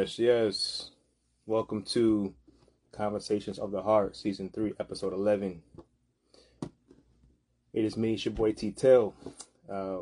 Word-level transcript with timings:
Yes, 0.00 0.18
yes. 0.18 0.90
Welcome 1.44 1.82
to 1.92 2.32
Conversations 2.90 3.58
of 3.58 3.70
the 3.70 3.82
Heart, 3.82 4.16
Season 4.16 4.48
3, 4.48 4.72
Episode 4.80 5.12
11. 5.12 5.60
It 7.74 7.84
is 7.84 7.98
me, 7.98 8.14
it's 8.14 8.24
your 8.24 8.32
boy 8.32 8.52
T 8.52 8.70
Tail. 8.70 9.12
Uh, 9.70 9.98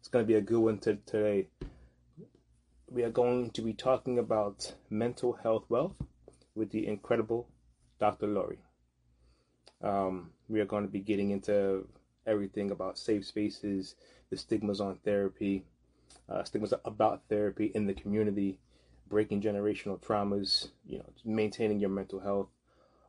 it's 0.00 0.08
going 0.08 0.24
to 0.24 0.26
be 0.26 0.34
a 0.34 0.40
good 0.40 0.58
one 0.58 0.78
t- 0.78 0.98
today. 1.06 1.46
We 2.90 3.04
are 3.04 3.10
going 3.10 3.50
to 3.50 3.62
be 3.62 3.72
talking 3.72 4.18
about 4.18 4.74
mental 4.90 5.34
health 5.34 5.66
wealth 5.68 5.94
with 6.56 6.70
the 6.72 6.84
incredible 6.84 7.46
Dr. 8.00 8.26
Lori. 8.26 8.58
Um, 9.80 10.30
we 10.48 10.58
are 10.58 10.66
going 10.66 10.82
to 10.82 10.90
be 10.90 10.98
getting 10.98 11.30
into 11.30 11.86
everything 12.26 12.72
about 12.72 12.98
safe 12.98 13.24
spaces, 13.24 13.94
the 14.28 14.36
stigmas 14.36 14.80
on 14.80 14.96
therapy, 15.04 15.62
uh, 16.28 16.42
stigmas 16.42 16.74
about 16.84 17.22
therapy 17.28 17.70
in 17.76 17.86
the 17.86 17.94
community, 17.94 18.58
breaking 19.08 19.42
generational 19.42 20.00
traumas, 20.00 20.68
you 20.86 20.98
know, 20.98 21.06
maintaining 21.24 21.80
your 21.80 21.90
mental 21.90 22.20
health. 22.20 22.48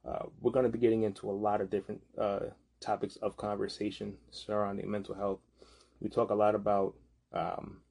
Uh, 0.07 0.25
we're 0.41 0.51
going 0.51 0.65
to 0.65 0.71
be 0.71 0.79
getting 0.79 1.03
into 1.03 1.29
a 1.29 1.31
lot 1.31 1.61
of 1.61 1.69
different 1.69 2.01
uh, 2.17 2.39
topics 2.79 3.17
of 3.17 3.35
conversation 3.37 4.15
surrounding 4.31 4.89
mental 4.89 5.15
health. 5.15 5.39
We 5.99 6.09
talk 6.09 6.29
a 6.29 6.35
lot 6.35 6.55
about 6.55 6.95
um, 7.33 7.81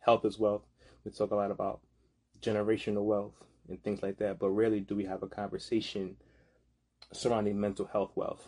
health 0.00 0.24
as 0.24 0.38
wealth. 0.38 0.62
We 1.04 1.12
talk 1.12 1.30
a 1.30 1.36
lot 1.36 1.50
about 1.50 1.80
generational 2.42 3.04
wealth 3.04 3.34
and 3.68 3.82
things 3.82 4.02
like 4.02 4.18
that, 4.18 4.38
but 4.38 4.50
rarely 4.50 4.80
do 4.80 4.96
we 4.96 5.04
have 5.04 5.22
a 5.22 5.28
conversation 5.28 6.16
surrounding 7.12 7.58
mental 7.60 7.86
health 7.86 8.12
wealth. 8.14 8.46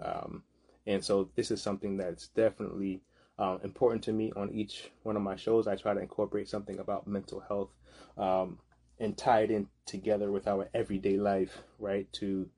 Um, 0.00 0.42
and 0.86 1.04
so 1.04 1.28
this 1.34 1.50
is 1.50 1.60
something 1.60 1.96
that's 1.96 2.28
definitely 2.28 3.02
um, 3.38 3.60
important 3.62 4.02
to 4.04 4.12
me 4.12 4.32
on 4.36 4.50
each 4.50 4.90
one 5.02 5.16
of 5.16 5.22
my 5.22 5.36
shows. 5.36 5.66
I 5.66 5.76
try 5.76 5.94
to 5.94 6.00
incorporate 6.00 6.48
something 6.48 6.78
about 6.78 7.06
mental 7.06 7.40
health 7.40 7.70
um, 8.16 8.58
and 8.98 9.16
tie 9.16 9.40
it 9.42 9.50
in 9.50 9.68
together 9.86 10.30
with 10.30 10.48
our 10.48 10.68
everyday 10.74 11.16
life, 11.16 11.58
right? 11.78 12.12
To 12.14 12.48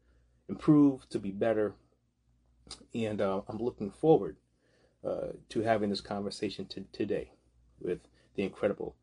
improve, 0.49 1.09
to 1.11 1.19
be 1.19 1.31
better. 1.31 1.75
And 2.95 3.21
uh, 3.21 3.43
I'm 3.49 3.59
looking 3.59 3.91
forward 3.91 4.37
uh, 5.07 5.33
to 5.51 5.61
having 5.63 5.91
this 5.91 6.01
conversation 6.01 6.67
to, 6.67 6.85
today 6.93 7.33
with 7.81 8.01
the 8.37 8.43
incredible 8.43 8.97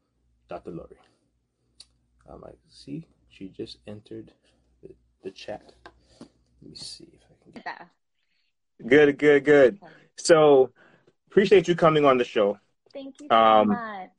Dr. 0.49 0.71
Lori. 0.71 0.97
Um, 2.29 2.43
I 2.45 2.51
see 2.69 3.07
she 3.29 3.49
just 3.49 3.77
entered 3.87 4.31
the, 4.81 4.89
the 5.23 5.31
chat. 5.31 5.73
Let 6.19 6.71
me 6.71 6.75
see 6.75 7.07
if 7.13 7.19
I 7.23 7.43
can 7.43 7.51
get 7.53 7.65
that. 7.65 7.87
Good, 8.85 9.17
good, 9.17 9.43
good. 9.43 9.79
So, 10.15 10.71
appreciate 11.29 11.67
you 11.67 11.75
coming 11.75 12.05
on 12.05 12.17
the 12.17 12.23
show. 12.23 12.59
Thank 12.93 13.21
you 13.21 13.27
so 13.29 13.35
um, 13.35 13.67
much. 13.69 14.09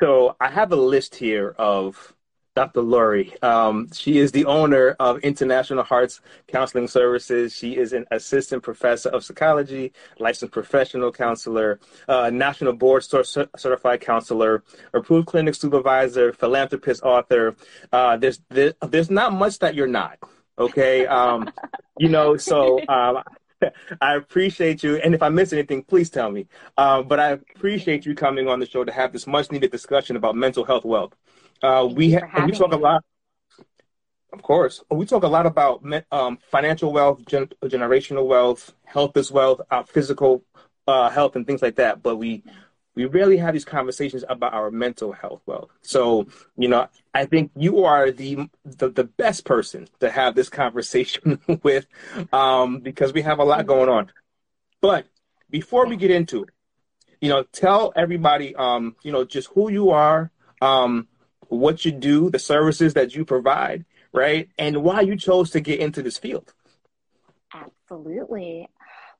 So 0.00 0.36
I 0.40 0.48
have 0.50 0.72
a 0.72 0.76
list 0.76 1.14
here 1.14 1.54
of 1.58 2.14
Dr. 2.56 2.80
Lori. 2.80 3.34
Um, 3.42 3.92
she 3.92 4.18
is 4.18 4.32
the 4.32 4.46
owner 4.46 4.96
of 4.98 5.18
International 5.18 5.84
Hearts 5.84 6.22
Counseling 6.48 6.88
Services. 6.88 7.54
She 7.54 7.76
is 7.76 7.92
an 7.92 8.06
assistant 8.10 8.62
professor 8.62 9.10
of 9.10 9.22
psychology, 9.22 9.92
licensed 10.18 10.52
professional 10.52 11.12
counselor, 11.12 11.78
uh, 12.08 12.30
national 12.30 12.72
board 12.72 13.04
certified 13.04 14.00
counselor, 14.00 14.64
approved 14.94 15.26
clinic 15.28 15.54
supervisor, 15.54 16.32
philanthropist, 16.32 17.02
author. 17.02 17.54
Uh, 17.92 18.16
there's, 18.16 18.40
there, 18.48 18.72
there's 18.88 19.10
not 19.10 19.34
much 19.34 19.58
that 19.58 19.74
you're 19.74 19.86
not. 19.86 20.18
Okay. 20.58 21.06
Um, 21.06 21.50
you 21.98 22.08
know, 22.08 22.38
so 22.38 22.80
um, 22.88 23.22
I 24.00 24.14
appreciate 24.16 24.82
you. 24.82 24.96
And 24.96 25.14
if 25.14 25.22
I 25.22 25.28
miss 25.28 25.52
anything, 25.52 25.82
please 25.82 26.10
tell 26.10 26.30
me. 26.30 26.46
Um, 26.76 27.08
but 27.08 27.20
I 27.20 27.30
appreciate 27.30 28.06
you 28.06 28.14
coming 28.14 28.48
on 28.48 28.60
the 28.60 28.66
show 28.66 28.84
to 28.84 28.92
have 28.92 29.12
this 29.12 29.26
much 29.26 29.50
needed 29.50 29.70
discussion 29.70 30.16
about 30.16 30.36
mental 30.36 30.64
health 30.64 30.84
wealth. 30.84 31.14
Uh, 31.62 31.88
we 31.90 32.12
ha- 32.12 32.44
we 32.44 32.52
talk 32.52 32.70
me. 32.70 32.76
a 32.76 32.80
lot. 32.80 33.04
Of 34.32 34.42
course, 34.42 34.82
we 34.90 35.06
talk 35.06 35.22
a 35.22 35.28
lot 35.28 35.46
about 35.46 35.82
um, 36.12 36.38
financial 36.50 36.92
wealth, 36.92 37.24
gen- 37.26 37.50
generational 37.64 38.26
wealth, 38.26 38.74
health 38.84 39.16
as 39.16 39.30
wealth, 39.32 39.60
uh, 39.70 39.82
physical 39.84 40.44
uh, 40.86 41.08
health, 41.08 41.36
and 41.36 41.46
things 41.46 41.62
like 41.62 41.76
that. 41.76 42.02
But 42.02 42.16
we 42.16 42.42
we 42.96 43.04
rarely 43.04 43.36
have 43.36 43.52
these 43.52 43.64
conversations 43.64 44.24
about 44.28 44.54
our 44.54 44.70
mental 44.70 45.12
health. 45.12 45.42
Well 45.46 45.70
so 45.82 46.26
you 46.56 46.68
know 46.68 46.88
i 47.14 47.24
think 47.24 47.52
you 47.56 47.84
are 47.84 48.10
the 48.10 48.48
the, 48.64 48.88
the 48.88 49.04
best 49.04 49.44
person 49.44 49.86
to 50.00 50.10
have 50.10 50.34
this 50.34 50.48
conversation 50.62 51.38
with 51.62 51.86
um, 52.32 52.80
because 52.80 53.12
we 53.12 53.22
have 53.22 53.38
a 53.38 53.44
lot 53.44 53.66
going 53.66 53.88
on. 53.88 54.10
But 54.80 55.06
before 55.50 55.86
we 55.86 55.96
get 55.96 56.10
into 56.10 56.42
it 56.44 56.50
you 57.20 57.28
know 57.28 57.44
tell 57.44 57.92
everybody 57.94 58.54
um, 58.56 58.96
you 59.02 59.12
know 59.12 59.24
just 59.24 59.48
who 59.54 59.70
you 59.70 59.90
are 59.90 60.30
um, 60.60 61.06
what 61.48 61.84
you 61.84 61.92
do 61.92 62.30
the 62.30 62.38
services 62.38 62.94
that 62.94 63.14
you 63.14 63.24
provide 63.24 63.84
right? 64.16 64.48
And 64.58 64.82
why 64.82 65.02
you 65.02 65.16
chose 65.16 65.50
to 65.50 65.60
get 65.60 65.78
into 65.78 66.02
this 66.02 66.18
field. 66.18 66.52
Absolutely 67.52 68.68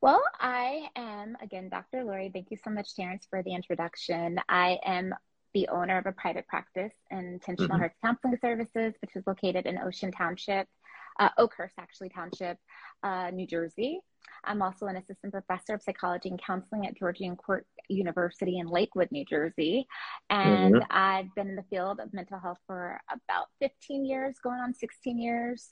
well, 0.06 0.22
I 0.38 0.88
am, 0.94 1.36
again, 1.42 1.68
Dr. 1.68 2.04
Lori. 2.04 2.30
Thank 2.32 2.52
you 2.52 2.56
so 2.62 2.70
much, 2.70 2.94
Terrence, 2.94 3.26
for 3.28 3.42
the 3.42 3.52
introduction. 3.52 4.38
I 4.48 4.78
am 4.84 5.12
the 5.52 5.66
owner 5.66 5.98
of 5.98 6.06
a 6.06 6.12
private 6.12 6.46
practice, 6.46 6.92
in 7.10 7.18
Intentional 7.18 7.70
mm-hmm. 7.70 7.78
Hearts 7.78 7.96
Counseling 8.04 8.38
Services, 8.40 8.94
which 9.02 9.16
is 9.16 9.24
located 9.26 9.66
in 9.66 9.78
Ocean 9.78 10.12
Township, 10.12 10.68
uh, 11.18 11.30
Oakhurst, 11.38 11.74
actually, 11.80 12.10
Township, 12.10 12.56
uh, 13.02 13.30
New 13.32 13.48
Jersey. 13.48 13.98
I'm 14.44 14.62
also 14.62 14.86
an 14.86 14.96
assistant 14.96 15.32
professor 15.32 15.74
of 15.74 15.82
psychology 15.82 16.28
and 16.28 16.40
counseling 16.40 16.86
at 16.86 16.96
Georgian 16.96 17.34
Court 17.34 17.66
University 17.88 18.58
in 18.58 18.68
Lakewood, 18.68 19.08
New 19.10 19.24
Jersey. 19.24 19.86
And 20.30 20.74
mm-hmm. 20.74 20.84
I've 20.90 21.34
been 21.34 21.48
in 21.48 21.56
the 21.56 21.64
field 21.64 21.98
of 22.00 22.12
mental 22.14 22.38
health 22.38 22.58
for 22.66 23.00
about 23.10 23.46
15 23.60 24.04
years, 24.04 24.36
going 24.42 24.60
on 24.60 24.72
16 24.72 25.18
years. 25.18 25.70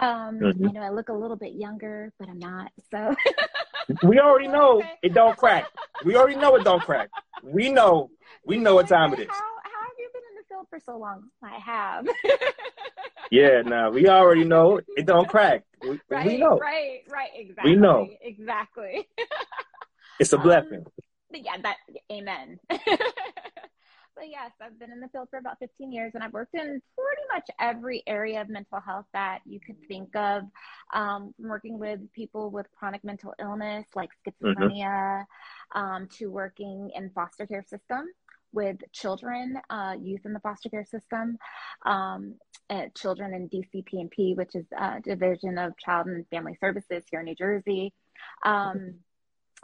Um, 0.00 0.40
mm-hmm. 0.40 0.68
I 0.68 0.72
know 0.72 0.80
I 0.80 0.90
look 0.90 1.08
a 1.08 1.14
little 1.14 1.36
bit 1.36 1.52
younger, 1.52 2.12
but 2.18 2.28
I'm 2.28 2.38
not. 2.38 2.72
So 2.90 3.14
we 4.02 4.18
already 4.18 4.48
know 4.48 4.78
okay. 4.78 4.92
it 5.02 5.14
don't 5.14 5.36
crack. 5.36 5.66
We 6.04 6.16
already 6.16 6.36
know 6.36 6.56
it 6.56 6.64
don't 6.64 6.82
crack. 6.82 7.08
We 7.42 7.70
know. 7.70 8.10
We 8.44 8.58
know 8.58 8.74
what 8.76 8.88
time 8.88 9.12
it 9.12 9.20
is. 9.20 9.28
How, 9.28 9.34
how 9.34 9.82
have 9.82 9.98
you 9.98 10.08
been 10.12 10.22
in 10.30 10.36
the 10.36 10.44
field 10.48 10.66
for 10.70 10.78
so 10.78 10.98
long? 10.98 11.24
I 11.42 11.58
have. 11.58 12.06
yeah, 13.30 13.62
now 13.62 13.90
we 13.90 14.08
already 14.08 14.44
know 14.44 14.80
it 14.96 15.06
don't 15.06 15.28
crack. 15.28 15.64
We, 15.82 16.00
right, 16.08 16.26
we 16.26 16.38
know. 16.38 16.58
Right, 16.58 17.00
right, 17.10 17.30
exactly. 17.34 17.70
We 17.72 17.76
know. 17.76 18.08
Exactly. 18.20 19.08
it's 20.18 20.32
a 20.32 20.38
blessing. 20.42 20.84
Um, 20.86 20.92
yeah, 21.32 21.56
that 21.62 21.76
amen. 22.10 22.58
but 24.16 24.28
yes, 24.28 24.50
I've 24.60 24.78
been 24.78 24.90
in 24.90 25.00
the 25.00 25.08
field 25.08 25.28
for 25.30 25.38
about 25.38 25.58
15 25.58 25.92
years 25.92 26.12
and 26.14 26.24
I've 26.24 26.32
worked 26.32 26.54
in 26.54 26.60
pretty 26.62 27.22
much 27.32 27.48
every 27.60 28.02
area 28.06 28.40
of 28.40 28.48
mental 28.48 28.80
health 28.80 29.06
that 29.12 29.40
you 29.44 29.60
could 29.60 29.76
think 29.86 30.16
of. 30.16 30.44
Um, 30.94 31.34
working 31.38 31.78
with 31.78 32.00
people 32.12 32.50
with 32.50 32.66
chronic 32.72 33.04
mental 33.04 33.34
illness 33.40 33.86
like 33.94 34.10
mm-hmm. 34.26 34.48
schizophrenia 34.48 35.24
mm-hmm. 35.24 35.78
um, 35.78 36.08
to 36.18 36.30
working 36.30 36.90
in 36.94 37.10
foster 37.10 37.46
care 37.46 37.64
system 37.68 38.06
with 38.52 38.78
children, 38.92 39.58
uh, 39.68 39.94
youth 40.00 40.24
in 40.24 40.32
the 40.32 40.40
foster 40.40 40.70
care 40.70 40.84
system, 40.84 41.36
um, 41.84 42.34
children 42.96 43.34
in 43.34 43.48
DCP&P, 43.48 44.34
which 44.34 44.54
is 44.54 44.64
a 44.76 45.00
division 45.00 45.58
of 45.58 45.76
Child 45.76 46.06
and 46.06 46.26
Family 46.28 46.56
Services 46.60 47.04
here 47.10 47.20
in 47.20 47.26
New 47.26 47.34
Jersey. 47.34 47.92
Um, 48.44 48.94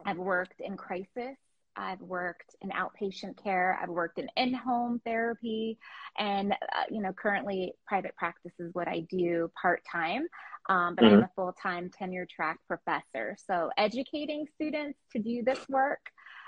I've 0.04 0.18
worked 0.18 0.60
in 0.60 0.76
crisis. 0.76 1.36
I've 1.76 2.00
worked 2.00 2.54
in 2.60 2.70
outpatient 2.70 3.42
care. 3.42 3.78
I've 3.80 3.88
worked 3.88 4.18
in 4.18 4.28
in-home 4.36 5.00
therapy, 5.04 5.78
and 6.18 6.52
uh, 6.52 6.84
you 6.90 7.00
know, 7.00 7.12
currently 7.12 7.74
private 7.86 8.14
practice 8.16 8.52
is 8.58 8.74
what 8.74 8.88
I 8.88 9.00
do 9.10 9.50
part 9.60 9.82
time. 9.90 10.26
Um, 10.68 10.94
but 10.94 11.04
mm-hmm. 11.04 11.16
I'm 11.16 11.22
a 11.24 11.30
full-time 11.34 11.90
tenure 11.90 12.26
track 12.26 12.58
professor, 12.68 13.36
so 13.46 13.70
educating 13.76 14.46
students 14.54 14.98
to 15.12 15.18
do 15.18 15.42
this 15.42 15.58
work 15.68 16.00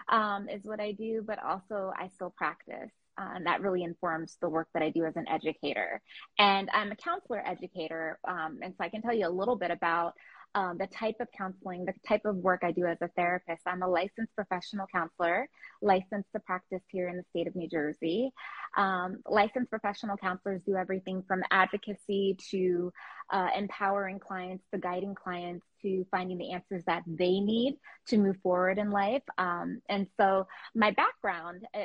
um, 0.08 0.48
is 0.48 0.64
what 0.64 0.80
I 0.80 0.92
do, 0.92 1.22
but 1.26 1.42
also 1.42 1.92
I 1.98 2.08
still 2.14 2.30
practice. 2.36 2.90
Uh, 3.16 3.30
and 3.36 3.46
that 3.46 3.60
really 3.60 3.84
informs 3.84 4.36
the 4.40 4.48
work 4.48 4.66
that 4.74 4.82
I 4.82 4.90
do 4.90 5.04
as 5.04 5.14
an 5.14 5.28
educator. 5.28 6.02
And 6.38 6.68
I'm 6.74 6.90
a 6.90 6.96
counselor 6.96 7.46
educator. 7.46 8.18
Um, 8.26 8.58
and 8.60 8.74
so 8.76 8.82
I 8.84 8.88
can 8.88 9.02
tell 9.02 9.14
you 9.14 9.28
a 9.28 9.30
little 9.30 9.54
bit 9.54 9.70
about 9.70 10.14
um, 10.54 10.78
the 10.78 10.86
type 10.86 11.16
of 11.20 11.28
counseling, 11.36 11.84
the 11.84 11.94
type 12.06 12.24
of 12.24 12.36
work 12.36 12.60
I 12.62 12.72
do 12.72 12.86
as 12.86 12.98
a 13.00 13.08
therapist. 13.08 13.62
I'm 13.66 13.82
a 13.82 13.88
licensed 13.88 14.34
professional 14.34 14.86
counselor, 14.86 15.48
licensed 15.82 16.28
to 16.32 16.40
practice 16.40 16.82
here 16.88 17.08
in 17.08 17.16
the 17.16 17.24
state 17.30 17.46
of 17.46 17.56
New 17.56 17.68
Jersey. 17.68 18.30
Um, 18.76 19.18
licensed 19.28 19.70
professional 19.70 20.16
counselors 20.16 20.62
do 20.66 20.76
everything 20.76 21.22
from 21.26 21.42
advocacy 21.50 22.36
to 22.50 22.92
uh, 23.30 23.48
empowering 23.56 24.18
clients, 24.18 24.64
to 24.72 24.78
guiding 24.78 25.14
clients 25.14 25.64
to 25.82 26.04
finding 26.10 26.38
the 26.38 26.52
answers 26.52 26.82
that 26.86 27.02
they 27.06 27.40
need 27.40 27.76
to 28.06 28.18
move 28.18 28.36
forward 28.42 28.78
in 28.78 28.90
life. 28.90 29.22
Um, 29.38 29.80
and 29.88 30.06
so, 30.18 30.46
my 30.74 30.90
background, 30.92 31.66
uh, 31.74 31.80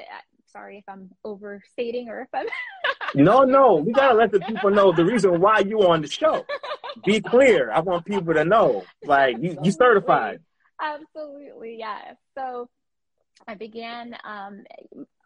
sorry 0.51 0.77
if 0.77 0.83
I'm 0.87 1.09
overstating 1.23 2.09
or 2.09 2.21
if 2.21 2.29
I'm. 2.33 2.47
no, 3.15 3.43
no, 3.43 3.75
we 3.75 3.91
gotta 3.91 4.15
let 4.15 4.31
the 4.31 4.39
people 4.39 4.69
know 4.69 4.91
the 4.91 5.05
reason 5.05 5.39
why 5.39 5.59
you 5.59 5.87
on 5.87 6.01
the 6.01 6.07
show. 6.07 6.45
Be 7.05 7.21
clear. 7.21 7.71
I 7.71 7.79
want 7.79 8.05
people 8.05 8.33
to 8.33 8.43
know, 8.43 8.83
like 9.03 9.37
you, 9.41 9.57
you 9.63 9.71
certified. 9.71 10.39
Absolutely, 10.81 11.77
yeah. 11.79 12.13
So 12.37 12.69
I 13.47 13.55
began 13.55 14.15
um, 14.23 14.63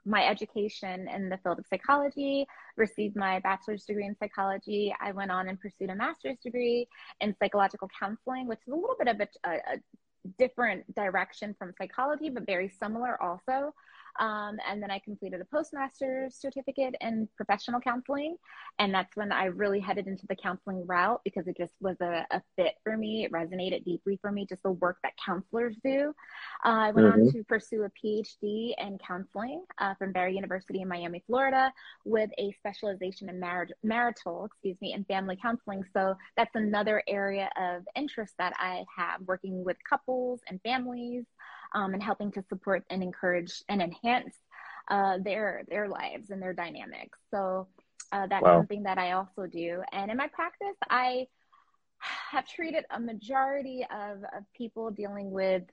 my 0.06 0.26
education 0.26 1.08
in 1.08 1.30
the 1.30 1.38
field 1.38 1.60
of 1.60 1.66
psychology, 1.70 2.46
received 2.76 3.16
my 3.16 3.40
bachelor's 3.40 3.86
degree 3.86 4.06
in 4.06 4.16
psychology. 4.18 4.94
I 5.02 5.12
went 5.12 5.32
on 5.32 5.48
and 5.48 5.60
pursued 5.60 5.90
a 5.90 5.96
master's 5.96 6.38
degree 6.44 6.88
in 7.22 7.36
psychological 7.42 7.90
counseling, 8.00 8.48
which 8.48 8.60
is 8.68 8.74
a 8.74 8.76
little 8.76 8.96
bit 8.98 9.08
of 9.08 9.20
a, 9.22 9.28
a, 9.50 9.54
a 9.54 9.78
different 10.38 10.94
direction 10.96 11.56
from 11.58 11.74
psychology, 11.78 12.30
but 12.30 12.46
very 12.46 12.72
similar 12.82 13.22
also. 13.22 13.74
Um, 14.20 14.58
and 14.68 14.82
then 14.82 14.92
I 14.92 15.00
completed 15.00 15.42
a 15.42 15.46
postmaster's 15.46 16.36
certificate 16.36 16.96
in 17.02 17.28
professional 17.36 17.80
counseling. 17.80 18.38
And 18.80 18.94
that's 18.94 19.16
when 19.16 19.32
I 19.32 19.46
really 19.46 19.80
headed 19.80 20.08
into 20.08 20.26
the 20.28 20.36
counseling 20.36 20.86
route 20.86 21.22
because 21.24 21.48
it 21.48 21.58
just 21.58 21.74
was 21.82 21.98
a, 22.02 22.26
a 22.32 22.42
fit 22.56 22.76
for 22.84 22.98
me. 22.98 23.26
It 23.26 23.32
resonated 23.32 23.86
deeply 23.86 24.18
for 24.22 24.32
me, 24.32 24.46
just 24.48 24.64
the 24.64 24.72
work 24.72 24.98
that 25.04 25.14
counselors 25.24 25.76
do. 25.84 26.14
Uh, 26.66 26.70
I 26.70 26.92
went 26.92 27.08
mm-hmm. 27.08 27.28
on 27.28 27.34
to 27.34 27.44
pursue 27.44 27.84
a 27.84 27.92
PhD 28.06 28.74
in 28.78 28.98
counseling 29.06 29.64
uh, 29.80 29.94
from 29.96 30.12
Barry 30.12 30.36
University 30.36 30.82
in 30.82 30.88
Miami, 30.88 31.24
Florida, 31.28 31.72
with 32.06 32.30
a 32.38 32.52
specialization 32.60 33.30
in 33.30 33.40
mar- 33.40 33.68
marital, 33.84 34.46
excuse 34.46 34.78
me, 34.82 34.94
and 34.94 35.06
family 35.08 35.38
counseling. 35.42 35.84
So 35.94 36.16
that's 36.38 36.56
another 36.56 37.04
area 37.08 37.50
of 37.60 37.84
interest 37.96 38.34
that 38.38 38.54
I 38.58 38.84
have 38.96 39.22
working 39.22 39.64
with 39.64 39.78
couples 39.88 40.42
and 40.48 40.60
families 40.62 41.26
um, 41.74 41.94
and 41.94 42.04
helping 42.04 42.32
to 42.34 42.44
support 42.50 42.84
and 42.90 43.04
encourage 43.04 43.64
and 43.70 43.82
enhance 43.82 44.36
uh, 44.90 45.18
their 45.20 45.64
their 45.70 45.88
lives 45.88 46.30
and 46.30 46.42
their 46.42 46.54
dynamics. 46.54 47.18
So 47.32 47.68
uh, 48.12 48.28
that's 48.28 48.44
wow. 48.44 48.60
something 48.60 48.84
that 48.84 48.98
I 48.98 49.14
also 49.14 49.48
do. 49.48 49.82
And 49.92 50.12
in 50.12 50.18
my 50.18 50.28
practice, 50.28 50.76
I 50.90 51.28
have 52.32 52.48
treated 52.48 52.86
a 52.92 53.00
majority 53.00 53.86
of, 53.92 54.18
of 54.36 54.44
people 54.56 54.92
dealing 54.92 55.32
with 55.32 55.64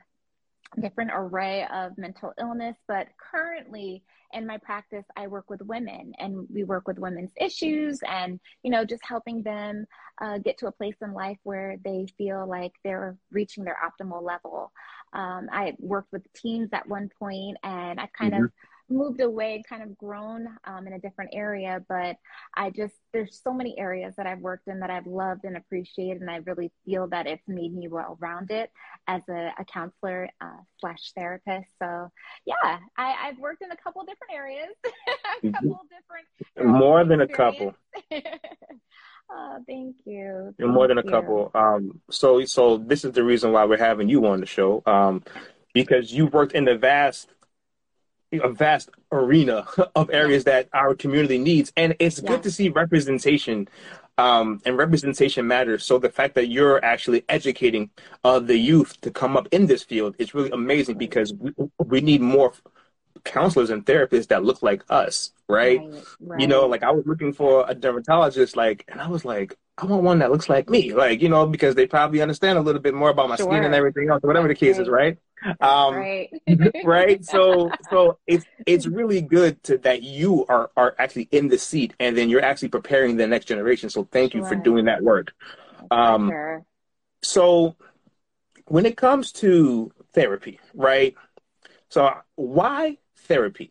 different 0.80 1.10
array 1.12 1.66
of 1.72 1.98
mental 1.98 2.32
illness 2.38 2.76
but 2.86 3.08
currently 3.18 4.04
in 4.32 4.46
my 4.46 4.56
practice 4.58 5.04
i 5.16 5.26
work 5.26 5.50
with 5.50 5.60
women 5.62 6.12
and 6.18 6.46
we 6.52 6.62
work 6.62 6.86
with 6.86 6.96
women's 6.96 7.32
issues 7.40 7.98
and 8.08 8.38
you 8.62 8.70
know 8.70 8.84
just 8.84 9.04
helping 9.04 9.42
them 9.42 9.84
uh, 10.22 10.38
get 10.38 10.56
to 10.58 10.68
a 10.68 10.72
place 10.72 10.94
in 11.02 11.12
life 11.12 11.38
where 11.42 11.76
they 11.82 12.06
feel 12.16 12.46
like 12.46 12.72
they're 12.84 13.16
reaching 13.32 13.64
their 13.64 13.78
optimal 13.84 14.22
level 14.22 14.70
um, 15.12 15.48
I 15.52 15.74
worked 15.78 16.12
with 16.12 16.22
teams 16.34 16.70
at 16.72 16.88
one 16.88 17.10
point 17.18 17.56
and 17.62 18.00
I've 18.00 18.12
kind 18.12 18.32
mm-hmm. 18.32 18.44
of 18.44 18.50
moved 18.90 19.20
away, 19.20 19.62
kind 19.68 19.82
of 19.82 19.96
grown 19.96 20.48
um, 20.64 20.86
in 20.86 20.92
a 20.94 20.98
different 20.98 21.30
area. 21.32 21.82
But 21.88 22.16
I 22.56 22.70
just, 22.70 22.94
there's 23.12 23.40
so 23.42 23.52
many 23.52 23.78
areas 23.78 24.14
that 24.16 24.26
I've 24.26 24.40
worked 24.40 24.68
in 24.68 24.80
that 24.80 24.90
I've 24.90 25.06
loved 25.06 25.44
and 25.44 25.56
appreciated. 25.56 26.20
And 26.20 26.30
I 26.30 26.36
really 26.38 26.72
feel 26.84 27.06
that 27.08 27.26
it's 27.26 27.46
made 27.46 27.74
me 27.74 27.88
well 27.88 28.18
rounded 28.20 28.68
as 29.06 29.22
a, 29.28 29.52
a 29.58 29.64
counselor 29.64 30.28
uh, 30.40 30.60
slash 30.80 31.12
therapist. 31.16 31.68
So 31.80 32.10
yeah, 32.44 32.78
I, 32.96 33.10
have 33.26 33.38
worked 33.38 33.62
in 33.62 33.70
a 33.70 33.76
couple 33.76 34.02
different 34.02 34.32
areas, 34.34 34.68
a 34.84 35.46
mm-hmm. 35.46 35.50
couple 35.50 35.80
different. 35.88 36.78
More 36.78 37.04
than 37.04 37.20
a 37.20 37.28
couple. 37.28 37.74
Oh, 39.60 39.64
thank 39.66 39.96
you. 40.04 40.54
Thank 40.58 40.70
more 40.70 40.88
than 40.88 40.98
a 40.98 41.02
couple. 41.02 41.50
Um, 41.54 42.00
so, 42.10 42.44
so 42.44 42.78
this 42.78 43.04
is 43.04 43.12
the 43.12 43.24
reason 43.24 43.52
why 43.52 43.64
we're 43.64 43.78
having 43.78 44.08
you 44.08 44.26
on 44.26 44.40
the 44.40 44.46
show, 44.46 44.82
um, 44.86 45.22
because 45.74 46.12
you 46.12 46.26
worked 46.26 46.52
in 46.52 46.64
the 46.64 46.76
vast, 46.76 47.28
a 48.32 48.48
vast 48.48 48.90
arena 49.12 49.66
of 49.94 50.10
areas 50.10 50.44
that 50.44 50.68
our 50.72 50.94
community 50.94 51.38
needs, 51.38 51.72
and 51.76 51.96
it's 51.98 52.20
yeah. 52.22 52.28
good 52.28 52.42
to 52.44 52.50
see 52.50 52.68
representation. 52.68 53.68
Um, 54.18 54.60
and 54.66 54.76
representation 54.76 55.46
matters. 55.46 55.82
So 55.82 55.98
the 55.98 56.10
fact 56.10 56.34
that 56.34 56.48
you're 56.48 56.84
actually 56.84 57.24
educating 57.30 57.88
uh, 58.22 58.38
the 58.38 58.58
youth 58.58 59.00
to 59.00 59.10
come 59.10 59.34
up 59.34 59.48
in 59.50 59.64
this 59.64 59.82
field 59.82 60.14
is 60.18 60.34
really 60.34 60.50
amazing 60.50 60.98
because 60.98 61.32
we, 61.32 61.54
we 61.78 62.02
need 62.02 62.20
more 62.20 62.52
counselors 63.24 63.70
and 63.70 63.84
therapists 63.84 64.28
that 64.28 64.44
look 64.44 64.62
like 64.62 64.82
us, 64.88 65.32
right? 65.48 65.80
Right, 65.80 66.04
right? 66.20 66.40
You 66.40 66.46
know, 66.46 66.66
like 66.66 66.82
I 66.82 66.90
was 66.90 67.06
looking 67.06 67.32
for 67.32 67.64
a 67.68 67.74
dermatologist, 67.74 68.56
like, 68.56 68.84
and 68.88 69.00
I 69.00 69.08
was 69.08 69.24
like, 69.24 69.56
I 69.78 69.86
want 69.86 70.02
one 70.02 70.18
that 70.18 70.30
looks 70.30 70.48
like 70.48 70.68
me, 70.68 70.92
like, 70.92 71.22
you 71.22 71.28
know, 71.28 71.46
because 71.46 71.74
they 71.74 71.86
probably 71.86 72.20
understand 72.20 72.58
a 72.58 72.60
little 72.60 72.82
bit 72.82 72.94
more 72.94 73.10
about 73.10 73.28
my 73.28 73.36
sure. 73.36 73.46
skin 73.46 73.64
and 73.64 73.74
everything 73.74 74.10
else, 74.10 74.22
whatever 74.22 74.48
That's 74.48 74.60
the 74.60 74.66
case 74.66 74.76
right. 74.76 74.82
is, 74.82 74.88
right? 74.88 75.18
Um, 75.60 75.94
right. 75.94 76.30
right. 76.84 77.24
So, 77.24 77.70
so 77.90 78.18
it's 78.26 78.44
it's 78.66 78.86
really 78.98 79.22
good 79.22 79.62
to 79.64 79.78
that 79.78 80.02
you 80.02 80.44
are 80.48 80.70
are 80.76 80.94
actually 80.98 81.28
in 81.30 81.48
the 81.48 81.58
seat, 81.58 81.94
and 81.98 82.16
then 82.16 82.28
you're 82.28 82.44
actually 82.44 82.68
preparing 82.68 83.16
the 83.16 83.26
next 83.26 83.46
generation. 83.46 83.88
So, 83.88 84.06
thank 84.10 84.32
sure. 84.32 84.42
you 84.42 84.46
for 84.46 84.54
doing 84.54 84.84
that 84.84 85.02
work. 85.02 85.32
Um, 85.90 86.28
sure. 86.28 86.64
So, 87.22 87.76
when 88.66 88.84
it 88.84 88.96
comes 88.96 89.32
to 89.32 89.92
therapy, 90.12 90.60
right? 90.74 91.14
So, 91.90 92.12
why 92.36 92.98
therapy. 93.16 93.70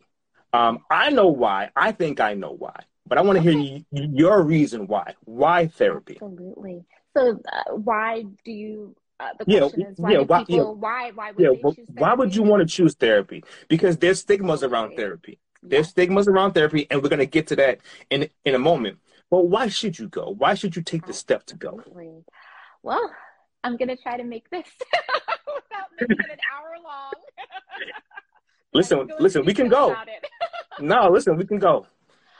Um, 0.52 0.80
I 0.90 1.10
know 1.10 1.28
why. 1.28 1.70
I 1.74 1.92
think 1.92 2.20
I 2.20 2.34
know 2.34 2.52
why. 2.52 2.84
But 3.06 3.18
I 3.18 3.22
want 3.22 3.42
to 3.42 3.48
okay. 3.48 3.58
hear 3.58 3.84
you, 3.90 4.08
your 4.12 4.42
reason 4.42 4.86
why. 4.86 5.14
Why 5.24 5.66
therapy? 5.66 6.18
Absolutely. 6.22 6.84
So, 7.16 7.40
uh, 7.52 7.74
why 7.74 8.24
do 8.44 8.52
you? 8.52 8.94
Uh, 9.18 9.28
the 9.38 9.44
question 9.44 9.80
yeah, 9.80 9.86
is 9.88 9.98
why 9.98 10.12
yeah, 10.12 10.18
why, 10.20 10.44
people, 10.44 10.56
yeah. 10.56 10.62
why 10.64 11.10
why 11.14 11.32
would 11.32 11.44
yeah, 11.44 11.72
why 11.94 12.14
would 12.14 12.34
you 12.34 12.42
want 12.42 12.66
to 12.66 12.74
choose 12.74 12.94
therapy? 12.94 13.42
Because 13.68 13.98
there's 13.98 14.20
stigmas 14.20 14.62
around 14.62 14.96
therapy. 14.96 15.38
There's 15.62 15.88
stigmas 15.88 16.26
around 16.26 16.52
therapy, 16.52 16.86
and 16.90 17.02
we're 17.02 17.10
gonna 17.10 17.26
get 17.26 17.46
to 17.48 17.56
that 17.56 17.80
in 18.08 18.30
in 18.44 18.54
a 18.54 18.58
moment. 18.58 18.98
But 19.30 19.48
why 19.48 19.68
should 19.68 19.98
you 19.98 20.08
go? 20.08 20.34
Why 20.36 20.54
should 20.54 20.74
you 20.74 20.82
take 20.82 21.06
the 21.06 21.12
step 21.12 21.44
to 21.46 21.56
go? 21.56 21.82
Well, 22.82 23.10
I'm 23.62 23.76
gonna 23.76 23.96
try 23.96 24.16
to 24.16 24.24
make 24.24 24.48
this 24.50 24.66
without 25.54 25.88
making 26.00 26.16
it 26.18 26.32
an 26.32 26.38
hour 26.54 26.76
long. 26.82 27.12
Listen, 28.72 29.10
listen, 29.18 29.44
we 29.44 29.54
can 29.54 29.68
go. 29.68 29.96
no, 30.80 31.08
listen, 31.10 31.36
we 31.36 31.46
can 31.46 31.58
go. 31.58 31.86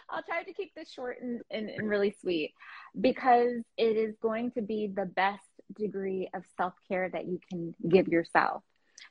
I'll 0.08 0.22
try 0.22 0.42
to 0.42 0.52
keep 0.52 0.74
this 0.74 0.90
short 0.90 1.18
and, 1.22 1.40
and, 1.50 1.68
and, 1.70 1.88
really 1.88 2.14
sweet 2.20 2.52
because 3.00 3.62
it 3.76 3.96
is 3.96 4.16
going 4.20 4.50
to 4.52 4.62
be 4.62 4.88
the 4.88 5.06
best 5.06 5.44
degree 5.78 6.28
of 6.34 6.42
self 6.56 6.74
care 6.88 7.08
that 7.08 7.26
you 7.26 7.38
can 7.48 7.74
give 7.88 8.08
yourself. 8.08 8.62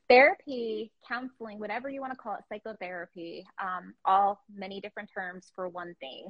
Therapy, 0.10 0.92
counseling, 1.08 1.60
whatever 1.60 1.90
you 1.90 2.02
want 2.02 2.14
to 2.14 2.18
call 2.18 2.36
it, 2.36 2.42
psychotherapy, 2.50 3.46
um, 3.62 3.94
all 4.06 4.44
many 4.54 4.82
different 4.82 5.10
terms 5.14 5.52
for 5.56 5.70
one 5.70 5.96
thing, 6.00 6.28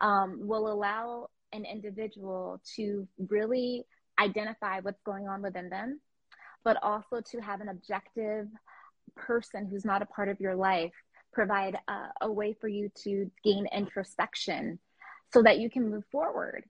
um, 0.00 0.38
will 0.40 0.70
allow 0.70 1.28
an 1.52 1.64
individual 1.64 2.60
to 2.76 3.06
really 3.28 3.84
identify 4.18 4.80
what's 4.80 5.00
going 5.02 5.28
on 5.28 5.42
within 5.42 5.70
them, 5.70 6.00
but 6.64 6.76
also 6.82 7.20
to 7.30 7.40
have 7.40 7.60
an 7.60 7.68
objective 7.68 8.48
person 9.16 9.66
who's 9.66 9.84
not 9.84 10.02
a 10.02 10.06
part 10.06 10.28
of 10.28 10.40
your 10.40 10.54
life 10.54 10.92
provide 11.32 11.78
a, 11.88 12.08
a 12.22 12.32
way 12.32 12.54
for 12.60 12.68
you 12.68 12.90
to 13.04 13.30
gain 13.44 13.66
introspection 13.72 14.78
so 15.32 15.42
that 15.42 15.58
you 15.58 15.70
can 15.70 15.90
move 15.90 16.04
forward. 16.10 16.64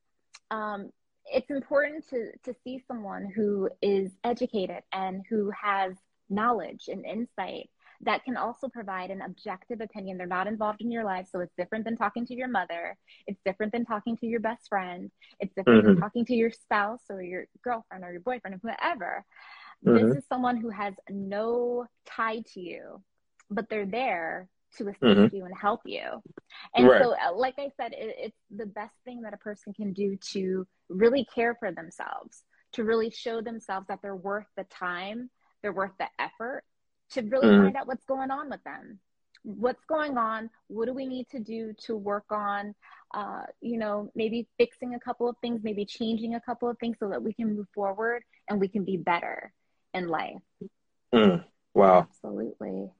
Um, 0.50 0.90
it's 1.26 1.50
important 1.50 2.08
to, 2.10 2.32
to 2.44 2.54
see 2.64 2.82
someone 2.86 3.30
who 3.34 3.70
is 3.80 4.10
educated 4.24 4.82
and 4.92 5.22
who 5.28 5.50
has 5.50 5.94
knowledge 6.28 6.88
and 6.88 7.04
insight 7.04 7.70
that 8.02 8.24
can 8.24 8.36
also 8.36 8.68
provide 8.68 9.10
an 9.10 9.20
objective 9.20 9.80
opinion. 9.80 10.16
They're 10.16 10.26
not 10.26 10.46
involved 10.46 10.80
in 10.80 10.90
your 10.90 11.04
life, 11.04 11.28
so 11.30 11.40
it's 11.40 11.54
different 11.56 11.84
than 11.84 11.96
talking 11.96 12.24
to 12.26 12.34
your 12.34 12.48
mother. 12.48 12.96
It's 13.26 13.40
different 13.44 13.72
than 13.72 13.84
talking 13.84 14.16
to 14.18 14.26
your 14.26 14.40
best 14.40 14.68
friend. 14.68 15.10
It's 15.38 15.54
different 15.54 15.84
mm-hmm. 15.84 15.94
than 15.94 16.00
talking 16.00 16.24
to 16.26 16.34
your 16.34 16.50
spouse 16.50 17.02
or 17.10 17.22
your 17.22 17.44
girlfriend 17.62 18.04
or 18.04 18.12
your 18.12 18.22
boyfriend 18.22 18.56
or 18.56 18.60
whoever. 18.62 19.24
Mm-hmm. 19.86 20.08
This 20.08 20.18
is 20.18 20.24
someone 20.28 20.56
who 20.56 20.70
has 20.70 20.94
no 21.08 21.86
tie 22.06 22.42
to 22.54 22.60
you, 22.60 23.02
but 23.50 23.68
they're 23.68 23.86
there 23.86 24.48
to 24.76 24.88
assist 24.88 25.00
mm-hmm. 25.00 25.34
you 25.34 25.44
and 25.44 25.56
help 25.56 25.80
you. 25.84 26.22
And 26.74 26.88
right. 26.88 27.02
so, 27.02 27.12
uh, 27.12 27.34
like 27.34 27.54
I 27.58 27.70
said, 27.76 27.92
it, 27.92 28.16
it's 28.18 28.38
the 28.50 28.66
best 28.66 28.94
thing 29.04 29.22
that 29.22 29.34
a 29.34 29.38
person 29.38 29.72
can 29.72 29.92
do 29.92 30.16
to 30.32 30.66
really 30.88 31.26
care 31.34 31.56
for 31.58 31.72
themselves, 31.72 32.44
to 32.72 32.84
really 32.84 33.10
show 33.10 33.40
themselves 33.40 33.86
that 33.88 34.00
they're 34.02 34.14
worth 34.14 34.46
the 34.56 34.64
time, 34.64 35.30
they're 35.62 35.72
worth 35.72 35.92
the 35.98 36.08
effort, 36.18 36.62
to 37.12 37.22
really 37.22 37.48
mm-hmm. 37.48 37.64
find 37.64 37.76
out 37.76 37.86
what's 37.86 38.04
going 38.04 38.30
on 38.30 38.50
with 38.50 38.62
them. 38.64 39.00
What's 39.42 39.84
going 39.86 40.18
on? 40.18 40.50
What 40.68 40.86
do 40.86 40.92
we 40.92 41.06
need 41.06 41.26
to 41.30 41.40
do 41.40 41.72
to 41.86 41.96
work 41.96 42.26
on, 42.30 42.74
uh, 43.14 43.44
you 43.62 43.78
know, 43.78 44.12
maybe 44.14 44.46
fixing 44.58 44.94
a 44.94 45.00
couple 45.00 45.30
of 45.30 45.36
things, 45.40 45.62
maybe 45.64 45.86
changing 45.86 46.34
a 46.34 46.40
couple 46.40 46.68
of 46.68 46.78
things 46.78 46.98
so 47.00 47.08
that 47.08 47.22
we 47.22 47.32
can 47.32 47.56
move 47.56 47.66
forward 47.74 48.22
and 48.48 48.60
we 48.60 48.68
can 48.68 48.84
be 48.84 48.98
better 48.98 49.52
in 49.94 50.08
life. 50.08 50.36
Mm, 51.14 51.44
wow. 51.74 52.08
Absolutely. 52.10 52.90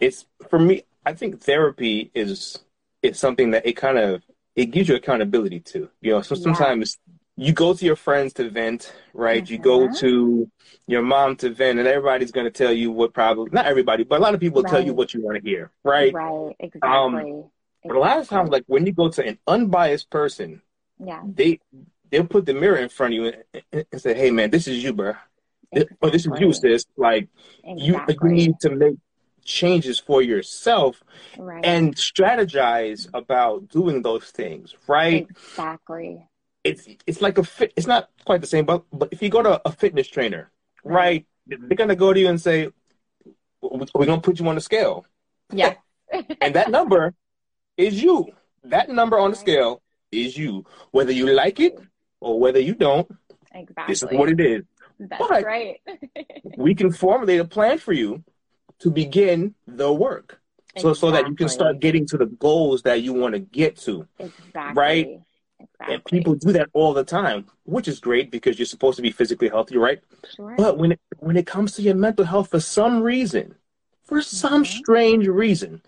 It's 0.00 0.26
for 0.48 0.58
me, 0.58 0.82
I 1.06 1.14
think 1.14 1.40
therapy 1.40 2.10
is 2.14 2.58
is 3.02 3.18
something 3.18 3.50
that 3.52 3.66
it 3.66 3.74
kind 3.74 3.98
of 3.98 4.22
it 4.56 4.66
gives 4.66 4.88
you 4.88 4.94
accountability 4.94 5.60
to. 5.60 5.90
You 6.00 6.12
know, 6.12 6.22
so 6.22 6.34
sometimes 6.34 6.98
yeah. 7.36 7.46
you 7.46 7.52
go 7.52 7.74
to 7.74 7.84
your 7.84 7.96
friends 7.96 8.32
to 8.34 8.50
vent, 8.50 8.92
right? 9.12 9.44
Mm-hmm. 9.44 9.52
You 9.52 9.58
go 9.58 9.78
mm-hmm. 9.80 9.94
to 9.96 10.50
your 10.86 11.02
mom 11.02 11.36
to 11.36 11.50
vent, 11.50 11.78
and 11.78 11.86
everybody's 11.86 12.32
going 12.32 12.46
to 12.46 12.50
tell 12.50 12.72
you 12.72 12.90
what 12.90 13.12
probably 13.12 13.50
not 13.52 13.66
everybody, 13.66 14.04
but 14.04 14.18
a 14.18 14.22
lot 14.22 14.34
of 14.34 14.40
people 14.40 14.62
right. 14.62 14.70
tell 14.70 14.84
you 14.84 14.94
what 14.94 15.14
you 15.14 15.22
want 15.22 15.42
to 15.42 15.48
hear, 15.48 15.70
right? 15.84 16.12
Right. 16.12 16.56
Exactly. 16.58 16.90
Um, 16.90 17.14
exactly. 17.14 17.44
But 17.84 17.96
a 17.96 18.00
lot 18.00 18.18
of 18.18 18.28
times, 18.28 18.50
like 18.50 18.64
when 18.66 18.86
you 18.86 18.92
go 18.92 19.10
to 19.10 19.26
an 19.26 19.38
unbiased 19.46 20.08
person, 20.08 20.62
yeah, 20.98 21.22
they 21.24 21.60
they'll 22.10 22.26
put 22.26 22.46
the 22.46 22.54
mirror 22.54 22.78
in 22.78 22.88
front 22.88 23.12
of 23.12 23.16
you 23.16 23.32
and, 23.72 23.84
and 23.92 24.00
say, 24.00 24.14
"Hey, 24.14 24.30
man, 24.30 24.50
this 24.50 24.66
is 24.66 24.82
you, 24.82 24.94
bro. 24.94 25.14
But 26.00 26.12
this 26.12 26.26
is 26.26 26.32
you, 26.38 26.52
sis. 26.52 26.84
Like 26.96 27.28
exactly. 27.64 28.14
you, 28.24 28.30
you 28.30 28.34
need 28.34 28.60
to 28.60 28.70
make 28.70 28.96
changes 29.44 29.98
for 30.00 30.22
yourself 30.22 31.02
Right. 31.38 31.64
and 31.64 31.94
strategize 31.94 33.08
about 33.12 33.68
doing 33.68 34.02
those 34.02 34.24
things, 34.30 34.74
right? 34.88 35.26
exactly. 35.28 36.26
It's 36.62 36.88
it's 37.06 37.20
like 37.20 37.36
a 37.36 37.44
fit. 37.44 37.72
It's 37.76 37.86
not 37.86 38.08
quite 38.24 38.40
the 38.40 38.46
same, 38.46 38.64
but 38.64 38.84
but 38.90 39.08
if 39.12 39.20
you 39.22 39.28
go 39.28 39.42
to 39.42 39.60
a 39.66 39.72
fitness 39.72 40.08
trainer, 40.08 40.50
right, 40.82 41.26
they're 41.46 41.76
gonna 41.76 41.94
go 41.96 42.14
to 42.14 42.18
you 42.18 42.28
and 42.28 42.40
say, 42.40 42.70
"We're 43.60 44.06
gonna 44.06 44.20
put 44.22 44.40
you 44.40 44.48
on 44.48 44.54
the 44.54 44.62
scale," 44.62 45.04
Yeah. 45.52 45.74
and 46.40 46.54
that 46.54 46.70
number 46.70 47.14
is 47.76 48.02
you. 48.02 48.28
That 48.64 48.88
number 48.88 49.18
on 49.18 49.32
the 49.32 49.36
scale 49.36 49.82
is 50.10 50.38
you, 50.38 50.64
whether 50.90 51.12
you 51.12 51.26
like 51.26 51.60
it 51.60 51.78
or 52.20 52.40
whether 52.40 52.60
you 52.60 52.74
don't. 52.74 53.08
Exactly. 53.52 53.92
This 53.92 54.02
is 54.02 54.08
what 54.18 54.30
it 54.30 54.40
is. 54.40 54.62
That's 54.98 55.18
But- 55.28 55.44
right. 55.44 55.80
We 56.56 56.74
can 56.74 56.92
formulate 56.92 57.40
a 57.40 57.44
plan 57.44 57.78
for 57.78 57.92
you 57.92 58.22
to 58.80 58.90
begin 58.90 59.54
the 59.66 59.92
work, 59.92 60.40
so 60.78 60.92
so 60.94 61.10
that 61.10 61.28
you 61.28 61.34
can 61.34 61.48
start 61.48 61.80
getting 61.80 62.06
to 62.06 62.16
the 62.18 62.26
goals 62.26 62.82
that 62.82 63.02
you 63.02 63.12
want 63.12 63.34
to 63.34 63.40
get 63.40 63.76
to. 63.78 64.06
Exactly. 64.18 64.74
right? 64.74 65.20
Exactly. 65.60 65.94
And 65.94 66.04
people 66.04 66.34
do 66.34 66.52
that 66.52 66.68
all 66.72 66.92
the 66.92 67.04
time, 67.04 67.46
which 67.64 67.88
is 67.88 67.98
great 68.00 68.30
because 68.30 68.58
you're 68.58 68.66
supposed 68.66 68.96
to 68.96 69.02
be 69.02 69.10
physically 69.10 69.48
healthy, 69.48 69.76
right? 69.78 70.00
Sure. 70.36 70.54
But 70.56 70.78
when 70.78 70.92
it, 70.92 71.00
when 71.18 71.36
it 71.36 71.46
comes 71.46 71.72
to 71.76 71.82
your 71.82 71.94
mental 71.94 72.24
health, 72.24 72.50
for 72.50 72.60
some 72.60 73.00
reason, 73.02 73.54
for 74.04 74.20
some 74.20 74.62
Mhm. 74.64 74.66
strange 74.66 75.26
reason, 75.26 75.80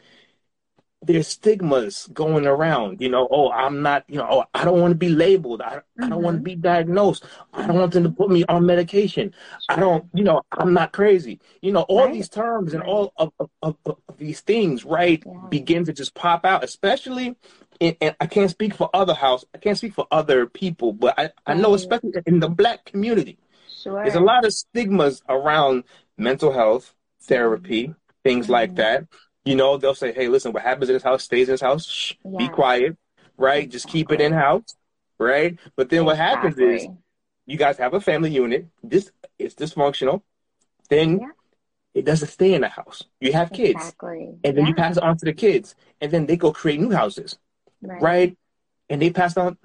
there's 1.03 1.29
stigmas 1.29 2.09
going 2.13 2.47
around. 2.47 3.01
You 3.01 3.09
know, 3.11 3.29
oh, 3.31 3.51
I'm 3.51 3.83
not. 3.83 4.05
You 4.09 4.17
know, 4.19 4.27
oh, 4.31 4.45
I 4.55 4.65
don't 4.65 4.81
want 4.81 4.93
to 4.93 4.97
be 4.97 5.09
labeled. 5.11 5.61
I, 5.63 5.81
I 6.01 6.09
don't 6.09 6.23
want 6.23 6.37
to 6.37 6.41
Mhm. 6.41 6.45
be 6.45 6.55
diagnosed. 6.57 7.25
I 7.53 7.67
don't 7.67 7.79
want 7.79 7.93
them 7.93 8.05
to 8.05 8.11
put 8.11 8.31
me 8.31 8.45
on 8.49 8.67
medication. 8.67 9.35
I 9.69 9.77
don't. 9.77 10.07
You 10.15 10.25
know, 10.25 10.43
I'm 10.53 10.73
not 10.73 10.93
crazy. 10.93 11.41
You 11.61 11.73
know, 11.73 11.83
all 11.83 12.05
Right. 12.05 12.13
these 12.15 12.29
terms 12.29 12.73
and 12.75 12.83
all 12.83 13.13
of, 13.19 13.33
of, 13.39 13.51
of, 13.63 13.77
of 13.85 13.97
these 14.17 14.41
things, 14.41 14.85
right, 14.85 15.23
Yeah. 15.25 15.33
begin 15.51 15.85
to 15.85 15.93
just 15.93 16.15
pop 16.15 16.45
out, 16.45 16.65
especially. 16.65 17.37
In, 17.79 17.95
and 18.01 18.17
I 18.21 18.27
can't 18.27 18.51
speak 18.51 18.73
for 18.75 18.89
other 18.95 19.13
house. 19.15 19.45
I 19.55 19.59
can't 19.59 19.77
speak 19.77 19.93
for 19.93 20.07
other 20.11 20.47
people, 20.47 20.95
but 20.95 21.15
I, 21.19 21.31
I 21.47 21.53
know, 21.55 21.75
especially 21.75 22.13
in 22.25 22.41
the 22.41 22.49
black 22.49 22.87
community, 22.87 23.39
Sure. 23.69 24.03
there's 24.03 24.15
a 24.15 24.21
lot 24.21 24.47
of 24.47 24.55
stigmas 24.55 25.23
around 25.29 25.85
mental 26.17 26.53
health, 26.53 26.95
therapy, 27.21 27.95
things 28.25 28.49
like 28.49 28.73
Mhm. 28.73 28.77
that. 28.77 29.05
You 29.47 29.55
know, 29.55 29.77
they'll 29.79 29.95
say, 29.95 30.13
hey, 30.13 30.27
listen, 30.29 30.53
what 30.53 30.65
happens 30.65 30.91
in 30.91 30.95
this 30.95 31.05
house 31.05 31.23
stays 31.23 31.49
in 31.49 31.55
this 31.55 31.61
house. 31.61 31.87
Shh, 31.87 32.15
be 32.37 32.49
quiet, 32.49 32.97
right? 33.39 33.71
Just 33.71 33.89
keep 33.89 34.11
it 34.11 34.21
in 34.21 34.33
house, 34.33 34.75
right? 35.19 35.57
But 35.77 35.89
then 35.89 36.05
what 36.05 36.17
happens 36.17 36.59
is 36.59 36.89
you 37.47 37.57
guys 37.57 37.79
have 37.79 37.95
a 37.95 38.01
family 38.01 38.33
unit. 38.33 38.67
This 38.83 39.13
is 39.39 39.55
dysfunctional. 39.55 40.23
Then 40.91 41.21
Yeah. 41.21 41.29
it 41.95 42.05
doesn't 42.05 42.29
stay 42.29 42.55
in 42.55 42.63
the 42.63 42.69
house. 42.69 43.05
You 43.21 43.33
have 43.35 43.53
kids. 43.53 43.77
Exactly. 43.77 44.35
And 44.43 44.57
then 44.57 44.65
yeah. 44.65 44.69
you 44.69 44.75
pass 44.75 44.97
it 44.97 45.03
on 45.05 45.17
to 45.19 45.25
the 45.25 45.33
kids. 45.33 45.77
And 46.01 46.11
then 46.11 46.27
they 46.27 46.37
go 46.37 46.53
create 46.53 46.81
new 46.81 46.91
houses, 46.91 47.39
right? 47.81 48.37
And 48.91 49.01
they 49.01 49.11
pass 49.11 49.37
on 49.37 49.59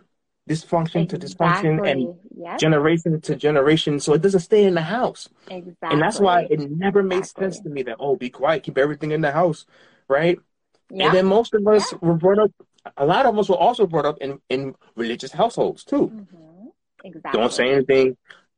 dysfunction 0.49 1.07
to 1.09 1.17
dysfunction 1.17 1.85
and 1.85 2.01
Exactly. 2.01 2.17
Generation 2.59 3.21
to 3.21 3.35
generation. 3.35 3.99
So 3.99 4.13
it 4.13 4.21
doesn't 4.21 4.41
stay 4.41 4.65
in 4.65 4.73
the 4.73 4.81
house. 4.81 5.29
exactly. 5.49 5.77
And 5.89 6.01
that's 6.01 6.19
why 6.19 6.47
it 6.49 6.59
never 6.69 7.01
made 7.01 7.19
Exactly. 7.19 7.45
sense 7.45 7.59
to 7.61 7.69
me 7.69 7.83
that, 7.83 7.97
oh, 7.99 8.15
be 8.15 8.29
quiet, 8.29 8.63
keep 8.63 8.77
everything 8.77 9.11
in 9.11 9.21
the 9.21 9.31
house, 9.31 9.65
right? 10.07 10.39
Yeah. 10.89 11.05
And 11.05 11.15
then 11.15 11.25
most 11.27 11.53
of 11.53 11.65
us 11.67 11.91
Yeah. 11.93 11.99
were 12.01 12.15
brought 12.15 12.39
up, 12.39 12.51
a 12.97 13.05
lot 13.05 13.25
of 13.25 13.37
us 13.37 13.47
were 13.47 13.55
also 13.55 13.87
brought 13.87 14.05
up 14.05 14.17
in, 14.19 14.39
in 14.49 14.75
religious 14.95 15.31
households 15.31 15.83
too. 15.83 16.07
Mhm. 16.09 16.71
Exactly. 17.03 17.39
Don't 17.39 17.51
say 17.53 17.71
anything, 17.71 18.17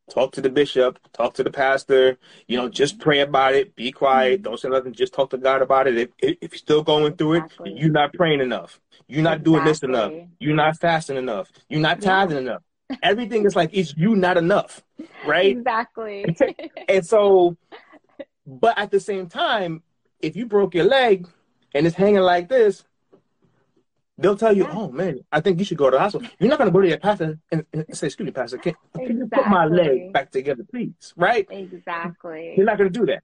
talk 0.10 0.32
to 0.34 0.42
the 0.42 0.50
bishop, 0.50 1.00
talk 1.14 1.34
to 1.36 1.44
the 1.44 1.52
pastor, 1.52 2.18
you 2.48 2.58
know, 2.58 2.70
just 2.70 3.00
pray 3.00 3.20
about 3.22 3.56
it, 3.56 3.76
be 3.76 3.92
quiet, 3.92 4.42
Mhm. 4.42 4.44
don't 4.44 4.60
say 4.60 4.70
nothing, 4.70 4.94
just 4.94 5.14
talk 5.14 5.30
to 5.32 5.38
God 5.38 5.62
about 5.62 5.88
it. 5.88 5.98
If, 5.98 6.10
if 6.22 6.38
if 6.42 6.52
you're 6.54 6.58
still 6.58 6.84
going 6.84 7.16
through 7.16 7.36
Exactly. 7.36 7.72
it, 7.72 7.78
you're 7.78 7.92
not 7.92 8.14
praying 8.14 8.42
enough, 8.42 8.80
you're 9.08 9.24
not 9.24 9.44
doing 9.44 9.64
this 9.64 9.82
enough, 9.84 10.12
you're 10.40 10.56
not 10.56 10.78
fasting 10.80 11.18
enough, 11.18 11.50
you're 11.70 11.82
not 11.82 12.02
Yeah. 12.02 12.10
tithing 12.26 12.38
enough. 12.38 12.62
Everything 13.02 13.46
is 13.46 13.56
like, 13.56 13.70
it's 13.74 13.96
you 13.98 14.16
not 14.16 14.38
enough, 14.38 14.84
right? 15.26 15.58
Exactly. 15.58 16.26
And 16.88 17.06
so, 17.06 17.56
but 18.46 18.78
at 18.78 18.92
the 18.92 19.00
same 19.00 19.28
time, 19.28 19.84
if 20.20 20.36
you 20.36 20.46
broke 20.46 20.76
your 20.76 20.84
leg 20.86 21.28
and 21.74 21.88
it's 21.88 21.96
hanging 21.96 22.22
like 22.22 22.50
this, 22.50 22.84
they'll 24.18 24.38
tell 24.38 24.56
you, 24.56 24.68
"Oh 24.70 24.92
man, 24.92 25.20
I 25.32 25.42
think 25.42 25.60
you 25.60 25.66
should 25.66 25.78
go 25.78 25.90
to 25.90 25.96
the 25.96 26.00
hospital." 26.00 26.28
You're 26.40 26.50
not 26.50 26.60
going 26.60 26.70
to 26.70 26.74
go 26.74 26.82
to 26.82 26.88
your 26.88 27.00
pastor 27.00 27.40
and, 27.52 27.66
and 27.74 27.86
say, 27.96 28.08
"Excuse 28.08 28.26
me, 28.26 28.32
pastor, 28.32 28.58
can, 28.58 28.76
can 28.96 29.18
you 29.18 29.28
put 29.28 29.48
my 29.48 29.66
leg 29.66 30.14
back 30.14 30.32
together, 30.32 30.64
please?" 30.70 31.14
Right? 31.16 31.48
exactly. 31.50 32.54
You're 32.56 32.66
not 32.66 32.78
going 32.78 32.92
to 32.92 33.00
do 33.00 33.06
that. 33.08 33.24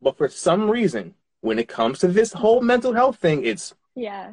But 0.00 0.16
for 0.16 0.28
some 0.28 0.70
reason, 0.70 1.14
when 1.40 1.58
it 1.58 1.68
comes 1.68 1.98
to 2.00 2.08
this 2.08 2.32
whole 2.32 2.60
mental 2.60 2.92
health 2.92 3.16
thing, 3.16 3.44
it's 3.44 3.74
Yeah. 3.94 4.32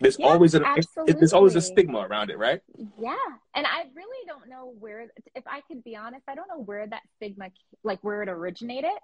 there's 0.00 0.18
Yeah, 0.18 0.26
always 0.26 0.54
a 0.54 0.62
it's, 0.76 0.88
there's 1.06 1.32
always 1.32 1.56
a 1.56 1.60
stigma 1.60 2.00
around 2.00 2.30
it, 2.30 2.38
right? 2.38 2.60
Yeah. 2.98 3.16
And 3.54 3.66
I 3.66 3.84
really 3.94 4.26
don't 4.26 4.48
know 4.48 4.74
where, 4.78 5.06
if 5.34 5.44
I 5.46 5.62
could 5.62 5.82
be 5.82 5.96
honest, 5.96 6.24
I 6.28 6.34
don't 6.34 6.48
know 6.48 6.60
where 6.60 6.86
that 6.86 7.02
stigma, 7.16 7.50
like 7.82 7.98
where 8.02 8.22
it 8.22 8.28
originated. 8.28 8.98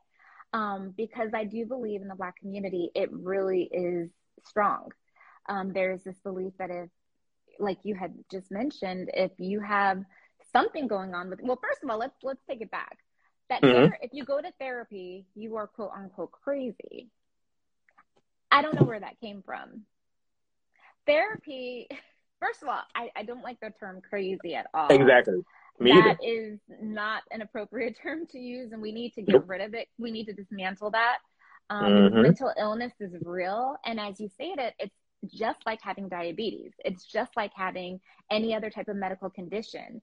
Um, 0.52 0.92
because 0.96 1.30
I 1.32 1.44
do 1.44 1.64
believe 1.64 2.02
in 2.02 2.08
the 2.08 2.16
Black 2.16 2.36
community, 2.36 2.90
it 2.94 3.08
really 3.12 3.68
is 3.72 4.10
strong. 4.44 4.90
Um, 5.50 5.72
there's 5.72 6.02
this 6.04 6.18
belief 6.20 6.52
that 6.58 6.70
if, 6.70 6.88
like 7.58 7.78
you 7.82 7.94
had 7.96 8.14
just 8.30 8.50
mentioned, 8.50 9.10
if 9.12 9.32
you 9.38 9.60
have 9.60 10.02
something 10.52 10.86
going 10.86 11.12
on 11.12 11.28
with, 11.28 11.40
well, 11.42 11.58
first 11.60 11.82
of 11.82 11.90
all, 11.90 11.98
let's 11.98 12.16
let's 12.22 12.40
take 12.48 12.60
it 12.62 12.70
back. 12.70 12.98
That 13.48 13.62
Mhm. 13.62 13.90
ther- 13.90 13.98
if 14.00 14.14
you 14.14 14.24
go 14.24 14.40
to 14.40 14.52
therapy, 14.60 15.26
you 15.34 15.56
are 15.56 15.66
quote 15.66 15.90
unquote 15.92 16.30
crazy. 16.30 17.10
I 18.52 18.62
don't 18.62 18.74
know 18.76 18.84
where 18.84 19.00
that 19.00 19.18
came 19.20 19.42
from. 19.42 19.86
Therapy, 21.06 21.88
first 22.38 22.62
of 22.62 22.68
all, 22.68 22.80
I, 22.94 23.10
I 23.16 23.22
don't 23.24 23.42
like 23.42 23.58
the 23.60 23.72
term 23.80 24.00
crazy 24.00 24.54
at 24.54 24.68
all. 24.72 24.90
Exactly. 24.90 25.44
Me 25.80 25.90
either. 25.92 26.00
That 26.02 26.18
is 26.24 26.60
not 26.80 27.22
an 27.32 27.42
appropriate 27.42 27.96
term 28.02 28.26
to 28.28 28.38
use, 28.38 28.72
and 28.72 28.80
we 28.80 28.92
need 28.92 29.14
to 29.14 29.22
get 29.22 29.32
Nope. 29.34 29.44
rid 29.48 29.60
of 29.62 29.74
it. 29.74 29.88
We 29.98 30.10
need 30.12 30.26
to 30.26 30.32
dismantle 30.32 30.90
that. 30.92 31.18
Um, 31.70 31.92
Mhm. 31.92 32.22
Mental 32.22 32.52
illness 32.58 32.92
is 33.00 33.14
real, 33.24 33.76
and 33.84 33.98
as 34.00 34.20
you 34.20 34.28
stated, 34.28 34.74
it's 34.78 34.94
just 35.26 35.64
like 35.66 35.80
having 35.82 36.08
diabetes. 36.08 36.72
It's 36.84 37.04
just 37.04 37.36
like 37.36 37.52
having 37.54 38.00
any 38.30 38.54
other 38.54 38.70
type 38.70 38.88
of 38.88 38.96
medical 38.96 39.30
condition. 39.30 40.02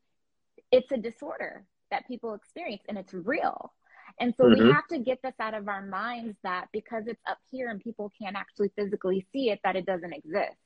It's 0.72 0.92
a 0.92 0.98
disorder 0.98 1.66
that 1.92 2.08
people 2.08 2.34
experience, 2.34 2.84
and 2.88 2.98
it's 2.98 3.14
real. 3.14 3.74
And 4.20 4.34
so 4.36 4.46
we 4.48 4.60
Mhm. 4.62 4.72
have 4.72 4.88
to 4.88 5.00
get 5.00 5.22
this 5.22 5.36
out 5.40 5.54
of 5.54 5.68
our 5.68 5.82
minds 5.86 6.38
that 6.44 6.68
because 6.72 7.08
it's 7.08 7.22
up 7.28 7.40
here 7.52 7.70
and 7.70 7.80
people 7.80 8.12
can't 8.20 8.36
actually 8.36 8.70
physically 8.70 9.26
see 9.32 9.50
it, 9.50 9.60
that 9.64 9.76
it 9.76 9.86
doesn't 9.86 10.14
exist 10.14 10.58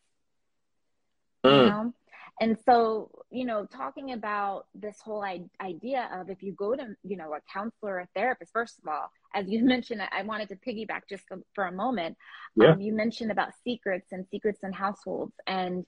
you 1.43 1.50
Mm. 1.50 1.70
know 1.70 1.93
and 2.39 2.58
so 2.65 3.10
you 3.31 3.46
know 3.46 3.65
talking 3.65 4.12
about 4.12 4.67
this 4.75 5.01
whole 5.01 5.24
I- 5.24 5.50
idea 5.60 6.08
of 6.13 6.29
if 6.29 6.43
you 6.43 6.51
go 6.53 6.75
to 6.75 6.96
you 7.03 7.17
know 7.17 7.34
a 7.34 7.39
counselor 7.51 7.93
or 7.96 8.00
a 8.01 8.08
therapist 8.15 8.51
first 8.53 8.79
of 8.79 8.88
all 8.88 9.12
as 9.34 9.48
you 9.48 9.64
mentioned 9.74 10.02
i 10.12 10.24
wanted 10.24 10.50
to 10.50 10.56
piggyback 10.56 11.02
just 11.10 11.24
for, 11.54 11.66
a 11.66 11.72
moment. 11.72 12.18
Yeah. 12.56 12.72
um, 12.72 12.82
you 12.82 12.94
mentioned 12.94 13.32
about 13.32 13.50
secrets 13.64 14.08
and 14.12 14.26
secrets 14.30 14.60
in 14.64 14.74
households 14.74 15.34
and 15.48 15.86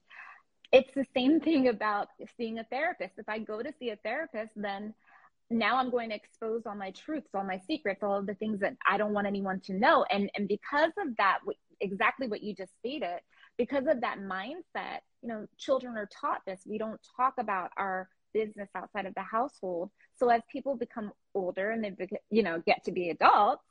it's 0.71 0.93
the 0.95 1.05
same 1.15 1.39
thing 1.39 1.67
about 1.67 2.07
seeing 2.35 2.57
a 2.57 2.63
therapist. 2.63 3.13
If 3.17 3.29
i 3.29 3.39
go 3.39 3.61
to 3.61 3.71
see 3.79 3.89
a 3.89 3.95
therapist 3.97 4.51
then 4.55 4.93
now 5.49 5.77
i'm 5.77 5.91
going 5.91 6.09
to 6.09 6.15
expose 6.15 6.63
all 6.65 6.75
my 6.75 6.91
truths 6.91 7.29
all 7.33 7.43
my 7.43 7.59
secrets 7.67 8.01
all 8.01 8.17
of 8.17 8.25
the 8.25 8.33
things 8.35 8.59
that 8.61 8.75
i 8.87 8.97
don't 8.97 9.13
want 9.13 9.27
anyone 9.27 9.59
to 9.61 9.73
know. 9.73 10.05
And 10.09 10.29
and 10.35 10.47
because 10.47 10.91
of 10.97 11.15
that 11.17 11.39
exactly 11.81 12.27
what 12.27 12.41
you 12.41 12.55
just 12.55 12.71
stated 12.79 13.19
because 13.57 13.85
of 13.87 14.01
that 14.01 14.19
mindset 14.19 14.99
you 15.23 15.29
know 15.29 15.47
children 15.57 15.97
are 15.97 16.09
taught 16.21 16.41
this. 16.45 16.61
We 16.65 16.77
don't 16.77 16.99
talk 17.15 17.35
about 17.39 17.71
our 17.77 18.09
business 18.33 18.69
outside 18.75 19.05
of 19.05 19.13
the 19.15 19.21
household. 19.21 19.89
So 20.15 20.29
as 20.29 20.41
people 20.51 20.75
become 20.75 21.11
older 21.33 21.71
and 21.71 21.83
they 21.83 21.95
you 22.29 22.43
know 22.43 22.61
get 22.65 22.83
to 22.85 22.91
be 22.91 23.09
adults 23.09 23.63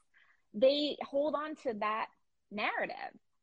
they 0.55 0.97
hold 1.03 1.35
on 1.35 1.55
to 1.57 1.73
that 1.81 2.07
narrative. 2.51 2.95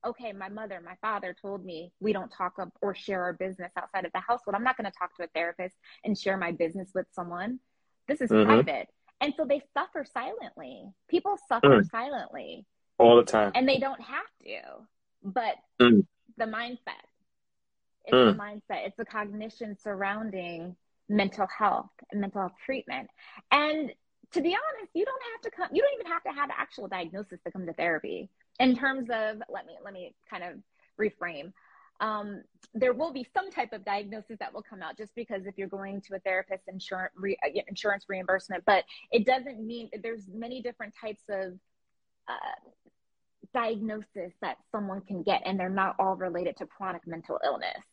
Okay 0.06 0.32
my 0.32 0.50
mother 0.50 0.80
my 0.86 0.96
father 1.02 1.36
told 1.42 1.66
me 1.66 1.92
we 2.00 2.14
don't 2.14 2.32
talk 2.32 2.54
or 2.82 2.94
share 2.96 3.24
our 3.24 3.34
business 3.34 3.72
outside 3.76 4.06
of 4.06 4.12
the 4.14 4.20
household. 4.20 4.56
I'm 4.56 4.64
not 4.64 4.78
going 4.78 4.90
to 4.92 4.98
talk 4.98 5.16
to 5.18 5.24
a 5.24 5.28
therapist 5.28 5.76
and 6.04 6.18
share 6.18 6.38
my 6.38 6.52
business 6.52 6.92
with 6.94 7.08
someone. 7.12 7.60
This 8.08 8.22
is 8.22 8.30
Mhm. 8.30 8.46
private. 8.46 8.90
And 9.22 9.34
so 9.36 9.44
they 9.46 9.62
suffer 9.74 10.06
silently. 10.06 10.86
People 11.10 11.38
suffer 11.48 11.84
silently. 11.92 12.66
All 12.98 13.16
the 13.18 13.24
time. 13.24 13.52
and 13.56 13.68
they 13.68 13.80
don't 13.80 14.02
have 14.02 14.28
to. 14.44 14.62
But 15.24 15.56
Mm. 15.80 16.06
the 16.38 16.46
mindset. 16.46 17.04
It's 18.06 18.14
Mm. 18.16 18.34
the 18.38 18.40
mindset. 18.74 18.86
It's 18.88 18.98
the 18.98 19.06
cognition 19.06 19.76
surrounding 19.78 20.76
mental 21.10 21.48
health 21.58 21.90
and 22.12 22.22
mental 22.22 22.42
health 22.42 22.54
treatment. 22.66 23.10
And 23.52 23.92
to 24.32 24.42
be 24.42 24.50
honest 24.50 24.92
you 24.94 25.04
don't 25.06 25.22
have 25.34 25.42
to 25.42 25.52
come 25.58 25.68
you 25.74 25.82
don't 25.82 25.94
even 26.00 26.12
have 26.12 26.24
to 26.24 26.30
have 26.30 26.50
an 26.50 26.56
actual 26.58 26.88
diagnosis 26.88 27.40
to 27.44 27.52
come 27.52 27.66
to 27.66 27.74
therapy. 27.74 28.30
In 28.60 28.76
terms 28.76 29.10
of 29.12 29.42
let 29.50 29.66
me 29.66 29.74
let 29.84 29.94
me 29.94 30.14
kind 30.30 30.44
of 30.44 30.54
reframe. 31.00 31.52
Um, 32.02 32.44
there 32.74 32.94
will 32.94 33.12
be 33.12 33.28
some 33.34 33.52
type 33.52 33.74
of 33.74 33.84
diagnosis 33.84 34.38
that 34.40 34.54
will 34.54 34.62
come 34.62 34.82
out 34.82 34.98
just 34.98 35.14
because 35.16 35.46
if 35.46 35.58
you're 35.58 35.68
going 35.68 36.00
to 36.08 36.16
a 36.16 36.20
therapist 36.20 36.64
insurance 36.70 37.12
re, 37.18 37.36
uh, 37.44 37.50
insurance 37.68 38.06
reimbursement 38.08 38.64
but 38.66 38.86
it 39.12 39.26
doesn't 39.26 39.60
mean 39.66 39.90
there's 40.02 40.30
many 40.34 40.62
different 40.62 40.94
types 41.02 41.24
of 41.30 41.60
uh, 42.30 42.70
diagnosis 43.54 44.32
that 44.42 44.58
someone 44.72 45.02
can 45.02 45.24
get 45.24 45.42
and 45.46 45.60
they're 45.60 45.70
not 45.70 45.96
all 46.00 46.16
related 46.16 46.56
to 46.58 46.66
chronic 46.66 47.02
mental 47.08 47.40
illness. 47.44 47.84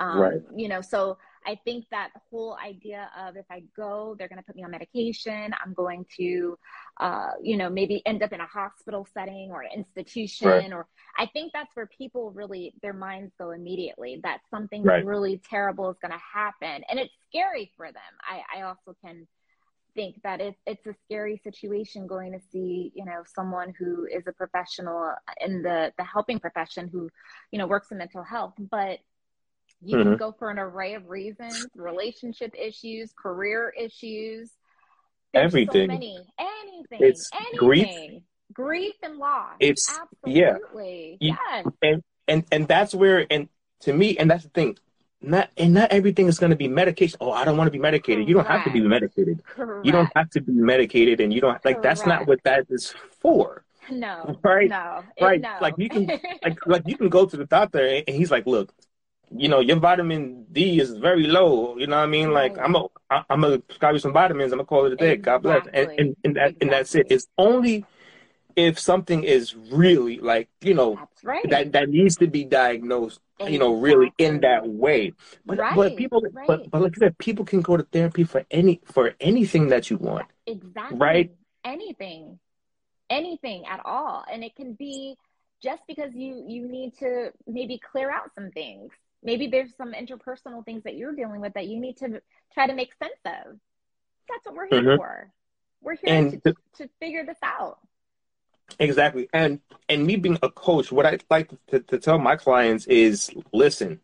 Um, 0.00 0.18
Right. 0.18 0.42
you 0.56 0.68
know 0.68 0.80
so 0.80 1.18
i 1.46 1.58
think 1.64 1.84
that 1.90 2.10
whole 2.30 2.56
idea 2.64 3.10
of 3.18 3.36
if 3.36 3.44
i 3.50 3.62
go 3.76 4.14
they're 4.18 4.28
going 4.28 4.38
to 4.38 4.44
put 4.44 4.56
me 4.56 4.64
on 4.64 4.70
medication 4.70 5.52
i'm 5.64 5.72
going 5.74 6.04
to 6.16 6.56
uh, 7.00 7.30
you 7.42 7.56
know 7.56 7.68
maybe 7.68 8.02
end 8.06 8.22
up 8.22 8.32
in 8.32 8.40
a 8.40 8.46
hospital 8.46 9.06
setting 9.12 9.50
or 9.50 9.62
an 9.62 9.70
institution 9.74 10.48
Right. 10.48 10.72
or 10.72 10.86
i 11.18 11.26
think 11.26 11.52
that's 11.52 11.74
where 11.74 11.86
people 11.86 12.30
really 12.32 12.74
their 12.82 12.92
minds 12.92 13.32
go 13.38 13.50
immediately 13.50 14.20
that 14.22 14.38
something 14.50 14.82
Right. 14.82 15.04
really 15.04 15.40
terrible 15.48 15.90
is 15.90 15.96
going 16.00 16.12
to 16.12 16.18
happen 16.32 16.82
and 16.88 16.98
it's 16.98 17.14
scary 17.28 17.72
for 17.76 17.86
them 17.86 18.02
i, 18.28 18.58
I 18.58 18.62
also 18.62 18.94
can 19.04 19.26
think 19.94 20.16
that 20.24 20.40
it, 20.40 20.56
it's 20.66 20.84
a 20.86 20.94
scary 21.04 21.40
situation 21.44 22.06
going 22.06 22.32
to 22.32 22.40
see 22.50 22.92
you 22.94 23.04
know 23.04 23.22
someone 23.34 23.72
who 23.78 24.06
is 24.06 24.24
a 24.26 24.32
professional 24.32 25.12
in 25.40 25.62
the 25.62 25.92
the 25.98 26.04
helping 26.04 26.38
profession 26.38 26.88
who 26.92 27.08
you 27.52 27.58
know 27.58 27.66
works 27.66 27.90
in 27.92 27.98
mental 27.98 28.22
health 28.22 28.54
but 28.70 28.98
you 29.82 29.96
can 29.98 30.14
Mhm. 30.14 30.18
go 30.18 30.32
for 30.38 30.50
an 30.50 30.58
array 30.58 30.94
of 30.94 31.08
reasons 31.08 31.66
relationship 31.74 32.54
issues 32.58 33.12
career 33.20 33.72
issues. 33.78 34.50
There's 35.32 35.46
Everything. 35.46 35.88
so 35.88 35.92
many. 35.94 36.18
Anything. 36.38 36.98
It's 37.00 37.28
anything. 37.34 37.58
Grief. 37.58 38.22
grief 38.52 38.94
and 39.02 39.16
loss. 39.18 39.56
It's- 39.58 39.98
yeah. 40.26 40.50
absolutely. 40.54 41.18
You- 41.20 41.36
yes. 41.52 41.66
and 41.82 42.02
and 42.28 42.44
and 42.52 42.68
that's 42.68 42.94
where 42.94 43.26
and 43.30 43.48
to 43.80 43.92
me 43.92 44.16
and 44.16 44.30
that's 44.30 44.44
the 44.44 44.50
thing. 44.50 44.78
Not 45.20 45.50
and 45.56 45.72
not 45.74 45.90
everything 45.90 46.26
is 46.28 46.38
going 46.38 46.50
to 46.50 46.56
be 46.56 46.68
medication. 46.68 47.16
Oh 47.20 47.32
i 47.32 47.44
don't 47.44 47.56
want 47.56 47.66
to 47.68 47.72
be 47.72 47.78
medicated. 47.78 48.28
You 48.28 48.34
don't 48.34 48.46
have 48.46 48.62
to 48.64 48.70
be 48.70 48.80
medicated. 48.80 49.42
Correct 49.44 49.84
you 49.86 49.90
don't 49.92 50.10
have 50.14 50.30
to 50.30 50.40
be 50.40 50.52
medicated 50.52 51.20
and 51.20 51.32
you 51.32 51.40
don't 51.40 51.62
like 51.64 51.82
that's 51.82 52.06
not 52.06 52.26
what 52.26 52.42
that 52.44 52.66
is 52.70 52.94
for. 53.20 53.64
No. 53.90 54.38
Right? 54.42 54.68
No. 54.70 55.02
Right. 55.20 55.40
no. 55.40 55.56
like 55.60 55.74
you 55.78 55.88
can 55.88 56.06
like 56.44 56.66
like 56.66 56.82
you 56.86 56.96
can 56.96 57.08
go 57.08 57.26
to 57.26 57.36
the 57.36 57.46
doctor 57.46 57.84
and 58.06 58.08
he's 58.16 58.30
like 58.30 58.46
look 58.46 58.72
you 59.36 59.48
know 59.48 59.60
your 59.60 59.76
vitamin 59.76 60.44
d 60.52 60.80
is 60.80 60.92
very 60.96 61.26
low 61.26 61.76
you 61.76 61.86
know 61.86 61.96
what 61.96 62.02
i 62.02 62.06
mean 62.06 62.32
like 62.32 62.56
i'm 62.58 62.74
a 62.74 62.86
i'm 63.10 63.40
gonna 63.40 63.58
prescribe 63.58 63.94
you 63.94 63.98
some 63.98 64.12
vitamins 64.12 64.52
i'm 64.52 64.58
gonna 64.58 64.66
call 64.66 64.86
it 64.86 64.92
a 64.92 64.96
day 64.96 65.16
god 65.16 65.42
bless 65.42 65.66
and 65.72 65.90
and, 65.98 66.16
and, 66.24 66.36
that, 66.36 66.54
and 66.60 66.70
that's 66.70 66.94
it 66.94 67.06
it's 67.10 67.26
only 67.38 67.84
if 68.56 68.78
something 68.78 69.24
is 69.24 69.54
really 69.56 70.18
like 70.18 70.48
you 70.60 70.74
know 70.74 70.98
right 71.22 71.48
that 71.50 71.72
that 71.72 71.88
needs 71.88 72.16
to 72.16 72.26
be 72.26 72.44
diagnosed 72.44 73.20
you 73.48 73.58
know 73.58 73.74
really 73.74 74.12
in 74.18 74.40
that 74.40 74.66
way 74.66 75.12
but 75.44 75.58
Right, 75.58 75.74
but 75.74 75.96
people 75.96 76.22
right. 76.32 76.46
but 76.46 76.70
but 76.70 76.82
like 76.82 76.92
I 76.96 77.06
said 77.06 77.18
people 77.18 77.44
can 77.44 77.60
go 77.62 77.76
to 77.76 77.82
therapy 77.82 78.22
for 78.22 78.44
any 78.50 78.80
for 78.84 79.14
anything 79.20 79.68
that 79.68 79.90
you 79.90 79.96
want 79.96 80.26
Exactly. 80.46 80.98
Right? 80.98 81.30
Anything. 81.64 82.38
Anything 83.10 83.64
at 83.66 83.80
all. 83.84 84.24
And 84.30 84.44
it 84.44 84.54
can 84.56 84.74
be 84.74 85.16
just 85.62 85.82
because 85.86 86.14
you 86.14 86.44
you 86.46 86.68
need 86.68 86.94
to 86.98 87.30
maybe 87.46 87.78
clear 87.78 88.10
out 88.10 88.30
some 88.34 88.50
things. 88.50 88.90
Maybe 89.24 89.46
there's 89.46 89.74
some 89.76 89.92
interpersonal 89.94 90.64
things 90.64 90.82
that 90.84 90.96
you're 90.96 91.14
dealing 91.14 91.40
with 91.40 91.54
that 91.54 91.66
you 91.66 91.80
need 91.80 91.96
to 91.98 92.20
try 92.52 92.66
to 92.66 92.74
make 92.74 92.92
sense 93.02 93.18
of. 93.24 93.56
That's 94.28 94.44
what 94.44 94.54
we're 94.54 94.68
here 94.68 94.82
Mhm. 94.82 94.96
for. 94.98 95.32
We're 95.80 95.96
here 95.96 96.14
And 96.14 96.30
to, 96.32 96.40
the- 96.44 96.56
to 96.84 96.88
figure 97.00 97.24
this 97.24 97.38
out. 97.42 97.78
exactly 98.80 99.28
and 99.34 99.60
and 99.90 100.06
me 100.06 100.16
being 100.16 100.38
a 100.42 100.50
coach 100.50 100.90
what 100.90 101.04
i 101.04 101.18
like 101.28 101.50
to, 101.66 101.80
to 101.80 101.98
tell 101.98 102.18
my 102.18 102.34
clients 102.34 102.86
is 102.86 103.30
listen 103.52 104.00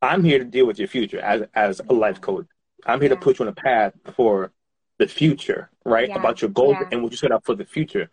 i'm 0.00 0.24
here 0.24 0.38
to 0.38 0.46
deal 0.46 0.66
with 0.66 0.78
your 0.78 0.88
future 0.88 1.20
as 1.20 1.42
as 1.54 1.78
a 1.90 1.92
life 1.92 2.22
coach 2.22 2.46
i'm 2.86 2.98
here 3.02 3.10
to 3.10 3.16
put 3.18 3.38
you 3.38 3.44
on 3.44 3.50
a 3.50 3.54
path 3.54 3.92
for 4.16 4.50
the 4.96 5.06
future 5.06 5.70
right 5.84 6.08
Yeah, 6.08 6.18
about 6.18 6.40
your 6.40 6.50
goals 6.50 6.78
yeah. 6.80 6.88
and 6.90 7.02
what 7.02 7.12
you 7.12 7.18
set 7.18 7.32
up 7.32 7.44
for 7.44 7.54
the 7.54 7.66
future 7.66 8.08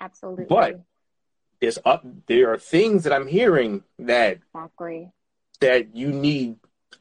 Absolutely. 0.00 0.46
But- 0.48 0.80
there's 1.60 1.80
up 1.84 2.06
there 2.28 2.52
are 2.52 2.58
things 2.58 3.02
that 3.02 3.12
i'm 3.12 3.26
hearing 3.26 3.82
that 3.98 4.38
exactly. 4.54 5.10
That 5.62 5.96
you 5.96 6.08
need 6.08 6.56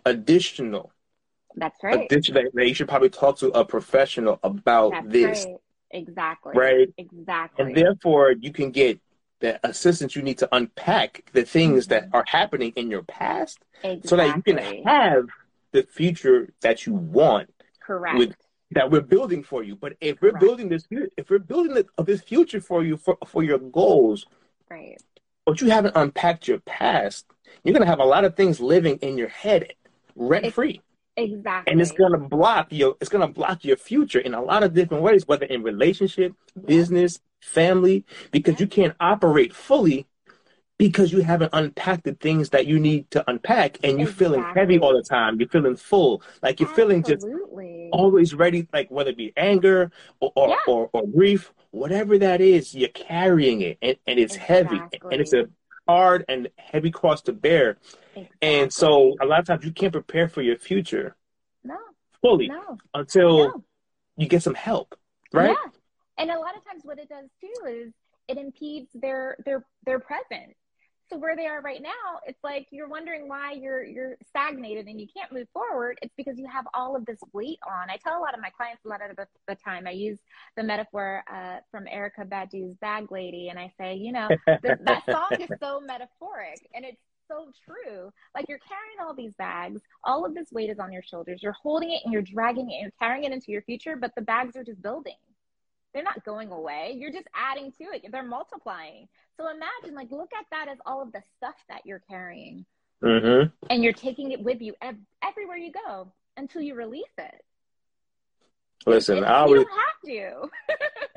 additional 0.06 0.92
That's 1.56 1.84
right. 1.84 2.06
additional 2.06 2.44
that 2.54 2.68
you 2.68 2.74
should 2.74 2.88
probably 2.88 3.10
talk 3.10 3.38
to 3.40 3.50
a 3.50 3.66
professional 3.66 4.40
about 4.44 4.92
That's 4.92 5.08
this 5.12 5.46
right. 5.46 5.56
Exactly. 5.92 6.54
right 6.56 6.90
Exactly. 6.98 7.66
and 7.66 7.76
therefore 7.76 8.32
you 8.32 8.54
can 8.54 8.72
get 8.72 9.00
the 9.40 9.60
assistance 9.68 10.16
you 10.16 10.22
need 10.22 10.38
to 10.38 10.48
unpack 10.52 11.30
the 11.34 11.44
things 11.44 11.88
that 11.88 12.06
mm-hmm. 12.06 12.16
are 12.16 12.24
happening 12.28 12.72
in 12.76 12.90
your 12.90 13.04
past 13.04 13.60
exactly. 13.84 14.08
so 14.08 14.16
that 14.16 14.36
you 14.36 14.42
can 14.42 14.58
have 14.86 15.28
the 15.72 15.84
future 15.84 16.54
that 16.62 16.86
you 16.86 16.94
want 16.94 17.50
correct. 17.86 18.18
with- 18.18 18.36
that 18.74 18.90
we're 18.90 19.02
building 19.02 19.44
for 19.44 19.64
you 19.64 19.76
but 19.76 19.94
if 20.00 20.22
we're 20.22 20.38
building 20.38 20.70
this 20.70 20.88
if 21.18 21.30
we're 21.30 21.40
building 21.40 21.74
the, 21.74 21.86
this 22.04 22.22
future 22.22 22.62
for 22.62 22.84
you 22.84 22.96
for, 22.96 23.18
for 23.26 23.44
your 23.44 23.60
goals 23.60 24.26
right. 24.70 25.02
but 25.46 25.60
you 25.60 25.70
haven't 25.70 25.96
unpacked 25.98 26.48
your 26.48 26.60
past 26.60 27.26
you're 27.64 27.74
going 27.74 27.84
to 27.86 27.90
have 27.90 28.00
a 28.00 28.06
lot 28.06 28.26
of 28.26 28.36
things 28.36 28.60
living 28.60 28.98
in 28.98 29.18
your 29.18 29.28
head 29.30 29.74
rent 30.16 30.54
free. 30.54 30.82
Exactly. 31.18 31.72
and 31.72 31.82
it's 31.82 31.92
going 31.92 32.14
to 32.14 32.18
block 32.18 32.68
your 32.72 32.96
it's 33.02 33.10
going 33.10 33.26
to 33.28 33.34
block 33.34 33.66
your 33.66 33.76
future 33.76 34.20
in 34.20 34.34
a 34.34 34.42
lot 34.42 34.64
of 34.64 34.74
different 34.74 35.04
ways 35.04 35.28
whether 35.28 35.46
in 35.46 35.62
relationship 35.62 36.34
business 36.66 37.20
family 37.42 38.06
because 38.32 38.62
you 38.62 38.66
can't 38.68 38.96
operate 39.02 39.54
fully 39.54 40.08
because 40.78 41.12
you 41.12 41.22
haven't 41.22 41.50
unpacked 41.54 42.06
the 42.06 42.14
things 42.14 42.50
that 42.50 42.66
you 42.66 42.80
need 42.80 43.12
to 43.12 43.24
unpack 43.30 43.78
and 43.84 44.00
you're 44.00 44.08
feeling 44.08 44.44
heavy 44.56 44.80
all 44.80 44.94
the 44.96 45.04
time. 45.04 45.40
You're 45.40 45.48
feeling 45.48 45.76
full. 45.76 46.24
Like 46.42 46.60
you're 46.60 46.70
feeling 46.70 47.04
just 47.04 47.24
always 47.92 48.34
ready 48.34 48.68
like 48.74 48.90
whether 48.90 49.12
it 49.12 49.18
be 49.18 49.32
anger 49.38 49.92
or 50.22 50.32
or, 50.36 50.50
Yeah. 50.50 50.56
or, 50.68 50.90
or 50.94 51.04
grief 51.08 51.54
whatever 51.72 52.18
that 52.18 52.42
is 52.42 52.74
you're 52.74 52.90
carrying 52.90 53.62
it 53.62 53.78
and, 53.82 53.98
and 54.08 54.18
it's 54.20 54.36
heavy 54.36 54.82
and 55.12 55.22
it's 55.22 55.34
a 55.34 55.46
hard 55.88 56.26
and 56.30 56.50
heavy 56.58 56.92
cross 56.92 57.22
to 57.22 57.34
bear 57.34 57.78
and 58.42 58.72
so 58.72 59.16
a 59.22 59.26
lot 59.26 59.40
of 59.40 59.46
times 59.46 59.66
you 59.66 59.72
can't 59.72 59.94
prepare 59.94 60.28
for 60.28 60.42
your 60.42 60.58
future 60.58 61.16
no, 61.64 61.78
fully 62.22 62.48
no, 62.48 62.78
until 62.94 63.38
no. 63.38 63.64
you 64.18 64.28
get 64.28 64.44
some 64.44 64.56
help, 64.56 64.96
right? 65.34 65.50
Yeah. 65.50 65.72
And 66.18 66.30
a 66.30 66.40
lot 66.40 66.56
of 66.56 66.66
times 66.66 66.84
what 66.84 67.00
it 67.00 67.10
does 67.10 67.30
too 67.40 67.68
is 67.68 67.94
it 68.28 68.38
impedes 68.38 68.90
their 68.94 69.36
their 69.46 69.66
their 69.86 70.00
present. 70.00 70.56
So 71.12 71.18
where 71.18 71.36
they 71.36 71.46
are 71.46 71.60
right 71.62 71.82
now, 71.82 72.22
it's 72.26 72.42
like 72.42 72.68
you're 72.72 72.88
wondering 72.88 73.28
why 73.28 73.52
you're 73.52 73.84
you're 73.84 74.16
stagnated 74.26 74.88
and 74.88 75.00
you 75.00 75.08
can't 75.14 75.32
move 75.34 75.48
forward. 75.52 76.00
It's 76.02 76.14
because 76.16 76.38
you 76.38 76.48
have 76.48 76.66
all 76.74 76.96
of 76.96 77.06
this 77.06 77.20
weight 77.34 77.60
on. 77.68 77.90
I 77.90 77.98
tell 77.98 78.18
a 78.18 78.22
lot 78.22 78.34
of 78.34 78.40
my 78.40 78.50
clients 78.50 78.86
a 78.86 78.88
lot 78.88 79.02
of 79.08 79.18
the, 79.18 79.28
the 79.46 79.56
time. 79.56 79.88
I 79.88 79.92
use 79.92 80.18
the 80.56 80.64
metaphor 80.64 81.24
uh, 81.30 81.58
from 81.70 81.84
Erykah 81.84 82.30
Badu's 82.30 82.78
Bag 82.80 83.12
Lady, 83.12 83.50
and 83.50 83.60
I 83.60 83.74
say, 83.78 83.96
you 83.96 84.14
know, 84.14 84.30
th- 84.48 84.78
that 84.86 85.04
song 85.12 85.38
is 85.38 85.50
so 85.62 85.82
metaphoric, 85.82 86.66
and 86.74 86.86
it's 86.86 87.02
so 87.28 87.52
true. 87.66 88.10
Like 88.34 88.46
you're 88.48 88.60
carrying 88.60 89.06
all 89.06 89.14
these 89.14 89.34
bags, 89.36 89.82
all 90.06 90.26
of 90.26 90.34
this 90.34 90.50
weight 90.54 90.70
is 90.70 90.80
on 90.80 90.94
your 90.94 91.04
shoulders. 91.04 91.42
You're 91.44 91.56
holding 91.62 91.92
it 91.92 92.02
and 92.06 92.14
you're 92.14 92.22
dragging 92.22 92.70
it 92.70 92.76
and 92.76 92.82
you're 92.84 92.92
carrying 93.02 93.26
it 93.26 93.34
into 93.34 93.52
your 93.52 93.64
future, 93.64 93.98
but 93.98 94.12
the 94.16 94.22
bags 94.22 94.56
are 94.56 94.64
just 94.64 94.82
building. 94.82 95.16
They're 95.94 96.04
not 96.04 96.24
going 96.24 96.52
away. 96.52 96.96
You're 96.98 97.12
just 97.12 97.28
adding 97.36 97.72
to 97.74 97.84
it. 97.86 98.06
They're 98.12 98.24
multiplying. 98.24 99.08
So 99.38 99.50
imagine, 99.50 99.96
like, 99.96 100.10
look 100.12 100.30
at 100.38 100.46
that 100.52 100.68
as 100.70 100.78
all 100.86 101.02
of 101.02 101.12
the 101.12 101.22
stuff 101.38 101.56
that 101.70 101.82
you're 101.86 102.02
carrying, 102.10 102.66
hmm 103.02 103.44
and 103.70 103.84
you're 103.84 103.94
taking 103.94 104.32
it 104.32 104.42
with 104.42 104.62
you 104.62 104.74
ev- 104.82 104.96
everywhere 105.24 105.58
you 105.58 105.72
go 105.88 106.12
until 106.38 106.62
you 106.62 106.76
release 106.76 107.04
it. 107.18 107.44
Listen, 108.86 109.18
And 109.18 109.26
I 109.26 109.30
you 109.30 109.36
always, 109.36 109.64
don't 109.64 109.80
have 109.80 110.50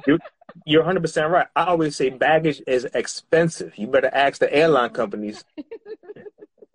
to. 0.09 0.19
you're 0.67 0.81
100 0.83 1.01
percent 1.01 1.31
right. 1.31 1.47
I 1.57 1.65
always 1.65 1.97
say 1.97 2.11
baggage 2.11 2.61
is 2.67 2.85
expensive. 2.95 3.77
You 3.79 3.87
better 3.87 4.11
ask 4.13 4.39
the 4.41 4.53
airline 4.55 4.91
companies. 4.91 5.45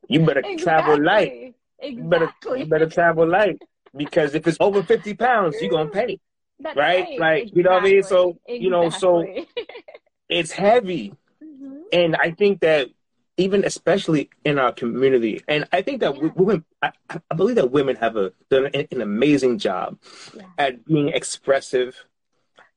You 0.07 0.25
better 0.25 0.43
travel 0.57 1.01
light. 1.03 1.53
Exactly. 1.81 1.95
You 1.97 2.03
better 2.03 2.33
you 2.57 2.65
better 2.65 2.87
travel 2.89 3.27
light 3.27 3.61
because 3.95 4.33
if 4.35 4.47
it's 4.47 4.57
over 4.59 4.81
50 4.83 5.13
pounds, 5.13 5.55
you're 5.61 5.69
gonna 5.71 5.89
pay. 5.89 6.19
That's 6.59 6.75
right? 6.77 7.19
Like, 7.19 7.55
you 7.55 7.63
know 7.63 7.71
what 7.71 7.83
I 7.83 7.85
mean? 7.85 8.03
So, 8.03 8.29
Exactly. 8.45 8.57
you 8.63 8.69
know, 8.69 8.89
so- 8.89 9.25
It's 10.29 10.51
heavy, 10.51 11.15
Mhm. 11.43 11.81
and 11.91 12.15
I 12.15 12.29
think 12.31 12.59
that 12.61 12.89
even 13.37 13.63
especially 13.65 14.29
in 14.45 14.59
our 14.59 14.71
community, 14.71 15.41
and 15.47 15.65
I 15.71 15.81
think 15.81 16.01
that 16.01 16.15
Yeah. 16.15 16.29
women, 16.35 16.65
I, 16.83 16.91
I 17.31 17.35
believe 17.35 17.55
that 17.55 17.71
women 17.71 17.95
have 17.95 18.15
a 18.15 18.31
done 18.51 18.67
an, 18.67 18.87
an 18.91 19.01
amazing 19.01 19.57
job 19.57 19.97
Yeah. 20.35 20.43
at 20.59 20.85
being 20.85 21.07
expressive, 21.09 21.95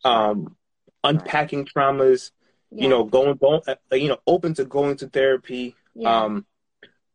um, 0.04 0.56
unpacking 1.04 1.66
traumas, 1.66 2.30
Yeah. 2.70 2.84
you 2.84 2.88
know, 2.88 3.04
going, 3.04 3.36
going, 3.36 3.60
uh, 3.68 3.74
you 3.94 4.08
know, 4.08 4.18
open 4.26 4.54
to 4.54 4.64
going 4.64 4.96
to 4.96 5.08
therapy. 5.08 5.74
Um, 6.06 6.46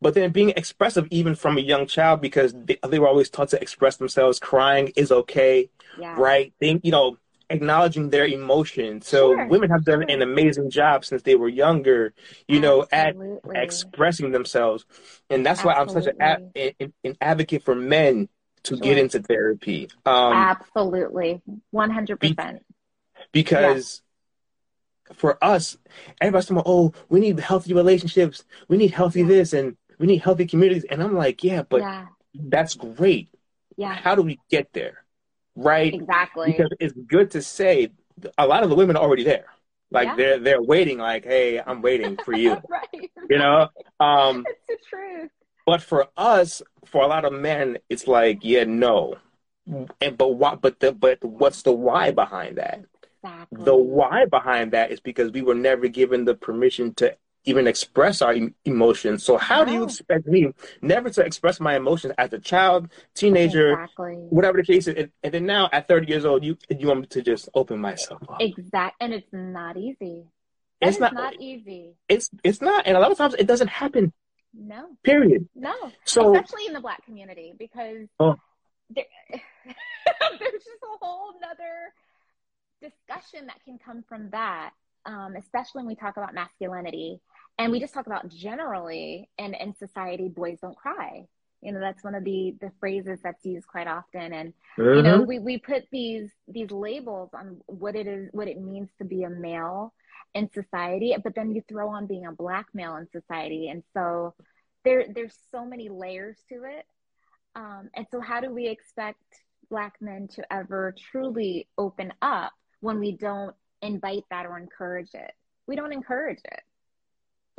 but 0.01 0.13
then 0.13 0.31
being 0.31 0.49
expressive 0.51 1.07
even 1.11 1.35
from 1.35 1.57
a 1.57 1.61
young 1.61 1.87
child 1.87 2.21
because 2.21 2.53
they, 2.53 2.77
they 2.87 2.99
were 2.99 3.07
always 3.07 3.29
taught 3.29 3.49
to 3.49 3.61
express 3.61 3.97
themselves. 3.97 4.39
Crying 4.39 4.91
is 4.95 5.11
okay, 5.11 5.69
yeah. 5.99 6.15
right? 6.17 6.53
Think, 6.59 6.85
you 6.85 6.91
know, 6.91 7.17
acknowledging 7.49 8.09
their 8.09 8.25
emotions. 8.25 9.07
So 9.07 9.33
Sure, 9.33 9.47
women 9.47 9.69
have 9.69 9.85
done 9.85 10.03
an 10.09 10.21
amazing 10.21 10.69
job 10.69 11.05
since 11.05 11.21
they 11.23 11.35
were 11.35 11.47
younger, 11.47 12.13
you 12.47 12.59
know, 12.59 12.85
at 12.91 13.15
expressing 13.55 14.31
themselves. 14.31 14.85
And 15.29 15.45
that's 15.45 15.63
why 15.63 15.73
I'm 15.73 15.89
such 15.89 16.07
an, 16.07 16.15
a- 16.55 16.73
an, 16.79 16.93
an 17.03 17.17
advocate 17.21 17.63
for 17.63 17.75
men 17.75 18.29
to 18.63 18.75
Sure. 18.75 18.81
get 18.83 18.97
into 18.97 19.19
therapy. 19.21 19.89
Um, 20.05 20.33
Absolutely. 20.33 21.41
100%. 21.73 22.59
because 23.31 24.01
for 25.13 25.41
us, 25.43 25.77
everybody's 26.19 26.45
talking 26.45 26.57
about, 26.57 26.69
oh, 26.69 26.93
we 27.09 27.19
need 27.21 27.39
healthy 27.39 27.73
relationships, 27.73 28.43
we 28.67 28.77
need 28.77 28.91
healthy 28.91 29.21
Yeah. 29.21 29.27
this, 29.27 29.53
and 29.53 29.77
we 29.99 30.07
need 30.07 30.21
healthy 30.21 30.45
communities. 30.45 30.85
And 30.89 31.01
I'm 31.01 31.15
like, 31.15 31.43
yeah, 31.43 31.63
but 31.63 31.81
yeah, 31.81 32.05
that's 32.33 32.75
great. 32.75 33.29
yeah, 33.77 33.93
How 33.95 34.15
do 34.15 34.21
we 34.21 34.39
get 34.49 34.71
there? 34.73 35.03
Right? 35.55 35.93
exactly. 35.93 36.51
Because 36.51 36.71
it's 36.79 36.93
good 37.07 37.31
to 37.31 37.41
say 37.41 37.89
a 38.37 38.45
lot 38.47 38.63
of 38.63 38.69
the 38.69 38.75
women 38.75 38.95
are 38.95 39.03
already 39.03 39.23
there. 39.23 39.45
Like 39.89 40.07
Yeah. 40.09 40.15
they're 40.15 40.39
they're 40.39 40.61
waiting, 40.61 40.97
like, 40.97 41.23
hey, 41.25 41.59
I'm 41.65 41.81
waiting 41.81 42.17
for 42.25 42.33
you. 42.35 42.51
right. 42.69 43.11
you 43.29 43.37
know? 43.37 43.69
Um, 43.99 44.45
It's 44.67 44.67
the 44.67 44.77
truth. 44.89 45.31
but 45.65 45.81
for 45.81 46.07
us, 46.17 46.61
for 46.85 47.03
a 47.03 47.07
lot 47.07 47.25
of 47.25 47.33
men, 47.33 47.77
it's 47.89 48.07
like, 48.07 48.39
yeah, 48.41 48.65
no. 48.65 49.15
And 50.01 50.17
but 50.17 50.29
what 50.35 50.61
but 50.61 50.79
the 50.79 50.91
but 50.91 51.23
what's 51.23 51.61
the 51.63 51.71
why 51.73 52.11
behind 52.11 52.57
that? 52.57 52.85
Exactly. 53.23 53.65
The 53.65 53.75
why 53.75 54.25
behind 54.25 54.71
that 54.73 54.91
is 54.91 54.99
because 54.99 55.31
we 55.31 55.41
were 55.41 55.55
never 55.55 55.87
given 55.87 56.23
the 56.25 56.35
permission 56.35 56.93
to 56.95 57.15
even 57.47 57.65
express 57.65 58.21
our 58.21 58.33
em- 58.33 58.53
emotions. 58.65 59.23
So 59.23 59.37
how 59.37 59.63
do 59.63 59.71
you 59.71 59.83
expect 59.85 60.27
me 60.27 60.53
never 60.81 61.09
to 61.09 61.21
express 61.21 61.59
my 61.59 61.75
emotions 61.77 62.13
as 62.17 62.33
a 62.33 62.39
child, 62.39 62.91
teenager, 63.15 63.71
Exactly. 63.71 64.15
whatever 64.29 64.57
the 64.57 64.65
case 64.65 64.87
is, 64.87 64.95
and, 64.95 65.11
and 65.23 65.33
then 65.33 65.45
now 65.45 65.69
at 65.71 65.87
30 65.87 66.07
years 66.07 66.25
old, 66.25 66.43
you 66.43 66.57
you 66.69 66.87
want 66.87 66.99
me 67.01 67.07
to 67.07 67.21
just 67.21 67.47
open 67.55 67.79
myself 67.79 68.21
up? 68.29 68.41
Exactly, 68.41 68.97
and 68.99 69.13
it's 69.13 69.31
not 69.31 69.77
easy. 69.77 70.25
That 70.81 70.89
It's 70.89 70.99
not- 70.99 71.13
not 71.13 71.35
easy. 71.39 71.95
It's 72.09 72.29
it's 72.43 72.61
not, 72.61 72.85
and 72.85 72.97
a 72.97 72.99
lot 72.99 73.11
of 73.11 73.17
times 73.17 73.33
it 73.39 73.47
doesn't 73.47 73.69
happen. 73.69 74.11
No, 74.53 74.87
Period. 75.03 75.47
no. 75.55 75.73
So 76.03 76.35
Especially 76.35 76.67
in 76.67 76.73
the 76.73 76.81
black 76.81 77.03
community, 77.05 77.53
because 77.57 78.07
Oh. 78.19 78.35
there, 78.89 79.05
there's 79.29 80.63
just 80.69 80.83
a 80.83 80.97
whole 81.05 81.31
nother 81.39 81.93
discussion 82.81 83.47
that 83.47 83.63
can 83.65 83.77
come 83.83 84.03
from 84.09 84.29
that, 84.31 84.71
um, 85.05 85.35
especially 85.35 85.79
when 85.79 85.87
we 85.87 85.95
talk 85.95 86.17
about 86.17 86.33
masculinity. 86.33 87.19
And 87.59 87.71
we 87.71 87.79
just 87.79 87.93
talk 87.93 88.05
about 88.05 88.27
generally 88.29 89.29
in, 89.37 89.53
in 89.55 89.75
society, 89.75 90.27
boys 90.29 90.59
don't 90.61 90.77
cry. 90.77 91.25
You 91.61 91.71
know, 91.71 91.79
that's 91.79 92.03
one 92.03 92.13
of 92.13 92.23
the, 92.23 92.55
the 92.61 92.71
phrases 92.79 93.19
that's 93.23 93.43
used 93.43 93.67
quite 93.67 93.87
often. 93.87 94.31
And 94.33 94.53
you 94.77 95.01
know 95.01 95.19
Mhm. 95.21 95.27
we, 95.27 95.39
we 95.39 95.57
put 95.57 95.85
these 95.91 96.29
these 96.47 96.69
labels 96.71 97.31
on 97.33 97.59
what 97.65 97.95
it 97.95 98.05
is 98.07 98.29
what 98.31 98.47
it 98.47 98.59
means 98.61 98.89
to 98.99 99.05
be 99.05 99.23
a 99.23 99.29
male 99.29 99.93
in 100.35 100.49
society 100.51 101.15
but 101.23 101.33
then 101.33 101.51
you 101.55 101.61
throw 101.67 101.89
on 101.89 102.05
being 102.05 102.25
a 102.27 102.31
black 102.31 102.67
male 102.73 102.95
in 102.97 103.07
society 103.11 103.69
and 103.69 103.81
so 103.93 104.33
there 104.85 105.05
there's 105.15 105.35
so 105.51 105.65
many 105.65 105.89
layers 105.89 106.37
to 106.47 106.55
it 106.63 106.85
um, 107.55 107.89
and 107.95 108.05
so 108.11 108.19
how 108.21 108.39
do 108.39 108.53
we 108.53 108.67
expect 108.67 109.23
black 109.69 109.95
men 109.99 110.27
to 110.27 110.53
ever 110.53 110.93
truly 111.11 111.67
open 111.77 112.13
up 112.21 112.53
when 112.81 112.99
we 112.99 113.11
don't 113.13 113.55
invite 113.81 114.23
that 114.29 114.45
or 114.45 114.57
encourage 114.57 115.13
it 115.15 115.31
we 115.67 115.75
don't 115.75 115.91
encourage 115.93 116.41
it 116.45 116.61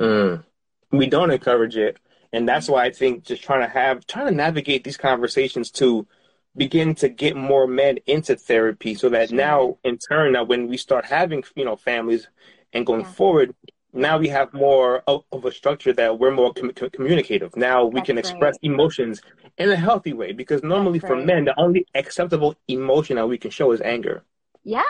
Mm. 0.01 0.43
We 0.91 1.07
don't 1.07 1.31
encourage 1.31 1.77
it. 1.77 1.97
And 2.31 2.47
that's 2.47 2.69
why 2.69 2.85
I 2.85 2.91
think 2.91 3.23
just 3.25 3.43
trying 3.43 3.61
to 3.61 3.67
have, 3.67 4.05
trying 4.05 4.27
to 4.27 4.33
navigate 4.35 4.83
these 4.83 4.97
conversations 4.97 5.71
to 5.71 6.07
begin 6.55 6.95
to 6.95 7.09
get 7.09 7.35
more 7.35 7.67
men 7.67 7.97
into 8.05 8.35
therapy 8.35 8.93
so 8.95 9.09
that 9.09 9.29
Sure. 9.29 9.37
now, 9.37 9.77
in 9.83 9.97
turn, 9.97 10.33
now 10.33 10.43
when 10.43 10.67
we 10.67 10.77
start 10.77 11.05
having, 11.05 11.43
you 11.55 11.65
know, 11.65 11.75
families 11.75 12.27
and 12.73 12.85
going 12.85 13.01
Yeah. 13.01 13.11
forward, 13.11 13.55
now 13.93 14.19
we 14.19 14.27
have 14.29 14.53
more 14.53 15.01
of, 15.07 15.23
of 15.31 15.45
a 15.45 15.51
structure 15.51 15.93
that 15.93 16.19
we're 16.19 16.31
more 16.31 16.53
com- 16.53 16.71
com- 16.71 16.89
communicative. 16.91 17.55
Now 17.55 17.85
we 17.85 17.99
That's 17.99 18.05
can 18.07 18.17
express 18.19 18.53
right. 18.61 18.71
emotions 18.71 19.21
in 19.57 19.71
a 19.71 19.75
healthy 19.75 20.13
way 20.13 20.31
because 20.31 20.61
normally 20.63 20.99
That's 20.99 21.09
for 21.09 21.15
right. 21.15 21.25
men, 21.25 21.45
the 21.45 21.59
only 21.59 21.85
acceptable 21.95 22.55
emotion 22.67 23.15
that 23.17 23.27
we 23.27 23.37
can 23.39 23.51
show 23.51 23.71
is 23.71 23.81
anger. 23.81 24.23
yeah 24.63 24.83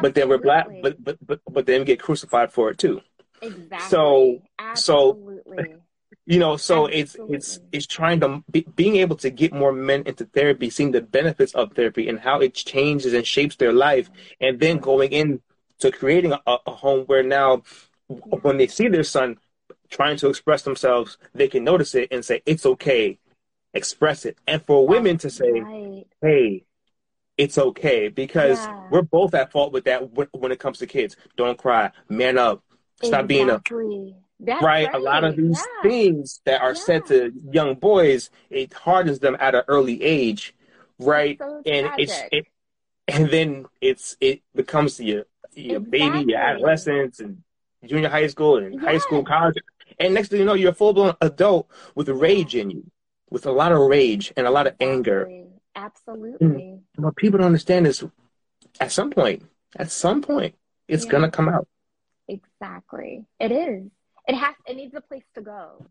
But 0.00 0.14
then 0.14 0.28
we're 0.28 0.38
black, 0.38 0.66
but, 0.82 1.02
but, 1.02 1.16
but, 1.24 1.40
but 1.48 1.66
then 1.66 1.80
we 1.80 1.84
get 1.84 2.00
crucified 2.00 2.52
for 2.52 2.70
it 2.70 2.78
too. 2.78 3.00
Exactly. 3.42 3.88
so- 3.88 4.42
so- 4.74 5.18
You 6.28 6.40
know, 6.40 6.56
so 6.56 6.86
it's 6.86 7.16
it's 7.28 7.60
it's 7.70 7.86
trying 7.86 8.18
to 8.20 8.42
be, 8.50 8.66
being 8.74 8.96
able 8.96 9.14
to 9.16 9.30
get 9.30 9.52
more 9.52 9.72
men 9.72 10.02
into 10.06 10.24
therapy, 10.24 10.70
seeing 10.70 10.90
the 10.90 11.00
benefits 11.00 11.52
of 11.54 11.72
therapy 11.72 12.08
and 12.08 12.18
how 12.18 12.40
it 12.40 12.54
changes 12.54 13.12
and 13.12 13.24
shapes 13.24 13.54
their 13.56 13.72
life, 13.72 14.10
and 14.40 14.58
then 14.58 14.78
going 14.78 15.12
in 15.12 15.40
to 15.78 15.92
creating 15.92 16.32
a, 16.32 16.40
a 16.66 16.70
home 16.72 17.04
where 17.06 17.22
now, 17.22 17.62
when 18.08 18.56
they 18.56 18.66
see 18.66 18.88
their 18.88 19.04
son 19.04 19.36
trying 19.88 20.16
to 20.16 20.28
express 20.28 20.62
themselves, 20.62 21.16
they 21.32 21.46
can 21.48 21.62
notice 21.62 21.94
it 21.94 22.08
and 22.10 22.24
say 22.24 22.42
it's 22.44 22.66
okay, 22.66 23.18
express 23.74 24.24
it, 24.24 24.36
and 24.48 24.62
for 24.64 24.86
women 24.86 25.18
to 25.18 25.30
say, 25.30 25.50
right. 25.60 26.06
Hey, 26.22 26.64
it's 27.36 27.58
okay. 27.58 28.08
Because 28.08 28.66
Yeah. 28.66 28.86
we're 28.90 29.02
both 29.02 29.34
at 29.34 29.52
fault 29.52 29.72
with 29.72 29.84
that 29.84 30.10
when 30.32 30.50
it 30.50 30.58
comes 30.58 30.78
to 30.78 30.86
kids. 30.86 31.16
Don't 31.36 31.58
cry, 31.58 31.92
man 32.08 32.36
up, 32.38 32.64
stop 33.02 33.26
being 33.26 33.50
a. 33.50 33.60
That's 34.38 34.62
right? 34.62 34.92
A 34.92 34.98
lot 34.98 35.24
of 35.24 35.34
these 35.36 35.58
yeah. 35.58 35.82
things 35.88 36.40
that 36.44 36.60
are 36.60 36.74
said 36.74 37.06
to 37.06 37.32
young 37.50 37.74
boys, 37.76 38.28
it 38.50 38.72
hardens 38.74 39.18
them 39.18 39.34
at 39.40 39.54
an 39.54 39.62
early 39.66 40.02
age, 40.02 40.54
right? 40.98 41.38
so 41.38 41.62
and 41.64 41.88
it's 41.96 42.20
it, 42.30 42.46
and 43.08 43.30
then 43.30 43.64
it's 43.80 44.16
it 44.20 44.42
becomes 44.54 45.00
your 45.00 45.24
your 45.54 45.80
baby, 45.80 46.04
your 46.04 46.20
Exactly. 46.20 46.34
adolescence, 46.34 47.20
and 47.20 47.42
junior 47.86 48.10
high 48.10 48.26
school, 48.26 48.58
and 48.58 48.78
high 48.78 48.98
school, 48.98 49.24
college, 49.24 49.56
and 49.98 50.12
next 50.12 50.28
thing 50.28 50.40
you 50.40 50.44
know, 50.44 50.52
you're 50.52 50.72
a 50.72 50.74
full 50.74 50.92
blown 50.92 51.14
adult 51.22 51.70
with 51.94 52.10
rage 52.10 52.54
in 52.54 52.70
you, 52.70 52.90
with 53.30 53.46
a 53.46 53.52
lot 53.52 53.72
of 53.72 53.78
rage 53.78 54.34
and 54.36 54.46
a 54.46 54.50
lot 54.50 54.66
of 54.66 54.74
anger. 54.80 55.22
Exactly. 55.22 55.46
Absolutely. 55.76 56.46
Mm. 56.46 56.80
What 56.96 57.16
people 57.16 57.38
don't 57.38 57.46
understand 57.46 57.86
is, 57.86 58.02
at 58.80 58.90
some 58.90 59.10
point, 59.10 59.44
at 59.76 59.90
some 59.90 60.22
point, 60.22 60.54
it's 60.88 61.04
Yeah. 61.04 61.12
gonna 61.12 61.30
come 61.30 61.48
out, 61.48 61.68
Exactly. 62.28 63.26
It 63.40 63.52
is. 63.52 63.90
It 64.28 64.34
has. 64.34 64.54
It 64.66 64.76
needs 64.76 64.94
a 64.94 65.00
place 65.00 65.24
to 65.34 65.40
go. 65.40 65.86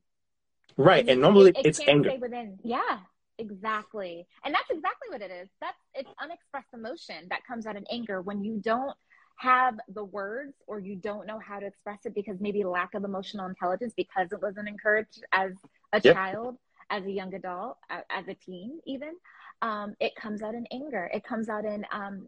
right? 0.78 1.08
It 1.08 1.08
And 1.08 1.22
normally 1.22 1.52
it, 1.52 1.56
it 1.56 1.66
it's 1.66 1.80
can't 1.80 1.90
anger. 1.90 2.10
Stay 2.10 2.18
within. 2.18 2.60
Yeah. 2.64 3.00
Exactly. 3.38 4.26
And 4.46 4.54
that's 4.54 4.70
exactly 4.70 5.10
what 5.10 5.22
it 5.22 5.32
is. 5.32 5.50
That's 5.60 5.78
it's 5.94 6.10
unexpressed 6.22 6.74
emotion 6.74 7.28
that 7.30 7.46
comes 7.46 7.66
out 7.66 7.76
in 7.76 7.86
anger 7.92 8.22
when 8.22 8.44
you 8.44 8.60
don't 8.64 8.96
have 9.38 9.76
the 9.94 10.06
words 10.06 10.54
or 10.68 10.80
you 10.80 10.96
don't 10.96 11.28
know 11.28 11.40
how 11.40 11.60
to 11.60 11.66
express 11.66 12.00
it 12.06 12.16
because 12.16 12.38
maybe 12.40 12.64
lack 12.64 12.94
of 12.94 13.04
emotional 13.04 13.48
intelligence 13.48 13.94
because 13.98 14.32
it 14.32 14.42
wasn't 14.42 14.70
encouraged 14.70 15.24
as 15.34 15.52
a 15.92 16.00
Yep. 16.02 16.16
child, 16.16 16.58
as 16.90 17.04
a 17.06 17.12
young 17.12 17.34
adult, 17.34 17.78
as 17.90 18.28
a 18.30 18.34
teen, 18.36 18.80
even. 18.86 19.16
Um, 19.62 19.96
it 20.00 20.16
comes 20.16 20.42
out 20.42 20.56
in 20.56 20.66
anger. 20.72 21.10
It 21.14 21.26
comes 21.26 21.50
out 21.50 21.66
in, 21.66 21.86
um, 21.92 22.28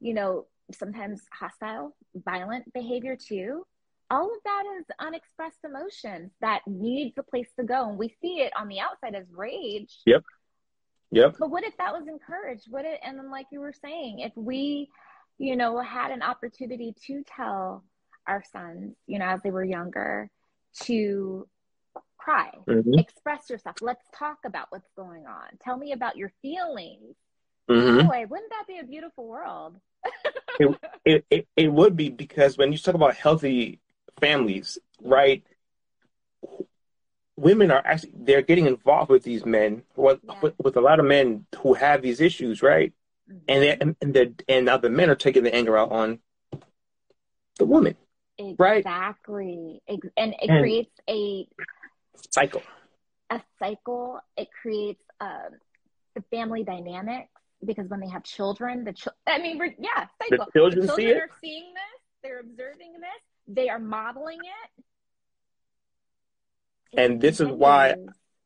you 0.00 0.12
know, 0.12 0.46
sometimes 0.70 1.22
hostile, 1.32 1.96
violent 2.14 2.72
behavior 2.72 3.16
too. 3.16 3.66
All 4.10 4.26
of 4.26 4.42
that 4.44 4.64
is 4.78 4.84
unexpressed 4.98 5.64
emotions 5.64 6.32
that 6.40 6.60
needs 6.66 7.16
a 7.18 7.22
place 7.22 7.48
to 7.58 7.64
go. 7.64 7.88
And 7.88 7.98
we 7.98 8.14
see 8.20 8.40
it 8.40 8.52
on 8.56 8.68
the 8.68 8.80
outside 8.80 9.14
as 9.14 9.26
rage. 9.34 10.00
Yep. 10.06 10.22
Yep. 11.12 11.36
But 11.38 11.50
what 11.50 11.64
if 11.64 11.76
that 11.78 11.92
was 11.92 12.06
encouraged? 12.08 12.66
What 12.70 12.84
it 12.84 13.00
and 13.02 13.18
then 13.18 13.30
like 13.30 13.46
you 13.50 13.60
were 13.60 13.72
saying, 13.72 14.20
if 14.20 14.32
we, 14.36 14.88
you 15.38 15.56
know, 15.56 15.80
had 15.80 16.10
an 16.10 16.22
opportunity 16.22 16.94
to 17.06 17.22
tell 17.24 17.84
our 18.26 18.42
sons, 18.52 18.94
you 19.06 19.18
know, 19.18 19.26
as 19.26 19.40
they 19.42 19.50
were 19.50 19.64
younger, 19.64 20.30
to 20.84 21.48
cry, 22.16 22.50
Mhm. 22.66 22.98
express 22.98 23.50
yourself. 23.50 23.76
Let's 23.82 24.08
talk 24.14 24.38
about 24.44 24.66
what's 24.70 24.90
going 24.94 25.26
on. 25.26 25.58
Tell 25.60 25.76
me 25.76 25.92
about 25.92 26.16
your 26.16 26.30
feelings. 26.40 27.16
Mhm. 27.68 28.06
Boy, 28.06 28.26
wouldn't 28.26 28.50
that 28.50 28.66
be 28.66 28.78
a 28.78 28.84
beautiful 28.84 29.26
world? 29.26 29.80
It, 31.04 31.24
it 31.30 31.48
it 31.56 31.72
would 31.72 31.96
be 31.96 32.08
because 32.10 32.56
when 32.58 32.72
you 32.72 32.78
talk 32.78 32.94
about 32.94 33.14
healthy 33.14 33.80
families, 34.20 34.78
right? 35.00 35.42
Women 37.36 37.70
are 37.70 37.82
actually 37.84 38.12
they're 38.14 38.42
getting 38.42 38.66
involved 38.66 39.10
with 39.10 39.22
these 39.24 39.44
men, 39.46 39.82
with, 39.96 40.20
Yeah. 40.22 40.38
with, 40.42 40.54
with 40.62 40.76
a 40.76 40.80
lot 40.80 41.00
of 41.00 41.06
men 41.06 41.46
who 41.58 41.74
have 41.74 42.02
these 42.02 42.20
issues, 42.20 42.62
right? 42.62 42.92
And 43.48 43.62
they 43.62 43.76
and 43.80 43.96
and, 44.02 44.14
they're- 44.14 44.34
and 44.48 44.66
now 44.66 44.76
the 44.76 44.90
men 44.90 45.08
are 45.10 45.14
taking 45.14 45.42
the 45.42 45.54
anger 45.54 45.76
out 45.76 45.90
on 45.90 46.18
the 47.58 47.64
woman. 47.64 47.96
right. 48.58 48.78
Exactly. 48.78 49.80
And 49.88 50.34
it 50.34 50.50
And- 50.50 50.60
creates 50.60 50.92
a 51.08 51.48
Cycle. 52.30 52.62
a 53.30 53.40
cycle. 53.58 54.20
It 54.36 54.48
creates 54.60 55.02
um, 55.20 55.50
the 56.14 56.22
family 56.30 56.62
dynamics 56.62 57.30
because 57.64 57.88
when 57.88 58.00
they 58.00 58.08
have 58.08 58.24
children, 58.24 58.84
the 58.84 58.92
chil- 58.92 59.12
I 59.26 59.38
mean, 59.38 59.58
we're, 59.58 59.74
yeah, 59.78 60.06
cycle. 60.20 60.46
children 60.52 60.86
the 60.86 60.94
see 60.94 61.02
children 61.02 61.16
it. 61.16 61.22
are 61.22 61.30
seeing 61.42 61.74
this. 61.74 62.00
They're 62.22 62.40
observing 62.40 62.92
this. 62.94 63.22
They 63.48 63.68
are 63.68 63.78
modeling 63.78 64.38
it. 64.38 64.82
It 66.92 66.98
And 67.04 67.20
this 67.20 67.40
is 67.40 67.48
why- 67.48 67.96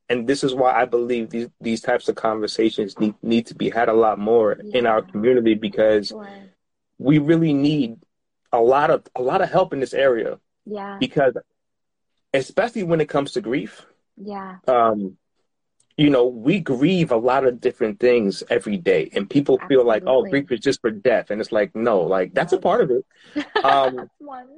And 0.09 0.25
this 0.29 0.45
is 0.45 0.55
why 0.55 0.73
I 0.73 0.85
believe 0.85 1.31
these 1.31 1.49
these 1.61 1.81
types 1.81 2.09
of 2.09 2.15
conversations 2.15 2.97
need, 3.01 3.17
need 3.23 3.47
to 3.49 3.57
be 3.57 3.71
had 3.71 3.89
a 3.89 3.93
lot 3.93 4.21
more 4.21 4.53
in 4.53 4.87
our 4.87 5.03
community 5.03 5.55
because 5.55 6.09
Sure. 6.09 6.29
we 6.99 7.19
really 7.19 7.53
need 7.53 7.97
a 8.53 8.61
lot 8.61 8.91
of 8.93 9.05
a 9.17 9.21
lot 9.23 9.43
of 9.43 9.51
help 9.51 9.73
in 9.73 9.81
this 9.81 9.93
area 9.95 10.39
Yeah. 10.65 10.99
because 11.01 11.35
especially 12.33 12.85
when 12.85 13.01
it 13.01 13.09
comes 13.09 13.33
to 13.33 13.41
grief 13.41 13.85
Yeah. 14.17 14.59
um 14.69 15.19
you 15.97 16.11
know, 16.11 16.27
we 16.27 16.61
grieve 16.61 17.11
a 17.11 17.17
lot 17.17 17.47
of 17.47 17.61
different 17.61 17.99
things 17.99 18.43
every 18.51 18.77
day, 18.77 19.09
and 19.15 19.29
people 19.29 19.55
Absolutely. 19.55 19.77
feel 19.77 19.87
like, 19.87 20.03
oh, 20.07 20.23
grief 20.25 20.53
is 20.53 20.61
just 20.61 20.81
for 20.83 20.91
death, 20.91 21.31
and 21.31 21.41
it's 21.41 21.53
like, 21.53 21.75
no, 21.75 22.01
like 22.03 22.35
that's 22.35 22.53
a 22.53 22.59
part 22.59 22.83
of 22.83 22.91
it. 22.91 23.05
Um, 23.65 24.09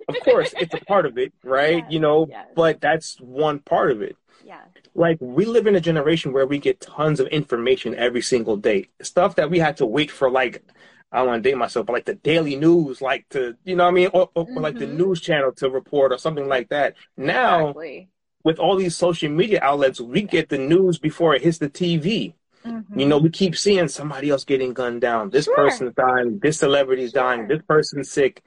of 0.09 0.20
course, 0.24 0.53
it's 0.61 0.74
a 0.74 0.85
part 0.85 1.07
of 1.07 1.16
it, 1.16 1.33
right? 1.42 1.79
Yes, 1.79 1.87
you 1.92 2.01
know, 2.01 2.27
yes. 2.29 2.46
but 2.55 2.81
that's 2.81 3.16
one 3.20 3.59
part 3.61 3.90
of 3.90 4.03
it. 4.03 4.16
Yeah. 4.44 4.61
Like 4.94 5.16
we 5.20 5.46
live 5.46 5.66
in 5.66 5.77
a 5.77 5.81
generation 5.81 6.33
where 6.33 6.46
we 6.46 6.59
get 6.59 6.81
tons 6.81 7.20
of 7.20 7.27
information 7.29 7.94
every 7.94 8.20
single 8.20 8.57
day, 8.57 8.88
stuff 9.01 9.37
that 9.37 9.51
we 9.51 9.59
had 9.59 9.77
to 9.79 9.87
wait 9.87 10.11
for, 10.11 10.31
like. 10.31 10.64
I 11.11 11.20
don't 11.20 11.29
want 11.29 11.42
to 11.42 11.51
date 11.51 11.57
myself, 11.57 11.87
but 11.87 11.94
like 11.94 12.05
the 12.05 12.16
daily 12.16 12.55
news, 12.55 13.01
like 13.01 13.27
to, 13.31 13.57
you 13.64 13.77
know 13.77 13.88
I 13.88 13.90
mean? 13.92 14.11
Or, 14.12 14.29
or, 14.35 14.44
mm-hmm. 14.44 14.59
like 14.59 14.74
the 14.79 14.85
mm-hmm. 14.85 14.98
news 14.98 15.22
channel 15.22 15.53
to 15.53 15.70
report 15.70 16.12
or 16.12 16.18
something 16.18 16.46
like 16.46 16.68
that. 16.68 16.96
Now, 17.16 17.68
exactly 17.68 18.11
with 18.48 18.58
all 18.58 18.76
these 18.76 18.96
social 18.96 19.28
media 19.28 19.61
outlets, 19.62 20.00
we 20.00 20.22
get 20.22 20.48
the 20.48 20.56
news 20.56 20.98
before 20.98 21.34
it 21.34 21.42
hits 21.42 21.58
the 21.58 21.68
TV. 21.68 22.32
Mm-hmm. 22.64 22.98
You 22.98 23.04
know, 23.04 23.18
we 23.18 23.28
keep 23.28 23.54
seeing 23.54 23.88
somebody 23.88 24.30
else 24.30 24.44
getting 24.44 24.72
gunned 24.72 25.02
down. 25.02 25.28
This 25.28 25.44
sure. 25.44 25.54
person's 25.54 25.92
dying. 25.94 26.38
This 26.38 26.58
celebrity's 26.58 27.11
sure. 27.11 27.22
dying. 27.22 27.46
This 27.46 27.61
person's 27.68 28.11
sick, 28.11 28.42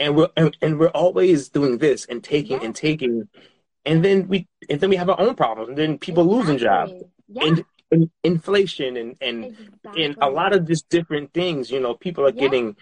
and 0.00 0.16
we're 0.16 0.30
and, 0.36 0.56
and 0.60 0.80
we're 0.80 0.88
always 0.88 1.48
doing 1.48 1.78
this 1.78 2.06
and 2.06 2.24
taking 2.24 2.58
yeah. 2.58 2.66
and 2.66 2.74
taking, 2.74 3.28
and 3.84 4.04
then 4.04 4.26
we 4.26 4.48
and 4.68 4.80
then 4.80 4.90
we 4.90 4.96
have 4.96 5.10
our 5.10 5.20
own 5.20 5.36
problems, 5.36 5.68
and 5.68 5.78
then 5.78 5.96
people 5.96 6.24
exactly. 6.24 6.38
losing 6.38 6.58
jobs. 6.58 6.92
Yeah. 7.28 7.44
And 7.44 7.64
inflation 8.24 8.96
and 8.96 9.16
and 9.20 9.44
exactly. 9.44 10.04
and 10.04 10.16
a 10.20 10.28
lot 10.28 10.52
of 10.52 10.66
just 10.66 10.88
different 10.88 11.32
things 11.32 11.70
you 11.70 11.78
know 11.78 11.94
people 11.94 12.24
are 12.24 12.32
yeah. 12.32 12.40
getting 12.40 12.76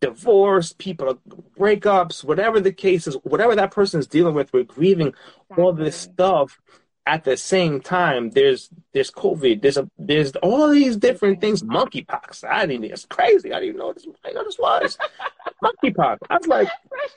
divorced 0.00 0.78
people 0.78 1.08
are 1.08 1.18
breakups 1.58 2.22
whatever 2.22 2.60
the 2.60 2.72
case 2.72 3.08
is 3.08 3.14
whatever 3.24 3.56
that 3.56 3.72
person 3.72 3.98
is 3.98 4.06
dealing 4.06 4.32
with 4.32 4.52
we're 4.52 4.62
grieving 4.62 5.08
exactly. 5.08 5.64
all 5.64 5.72
this 5.72 5.96
stuff 5.96 6.60
at 7.06 7.24
the 7.24 7.36
same 7.36 7.80
time. 7.80 8.30
There's 8.30 8.70
there's 8.92 9.10
covid 9.10 9.62
there's 9.62 9.76
a 9.76 9.88
there's 9.98 10.34
all 10.36 10.70
these 10.70 10.96
different 10.96 11.40
things. 11.40 11.62
Monkeypox. 11.62 12.44
I 12.44 12.66
didn't 12.66 12.84
it's 12.84 13.04
crazy. 13.04 13.52
I 13.52 13.60
didn't 13.60 13.76
know 13.76 13.92
this 13.92 14.06
i 14.24 14.32
know 14.32 14.44
this 14.44 14.58
was. 14.58 14.98
Monkeypox. 15.62 16.18
I 16.30 16.38
was 16.38 16.46
like 16.46 16.68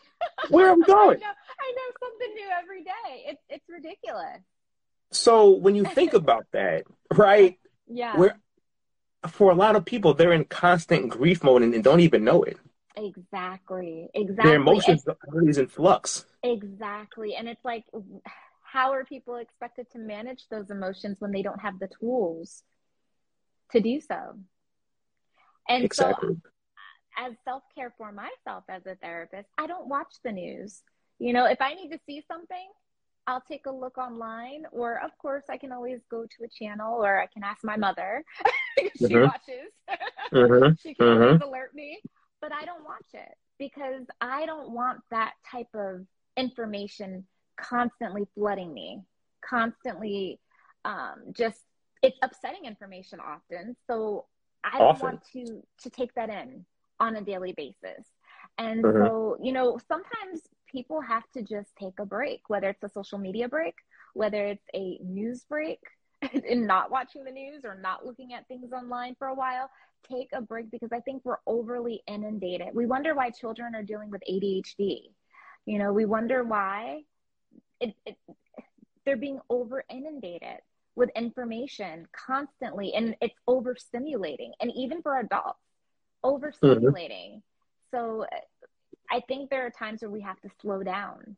where 0.49 0.69
am 0.69 0.83
i 0.83 0.87
going? 0.87 1.17
I 1.17 1.19
know, 1.19 1.33
I 1.59 1.71
know 1.71 2.07
something 2.07 2.33
new 2.35 2.47
every 2.61 2.83
day. 2.83 3.23
It's 3.27 3.41
it's 3.49 3.69
ridiculous 3.69 4.41
so 5.11 5.51
when 5.51 5.75
you 5.75 5.85
think 5.85 6.13
about 6.13 6.45
that, 6.53 6.83
right? 7.13 7.57
Yeah. 7.89 8.17
Where 8.17 8.37
for 9.29 9.49
a 9.49 9.55
lot 9.55 9.77
of 9.77 9.85
people, 9.85 10.13
they're 10.13 10.33
in 10.33 10.43
constant 10.43 11.09
grief 11.09 11.41
mode 11.41 11.61
and, 11.61 11.73
and 11.73 11.81
don't 11.81 12.01
even 12.01 12.25
know 12.25 12.43
it. 12.43 12.57
Exactly. 12.97 14.09
Exactly. 14.13 14.49
Their 14.49 14.59
emotions 14.59 15.07
are 15.07 15.17
always 15.31 15.57
in 15.57 15.67
flux. 15.67 16.25
Exactly. 16.43 17.35
And 17.35 17.47
it's 17.47 17.63
like, 17.63 17.85
how 18.61 18.91
are 18.91 19.05
people 19.05 19.35
expected 19.35 19.89
to 19.91 19.99
manage 19.99 20.47
those 20.49 20.69
emotions 20.69 21.17
when 21.19 21.31
they 21.31 21.41
don't 21.41 21.61
have 21.61 21.79
the 21.79 21.87
tools 21.99 22.63
to 23.71 23.79
do 23.79 24.01
so? 24.01 24.35
And 25.69 25.83
exactly. 25.83 26.35
so, 26.35 27.25
as 27.25 27.33
self 27.45 27.63
care 27.75 27.93
for 27.97 28.11
myself 28.11 28.63
as 28.69 28.85
a 28.85 28.95
therapist, 28.95 29.47
I 29.57 29.67
don't 29.67 29.87
watch 29.87 30.13
the 30.23 30.31
news. 30.31 30.81
You 31.19 31.33
know, 31.33 31.45
if 31.45 31.61
I 31.61 31.73
need 31.73 31.89
to 31.89 31.99
see 32.05 32.23
something, 32.27 32.67
I'll 33.27 33.41
take 33.41 33.65
a 33.65 33.71
look 33.71 33.97
online, 33.97 34.63
or 34.71 35.03
of 35.03 35.11
course, 35.17 35.43
I 35.49 35.57
can 35.57 35.73
always 35.73 35.99
go 36.09 36.23
to 36.23 36.43
a 36.45 36.47
channel, 36.47 37.03
or 37.03 37.19
I 37.19 37.27
can 37.27 37.43
ask 37.43 37.63
my 37.63 37.75
mother. 37.75 38.23
she 38.97 39.05
mm-hmm. 39.05 39.23
watches. 39.23 39.71
mm-hmm. 40.33 40.73
She 40.81 40.93
can 40.93 41.05
mm-hmm. 41.05 41.43
alert 41.43 41.75
me, 41.75 41.99
but 42.41 42.53
I 42.53 42.65
don't 42.65 42.85
watch 42.85 43.07
it 43.13 43.35
because 43.59 44.05
I 44.21 44.45
don't 44.45 44.71
want 44.71 45.01
that 45.11 45.33
type 45.51 45.73
of 45.73 46.05
information 46.37 47.25
constantly 47.57 48.27
flooding 48.33 48.73
me, 48.73 49.01
constantly 49.41 50.39
um, 50.85 51.33
just 51.35 51.59
it's 52.01 52.17
upsetting 52.21 52.65
information 52.65 53.19
often. 53.19 53.75
So 53.87 54.25
I 54.63 54.77
don't 54.77 55.01
want 55.01 55.21
to 55.33 55.63
to 55.81 55.89
take 55.89 56.13
that 56.15 56.29
in 56.29 56.65
on 56.99 57.15
a 57.15 57.21
daily 57.21 57.53
basis. 57.53 58.05
And 58.57 58.81
so, 58.81 59.37
you 59.41 59.51
know, 59.51 59.77
sometimes 59.87 60.41
people 60.77 61.01
have 61.01 61.23
to 61.33 61.41
just 61.41 61.75
take 61.75 61.99
a 61.99 62.05
break, 62.05 62.41
whether 62.49 62.69
it's 62.69 62.83
a 62.83 62.89
social 62.89 63.17
media 63.17 63.49
break, 63.49 63.73
whether 64.13 64.45
it's 64.45 64.67
a 64.75 64.99
news 65.03 65.43
break 65.49 65.79
and 66.21 66.67
not 66.67 66.91
watching 66.91 67.23
the 67.23 67.31
news 67.31 67.65
or 67.65 67.73
not 67.73 68.05
looking 68.05 68.33
at 68.33 68.47
things 68.47 68.71
online 68.71 69.15
for 69.17 69.27
a 69.27 69.33
while. 69.33 69.71
Take 70.07 70.29
a 70.33 70.41
break 70.41 70.69
because 70.69 70.91
I 70.93 70.99
think 70.99 71.23
we're 71.25 71.39
overly 71.47 72.03
inundated. 72.07 72.67
We 72.75 72.85
wonder 72.85 73.15
why 73.15 73.31
children 73.31 73.73
are 73.73 73.81
dealing 73.81 74.11
with 74.11 74.21
ADHD. 74.29 75.09
You 75.65 75.79
know, 75.79 75.91
we 75.91 76.05
wonder 76.05 76.43
why 76.43 77.01
it, 77.81 77.95
it, 78.05 78.17
they're 79.03 79.17
being 79.17 79.39
over 79.49 79.83
inundated 79.89 80.59
with 80.95 81.09
information 81.15 82.07
constantly 82.11 82.93
and 82.93 83.15
it's 83.19 83.35
overstimulating. 83.49 84.51
And 84.61 84.71
even 84.75 85.01
for 85.01 85.17
adults, 85.17 85.59
overstimulating. 86.23 87.37
Mm-hmm. 87.37 87.95
So 87.97 88.27
I 89.09 89.21
think 89.27 89.49
there 89.49 89.65
are 89.65 89.69
times 89.69 90.01
where 90.01 90.11
we 90.11 90.21
have 90.21 90.39
to 90.41 90.49
slow 90.61 90.83
down 90.83 91.37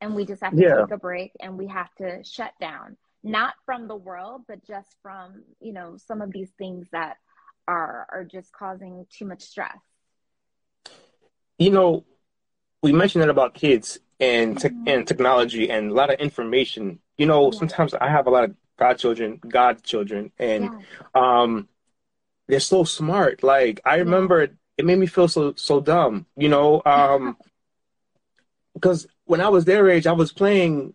and 0.00 0.14
we 0.14 0.24
just 0.24 0.42
have 0.42 0.54
to 0.54 0.60
yeah. 0.60 0.80
take 0.82 0.92
a 0.92 0.98
break 0.98 1.32
and 1.40 1.58
we 1.58 1.66
have 1.66 1.92
to 1.96 2.22
shut 2.24 2.52
down, 2.60 2.96
not 3.22 3.54
from 3.66 3.88
the 3.88 3.96
world, 3.96 4.42
but 4.46 4.64
just 4.66 4.88
from, 5.02 5.42
you 5.60 5.72
know, 5.72 5.96
some 5.96 6.22
of 6.22 6.32
these 6.32 6.50
things 6.58 6.86
that 6.92 7.16
are 7.66 8.06
are 8.10 8.24
just 8.24 8.52
causing 8.52 9.06
too 9.10 9.26
much 9.26 9.42
stress. 9.42 9.78
You 11.58 11.70
know, 11.70 12.04
we 12.82 12.92
mentioned 12.92 13.22
that 13.22 13.30
about 13.30 13.54
kids 13.54 13.98
and 14.20 14.58
te- 14.58 14.68
mm-hmm. 14.68 14.88
and 14.88 15.06
technology 15.06 15.70
and 15.70 15.90
a 15.90 15.94
lot 15.94 16.12
of 16.12 16.20
information. 16.20 17.00
You 17.16 17.26
know, 17.26 17.50
yeah. 17.52 17.58
sometimes 17.58 17.94
I 17.94 18.08
have 18.08 18.26
a 18.26 18.30
lot 18.30 18.44
of 18.44 18.54
godchildren, 18.78 19.40
godchildren, 19.46 20.30
and 20.38 20.64
yeah. 20.64 20.80
um, 21.14 21.68
they're 22.46 22.60
so 22.60 22.84
smart. 22.84 23.42
Like 23.42 23.80
I 23.84 23.96
remember 23.96 24.48
it 24.78 24.84
made 24.84 24.98
me 24.98 25.06
feel 25.06 25.28
so 25.28 25.52
so 25.56 25.80
dumb, 25.80 26.26
you 26.36 26.48
know. 26.48 26.80
Um, 26.86 27.36
because 28.74 29.06
when 29.24 29.40
I 29.40 29.48
was 29.48 29.64
their 29.64 29.88
age, 29.90 30.06
I 30.06 30.12
was 30.12 30.32
playing 30.32 30.94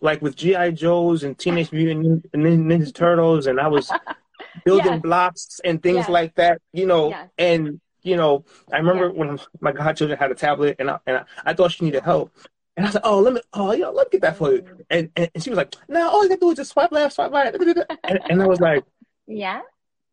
like 0.00 0.22
with 0.22 0.34
GI 0.34 0.72
Joes 0.72 1.22
and 1.22 1.38
Teenage 1.38 1.70
Mutant 1.70 2.32
Ninja 2.32 2.92
Turtles, 2.92 3.46
and 3.46 3.60
I 3.60 3.68
was 3.68 3.92
building 4.64 4.94
yes. 4.94 5.02
blocks 5.02 5.60
and 5.64 5.82
things 5.82 5.98
yes. 5.98 6.08
like 6.08 6.34
that, 6.36 6.60
you 6.72 6.86
know. 6.86 7.10
Yes. 7.10 7.28
And 7.38 7.80
you 8.02 8.16
know, 8.16 8.44
I 8.72 8.78
remember 8.78 9.12
when 9.12 9.38
my 9.60 9.70
godchildren 9.70 10.18
had 10.18 10.32
a 10.32 10.34
tablet, 10.34 10.76
and 10.80 10.90
I, 10.90 10.98
and 11.06 11.18
I, 11.18 11.24
I 11.44 11.54
thought 11.54 11.72
she 11.72 11.84
needed 11.84 12.02
help. 12.02 12.32
And 12.76 12.86
I 12.86 12.90
like, 12.90 13.02
oh, 13.04 13.20
let 13.20 13.34
me, 13.34 13.40
oh, 13.52 13.72
yo, 13.72 13.90
let 13.90 14.06
me 14.06 14.10
get 14.12 14.22
that 14.22 14.36
for 14.38 14.50
you. 14.50 14.64
And, 14.88 15.10
and, 15.14 15.30
and 15.34 15.44
she 15.44 15.50
was 15.50 15.58
like, 15.58 15.74
no, 15.88 16.08
all 16.08 16.22
you 16.22 16.30
gotta 16.30 16.40
do 16.40 16.50
is 16.50 16.56
just 16.56 16.72
swipe 16.72 16.90
left, 16.90 17.14
swipe 17.14 17.30
right. 17.30 17.54
And, 18.04 18.18
and 18.30 18.42
I 18.42 18.46
was 18.46 18.60
like, 18.60 18.84
yeah. 19.26 19.60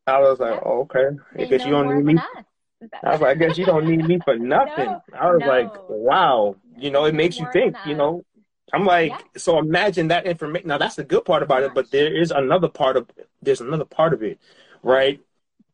I 0.05 0.19
was 0.19 0.39
like, 0.39 0.55
yeah. 0.55 0.61
oh, 0.65 0.81
okay. 0.81 1.17
I 1.37 1.45
guess 1.45 1.63
you 1.63 1.71
don't 1.71 1.95
need 1.95 2.03
me. 2.03 2.21
I 3.03 3.11
was 3.11 3.21
like, 3.21 3.37
I 3.37 3.39
guess 3.39 3.57
you 3.57 3.65
don't 3.65 3.85
need 3.85 4.05
me 4.05 4.19
for 4.23 4.35
nothing. 4.37 4.85
No, 4.85 5.01
I 5.13 5.31
was 5.31 5.41
no. 5.41 5.47
like, 5.47 5.71
wow, 5.89 6.55
you 6.77 6.91
know, 6.91 7.05
it 7.05 7.15
makes 7.15 7.39
you 7.39 7.47
think, 7.51 7.75
you 7.85 7.95
know. 7.95 8.23
I'm 8.71 8.85
like, 8.85 9.11
yeah. 9.11 9.19
so 9.37 9.57
imagine 9.57 10.09
that 10.09 10.25
information. 10.27 10.67
Now 10.67 10.77
that's 10.77 10.95
the 10.95 11.03
good 11.03 11.25
part 11.25 11.41
about 11.41 11.63
it, 11.63 11.73
but 11.73 11.89
there 11.91 12.15
is 12.15 12.31
another 12.31 12.67
part 12.67 12.97
of 12.97 13.09
there's 13.41 13.61
another 13.61 13.85
part 13.85 14.13
of 14.13 14.21
it, 14.21 14.39
right? 14.83 15.19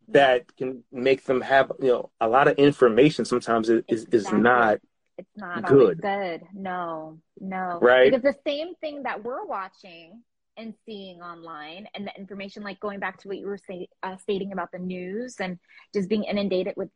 That 0.09 0.55
can 0.55 0.83
make 0.91 1.25
them 1.25 1.41
have 1.41 1.71
you 1.81 1.89
know 1.89 2.09
a 2.21 2.29
lot 2.29 2.47
of 2.47 2.57
information. 2.57 3.25
Sometimes 3.25 3.69
it 3.69 3.83
is 3.87 4.03
exactly. 4.03 4.37
is 4.37 4.43
not. 4.43 4.79
It's 5.17 5.29
not 5.35 5.65
good. 5.65 6.01
good. 6.01 6.43
No, 6.53 7.19
no. 7.39 7.79
Right. 7.81 8.11
Because 8.11 8.23
the 8.23 8.39
same 8.45 8.75
thing 8.75 9.03
that 9.03 9.23
we're 9.23 9.45
watching 9.45 10.21
and 10.57 10.73
seeing 10.85 11.21
online 11.21 11.87
and 11.93 12.07
the 12.07 12.15
information 12.17 12.63
like 12.63 12.79
going 12.79 12.99
back 12.99 13.17
to 13.19 13.27
what 13.27 13.37
you 13.37 13.45
were 13.45 13.57
say, 13.57 13.87
uh, 14.03 14.17
stating 14.17 14.51
about 14.51 14.71
the 14.71 14.79
news 14.79 15.35
and 15.39 15.59
just 15.93 16.09
being 16.09 16.23
inundated 16.23 16.73
with 16.77 16.89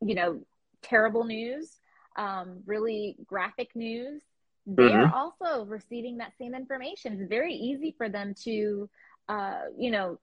you 0.00 0.14
know 0.14 0.40
terrible 0.82 1.24
news 1.24 1.78
um, 2.16 2.62
really 2.66 3.16
graphic 3.26 3.74
news 3.74 4.22
they're 4.66 5.06
mm-hmm. 5.06 5.14
also 5.14 5.64
receiving 5.66 6.16
that 6.18 6.32
same 6.38 6.54
information 6.54 7.20
it's 7.20 7.28
very 7.28 7.54
easy 7.54 7.94
for 7.96 8.08
them 8.08 8.34
to 8.34 8.88
uh, 9.28 9.60
you 9.78 9.90
know 9.90 10.18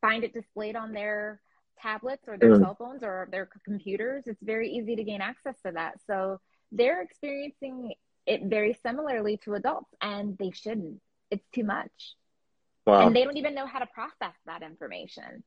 find 0.00 0.24
it 0.24 0.34
displayed 0.34 0.76
on 0.76 0.92
their 0.92 1.40
tablets 1.80 2.28
or 2.28 2.38
their 2.38 2.52
mm-hmm. 2.52 2.62
cell 2.62 2.76
phones 2.78 3.02
or 3.02 3.28
their 3.30 3.48
computers 3.64 4.22
it's 4.26 4.42
very 4.42 4.70
easy 4.70 4.94
to 4.94 5.04
gain 5.04 5.20
access 5.20 5.56
to 5.64 5.72
that 5.72 5.94
so 6.06 6.38
they're 6.70 7.02
experiencing 7.02 7.92
it 8.26 8.42
very 8.44 8.78
similarly 8.82 9.36
to 9.36 9.54
adults 9.54 9.90
and 10.00 10.38
they 10.38 10.50
shouldn't 10.50 11.00
it's 11.32 11.48
too 11.54 11.64
much. 11.64 12.14
Wow. 12.86 13.06
And 13.06 13.16
they 13.16 13.24
don't 13.24 13.36
even 13.36 13.54
know 13.54 13.66
how 13.66 13.78
to 13.78 13.86
process 13.86 14.34
that 14.46 14.62
information, 14.62 15.42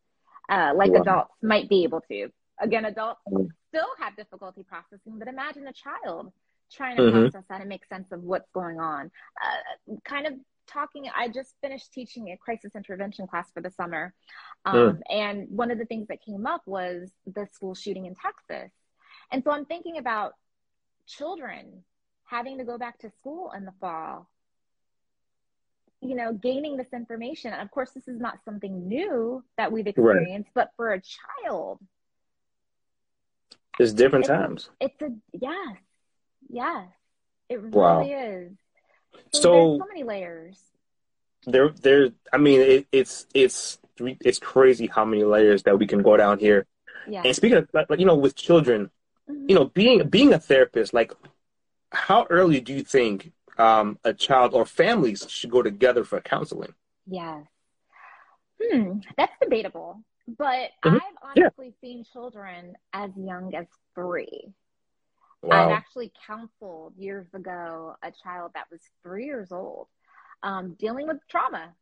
uh, 0.49 0.73
like 0.75 0.91
wow. 0.91 1.01
adults 1.01 1.33
might 1.41 1.69
be 1.69 1.83
able 1.83 2.01
to. 2.09 2.29
Again, 2.59 2.85
adults 2.85 3.21
mm. 3.31 3.47
still 3.69 3.87
have 3.99 4.15
difficulty 4.15 4.63
processing, 4.63 5.19
but 5.19 5.27
imagine 5.27 5.67
a 5.67 5.73
child 5.73 6.31
trying 6.71 6.97
to 6.97 7.03
mm-hmm. 7.03 7.21
process 7.21 7.43
that 7.49 7.59
and 7.59 7.69
make 7.69 7.85
sense 7.85 8.11
of 8.11 8.23
what's 8.23 8.49
going 8.51 8.79
on. 8.79 9.11
Uh, 9.43 9.95
kind 10.05 10.25
of 10.25 10.33
talking, 10.67 11.05
I 11.15 11.27
just 11.27 11.53
finished 11.61 11.91
teaching 11.93 12.31
a 12.31 12.37
crisis 12.37 12.71
intervention 12.75 13.27
class 13.27 13.51
for 13.53 13.61
the 13.61 13.69
summer. 13.69 14.13
Um, 14.65 14.75
mm. 14.75 14.99
And 15.09 15.47
one 15.49 15.71
of 15.71 15.77
the 15.77 15.85
things 15.85 16.07
that 16.07 16.23
came 16.23 16.47
up 16.47 16.61
was 16.65 17.11
the 17.27 17.47
school 17.53 17.75
shooting 17.75 18.05
in 18.05 18.15
Texas. 18.15 18.71
And 19.31 19.43
so 19.43 19.51
I'm 19.51 19.65
thinking 19.65 19.97
about 19.97 20.33
children 21.05 21.83
having 22.23 22.57
to 22.57 22.63
go 22.63 22.77
back 22.77 22.97
to 22.99 23.11
school 23.19 23.51
in 23.55 23.65
the 23.65 23.73
fall 23.79 24.29
you 26.07 26.15
know, 26.15 26.33
gaining 26.33 26.77
this 26.77 26.93
information. 26.93 27.53
Of 27.53 27.71
course, 27.71 27.91
this 27.91 28.07
is 28.07 28.19
not 28.19 28.39
something 28.45 28.87
new 28.87 29.43
that 29.57 29.71
we've 29.71 29.87
experienced, 29.87 30.49
right. 30.55 30.65
but 30.65 30.71
for 30.75 30.93
a 30.93 31.01
child, 31.01 31.79
it's 33.79 33.93
different 33.93 34.25
it's 34.25 34.29
times. 34.29 34.69
It's 34.79 35.01
a 35.01 35.09
yes, 35.33 35.77
yes, 36.49 36.87
it 37.49 37.61
really 37.61 37.71
wow. 37.71 38.01
is. 38.01 38.51
So, 39.31 39.41
so, 39.41 39.77
so 39.79 39.85
many 39.87 40.03
layers. 40.03 40.59
There, 41.45 41.69
there. 41.69 42.09
I 42.33 42.37
mean, 42.37 42.61
it, 42.61 42.87
it's 42.91 43.27
it's 43.33 43.79
it's 43.99 44.39
crazy 44.39 44.87
how 44.87 45.05
many 45.05 45.23
layers 45.23 45.63
that 45.63 45.77
we 45.77 45.87
can 45.87 46.01
go 46.01 46.17
down 46.17 46.39
here. 46.39 46.65
Yeah. 47.07 47.21
And 47.23 47.35
speaking 47.35 47.59
of, 47.59 47.69
like, 47.73 47.87
you 47.99 48.05
know, 48.05 48.15
with 48.15 48.35
children, 48.35 48.89
mm-hmm. 49.29 49.45
you 49.47 49.55
know, 49.55 49.65
being 49.65 50.07
being 50.09 50.33
a 50.33 50.39
therapist, 50.39 50.93
like, 50.93 51.13
how 51.91 52.25
early 52.29 52.61
do 52.61 52.73
you 52.73 52.83
think 52.83 53.31
um, 53.57 53.99
a 54.03 54.13
child 54.13 54.53
or 54.53 54.65
families 54.65 55.25
should 55.29 55.49
go 55.49 55.61
together 55.61 56.03
for 56.03 56.19
counseling? 56.21 56.73
Yes. 57.07 57.45
Hmm, 58.61 58.99
that's 59.17 59.33
debatable. 59.41 60.01
But 60.27 60.71
mm-hmm. 60.83 60.95
I've 60.95 61.01
honestly 61.37 61.73
yeah. 61.81 61.81
seen 61.81 62.03
children 62.11 62.75
as 62.93 63.11
young 63.15 63.53
as 63.53 63.67
three. 63.93 64.53
Wow. 65.41 65.65
I've 65.65 65.71
actually 65.71 66.11
counseled 66.25 66.93
years 66.97 67.27
ago 67.33 67.95
a 68.03 68.11
child 68.23 68.51
that 68.55 68.65
was 68.71 68.81
three 69.03 69.25
years 69.25 69.51
old, 69.51 69.87
um, 70.41 70.75
dealing 70.79 71.05
with 71.07 71.17
trauma, 71.29 71.73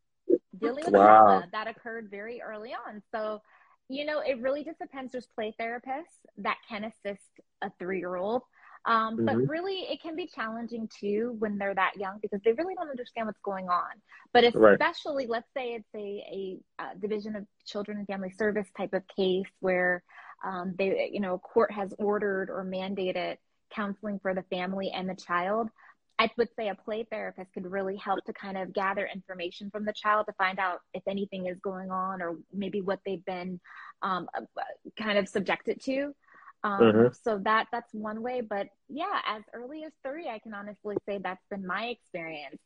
dealing 0.60 0.84
with 0.84 0.94
wow. 0.94 1.08
trauma 1.08 1.48
that 1.54 1.68
occurred 1.68 2.10
very 2.12 2.42
early 2.42 2.74
on. 2.74 3.02
So, 3.14 3.42
you 3.88 4.06
know, 4.06 4.20
it 4.20 4.42
really 4.42 4.66
just 4.66 4.80
depends. 4.80 5.14
There's 5.14 5.28
play 5.28 5.56
therapists 5.60 6.20
that 6.40 6.58
can 6.68 6.84
assist 6.84 7.30
a 7.62 7.72
three 7.80 8.00
year 8.00 8.18
old. 8.18 8.42
Um, 8.86 9.16
mm-hmm. 9.16 9.26
But 9.26 9.36
really, 9.48 9.86
it 9.90 10.02
can 10.02 10.16
be 10.16 10.28
challenging 10.28 10.90
too 11.00 11.36
when 11.40 11.58
they're 11.58 11.76
that 11.76 11.94
young 11.98 12.20
because 12.22 12.42
they 12.44 12.52
really 12.54 12.76
don't 12.76 12.90
understand 12.90 13.28
what's 13.28 13.40
going 13.42 13.70
on. 13.70 13.92
But 14.34 14.44
especially, 14.44 15.24
right. 15.26 15.30
let's 15.30 15.48
say 15.56 15.74
it's 15.74 15.90
a, 15.96 16.60
a, 16.80 16.84
a, 16.84 17.00
division 17.00 17.36
of 17.36 17.46
children 17.66 17.98
and 17.98 18.08
family 18.08 18.32
service 18.32 18.68
type 18.76 18.94
of 18.94 19.04
case 19.16 19.46
where 19.60 20.04
um, 20.44 20.76
they, 20.78 21.10
you 21.14 21.22
know, 21.22 21.38
court 21.38 21.72
has 21.72 21.94
ordered 21.98 22.50
or 22.50 22.66
mandated 22.66 23.38
counseling 23.74 24.20
for 24.20 24.34
the 24.34 24.44
family 24.44 24.92
and 24.92 25.10
the 25.10 25.16
child. 25.16 25.70
I 26.20 26.30
would 26.38 26.50
say 26.56 26.70
a 26.70 26.76
play 26.76 27.06
therapist 27.10 27.54
could 27.54 27.70
really 27.70 27.96
help 27.98 28.24
to 28.26 28.34
kind 28.34 28.58
of 28.58 28.72
gather 28.72 29.10
information 29.12 29.70
from 29.72 29.84
the 29.84 29.94
child 29.94 30.28
to 30.28 30.34
find 30.34 30.60
out 30.60 30.80
if 30.94 31.04
anything 31.08 31.48
is 31.48 31.58
going 31.60 31.90
on 31.90 32.22
or 32.22 32.38
maybe 32.54 32.82
what 32.82 33.00
they've 33.06 33.26
been 33.26 33.60
um, 34.04 34.28
uh, 34.38 34.42
kind 34.98 35.18
of 35.18 35.28
subjected 35.28 35.82
to. 35.86 36.14
Um, 36.64 36.80
mm-hmm. 36.80 37.08
So 37.24 37.40
that 37.44 37.68
that's 37.72 37.94
one 37.94 38.22
way, 38.22 38.42
but 38.42 38.68
yeah, 38.88 39.20
as 39.28 39.44
early 39.54 39.84
as 39.84 39.92
three, 40.06 40.30
I 40.30 40.40
can 40.40 40.54
honestly 40.54 40.96
say 41.08 41.20
that's 41.22 41.44
been 41.50 41.68
my 41.68 41.86
experience. 41.86 42.60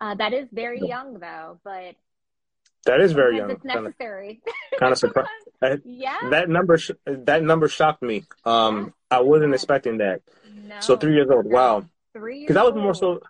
Uh, 0.00 0.14
that 0.14 0.32
is 0.32 0.48
very 0.52 0.80
young 0.80 1.18
though, 1.20 1.60
but 1.62 1.94
that 2.84 3.00
is 3.00 3.12
very 3.12 3.36
young. 3.36 3.50
It's 3.50 3.64
necessary. 3.64 4.40
Kind 4.78 4.92
of 4.92 4.98
surprised. 4.98 5.28
yeah. 5.84 6.16
That 6.30 6.48
number 6.48 6.78
sh- 6.78 6.90
that 7.06 7.42
number 7.42 7.68
shocked 7.68 8.02
me. 8.02 8.24
Um, 8.44 8.92
I 9.10 9.20
wasn't 9.20 9.54
expecting 9.54 9.98
that. 9.98 10.22
No, 10.52 10.80
so 10.80 10.96
three 10.96 11.14
years 11.14 11.28
old. 11.30 11.46
Wow. 11.46 11.84
Three. 12.12 12.40
Because 12.40 12.56
I 12.56 12.62
was 12.62 12.74
more 12.74 12.94
so. 12.94 13.20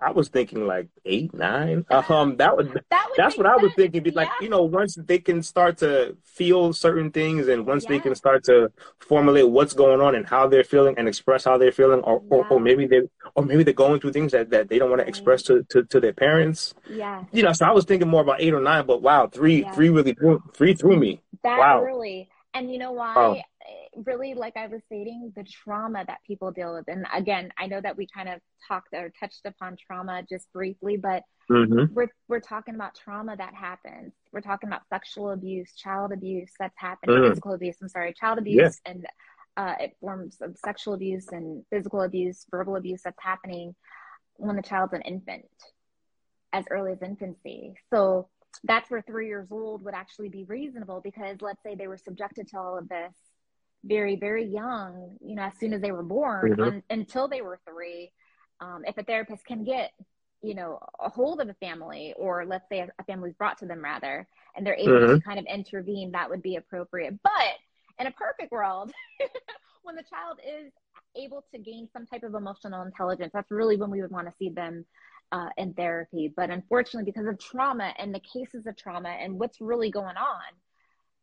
I 0.00 0.12
was 0.12 0.28
thinking 0.28 0.66
like 0.66 0.88
eight, 1.04 1.34
nine. 1.34 1.84
Um, 1.90 2.36
that 2.36 2.56
would, 2.56 2.68
that 2.90 3.06
would 3.08 3.16
that's 3.16 3.36
what 3.36 3.46
sense. 3.46 3.58
I 3.58 3.62
was 3.62 3.72
thinking. 3.74 4.02
Be 4.02 4.12
like, 4.12 4.28
yeah. 4.28 4.44
you 4.44 4.48
know, 4.48 4.62
once 4.62 4.96
they 4.96 5.18
can 5.18 5.42
start 5.42 5.78
to 5.78 6.16
feel 6.24 6.72
certain 6.72 7.10
things, 7.10 7.48
and 7.48 7.66
once 7.66 7.84
yeah. 7.84 7.90
they 7.90 7.98
can 7.98 8.14
start 8.14 8.44
to 8.44 8.70
formulate 9.00 9.48
what's 9.48 9.72
going 9.72 10.00
on 10.00 10.14
and 10.14 10.24
how 10.26 10.46
they're 10.46 10.62
feeling, 10.62 10.94
and 10.98 11.08
express 11.08 11.44
how 11.44 11.58
they're 11.58 11.72
feeling, 11.72 12.00
or, 12.00 12.22
yeah. 12.22 12.36
or, 12.36 12.46
or, 12.48 12.60
maybe 12.60 12.86
they, 12.86 13.02
or 13.34 13.44
maybe 13.44 13.64
they're 13.64 13.74
going 13.74 14.00
through 14.00 14.12
things 14.12 14.32
that, 14.32 14.50
that 14.50 14.68
they 14.68 14.78
don't 14.78 14.90
want 14.90 15.02
to 15.02 15.08
express 15.08 15.42
to, 15.42 15.64
to, 15.70 15.82
to 15.84 15.98
their 15.98 16.12
parents. 16.12 16.74
Yeah. 16.88 17.24
You 17.32 17.42
know, 17.42 17.52
so 17.52 17.66
I 17.66 17.72
was 17.72 17.84
thinking 17.84 18.08
more 18.08 18.22
about 18.22 18.40
eight 18.40 18.54
or 18.54 18.60
nine, 18.60 18.86
but 18.86 19.02
wow, 19.02 19.26
three, 19.26 19.64
three 19.74 19.88
really, 19.88 20.16
three 20.54 20.74
threw 20.74 20.96
me. 20.96 21.22
That 21.42 21.58
wow. 21.58 21.82
really, 21.82 22.28
and 22.54 22.70
you 22.72 22.78
know 22.78 22.92
why? 22.92 23.14
Oh 23.16 23.36
really, 24.06 24.34
like 24.34 24.56
I 24.56 24.66
was 24.66 24.82
stating, 24.86 25.32
the 25.36 25.44
trauma 25.44 26.04
that 26.06 26.18
people 26.26 26.50
deal 26.50 26.74
with. 26.74 26.84
And 26.88 27.06
again, 27.12 27.50
I 27.58 27.66
know 27.66 27.80
that 27.80 27.96
we 27.96 28.06
kind 28.06 28.28
of 28.28 28.40
talked 28.66 28.92
or 28.92 29.12
touched 29.18 29.44
upon 29.44 29.76
trauma 29.76 30.22
just 30.28 30.52
briefly, 30.52 30.96
but 30.96 31.22
mm-hmm. 31.50 31.92
we're 31.94 32.08
we're 32.28 32.40
talking 32.40 32.74
about 32.74 32.94
trauma 32.94 33.36
that 33.36 33.54
happens. 33.54 34.12
We're 34.32 34.40
talking 34.40 34.68
about 34.68 34.82
sexual 34.88 35.30
abuse, 35.30 35.74
child 35.74 36.12
abuse 36.12 36.50
that's 36.58 36.78
happening, 36.78 37.16
mm. 37.16 37.28
physical 37.28 37.54
abuse. 37.54 37.76
I'm 37.80 37.88
sorry, 37.88 38.12
child 38.12 38.38
abuse 38.38 38.80
and 38.84 39.06
uh, 39.58 39.74
it 39.80 39.96
forms 40.00 40.36
of 40.40 40.56
sexual 40.64 40.94
abuse 40.94 41.28
and 41.32 41.64
physical 41.68 42.02
abuse, 42.02 42.46
verbal 42.48 42.76
abuse 42.76 43.02
that's 43.02 43.20
happening 43.20 43.74
when 44.36 44.54
the 44.54 44.62
child's 44.62 44.92
an 44.92 45.02
infant, 45.02 45.46
as 46.52 46.64
early 46.70 46.92
as 46.92 47.02
infancy. 47.02 47.74
So 47.92 48.28
that's 48.62 48.88
where 48.88 49.02
three 49.02 49.26
years 49.26 49.48
old 49.50 49.84
would 49.84 49.94
actually 49.94 50.28
be 50.28 50.44
reasonable 50.44 51.00
because 51.02 51.38
let's 51.40 51.62
say 51.64 51.74
they 51.74 51.88
were 51.88 51.98
subjected 51.98 52.48
to 52.48 52.58
all 52.58 52.78
of 52.78 52.88
this 52.88 53.12
very, 53.84 54.16
very 54.16 54.44
young, 54.44 55.16
you 55.20 55.34
know, 55.34 55.42
as 55.42 55.52
soon 55.58 55.72
as 55.72 55.80
they 55.80 55.92
were 55.92 56.02
born 56.02 56.52
mm-hmm. 56.52 56.62
un- 56.62 56.82
until 56.90 57.28
they 57.28 57.42
were 57.42 57.60
three. 57.68 58.12
Um, 58.60 58.82
if 58.86 58.98
a 58.98 59.04
therapist 59.04 59.44
can 59.44 59.64
get, 59.64 59.92
you 60.42 60.54
know, 60.54 60.78
a 61.00 61.08
hold 61.08 61.40
of 61.40 61.48
a 61.48 61.54
family, 61.54 62.14
or 62.16 62.44
let's 62.44 62.68
say 62.68 62.80
a, 62.80 62.88
a 62.98 63.04
family's 63.04 63.34
brought 63.34 63.58
to 63.58 63.66
them 63.66 63.82
rather, 63.82 64.26
and 64.56 64.66
they're 64.66 64.74
able 64.74 64.92
mm-hmm. 64.92 65.14
to 65.14 65.20
kind 65.20 65.38
of 65.38 65.46
intervene, 65.46 66.12
that 66.12 66.28
would 66.28 66.42
be 66.42 66.56
appropriate. 66.56 67.14
But 67.22 67.54
in 67.98 68.06
a 68.06 68.12
perfect 68.12 68.50
world, 68.50 68.92
when 69.82 69.94
the 69.94 70.02
child 70.02 70.38
is 70.44 70.72
able 71.16 71.44
to 71.52 71.58
gain 71.58 71.88
some 71.92 72.06
type 72.06 72.22
of 72.22 72.34
emotional 72.34 72.82
intelligence, 72.82 73.30
that's 73.32 73.50
really 73.50 73.76
when 73.76 73.90
we 73.90 74.02
would 74.02 74.10
want 74.10 74.26
to 74.26 74.34
see 74.38 74.50
them 74.50 74.84
uh, 75.32 75.48
in 75.56 75.74
therapy. 75.74 76.32
But 76.34 76.50
unfortunately, 76.50 77.10
because 77.10 77.26
of 77.26 77.38
trauma 77.38 77.92
and 77.98 78.14
the 78.14 78.20
cases 78.20 78.66
of 78.66 78.76
trauma 78.76 79.10
and 79.10 79.38
what's 79.38 79.60
really 79.60 79.90
going 79.90 80.16
on, 80.16 80.42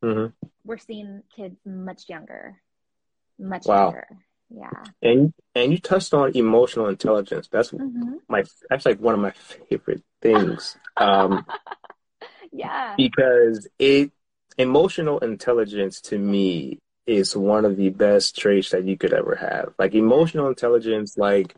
mm-hmm. 0.04 0.48
we're 0.64 0.78
seeing 0.78 1.24
kids 1.36 1.58
much 1.66 2.10
younger, 2.10 2.62
much 3.40 3.66
wow. 3.66 3.86
younger. 3.86 4.08
Yeah. 4.50 4.84
And 5.02 5.34
and 5.56 5.72
you 5.72 5.80
touched 5.80 6.14
on 6.14 6.36
emotional 6.36 6.88
intelligence. 6.88 7.50
That's 7.52 7.72
mm-hmm. 7.72 8.16
my 8.28 8.44
that's 8.70 8.86
like 8.86 9.00
one 9.00 9.16
of 9.16 9.20
my 9.20 9.32
favorite 9.70 10.04
things. 10.22 10.78
Um, 10.98 11.46
yeah. 12.52 12.96
Because 12.96 13.68
it 13.80 14.12
emotional 14.58 15.20
intelligence 15.20 16.02
to 16.02 16.18
me 16.18 16.80
is 17.06 17.36
one 17.36 17.66
of 17.66 17.78
the 17.78 17.90
best 17.90 18.38
traits 18.38 18.72
that 18.72 18.86
you 18.86 18.98
could 18.98 19.14
ever 19.14 19.36
have. 19.36 19.74
Like 19.78 19.94
emotional 19.94 20.48
intelligence, 20.48 21.18
like 21.18 21.56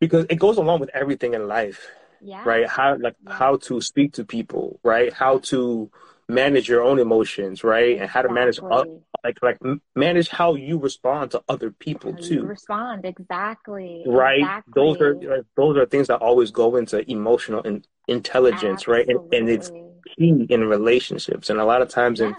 because 0.00 0.26
it 0.28 0.36
goes 0.36 0.58
along 0.58 0.80
with 0.80 0.90
everything 0.92 1.34
in 1.34 1.48
life. 1.48 1.88
Yeah. 2.20 2.42
Right. 2.44 2.68
How 2.68 2.96
like 2.98 3.16
yeah. 3.24 3.34
how 3.34 3.56
to 3.56 3.80
speak 3.80 4.14
to 4.14 4.24
people, 4.24 4.80
right? 4.82 5.12
How 5.12 5.38
to 5.50 5.90
manage 6.28 6.68
your 6.68 6.82
own 6.82 6.98
emotions, 6.98 7.64
right? 7.64 7.98
And 7.98 8.08
how 8.08 8.22
to 8.22 8.32
manage 8.32 8.60
like 8.60 9.38
like 9.42 9.58
manage 9.94 10.28
how 10.28 10.54
you 10.54 10.78
respond 10.78 11.30
to 11.32 11.42
other 11.48 11.70
people 11.70 12.12
how 12.12 12.18
too. 12.18 12.44
respond 12.44 13.04
exactly. 13.04 14.02
Right. 14.06 14.40
Exactly. 14.40 14.72
Those 14.74 15.00
are 15.00 15.44
those 15.56 15.76
are 15.76 15.86
things 15.86 16.08
that 16.08 16.16
always 16.18 16.50
go 16.50 16.76
into 16.76 17.08
emotional 17.10 17.62
and 17.62 17.86
intelligence, 18.08 18.82
Absolutely. 18.82 19.14
right? 19.14 19.22
And, 19.24 19.34
and 19.34 19.48
it's 19.48 19.70
key 20.16 20.46
in 20.48 20.64
relationships. 20.64 21.50
And 21.50 21.58
a 21.58 21.64
lot 21.64 21.82
of 21.82 21.88
times 21.88 22.20
yeah. 22.20 22.28
in 22.28 22.36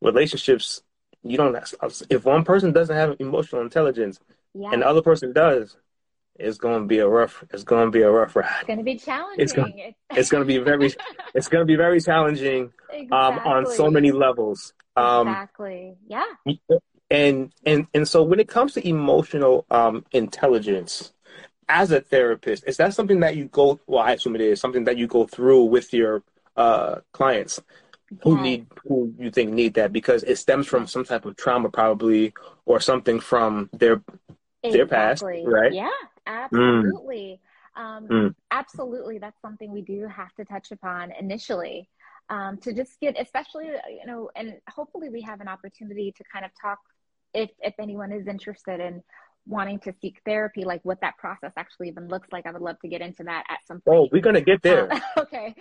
relationships, 0.00 0.82
you 1.22 1.36
don't. 1.36 1.56
If 2.10 2.24
one 2.24 2.44
person 2.44 2.72
doesn't 2.72 2.94
have 2.94 3.16
emotional 3.20 3.62
intelligence, 3.62 4.18
yeah. 4.54 4.70
and 4.72 4.82
the 4.82 4.86
other 4.86 5.02
person 5.02 5.32
does, 5.32 5.76
it's 6.38 6.58
going 6.58 6.80
to 6.80 6.86
be 6.86 6.98
a 6.98 7.08
rough 7.08 7.44
it's 7.50 7.64
going 7.64 7.86
to 7.86 7.90
be 7.90 8.02
a 8.02 8.10
rough 8.10 8.36
ride. 8.36 8.48
It's 8.60 8.66
going 8.66 8.78
to 8.78 8.84
be 8.84 8.96
challenging. 8.96 9.42
It's 9.42 9.52
going, 9.52 9.94
it's 10.10 10.30
going 10.30 10.42
to 10.42 10.46
be 10.46 10.58
very 10.58 10.94
it's 11.34 11.48
going 11.48 11.62
to 11.62 11.66
be 11.66 11.76
very 11.76 12.00
challenging 12.00 12.72
exactly. 12.90 13.10
um, 13.10 13.38
on 13.38 13.66
so 13.66 13.90
many 13.90 14.12
levels. 14.12 14.72
Um, 14.96 15.28
exactly. 15.28 15.96
Yeah. 16.06 16.24
And 17.10 17.52
and 17.64 17.86
and 17.92 18.06
so 18.06 18.22
when 18.22 18.40
it 18.40 18.48
comes 18.48 18.74
to 18.74 18.88
emotional 18.88 19.66
um, 19.70 20.04
intelligence 20.12 21.12
as 21.68 21.90
a 21.90 22.00
therapist, 22.00 22.64
is 22.66 22.78
that 22.78 22.94
something 22.94 23.20
that 23.20 23.36
you 23.36 23.46
go 23.46 23.80
well 23.86 24.02
I 24.02 24.12
assume 24.12 24.36
it 24.36 24.40
is 24.40 24.60
something 24.60 24.84
that 24.84 24.96
you 24.96 25.06
go 25.06 25.26
through 25.26 25.64
with 25.64 25.92
your 25.92 26.22
uh, 26.56 26.96
clients 27.12 27.60
who 28.22 28.34
yes. 28.36 28.42
need 28.42 28.66
who 28.86 29.12
you 29.18 29.30
think 29.30 29.52
need 29.52 29.74
that 29.74 29.92
because 29.92 30.22
it 30.22 30.36
stems 30.36 30.66
from 30.66 30.86
some 30.86 31.04
type 31.04 31.24
of 31.24 31.36
trauma 31.36 31.68
probably 31.68 32.32
or 32.64 32.80
something 32.80 33.20
from 33.20 33.68
their 33.72 34.02
Exactly. 34.62 34.78
their 34.78 34.86
past, 34.86 35.22
right? 35.22 35.72
Yeah, 35.72 35.90
absolutely. 36.28 37.40
Mm. 37.76 37.80
Um, 37.80 38.08
mm. 38.08 38.34
Absolutely, 38.50 39.18
that's 39.18 39.40
something 39.40 39.72
we 39.72 39.82
do 39.82 40.06
have 40.06 40.34
to 40.34 40.44
touch 40.44 40.70
upon 40.72 41.12
initially 41.18 41.88
um, 42.30 42.58
to 42.58 42.72
just 42.72 43.00
get, 43.00 43.16
especially 43.18 43.66
you 43.66 44.06
know, 44.06 44.30
and 44.36 44.54
hopefully 44.68 45.08
we 45.08 45.22
have 45.22 45.40
an 45.40 45.48
opportunity 45.48 46.12
to 46.16 46.24
kind 46.32 46.44
of 46.44 46.50
talk 46.60 46.78
if 47.34 47.50
if 47.60 47.74
anyone 47.78 48.12
is 48.12 48.26
interested 48.26 48.80
in 48.80 49.02
wanting 49.46 49.78
to 49.80 49.94
seek 50.00 50.20
therapy, 50.26 50.64
like 50.64 50.80
what 50.82 51.00
that 51.00 51.16
process 51.16 51.52
actually 51.56 51.88
even 51.88 52.08
looks 52.08 52.28
like. 52.32 52.46
I 52.46 52.50
would 52.50 52.62
love 52.62 52.78
to 52.80 52.88
get 52.88 53.00
into 53.00 53.24
that 53.24 53.44
at 53.48 53.58
some 53.66 53.82
oh, 53.86 53.90
point. 53.90 53.98
Oh, 53.98 54.08
we're 54.12 54.22
gonna 54.22 54.40
get 54.40 54.62
there. 54.62 54.92
Uh, 54.92 55.00
okay, 55.18 55.54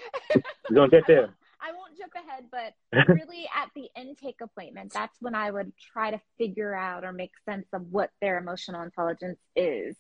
we're 0.69 0.75
gonna 0.75 0.89
get 0.89 1.07
there. 1.07 1.29
I 1.59 1.71
won't 1.71 1.97
jump 1.97 2.13
ahead, 2.15 2.45
but 2.51 2.73
really 3.15 3.49
at 3.55 3.69
the 3.75 3.89
intake 3.99 4.41
appointment, 4.41 4.93
that's 4.93 5.17
when 5.21 5.33
I 5.33 5.49
would 5.49 5.73
try 5.77 6.11
to 6.11 6.21
figure 6.37 6.75
out 6.75 7.03
or 7.03 7.11
make 7.11 7.31
sense 7.45 7.67
of 7.73 7.81
what 7.89 8.11
their 8.21 8.37
emotional 8.37 8.83
intelligence 8.83 9.39
is 9.55 9.95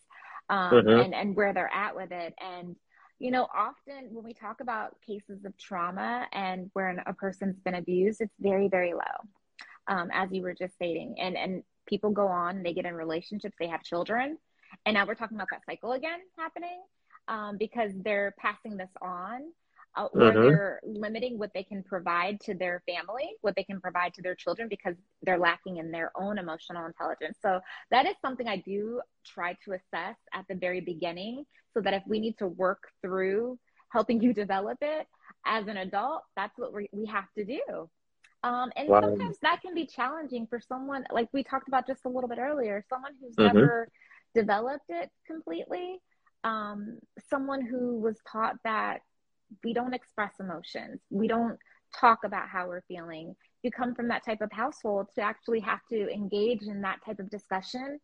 um, 0.49 0.71
mm-hmm. 0.71 0.99
and, 0.99 1.15
and 1.15 1.35
where 1.35 1.53
they're 1.53 1.73
at 1.73 1.95
with 1.95 2.11
it. 2.11 2.33
And 2.39 2.75
you 3.19 3.31
know, 3.31 3.47
often 3.55 4.09
when 4.11 4.23
we 4.23 4.33
talk 4.33 4.59
about 4.61 4.95
cases 5.01 5.43
of 5.43 5.57
trauma 5.57 6.27
and 6.33 6.69
where 6.73 7.03
a 7.07 7.13
person's 7.13 7.59
been 7.59 7.73
abused, 7.75 8.21
it's 8.21 8.35
very, 8.39 8.67
very 8.67 8.93
low, 8.93 8.99
um, 9.87 10.09
as 10.13 10.31
you 10.31 10.43
were 10.43 10.53
just 10.53 10.75
stating. 10.75 11.15
And 11.19 11.35
and 11.35 11.63
people 11.87 12.11
go 12.11 12.27
on, 12.27 12.63
they 12.63 12.73
get 12.73 12.85
in 12.85 12.93
relationships, 12.93 13.55
they 13.59 13.67
have 13.67 13.83
children, 13.83 14.37
and 14.85 14.93
now 14.93 15.05
we're 15.05 15.15
talking 15.15 15.37
about 15.37 15.47
that 15.51 15.65
cycle 15.65 15.93
again 15.93 16.19
happening 16.37 16.81
um, 17.27 17.57
because 17.57 17.91
they're 18.03 18.35
passing 18.37 18.77
this 18.77 18.91
on 19.01 19.41
uh, 19.97 20.09
mm-hmm. 20.09 20.41
they're 20.41 20.79
limiting 20.83 21.39
what 21.39 21.51
they 21.53 21.63
can 21.63 21.83
provide 21.83 22.39
to 22.41 22.53
their 22.53 22.83
family, 22.85 23.31
what 23.41 23.55
they 23.55 23.63
can 23.63 23.81
provide 23.81 24.13
to 24.13 24.21
their 24.21 24.35
children 24.35 24.67
because 24.69 24.95
they're 25.23 25.39
lacking 25.39 25.77
in 25.77 25.91
their 25.91 26.11
own 26.15 26.37
emotional 26.37 26.85
intelligence. 26.85 27.37
So 27.41 27.59
that 27.91 28.05
is 28.05 28.15
something 28.21 28.47
I 28.47 28.57
do 28.57 29.01
try 29.25 29.57
to 29.65 29.71
assess 29.71 30.15
at 30.33 30.45
the 30.47 30.55
very 30.55 30.81
beginning 30.81 31.45
so 31.73 31.81
that 31.81 31.93
if 31.93 32.03
we 32.07 32.19
need 32.19 32.37
to 32.37 32.47
work 32.47 32.83
through 33.01 33.57
helping 33.89 34.21
you 34.21 34.33
develop 34.45 34.77
it 34.81 35.07
as 35.45 35.67
an 35.67 35.77
adult, 35.77 36.21
that's 36.35 36.57
what 36.57 36.73
we, 36.73 36.89
we 36.91 37.07
have 37.07 37.25
to 37.37 37.43
do. 37.43 37.89
Um, 38.43 38.71
and 38.75 38.87
wow. 38.87 39.01
sometimes 39.01 39.37
that 39.41 39.61
can 39.61 39.73
be 39.73 39.87
challenging 39.87 40.45
for 40.47 40.59
someone, 40.59 41.05
like 41.11 41.27
we 41.33 41.43
talked 41.43 41.67
about 41.67 41.87
just 41.87 42.05
a 42.05 42.09
little 42.09 42.29
bit 42.29 42.37
earlier, 42.37 42.85
someone 42.87 43.13
who's 43.19 43.35
mm-hmm. 43.35 43.57
never 43.57 43.89
developed 44.35 44.85
it 44.89 45.09
completely, 45.25 45.97
um, 46.43 46.99
someone 47.29 47.65
who 47.65 47.99
was 47.99 48.17
taught 48.31 48.55
that 48.63 49.01
we 49.63 49.73
don't 49.73 49.93
express 49.93 50.33
emotions, 50.39 51.01
we 51.09 51.27
don't 51.27 51.57
talk 51.99 52.19
about 52.23 52.47
how 52.47 52.67
we're 52.67 52.83
feeling. 52.87 53.35
You 53.63 53.71
come 53.71 53.95
from 53.95 54.07
that 54.09 54.25
type 54.25 54.41
of 54.41 54.51
household 54.51 55.07
to 55.15 55.21
actually 55.21 55.59
have 55.61 55.79
to 55.89 56.09
engage 56.09 56.63
in 56.63 56.81
that 56.81 57.03
type 57.05 57.19
of 57.19 57.29
discussion 57.29 57.99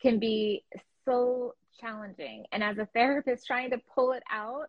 can 0.00 0.18
be 0.18 0.64
so 1.04 1.54
challenging. 1.80 2.44
And 2.52 2.62
as 2.62 2.78
a 2.78 2.88
therapist, 2.94 3.46
trying 3.46 3.70
to 3.70 3.80
pull 3.94 4.12
it 4.12 4.22
out 4.30 4.66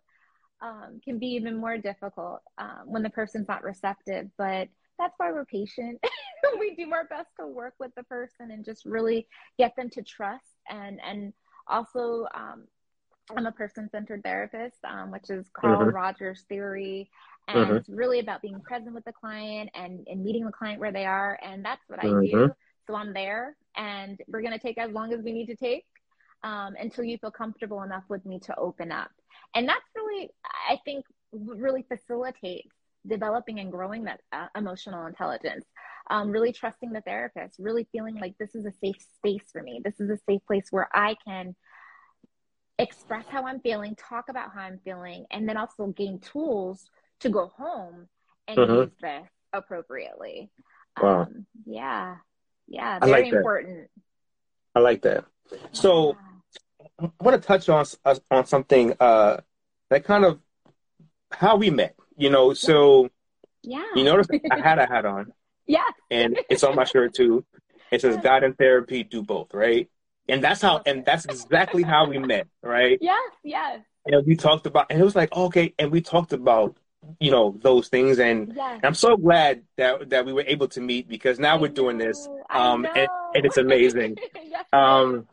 um, 0.62 1.00
can 1.04 1.20
be 1.20 1.28
even 1.28 1.58
more 1.58 1.78
difficult 1.78 2.42
um, 2.58 2.82
when 2.86 3.04
the 3.04 3.10
person's 3.10 3.48
not 3.48 3.64
receptive. 3.64 4.28
But 4.38 4.70
that's 4.98 5.14
why 5.18 5.32
we're 5.32 5.46
patient. 5.46 6.00
we 6.60 6.76
do 6.76 6.92
our 6.94 7.06
best 7.06 7.30
to 7.40 7.48
work 7.48 7.76
with 7.80 7.94
the 7.96 8.04
person 8.04 8.52
and 8.52 8.66
just 8.66 8.86
really 8.86 9.28
get 9.58 9.76
them 9.76 9.90
to 9.92 10.02
trust 10.02 10.56
and 10.70 11.00
and 11.06 11.34
also 11.68 12.26
um, 12.34 12.64
I'm 13.36 13.46
a 13.46 13.52
person 13.52 13.90
centered 13.92 14.24
therapist, 14.24 14.78
um, 14.84 15.12
which 15.12 15.30
is 15.30 15.46
Carl 15.54 15.82
mm-hmm. 15.82 15.90
Rogers' 15.90 16.46
theory. 16.48 17.10
And 17.48 17.60
mm-hmm. 17.60 17.76
it's 17.78 17.90
really 17.90 18.20
about 18.20 18.42
being 18.42 18.60
present 18.62 18.94
with 18.94 19.06
the 19.06 19.14
client 19.14 19.70
and, 19.74 20.06
and 20.08 20.24
meeting 20.24 20.46
the 20.46 20.52
client 20.52 20.80
where 20.80 20.92
they 20.92 21.06
are. 21.06 21.40
And 21.42 21.64
that's 21.64 21.82
what 21.88 22.00
mm-hmm. 22.00 22.38
I 22.38 22.46
do. 22.46 22.52
So 22.88 22.96
I'm 22.96 23.14
there 23.14 23.56
and 23.76 24.20
we're 24.28 24.42
going 24.42 24.54
to 24.54 24.60
take 24.60 24.78
as 24.78 24.92
long 24.92 25.14
as 25.14 25.22
we 25.22 25.34
need 25.34 25.48
to 25.48 25.56
take 25.56 25.86
um, 26.44 26.76
until 26.80 27.04
you 27.04 27.18
feel 27.18 27.32
comfortable 27.32 27.84
enough 27.84 28.04
with 28.10 28.26
me 28.26 28.40
to 28.40 28.58
open 28.58 28.92
up. 28.92 29.12
And 29.54 29.68
that's 29.68 29.86
really, 29.96 30.30
I 30.70 30.80
think, 30.86 31.06
really 31.34 31.86
facilitates 31.88 32.70
developing 33.06 33.60
and 33.60 33.72
growing 33.72 34.06
that 34.06 34.22
uh, 34.32 34.48
emotional 34.56 35.06
intelligence. 35.06 35.66
Um, 36.10 36.32
really 36.32 36.54
trusting 36.54 36.94
the 36.94 37.02
therapist, 37.02 37.58
really 37.60 37.86
feeling 37.92 38.16
like 38.16 38.36
this 38.40 38.56
is 38.56 38.66
a 38.66 38.72
safe 38.82 38.96
space 39.18 39.44
for 39.52 39.62
me. 39.62 39.82
This 39.84 40.00
is 40.00 40.10
a 40.10 40.18
safe 40.30 40.40
place 40.48 40.68
where 40.72 40.88
I 40.94 41.18
can 41.26 41.54
express 42.80 43.26
how 43.30 43.46
I'm 43.46 43.60
feeling, 43.60 43.96
talk 43.96 44.30
about 44.30 44.52
how 44.54 44.62
I'm 44.62 44.80
feeling, 44.84 45.26
and 45.32 45.48
then 45.48 45.58
also 45.58 45.88
gain 45.88 46.20
tools 46.20 46.90
to 47.22 47.30
go 47.30 47.48
home 47.56 48.08
and 48.48 48.58
mm-hmm. 48.58 48.74
use 48.74 48.92
this 49.02 49.28
appropriately. 49.54 50.50
Wow. 51.02 51.22
Um, 51.22 51.46
yeah. 51.66 52.16
Yeah. 52.68 53.00
Very 53.00 53.12
like 53.12 53.34
important. 53.34 53.90
I 54.76 54.80
like 54.80 55.02
that. 55.04 55.26
So 55.72 56.16
yeah. 57.00 57.08
I 57.20 57.24
want 57.24 57.42
to 57.42 57.48
touch 57.48 57.70
on 57.70 57.86
on 58.32 58.46
something 58.46 58.94
uh, 59.00 59.38
that 59.90 60.04
kind 60.04 60.26
of 60.26 60.40
how 61.32 61.56
we 61.56 61.70
met. 61.70 61.96
You 62.16 62.30
know, 62.30 62.54
so 62.54 63.10
yeah. 63.64 63.86
You 63.96 64.04
notice 64.04 64.28
I 64.52 64.60
had 64.60 64.80
a 64.80 64.86
hat 64.92 65.06
on. 65.06 65.34
Yeah. 65.66 65.84
And 66.10 66.40
it's 66.50 66.64
on 66.64 66.76
my 66.76 66.86
shirt 66.86 67.14
too. 67.14 67.46
It 67.92 68.02
says 68.02 68.18
God 68.24 68.44
and 68.44 68.58
therapy 68.58 69.04
do 69.04 69.22
both, 69.22 69.54
right? 69.54 69.90
And 70.30 70.44
that's 70.44 70.62
how, 70.62 70.82
and 70.86 71.06
that's 71.06 71.26
exactly 71.26 71.84
how 71.84 72.08
we 72.08 72.20
met, 72.20 72.48
right? 72.62 72.98
Yes, 73.02 73.32
yes. 73.44 73.80
And 74.06 74.26
we 74.26 74.36
talked 74.36 74.66
about, 74.66 74.88
and 74.90 75.00
it 75.00 75.04
was 75.04 75.16
like, 75.16 75.34
okay, 75.36 75.74
and 75.80 75.92
we 75.92 76.02
talked 76.02 76.34
about, 76.34 76.78
you 77.20 77.32
know, 77.32 77.58
those 77.62 77.88
things, 77.88 78.20
and, 78.20 78.52
yes. 78.56 78.76
and 78.76 78.86
I'm 78.86 78.94
so 78.94 79.16
glad 79.16 79.64
that 79.78 80.10
that 80.10 80.26
we 80.26 80.34
were 80.34 80.44
able 80.46 80.68
to 80.70 80.82
meet 80.82 81.08
because 81.08 81.40
now 81.40 81.56
I 81.56 81.62
we're 81.62 81.68
know, 81.70 81.74
doing 81.74 81.98
this, 81.98 82.28
um, 82.50 82.86
and, 82.86 83.08
and, 83.36 83.46
it's 83.46 83.58
amazing. 83.58 84.18
yes, 84.44 84.66
um, 84.74 85.28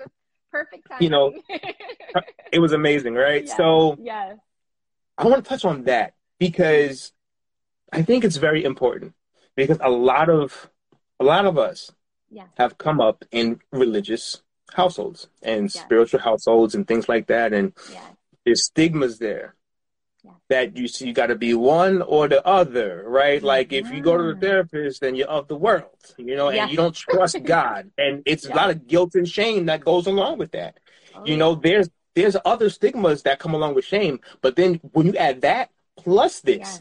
perfect 0.53 0.89
time. 0.89 0.99
You 1.01 1.11
know, 1.11 1.33
it 2.53 2.61
was 2.61 2.73
amazing, 2.73 3.15
right? 3.15 3.45
Yes, 3.45 3.57
so, 3.57 3.97
yes, 4.01 4.37
I 5.19 5.27
want 5.27 5.43
to 5.43 5.49
touch 5.49 5.65
on 5.65 5.85
that 5.85 6.15
because 6.39 7.13
I 7.93 8.03
think 8.03 8.25
it's 8.25 8.37
very 8.37 8.65
important 8.65 9.15
because 9.57 9.79
a 9.81 9.91
lot 9.91 10.29
of 10.29 10.71
a 11.21 11.25
lot 11.25 11.47
of 11.47 11.59
us 11.59 11.91
yes. 12.31 12.49
have 12.57 12.79
come 12.79 13.01
up 13.01 13.25
in 13.31 13.61
religious 13.73 14.43
households 14.73 15.29
and 15.43 15.65
yes. 15.65 15.81
spiritual 15.81 16.21
households 16.21 16.75
and 16.75 16.87
things 16.87 17.09
like 17.09 17.27
that. 17.29 17.53
And 17.53 17.73
yes. 17.91 18.03
there's 18.45 18.65
stigmas 18.65 19.19
there 19.19 19.55
yes. 20.25 20.35
that 20.49 20.77
you 20.77 20.89
see, 20.89 21.07
you 21.07 21.13
got 21.13 21.27
to 21.27 21.37
be 21.37 21.55
one 21.55 22.03
or 22.03 22.29
the 22.29 22.45
other, 22.47 23.05
right? 23.07 23.39
Mm-hmm. 23.39 23.47
Like 23.47 23.73
if 23.73 23.91
you 23.91 24.01
go 24.01 24.17
to 24.17 24.35
the 24.35 24.41
therapist, 24.41 25.01
then 25.01 25.15
you're 25.15 25.29
of 25.29 25.49
the 25.49 25.57
world, 25.57 25.91
you 26.17 26.37
know, 26.37 26.51
and 26.51 26.71
you 26.71 26.77
don't 26.77 26.95
trust 26.95 27.43
God. 27.45 27.91
And 27.99 28.23
it's 28.27 28.47
a 28.47 28.55
lot 28.55 28.71
of 28.71 28.87
guilt 28.87 29.15
and 29.15 29.29
shame 29.29 29.67
that 29.67 29.85
goes 29.85 30.07
along 30.07 30.39
with 30.39 30.53
that. 30.53 30.79
Oh, 31.15 31.25
you 31.25 31.37
know, 31.37 31.55
there's 31.55 31.89
there's 32.15 32.37
other 32.45 32.71
stigmas 32.71 33.23
that 33.23 33.41
come 33.41 33.55
along 33.55 33.75
with 33.75 33.85
shame, 33.85 34.21
but 34.41 34.55
then 34.55 34.81
when 34.93 35.07
you 35.07 35.17
add 35.17 35.41
that 35.43 35.71
plus 35.97 36.41
this, 36.41 36.81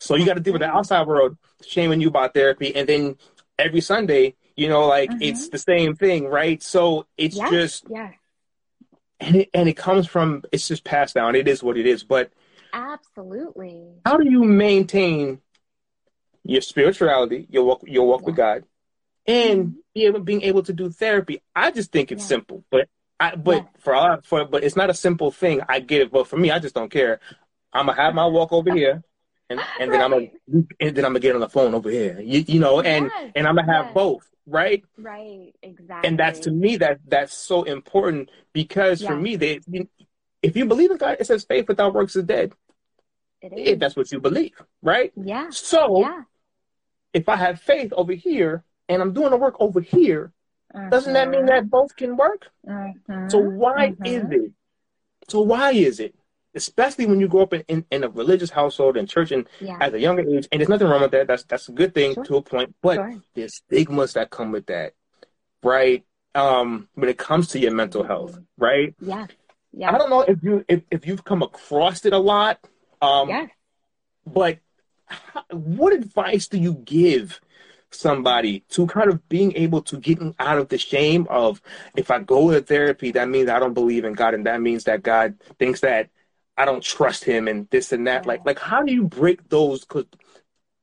so 0.00 0.16
you 0.16 0.26
got 0.26 0.34
to 0.34 0.40
deal 0.40 0.52
with 0.52 0.60
the 0.60 0.68
outside 0.68 1.06
world 1.06 1.38
shaming 1.64 2.00
you 2.00 2.08
about 2.08 2.34
therapy, 2.34 2.76
and 2.76 2.86
then 2.86 3.16
every 3.58 3.80
Sunday 3.80 4.34
you 4.56 4.68
know, 4.68 4.86
like 4.86 5.10
mm-hmm. 5.10 5.22
it's 5.22 5.50
the 5.50 5.58
same 5.58 5.94
thing, 5.94 6.26
right? 6.26 6.62
So 6.62 7.06
it's 7.16 7.36
yes, 7.36 7.50
just 7.50 7.84
yeah. 7.90 8.12
And 9.20 9.36
it 9.36 9.50
and 9.54 9.68
it 9.68 9.76
comes 9.76 10.06
from 10.06 10.42
it's 10.50 10.66
just 10.66 10.84
passed 10.84 11.14
down. 11.14 11.34
It 11.36 11.46
is 11.46 11.62
what 11.62 11.76
it 11.76 11.86
is. 11.86 12.02
But 12.02 12.32
absolutely. 12.72 13.86
How 14.04 14.16
do 14.16 14.28
you 14.28 14.44
maintain 14.44 15.40
your 16.42 16.62
spirituality, 16.62 17.46
your 17.50 17.64
walk 17.64 17.82
your 17.86 18.06
walk 18.06 18.22
yeah. 18.22 18.26
with 18.26 18.36
God, 18.36 18.64
and 19.26 19.58
mm-hmm. 19.60 19.78
be 19.94 20.06
able 20.06 20.20
being 20.20 20.42
able 20.42 20.62
to 20.64 20.72
do 20.72 20.90
therapy? 20.90 21.42
I 21.54 21.70
just 21.70 21.92
think 21.92 22.10
it's 22.10 22.22
yeah. 22.24 22.28
simple. 22.28 22.64
But 22.70 22.88
I 23.20 23.36
but 23.36 23.56
yeah. 23.56 23.68
for 23.78 24.20
for 24.22 24.44
but 24.46 24.64
it's 24.64 24.76
not 24.76 24.90
a 24.90 24.94
simple 24.94 25.30
thing. 25.30 25.60
I 25.68 25.80
get 25.80 26.00
it, 26.00 26.10
but 26.10 26.26
for 26.26 26.38
me, 26.38 26.50
I 26.50 26.58
just 26.58 26.74
don't 26.74 26.90
care. 26.90 27.20
I'm 27.72 27.86
gonna 27.86 28.00
have 28.00 28.14
my 28.14 28.26
walk 28.26 28.52
over 28.52 28.74
here 28.74 29.02
and, 29.50 29.60
and 29.80 29.90
right. 29.90 29.90
then 29.90 30.02
I'm 30.02 30.10
gonna 30.10 30.28
and 30.80 30.96
then 30.96 31.04
I'm 31.04 31.12
gonna 31.12 31.20
get 31.20 31.34
on 31.34 31.40
the 31.40 31.48
phone 31.48 31.74
over 31.74 31.90
here. 31.90 32.20
You, 32.20 32.44
you 32.46 32.60
know, 32.60 32.80
and 32.80 33.10
yes. 33.12 33.32
and 33.34 33.46
I'm 33.46 33.56
gonna 33.56 33.72
have 33.72 33.86
yes. 33.86 33.94
both 33.94 34.28
right? 34.46 34.84
Right, 34.96 35.54
exactly. 35.62 36.08
And 36.08 36.18
that's 36.18 36.40
to 36.40 36.50
me 36.50 36.76
that 36.78 37.00
that's 37.06 37.34
so 37.34 37.64
important 37.64 38.30
because 38.52 39.02
yeah. 39.02 39.08
for 39.08 39.16
me, 39.16 39.36
they 39.36 39.60
if 40.42 40.56
you 40.56 40.66
believe 40.66 40.90
in 40.90 40.96
God, 40.96 41.16
it 41.20 41.26
says 41.26 41.44
faith 41.44 41.68
without 41.68 41.94
works 41.94 42.16
is 42.16 42.24
dead. 42.24 42.52
It 43.42 43.52
is. 43.52 43.68
If 43.70 43.78
that's 43.78 43.96
what 43.96 44.10
you 44.12 44.20
believe, 44.20 44.60
right? 44.82 45.12
Yeah. 45.16 45.50
So 45.50 46.00
yeah. 46.00 46.22
if 47.12 47.28
I 47.28 47.36
have 47.36 47.60
faith 47.60 47.92
over 47.92 48.12
here 48.12 48.64
and 48.88 49.02
I'm 49.02 49.12
doing 49.12 49.30
the 49.30 49.36
work 49.36 49.56
over 49.60 49.80
here, 49.80 50.32
uh-huh. 50.74 50.88
doesn't 50.90 51.12
that 51.12 51.28
mean 51.28 51.46
that 51.46 51.68
both 51.68 51.96
can 51.96 52.16
work? 52.16 52.46
Uh-huh. 52.68 53.28
So 53.28 53.38
why 53.38 53.88
uh-huh. 53.88 54.04
is 54.04 54.24
it? 54.30 54.52
So 55.28 55.40
why 55.40 55.72
is 55.72 56.00
it 56.00 56.14
especially 56.56 57.06
when 57.06 57.20
you 57.20 57.28
grow 57.28 57.42
up 57.42 57.52
in, 57.52 57.62
in, 57.68 57.84
in 57.90 58.04
a 58.04 58.08
religious 58.08 58.50
household 58.50 58.96
and 58.96 59.08
church 59.08 59.30
and 59.30 59.46
yeah. 59.60 59.76
at 59.80 59.94
a 59.94 60.00
younger 60.00 60.22
age. 60.22 60.48
And 60.50 60.60
there's 60.60 60.68
nothing 60.68 60.88
wrong 60.88 61.02
with 61.02 61.12
that. 61.12 61.28
That's 61.28 61.44
that's 61.44 61.68
a 61.68 61.72
good 61.72 61.94
thing 61.94 62.14
sure. 62.14 62.24
to 62.24 62.36
a 62.36 62.42
point. 62.42 62.74
But 62.82 62.96
sure. 62.96 63.22
there's 63.34 63.56
stigmas 63.56 64.14
that 64.14 64.30
come 64.30 64.50
with 64.50 64.66
that, 64.66 64.94
right? 65.62 66.04
Um, 66.34 66.88
when 66.94 67.08
it 67.08 67.18
comes 67.18 67.48
to 67.48 67.58
your 67.58 67.72
mental 67.72 68.02
health, 68.02 68.38
right? 68.58 68.94
Yeah. 69.00 69.26
Yeah. 69.72 69.94
I 69.94 69.98
don't 69.98 70.10
know 70.10 70.22
if 70.22 70.42
you 70.42 70.64
if, 70.68 70.82
if 70.90 71.06
you've 71.06 71.24
come 71.24 71.42
across 71.42 72.04
it 72.06 72.12
a 72.12 72.18
lot. 72.18 72.58
Um, 73.00 73.28
yeah. 73.28 73.46
But 74.26 74.58
how, 75.04 75.44
what 75.50 75.92
advice 75.92 76.48
do 76.48 76.58
you 76.58 76.74
give 76.84 77.40
somebody 77.90 78.60
to 78.70 78.86
kind 78.86 79.10
of 79.10 79.26
being 79.28 79.54
able 79.56 79.80
to 79.80 79.98
get 79.98 80.18
out 80.38 80.58
of 80.58 80.68
the 80.68 80.78
shame 80.78 81.26
of 81.30 81.62
if 81.96 82.10
I 82.10 82.18
go 82.18 82.50
to 82.50 82.60
therapy, 82.60 83.12
that 83.12 83.28
means 83.28 83.48
I 83.48 83.58
don't 83.58 83.74
believe 83.74 84.04
in 84.04 84.14
God, 84.14 84.34
and 84.34 84.46
that 84.46 84.60
means 84.60 84.84
that 84.84 85.02
God 85.02 85.36
thinks 85.58 85.80
that 85.80 86.10
I 86.56 86.64
don't 86.64 86.82
trust 86.82 87.24
him 87.24 87.48
and 87.48 87.68
this 87.70 87.92
and 87.92 88.06
that. 88.06 88.24
Yeah. 88.24 88.28
Like 88.28 88.46
like 88.46 88.58
how 88.58 88.82
do 88.82 88.92
you 88.92 89.04
break 89.04 89.48
those? 89.48 89.84
Because 89.84 90.06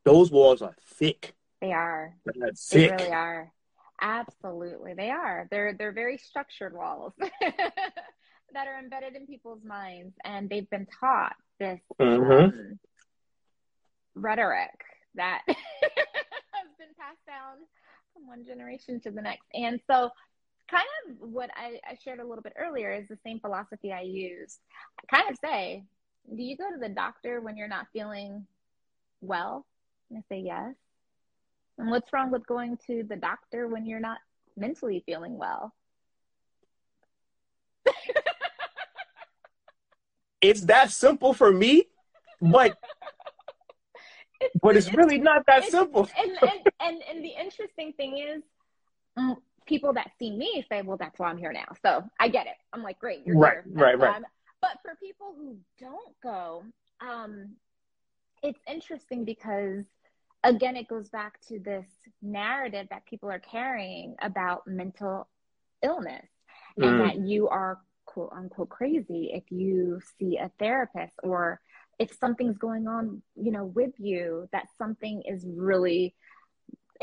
those 0.06 0.32
walls 0.32 0.62
are 0.62 0.76
thick. 0.96 1.34
They 1.62 1.72
are. 1.72 2.16
They're 2.26 2.52
thick. 2.54 2.98
They 2.98 3.04
really 3.06 3.16
are. 3.16 3.52
Absolutely, 4.02 4.94
they 4.96 5.10
are. 5.10 5.48
They're 5.50 5.74
they're 5.74 5.94
very 5.94 6.18
structured 6.18 6.74
walls 6.74 7.14
that 7.20 8.68
are 8.68 8.80
embedded 8.80 9.16
in 9.16 9.26
people's 9.26 9.64
minds, 9.64 10.14
and 10.24 10.50
they've 10.50 10.70
been 10.70 10.88
taught 11.00 11.36
this 11.60 11.80
mm-hmm. 12.00 12.32
um, 12.32 12.80
rhetoric 14.16 14.72
that 15.16 15.42
has 15.48 15.56
been 16.78 16.94
passed 17.00 17.26
down 17.26 17.58
from 18.14 18.28
one 18.28 18.46
generation 18.46 19.00
to 19.02 19.12
the 19.12 19.22
next. 19.22 19.46
And 19.54 19.80
so 19.90 20.10
kind 20.70 20.86
of 21.08 21.18
what 21.20 21.50
I, 21.56 21.80
I, 21.90 21.98
shared 22.04 22.20
a 22.20 22.26
little 22.26 22.42
bit 22.42 22.54
earlier 22.58 22.92
is 22.92 23.08
the 23.08 23.18
same 23.26 23.40
philosophy 23.40 23.92
I 23.92 24.02
use. 24.02 24.60
I 25.00 25.16
kind 25.16 25.30
of 25.30 25.38
say, 25.44 25.84
Do 26.36 26.42
you 26.42 26.58
go 26.58 26.72
to 26.72 26.80
the 26.80 26.90
doctor 26.90 27.42
when 27.42 27.58
you're 27.58 27.68
not 27.68 27.88
feeling 27.94 28.46
well? 29.22 29.66
And 30.10 30.20
I 30.20 30.22
say 30.30 30.42
yes. 30.42 30.76
And 31.78 31.90
what's 31.90 32.12
wrong 32.14 32.32
with 32.32 32.46
going 32.46 32.78
to 32.88 33.04
the 33.04 33.16
doctor 33.16 33.68
when 33.68 33.86
you're 33.86 34.00
not 34.00 34.20
mentally 34.56 35.04
feeling 35.06 35.38
well? 35.38 35.74
it's 40.42 40.62
that 40.62 40.92
simple 40.92 41.34
for 41.34 41.52
me, 41.52 41.86
but 42.42 42.78
it's, 44.42 44.56
but 44.62 44.78
it's, 44.78 44.88
it's 44.88 44.96
really 44.96 45.18
not 45.18 45.46
that 45.48 45.64
it's, 45.64 45.72
simple. 45.72 46.08
and, 46.18 46.32
and, 46.42 46.62
and 46.80 47.02
and 47.10 47.24
the 47.24 47.34
interesting 47.40 47.94
thing 47.94 48.18
is, 48.18 48.44
people 49.66 49.94
that 49.94 50.12
see 50.20 50.32
me 50.32 50.66
say, 50.70 50.82
"Well, 50.82 50.98
that's 50.98 51.18
why 51.20 51.30
I'm 51.30 51.38
here 51.38 51.54
now." 51.54 51.68
So 51.82 52.04
I 52.20 52.28
get 52.28 52.48
it. 52.48 52.56
I'm 52.72 52.84
like, 52.84 53.00
"Great, 53.00 53.26
you're 53.26 53.38
right, 53.38 53.58
here." 53.64 53.74
right, 53.74 54.00
right. 54.00 54.22
But 54.62 54.80
for 54.82 54.96
people 54.96 55.34
who 55.38 55.58
don't 55.80 56.16
go, 56.22 56.64
um, 57.02 57.56
it's 58.42 58.60
interesting 58.68 59.26
because 59.26 59.86
again, 60.44 60.76
it 60.76 60.88
goes 60.88 61.10
back 61.10 61.40
to 61.48 61.60
this 61.60 61.86
narrative 62.22 62.88
that 62.90 63.06
people 63.06 63.32
are 63.32 63.40
carrying 63.40 64.16
about 64.22 64.68
mental 64.68 65.28
illness 65.82 66.28
mm. 66.80 66.88
and 66.88 67.00
that 67.02 67.18
you 67.20 67.48
are 67.48 67.80
quote 68.06 68.32
unquote 68.36 68.70
crazy 68.70 69.32
if 69.34 69.44
you 69.50 70.02
see 70.20 70.38
a 70.38 70.52
therapist 70.60 71.14
or 71.24 71.60
if 72.00 72.14
something's 72.20 72.58
going 72.58 72.88
on, 72.88 73.22
you 73.36 73.52
know, 73.52 73.66
with 73.66 73.94
you, 73.98 74.48
that 74.52 74.66
something 74.78 75.22
is 75.26 75.46
really 75.48 76.16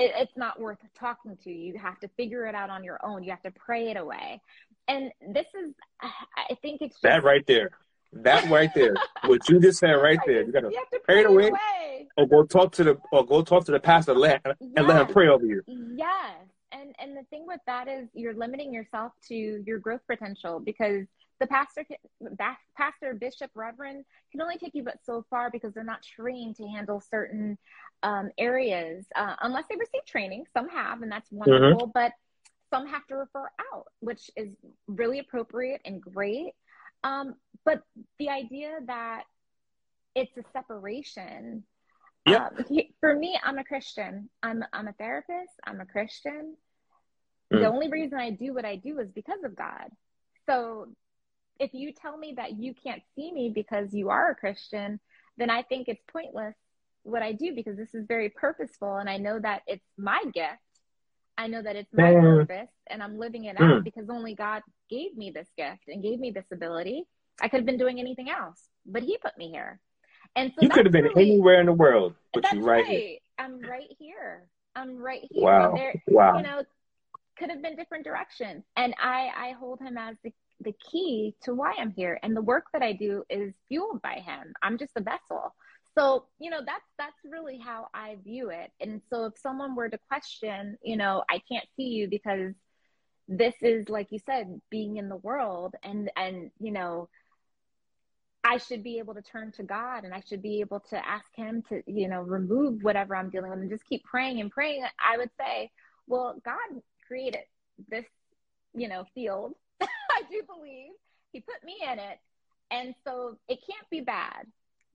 it, 0.01 0.13
it's 0.17 0.37
not 0.37 0.59
worth 0.59 0.79
talking 0.99 1.37
to. 1.45 1.51
You 1.51 1.79
have 1.79 2.01
to 2.01 2.09
figure 2.17 2.47
it 2.47 2.55
out 2.55 2.71
on 2.71 2.83
your 2.83 2.99
own. 3.05 3.23
You 3.23 3.31
have 3.31 3.43
to 3.43 3.51
pray 3.51 3.91
it 3.91 3.97
away. 3.97 4.41
And 4.89 5.13
this 5.29 5.47
is, 5.55 5.75
I 6.01 6.55
think 6.63 6.81
it's 6.81 6.95
just, 6.95 7.03
that 7.03 7.23
right 7.23 7.47
there. 7.47 7.71
That 8.13 8.51
right 8.51 8.75
there, 8.75 8.95
what 9.27 9.49
you 9.49 9.61
just 9.61 9.79
said 9.79 9.93
right 9.93 10.19
there. 10.27 10.43
You 10.43 10.51
gotta 10.51 10.69
you 10.69 10.79
have 10.79 10.91
to 10.91 10.99
pray, 11.05 11.15
pray 11.15 11.21
it 11.21 11.27
away, 11.27 11.49
away, 11.49 12.09
or 12.17 12.27
go 12.27 12.43
talk 12.43 12.73
to 12.73 12.83
the 12.83 12.99
or 13.13 13.25
go 13.25 13.43
talk 13.43 13.65
to 13.67 13.73
the 13.73 13.79
pastor 13.79 14.11
and 14.11 14.21
let, 14.21 14.45
and 14.45 14.85
let 14.89 15.01
him 15.01 15.07
pray 15.07 15.29
over 15.29 15.47
you. 15.47 15.63
Yes, 15.69 16.35
and 16.73 16.93
and 16.99 17.17
the 17.17 17.23
thing 17.31 17.45
with 17.47 17.61
that 17.67 17.87
is 17.87 18.09
you're 18.13 18.35
limiting 18.35 18.75
yourself 18.75 19.13
to 19.29 19.63
your 19.65 19.79
growth 19.79 20.01
potential 20.09 20.59
because 20.59 21.07
the 21.41 21.47
pastor, 21.47 21.85
pastor, 22.77 23.15
bishop, 23.15 23.51
reverend 23.55 24.05
can 24.31 24.43
only 24.43 24.59
take 24.59 24.75
you 24.75 24.83
but 24.83 24.99
so 25.05 25.25
far 25.31 25.51
because 25.51 25.73
they're 25.73 25.83
not 25.83 26.03
trained 26.03 26.57
to 26.57 26.67
handle 26.69 27.01
certain 27.01 27.59
um, 28.03 28.31
areas 28.39 29.07
uh, 29.17 29.35
unless 29.41 29.65
they 29.69 29.77
receive 29.77 30.05
training. 30.07 30.45
Some 30.53 30.69
have, 30.69 31.03
and 31.03 31.11
that's 31.11 31.29
mm-hmm. 31.29 31.51
wonderful, 31.51 31.89
mm-hmm. 31.89 31.91
but 31.95 32.13
some 32.71 32.87
have 32.87 33.07
to 33.09 33.17
refer 33.17 33.49
out, 33.73 33.87
which 34.01 34.31
is 34.37 34.51
really 34.87 35.19
appropriate 35.19 35.81
and 35.85 36.01
great. 36.01 36.53
Um, 37.03 37.35
but 37.65 37.83
the 38.19 38.29
idea 38.29 38.79
that 38.87 39.25
it's 40.15 40.37
a 40.37 40.43
separation. 40.53 41.65
Yeah. 42.27 42.49
Um, 42.49 42.65
for 43.01 43.15
me, 43.15 43.39
I'm 43.43 43.59
a 43.59 43.65
Christian. 43.65 44.29
I'm 44.43 44.63
I'm 44.73 44.89
a 44.89 44.93
therapist. 44.93 45.53
I'm 45.65 45.81
a 45.81 45.87
Christian. 45.87 46.57
Mm. 47.53 47.61
The 47.61 47.67
only 47.67 47.89
reason 47.89 48.19
I 48.19 48.31
do 48.31 48.53
what 48.53 48.65
I 48.65 48.77
do 48.77 48.99
is 48.99 49.11
because 49.11 49.43
of 49.45 49.57
God. 49.57 49.89
So 50.47 50.89
if 51.61 51.75
you 51.75 51.93
tell 51.93 52.17
me 52.17 52.35
that 52.37 52.59
you 52.59 52.75
can't 52.75 53.03
see 53.15 53.31
me 53.31 53.53
because 53.55 53.93
you 53.93 54.09
are 54.09 54.31
a 54.31 54.35
Christian, 54.35 54.99
then 55.37 55.51
I 55.51 55.63
think 55.63 55.89
it's 55.89 56.03
pointless 56.11 56.57
what 57.03 57.23
I 57.23 57.33
do 57.33 57.55
because 57.55 57.77
this 57.77 57.95
is 57.95 58.07
very 58.07 58.31
purposeful 58.31 58.97
and 58.97 59.09
I 59.09 59.19
know 59.19 59.39
that 59.39 59.63
it's 59.67 59.87
my 59.97 60.23
gift. 60.35 60.59
I 61.39 61.47
know 61.47 61.63
that 61.63 61.77
it's 61.77 61.93
my 61.93 62.13
mm. 62.13 62.47
purpose 62.47 62.71
and 62.89 63.03
I'm 63.03 63.19
living 63.19 63.45
it 63.45 63.57
mm. 63.57 63.77
out 63.77 63.85
because 63.85 64.11
only 64.11 64.35
God 64.35 64.63
gave 64.91 65.17
me 65.17 65.31
this 65.31 65.49
gift 65.57 65.89
and 65.89 66.03
gave 66.03 66.19
me 66.19 66.31
this 66.31 66.45
ability. 66.53 67.05
I 67.41 67.49
could 67.49 67.59
have 67.59 67.67
been 67.67 67.79
doing 67.79 68.01
anything 68.01 68.29
else, 68.29 68.61
but 68.85 69.03
he 69.03 69.17
put 69.19 69.37
me 69.39 69.51
here. 69.51 69.81
And 70.37 70.53
so 70.55 70.63
you 70.63 70.69
could 70.69 70.87
have 70.87 70.93
been 70.93 71.05
really, 71.05 71.33
anywhere 71.33 71.61
in 71.61 71.67
the 71.67 71.73
world, 71.73 72.15
but 72.33 72.51
you 72.53 72.61
right, 72.61 72.85
right 72.85 72.87
here. 72.87 73.19
I'm 73.39 73.61
right 73.63 73.89
here. 73.99 74.47
I'm 74.77 74.99
right 74.99 75.27
here. 75.31 75.43
Wow. 75.43 75.75
There, 75.75 76.03
wow. 76.09 76.37
You 76.37 76.43
know, 76.43 76.63
could 77.39 77.51
have 77.51 77.63
been 77.63 77.75
different 77.75 78.05
directions. 78.05 78.63
And 78.77 78.95
I, 79.03 79.31
I 79.35 79.53
hold 79.59 79.81
him 79.81 79.97
as 79.97 80.17
the 80.23 80.33
the 80.61 80.75
key 80.91 81.35
to 81.43 81.55
why 81.55 81.75
I'm 81.79 81.91
here. 81.91 82.19
And 82.23 82.37
the 82.37 82.43
work 82.43 82.67
that 82.73 82.83
I 82.83 82.93
do 82.93 83.25
is 83.29 83.55
fueled 83.69 84.03
by 84.03 84.15
him. 84.15 84.53
I'm 84.63 84.79
just 84.79 84.93
a 84.97 85.01
vessel. 85.01 85.55
So, 85.99 86.27
you 86.39 86.51
know, 86.51 86.61
that's 86.65 86.85
that's 86.99 87.17
really 87.25 87.59
how 87.59 87.89
I 87.93 88.17
view 88.23 88.51
it. 88.51 88.71
And 88.81 89.01
so 89.11 89.25
if 89.27 89.39
someone 89.39 89.75
were 89.75 89.89
to 89.89 89.99
question, 90.09 90.79
you 90.83 90.97
know, 90.97 91.25
I 91.29 91.41
can't 91.51 91.67
see 91.77 91.89
you 91.89 92.09
because 92.09 92.55
this 93.27 93.55
is 93.63 93.89
like 93.89 94.09
you 94.11 94.19
said, 94.25 94.61
being 94.71 94.97
in 94.97 95.09
the 95.09 95.17
world 95.17 95.75
and 95.83 96.11
and 96.17 96.51
you 96.61 96.71
know, 96.71 97.09
I 98.45 98.59
should 98.59 98.85
be 98.85 98.99
able 98.99 99.15
to 99.15 99.23
turn 99.23 99.53
to 99.53 99.63
God 99.63 100.05
and 100.05 100.15
I 100.15 100.23
should 100.27 100.43
be 100.43 100.61
able 100.61 100.81
to 100.91 101.09
ask 101.09 101.27
him 101.35 101.63
to, 101.69 101.83
you 101.87 102.09
know, 102.09 102.23
remove 102.23 102.83
whatever 102.83 103.17
I'm 103.17 103.31
dealing 103.31 103.51
with 103.51 103.61
and 103.61 103.71
just 103.71 103.87
keep 103.87 104.05
praying 104.05 104.41
and 104.41 104.51
praying. 104.51 104.85
I 105.05 105.19
would 105.19 105.31
say, 105.39 105.71
well, 106.07 106.41
God 106.45 106.81
created 107.07 107.43
this, 107.89 108.07
you 108.75 108.89
know, 108.89 109.05
field 109.15 109.55
I 110.21 110.31
do 110.31 110.43
believe 110.47 110.93
he 111.33 111.41
put 111.41 111.65
me 111.65 111.77
in 111.83 111.99
it. 111.99 112.19
And 112.71 112.95
so 113.05 113.37
it 113.49 113.59
can't 113.69 113.89
be 113.91 114.01
bad 114.01 114.47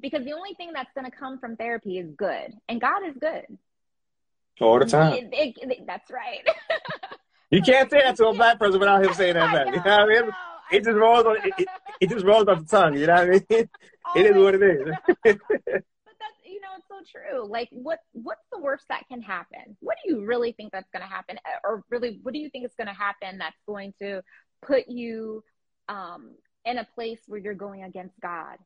because 0.02 0.24
the 0.24 0.34
only 0.34 0.54
thing 0.54 0.72
that's 0.74 0.92
going 0.96 1.10
to 1.10 1.16
come 1.16 1.40
from 1.40 1.56
therapy 1.56 1.98
is 1.98 2.10
good. 2.16 2.54
And 2.70 2.80
God 2.80 3.02
is 3.08 3.16
good. 3.20 3.46
All 4.62 4.80
the 4.80 4.86
time. 4.86 5.14
It, 5.14 5.30
it, 5.34 5.56
it, 5.62 5.84
that's 5.86 6.10
right. 6.10 6.42
you 7.50 7.62
can't 7.62 7.90
say 7.90 8.02
that 8.02 8.16
to 8.18 8.28
a 8.28 8.34
black 8.36 8.60
person 8.60 8.80
without 8.80 9.04
him 9.04 9.14
saying 9.14 9.34
that. 9.34 9.52
Know, 9.52 9.74
you 9.74 9.78
know 9.78 9.82
what 9.82 9.88
I 9.88 10.22
mean? 10.22 10.32
It 10.72 10.84
just 10.84 10.98
rolls 10.98 11.26
on 11.26 11.38
it, 11.44 11.68
it, 12.02 12.10
just 12.10 12.26
rolls 12.26 12.48
off 12.48 12.60
the 12.60 12.66
tongue. 12.66 12.98
You 12.98 13.08
know 13.08 13.14
what 13.14 13.24
I 13.24 13.30
mean? 13.30 13.42
it 14.16 14.26
is 14.26 14.36
what 14.36 14.56
it 14.56 14.64
is. 14.64 14.96
but 15.06 15.38
that's 15.44 16.40
you 16.44 16.60
know 16.62 16.70
it's 16.78 16.88
so 16.88 17.02
true. 17.12 17.46
Like 17.48 17.68
what 17.72 18.00
what's 18.14 18.46
the 18.52 18.60
worst 18.60 18.86
that 18.90 19.04
can 19.10 19.22
happen? 19.22 19.78
What 19.82 19.98
do 20.04 20.14
you 20.14 20.26
really 20.26 20.54
think 20.54 20.72
that's 20.72 20.90
going 20.92 21.04
to 21.04 21.08
happen, 21.08 21.38
or 21.64 21.84
really 21.92 22.20
what 22.24 22.34
do 22.34 22.40
you 22.40 22.50
think 22.50 22.66
is 22.66 22.74
going 22.78 22.88
to 22.88 22.94
happen 22.94 23.38
that's 23.38 23.62
going 23.68 23.94
to 24.00 24.22
put 24.62 24.88
you 24.88 25.44
um, 25.90 26.32
in 26.66 26.78
a 26.78 26.88
place 26.96 27.20
where 27.28 27.40
you're 27.40 27.54
going 27.54 27.84
against 27.84 28.20
God 28.20 28.58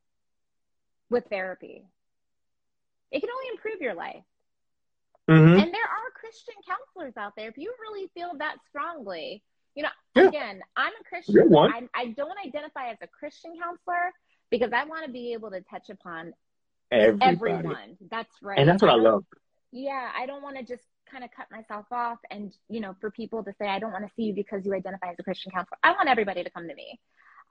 with 1.09 1.25
therapy. 1.29 1.83
It 3.11 3.19
can 3.19 3.29
only 3.29 3.47
improve 3.53 3.81
your 3.81 3.95
life. 3.95 4.23
Mm-hmm. 5.29 5.59
And 5.59 5.73
there 5.73 5.83
are 5.83 6.11
Christian 6.15 6.55
counselors 6.67 7.15
out 7.17 7.33
there. 7.35 7.49
If 7.49 7.57
you 7.57 7.73
really 7.81 8.09
feel 8.13 8.31
that 8.39 8.55
strongly, 8.67 9.43
you 9.75 9.83
know, 9.83 9.89
yeah. 10.15 10.27
again, 10.27 10.61
I'm 10.75 10.91
a 10.99 11.03
Christian. 11.07 11.55
I, 11.55 11.87
I 11.93 12.07
don't 12.17 12.37
identify 12.45 12.89
as 12.89 12.97
a 13.01 13.07
Christian 13.07 13.53
counselor 13.61 14.11
because 14.49 14.71
I 14.73 14.85
want 14.85 15.05
to 15.05 15.11
be 15.11 15.33
able 15.33 15.51
to 15.51 15.61
touch 15.61 15.89
upon 15.89 16.33
Everybody. 16.91 17.31
everyone. 17.31 17.97
That's 18.09 18.33
right. 18.41 18.57
And 18.57 18.67
that's 18.67 18.81
what 18.81 18.91
I, 18.91 18.95
I 18.95 18.97
love. 18.97 19.25
Yeah, 19.71 20.09
I 20.17 20.25
don't 20.25 20.41
want 20.41 20.57
to 20.57 20.63
just 20.63 20.83
kind 21.09 21.23
of 21.23 21.31
cut 21.31 21.47
myself 21.51 21.85
off 21.91 22.19
and 22.31 22.53
you 22.69 22.79
know 22.79 22.95
for 22.99 23.11
people 23.11 23.43
to 23.43 23.53
say 23.59 23.67
i 23.67 23.79
don't 23.79 23.91
want 23.91 24.05
to 24.05 24.11
see 24.15 24.23
you 24.23 24.33
because 24.33 24.65
you 24.65 24.73
identify 24.73 25.07
as 25.07 25.15
a 25.19 25.23
christian 25.23 25.51
counselor 25.51 25.77
i 25.83 25.91
want 25.91 26.07
everybody 26.07 26.43
to 26.43 26.49
come 26.49 26.67
to 26.67 26.75
me 26.75 26.99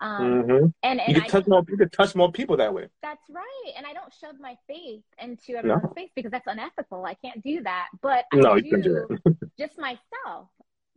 um, 0.01 0.23
mm-hmm. 0.23 0.67
and, 0.85 1.01
and 1.01 1.09
you 1.09 1.15
can 1.15 1.25
I, 1.25 1.27
touch 1.27 1.47
more 1.49 1.65
you 1.69 1.77
can 1.77 1.91
touch 1.91 2.15
more 2.15 2.31
people 2.31 2.57
that 2.59 2.73
way 2.73 2.89
that's 3.03 3.29
right 3.31 3.73
and 3.77 3.85
i 3.85 3.93
don't 3.93 4.13
shove 4.21 4.37
my 4.41 4.57
faith 4.67 5.03
into 5.21 5.57
everyone's 5.57 5.85
no. 5.85 5.93
face 5.95 6.11
because 6.15 6.31
that's 6.31 6.47
unethical 6.47 7.05
i 7.05 7.15
can't 7.15 7.43
do 7.43 7.63
that 7.63 7.89
but 8.01 8.25
no, 8.33 8.51
I 8.53 8.57
you 8.59 8.71
can 8.71 8.81
do 8.83 9.07
it. 9.11 9.37
just 9.59 9.79
myself 9.79 10.49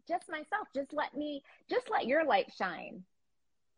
just 0.08 0.30
myself 0.30 0.68
just 0.76 0.94
let 0.94 1.16
me 1.16 1.42
just 1.70 1.90
let 1.90 2.06
your 2.06 2.26
light 2.26 2.52
shine 2.56 3.04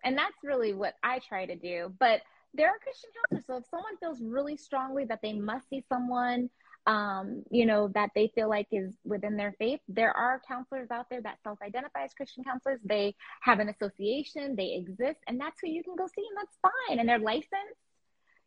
and 0.03 0.17
that's 0.17 0.36
really 0.43 0.73
what 0.73 0.95
i 1.03 1.19
try 1.19 1.45
to 1.45 1.55
do 1.55 1.93
but 1.99 2.21
there 2.53 2.67
are 2.67 2.79
christian 2.84 3.09
counselors 3.31 3.45
so 3.47 3.57
if 3.57 3.65
someone 3.69 3.97
feels 3.97 4.21
really 4.21 4.57
strongly 4.57 5.05
that 5.05 5.21
they 5.21 5.34
must 5.34 5.69
see 5.69 5.84
someone 5.88 6.49
um, 6.86 7.43
you 7.49 7.65
know, 7.65 7.88
that 7.89 8.09
they 8.15 8.31
feel 8.36 8.49
like 8.49 8.67
is 8.71 8.93
within 9.05 9.38
their 9.38 9.53
faith. 9.57 9.79
There 9.88 10.15
are 10.15 10.41
counselors 10.47 10.91
out 10.91 11.05
there 11.09 11.21
that 11.21 11.38
self 11.43 11.59
identify 11.61 12.03
as 12.03 12.13
Christian 12.13 12.43
counselors. 12.43 12.79
They 12.84 13.15
have 13.41 13.59
an 13.59 13.69
association, 13.69 14.55
they 14.55 14.73
exist, 14.73 15.19
and 15.27 15.39
that's 15.39 15.59
who 15.61 15.67
you 15.69 15.84
can 15.84 15.95
go 15.95 16.07
see, 16.07 16.25
and 16.27 16.38
that's 16.38 16.57
fine. 16.61 16.99
And 16.99 17.07
they're 17.07 17.19
licensed, 17.19 17.79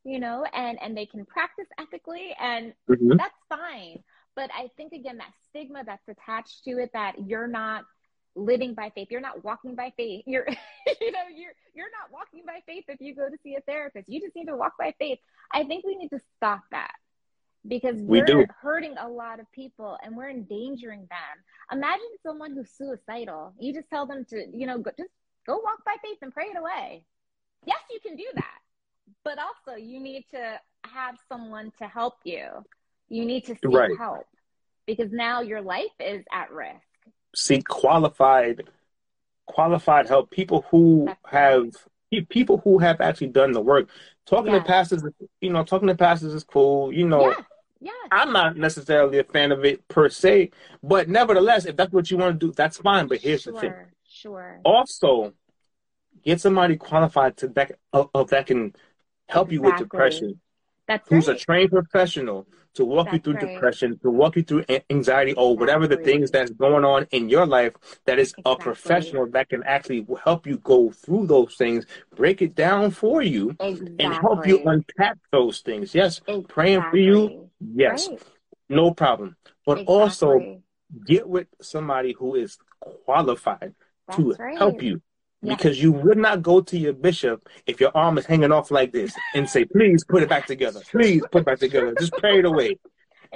you 0.04 0.20
know, 0.20 0.44
and, 0.52 0.78
and 0.82 0.96
they 0.96 1.06
can 1.06 1.24
practice 1.24 1.66
ethically, 1.78 2.34
and 2.38 2.74
mm-hmm. 2.88 3.16
that's 3.16 3.34
fine. 3.48 4.02
But 4.34 4.50
I 4.54 4.68
think, 4.76 4.92
again, 4.92 5.16
that 5.16 5.32
stigma 5.48 5.82
that's 5.86 6.06
attached 6.08 6.64
to 6.64 6.72
it 6.72 6.90
that 6.92 7.14
you're 7.26 7.48
not 7.48 7.84
living 8.38 8.74
by 8.74 8.92
faith 8.94 9.08
you're 9.10 9.18
not 9.18 9.42
walking 9.42 9.74
by 9.74 9.90
faith 9.96 10.22
you're 10.26 10.46
you 11.00 11.10
know 11.10 11.20
you're 11.34 11.54
you're 11.74 11.90
not 11.90 12.12
walking 12.12 12.42
by 12.46 12.60
faith 12.66 12.84
if 12.86 13.00
you 13.00 13.14
go 13.14 13.30
to 13.30 13.36
see 13.42 13.56
a 13.56 13.60
therapist 13.62 14.06
you 14.10 14.20
just 14.20 14.36
need 14.36 14.44
to 14.44 14.54
walk 14.54 14.74
by 14.78 14.94
faith 14.98 15.18
i 15.52 15.64
think 15.64 15.86
we 15.86 15.96
need 15.96 16.10
to 16.10 16.20
stop 16.36 16.60
that 16.70 16.92
because 17.68 17.96
we 17.96 18.18
we're 18.20 18.24
do. 18.24 18.46
hurting 18.60 18.94
a 18.98 19.08
lot 19.08 19.40
of 19.40 19.50
people 19.52 19.96
and 20.02 20.16
we're 20.16 20.30
endangering 20.30 21.00
them. 21.00 21.36
Imagine 21.72 22.06
someone 22.24 22.54
who's 22.54 22.70
suicidal. 22.70 23.54
You 23.58 23.72
just 23.72 23.88
tell 23.90 24.06
them 24.06 24.24
to, 24.30 24.44
you 24.52 24.66
know, 24.66 24.78
go, 24.78 24.90
just 24.98 25.10
go 25.46 25.56
walk 25.56 25.84
by 25.84 25.96
faith 26.02 26.18
and 26.22 26.32
pray 26.32 26.46
it 26.46 26.58
away. 26.58 27.02
Yes, 27.64 27.78
you 27.90 27.98
can 28.00 28.16
do 28.16 28.26
that. 28.34 28.58
But 29.24 29.38
also, 29.38 29.76
you 29.76 30.00
need 30.00 30.24
to 30.32 30.60
have 30.84 31.16
someone 31.28 31.72
to 31.78 31.86
help 31.86 32.14
you. 32.24 32.46
You 33.08 33.24
need 33.24 33.44
to 33.46 33.54
seek 33.54 33.72
right. 33.72 33.90
help 33.98 34.26
because 34.86 35.10
now 35.12 35.40
your 35.40 35.60
life 35.60 35.84
is 36.00 36.24
at 36.32 36.50
risk. 36.52 36.80
Seek 37.34 37.66
qualified 37.66 38.62
qualified 39.46 40.08
help 40.08 40.30
people 40.30 40.64
who 40.70 41.08
have 41.24 41.68
people 42.28 42.58
who 42.64 42.78
have 42.78 43.00
actually 43.00 43.28
done 43.28 43.52
the 43.52 43.60
work 43.60 43.88
talking 44.26 44.52
Yeah. 44.52 44.58
to 44.58 44.64
pastors, 44.64 45.04
you 45.40 45.50
know, 45.50 45.64
talking 45.64 45.88
to 45.88 45.94
pastors 45.94 46.34
is 46.34 46.44
cool. 46.44 46.92
You 46.92 47.06
know, 47.06 47.28
yeah, 47.28 47.34
yeah, 47.86 48.08
I'm 48.10 48.32
not 48.32 48.56
necessarily 48.56 49.18
a 49.18 49.24
fan 49.24 49.52
of 49.52 49.64
it 49.64 49.86
per 49.86 50.08
se, 50.08 50.50
but 50.82 51.08
nevertheless, 51.08 51.66
if 51.66 51.76
that's 51.76 51.92
what 51.92 52.10
you 52.10 52.18
want 52.18 52.40
to 52.40 52.46
do, 52.46 52.52
that's 52.52 52.78
fine. 52.78 53.06
But 53.06 53.18
here's 53.18 53.44
the 53.44 53.52
thing: 53.52 53.70
sure, 53.70 53.90
sure. 54.08 54.60
also, 54.64 55.34
get 56.24 56.40
somebody 56.40 56.76
qualified 56.76 57.36
to 57.38 57.48
that 57.48 57.78
of, 57.92 58.10
of 58.12 58.30
that 58.30 58.46
can 58.46 58.74
help 59.28 59.52
you 59.52 59.62
with 59.62 59.76
depression. 59.76 60.40
That's 60.88 61.08
who's 61.08 61.28
a 61.28 61.36
trained 61.36 61.70
professional 61.70 62.46
to 62.74 62.84
walk 62.84 63.12
you 63.12 63.18
through 63.18 63.34
right. 63.34 63.54
depression, 63.54 63.98
to 64.00 64.10
walk 64.10 64.36
you 64.36 64.42
through 64.42 64.64
anxiety, 64.90 65.32
or 65.34 65.56
whatever 65.56 65.86
the 65.86 65.96
things 65.96 66.30
that's 66.30 66.50
going 66.50 66.84
on 66.84 67.06
in 67.10 67.28
your 67.28 67.46
life 67.46 67.72
that 68.04 68.18
is 68.18 68.34
a 68.44 68.56
professional 68.56 69.26
that 69.30 69.48
can 69.48 69.62
actually 69.64 70.06
help 70.22 70.46
you 70.46 70.58
go 70.58 70.90
through 70.90 71.26
those 71.26 71.54
things, 71.56 71.86
break 72.14 72.42
it 72.42 72.54
down 72.54 72.90
for 72.90 73.22
you, 73.22 73.50
exactly. 73.60 73.96
and 73.98 74.14
help 74.14 74.46
you 74.46 74.62
unpack 74.66 75.16
those 75.32 75.60
things. 75.60 75.94
Yes, 75.94 76.20
praying 76.48 76.82
for 76.90 76.96
you, 76.96 77.24
Exactly. 77.24 77.45
Yes, 77.60 78.08
Right. 78.08 78.22
no 78.68 78.92
problem. 78.92 79.36
But 79.64 79.84
also 79.86 80.62
get 81.06 81.28
with 81.28 81.48
somebody 81.60 82.12
who 82.12 82.34
is 82.36 82.58
qualified 83.04 83.74
to 84.12 84.32
right. 84.32 84.56
help 84.56 84.82
you. 84.82 85.02
Yes. 85.42 85.56
Because 85.56 85.82
you 85.82 85.92
would 85.92 86.18
not 86.18 86.42
go 86.42 86.60
to 86.60 86.78
your 86.78 86.92
bishop 86.92 87.48
if 87.66 87.80
your 87.80 87.90
arm 87.94 88.18
is 88.18 88.26
hanging 88.26 88.52
off 88.52 88.70
like 88.70 88.92
this 88.92 89.12
and 89.34 89.48
say, 89.48 89.64
please 89.64 90.04
put 90.04 90.22
it 90.22 90.28
back 90.28 90.46
together. 90.52 90.80
Please 90.90 91.22
put 91.30 91.40
it 91.42 91.46
back 91.46 91.58
together. 91.58 91.94
Just 91.98 92.12
pray 92.14 92.38
it 92.38 92.44
away. 92.44 92.78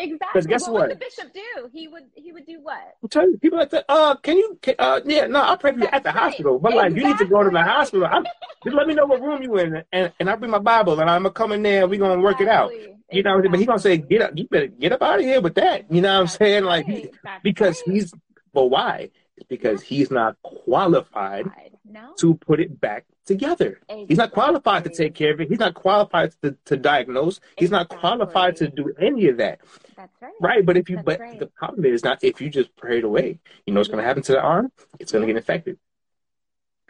Exactly. 0.01 0.43
guess 0.43 0.63
what, 0.63 0.73
what? 0.73 0.89
would 0.89 0.91
the 0.93 1.05
bishop 1.05 1.33
do? 1.33 1.69
He 1.73 1.89
would 1.89 2.05
he 2.15 2.33
would 2.33 2.47
do 2.47 2.61
what? 2.63 2.97
I'm 3.03 3.09
telling 3.09 3.33
you, 3.33 3.39
people 3.39 3.59
like 3.59 3.71
that, 3.71 3.85
uh, 3.89 4.15
can 4.17 4.37
you, 4.37 4.59
can, 4.63 4.75
uh, 4.79 5.01
yeah, 5.05 5.27
no, 5.27 5.41
I'll 5.43 5.57
pray 5.57 5.73
for 5.73 5.81
you 5.81 5.87
at 5.87 6.03
the 6.03 6.09
right. 6.11 6.19
hospital. 6.19 6.59
But 6.59 6.75
like, 6.75 6.95
you 6.95 7.07
need 7.07 7.19
to 7.19 7.27
go 7.27 7.43
to 7.43 7.51
the 7.51 7.63
hospital. 7.63 8.07
I'm, 8.07 8.25
just 8.65 8.77
let 8.77 8.87
me 8.87 8.95
know 8.95 9.07
what 9.07 9.21
room 9.21 9.43
you 9.43 9.59
in 9.59 9.83
and, 9.93 10.13
and 10.19 10.31
I'll 10.31 10.37
bring 10.37 10.51
my 10.51 10.59
Bible 10.59 10.99
and 11.01 11.09
I'm 11.09 11.25
to 11.25 11.31
come 11.31 11.53
in 11.53 11.63
there 11.63 11.83
and 11.83 11.91
we're 11.91 11.99
going 11.99 12.19
to 12.19 12.25
work 12.25 12.41
it 12.41 12.49
out. 12.49 12.73
You 13.13 13.23
know, 13.23 13.43
but 13.43 13.59
he 13.59 13.67
to 13.67 13.79
say, 13.79 13.97
get 13.97 14.23
up, 14.23 14.33
you 14.37 14.47
better 14.47 14.69
get 14.69 14.93
up 14.93 15.03
out 15.03 15.19
of 15.19 15.25
here 15.25 15.41
with 15.41 15.57
that. 15.57 15.91
You 15.91 16.01
know 16.01 16.15
what 16.15 16.21
I'm 16.21 16.27
saying? 16.29 16.65
Like. 16.65 17.15
Because 17.43 17.81
he's, 17.81 18.15
but 18.53 18.67
why? 18.67 19.11
Because 19.49 19.83
he's 19.83 20.11
not 20.11 20.37
qualified 20.43 21.51
no. 21.85 22.15
to 22.19 22.35
put 22.35 22.61
it 22.61 22.81
back 22.81 23.05
together. 23.27 23.81
He's 24.09 24.19
not 24.19 24.33
qualified 24.33 24.85
to 24.85 24.91
take 24.91 25.15
care 25.15 25.33
of 25.33 25.41
it. 25.41 25.49
He's 25.49 25.59
not 25.59 25.75
qualified 25.75 26.35
to, 26.43 26.57
to 26.67 26.77
diagnose. 26.77 27.41
He's 27.57 27.71
not 27.71 27.89
qualified 27.89 28.57
to 28.57 28.69
do 28.69 28.93
any 28.99 29.29
of 29.29 29.37
that. 29.39 29.61
That's 30.01 30.23
right. 30.23 30.33
Right. 30.41 30.67
But 30.67 30.79
if 30.79 30.89
you 30.89 30.97
That's 30.97 31.05
but 31.07 31.21
right. 31.21 31.39
the 31.39 31.47
problem 31.47 31.85
is 31.85 32.03
not 32.03 32.25
if 32.25 32.41
you 32.41 32.49
just 32.49 32.75
pray 32.77 32.99
it 32.99 33.05
away, 33.05 33.39
you 33.67 33.75
know 33.75 33.81
what's 33.81 33.91
gonna 33.91 34.01
mm-hmm. 34.01 34.09
happen 34.09 34.23
to 34.25 34.33
the 34.33 34.41
arm? 34.41 34.73
It's 34.99 35.13
gonna 35.13 35.27
get 35.27 35.37
infected. 35.37 35.79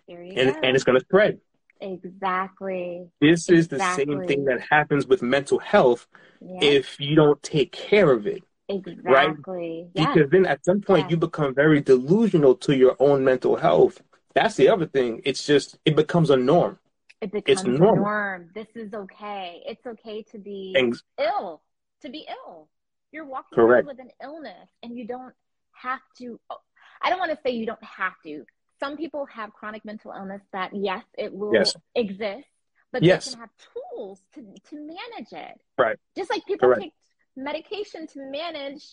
And 0.08 0.52
go. 0.54 0.60
and 0.62 0.76
it's 0.76 0.84
gonna 0.84 1.00
spread. 1.00 1.40
exactly. 1.80 3.08
This 3.20 3.48
is 3.48 3.66
the 3.68 3.78
same 3.96 4.26
thing 4.26 4.44
that 4.44 4.60
happens 4.70 5.06
with 5.06 5.22
mental 5.22 5.58
health 5.58 6.06
Yeah. 6.40 6.58
if 6.62 7.00
you 7.00 7.16
don't 7.16 7.42
take 7.42 7.72
care 7.72 8.12
of 8.12 8.26
it. 8.28 8.44
exactly. 8.68 9.88
Yeah. 9.94 10.12
Because 10.12 10.30
then 10.30 10.46
at 10.46 10.64
some 10.64 10.80
point 10.80 11.10
you 11.10 11.16
become 11.16 11.52
very 11.52 11.80
delusional 11.80 12.54
to 12.56 12.76
your 12.76 12.96
own 13.00 13.24
mental 13.24 13.56
health. 13.56 14.02
That's 14.34 14.54
the 14.54 14.68
other 14.68 14.86
thing. 14.86 15.22
It's 15.24 15.44
just 15.44 15.78
it 15.84 15.96
becomes 15.96 16.30
a 16.30 16.36
norm. 16.36 16.78
It 17.20 17.32
becomes 17.32 17.62
a 17.62 17.68
normal. 17.68 18.04
norm. 18.04 18.50
This 18.54 18.68
is 18.76 18.94
okay. 18.94 19.62
It's 19.66 19.84
okay 19.84 20.22
to 20.30 20.38
be 20.38 20.76
ill. 21.18 21.60
To 22.02 22.08
be 22.08 22.26
ill. 22.28 22.68
You're 23.12 23.24
walking 23.26 23.56
Correct. 23.56 23.86
around 23.86 23.96
with 23.96 24.00
an 24.06 24.10
illness 24.22 24.68
and 24.82 24.96
you 24.96 25.06
don't 25.06 25.34
have 25.72 26.00
to 26.18 26.38
oh, 26.50 26.56
I 27.02 27.10
don't 27.10 27.18
want 27.18 27.30
to 27.32 27.38
say 27.44 27.50
you 27.52 27.66
don't 27.66 27.82
have 27.82 28.12
to. 28.24 28.44
Some 28.78 28.96
people 28.96 29.26
have 29.26 29.52
chronic 29.52 29.84
mental 29.84 30.12
illness 30.12 30.42
that 30.52 30.70
yes, 30.74 31.02
it 31.18 31.32
will 31.32 31.52
Yes. 31.54 31.74
exist, 31.94 32.46
but 32.92 33.02
Yes. 33.02 33.24
they 33.26 33.30
can 33.32 33.40
have 33.40 33.50
tools 33.96 34.20
to 34.34 34.42
to 34.70 34.76
manage 34.76 35.32
it. 35.32 35.60
Right. 35.78 35.98
Just 36.16 36.30
like 36.30 36.44
people 36.46 36.68
Correct. 36.68 36.82
take 36.82 36.92
medication 37.36 38.06
to 38.08 38.20
manage 38.20 38.84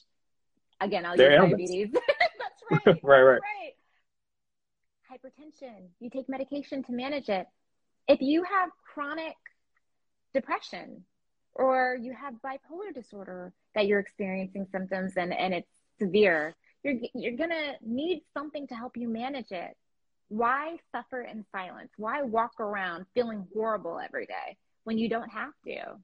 again, 0.82 1.06
I'll 1.06 1.18
Their 1.18 1.34
use 1.34 1.50
diabetes. 1.50 1.90
That's 1.94 2.64
right. 2.86 3.04
right, 3.04 3.22
right. 3.22 3.42
Right. 3.42 3.74
Hypertension. 5.12 5.88
You 6.00 6.10
take 6.10 6.28
medication 6.30 6.84
to 6.84 6.92
manage 6.92 7.30
it. 7.30 7.48
If 8.08 8.22
you 8.22 8.44
have 8.44 8.70
chronic 8.94 9.36
depression 10.34 11.04
or 11.58 11.98
you 12.00 12.14
have 12.14 12.36
bipolar 12.36 12.94
disorder 12.94 13.52
that 13.76 13.88
you're 13.88 14.00
experiencing 14.00 14.68
symptoms 14.72 15.14
and, 15.18 15.34
and 15.34 15.54
it's 15.54 15.68
severe, 16.00 16.56
you're, 16.84 16.96
you're 17.14 17.36
going 17.36 17.50
to 17.50 17.74
need 17.82 18.22
something 18.34 18.68
to 18.68 18.76
help 18.76 18.96
you 18.96 19.10
manage 19.10 19.52
it. 19.52 19.76
Why 20.30 20.78
suffer 20.94 21.22
in 21.22 21.46
silence? 21.52 21.90
Why 21.98 22.22
walk 22.22 22.60
around 22.60 23.06
feeling 23.14 23.48
horrible 23.54 24.00
every 24.00 24.26
day 24.26 24.58
when 24.84 24.98
you 24.98 25.10
don't 25.10 25.30
have 25.30 25.54
to? 25.66 25.98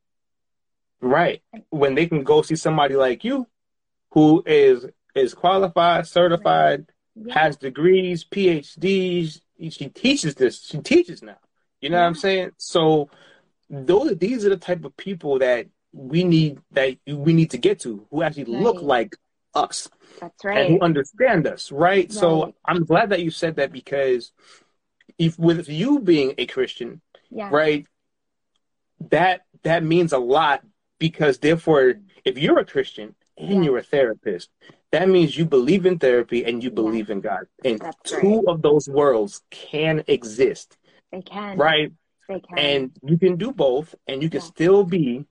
Right. 1.01 1.41
When 1.69 1.95
they 1.95 2.07
can 2.07 2.23
go 2.23 2.41
see 2.41 2.55
somebody 2.55 2.95
like 2.95 3.23
you 3.23 3.47
who 4.11 4.43
is 4.45 4.85
is 5.15 5.33
qualified, 5.33 6.07
certified, 6.07 6.85
Yeah. 7.15 7.33
has 7.33 7.57
degrees, 7.57 8.23
PhDs. 8.23 9.41
She 9.69 9.89
teaches 9.89 10.33
this. 10.35 10.63
She 10.63 10.79
teaches 10.79 11.21
now. 11.21 11.37
You 11.81 11.89
know 11.89 11.99
what 11.99 12.07
I'm 12.07 12.15
saying? 12.15 12.51
So 12.57 13.09
those 13.69 14.17
these 14.17 14.45
are 14.45 14.49
the 14.49 14.57
type 14.57 14.83
of 14.85 14.95
people 14.97 15.39
that 15.39 15.67
we 15.91 16.23
need 16.23 16.59
that 16.71 16.97
we 17.07 17.33
need 17.33 17.51
to 17.51 17.57
get 17.57 17.79
to 17.81 18.05
who 18.09 18.23
actually 18.23 18.45
look 18.45 18.81
like 18.81 19.15
us 19.53 19.89
That's 20.19 20.43
right. 20.43 20.57
and 20.57 20.73
who 20.73 20.79
understand 20.81 21.45
us, 21.47 21.71
right? 21.71 22.11
So 22.11 22.53
I'm 22.65 22.83
glad 22.85 23.09
that 23.09 23.21
you 23.21 23.29
said 23.31 23.57
that 23.57 23.71
because 23.71 24.31
if 25.17 25.37
with 25.37 25.69
you 25.69 25.99
being 25.99 26.33
a 26.37 26.45
Christian, 26.47 27.01
yeah. 27.29 27.49
right, 27.51 27.85
that 29.09 29.41
that 29.63 29.83
means 29.83 30.13
a 30.13 30.17
lot 30.17 30.63
because 30.99 31.37
therefore 31.39 31.95
if 32.25 32.37
you're 32.37 32.59
a 32.59 32.65
Christian 32.65 33.15
and 33.37 33.49
Yeah. 33.49 33.61
you're 33.61 33.77
a 33.79 33.83
therapist, 33.83 34.49
that 34.91 35.09
means 35.09 35.37
you 35.37 35.45
believe 35.45 35.85
in 35.85 35.99
therapy 35.99 36.45
and 36.45 36.63
you 36.63 36.69
Yeah. 36.69 36.75
believe 36.75 37.09
in 37.09 37.21
God. 37.21 37.47
And 37.63 37.79
That's 37.79 38.11
two 38.11 38.37
right. 38.37 38.47
of 38.47 38.61
those 38.61 38.87
worlds 38.87 39.41
can 39.49 40.03
exist, 40.07 40.77
They 41.11 41.21
can. 41.21 41.57
right? 41.57 41.91
They 42.29 42.39
can. 42.39 42.57
And 42.57 42.91
you 43.03 43.17
can 43.17 43.35
do 43.37 43.51
both 43.51 43.95
and 44.07 44.21
you 44.23 44.29
can 44.29 44.39
Yeah. 44.41 44.45
still 44.47 44.83
be 44.83 45.25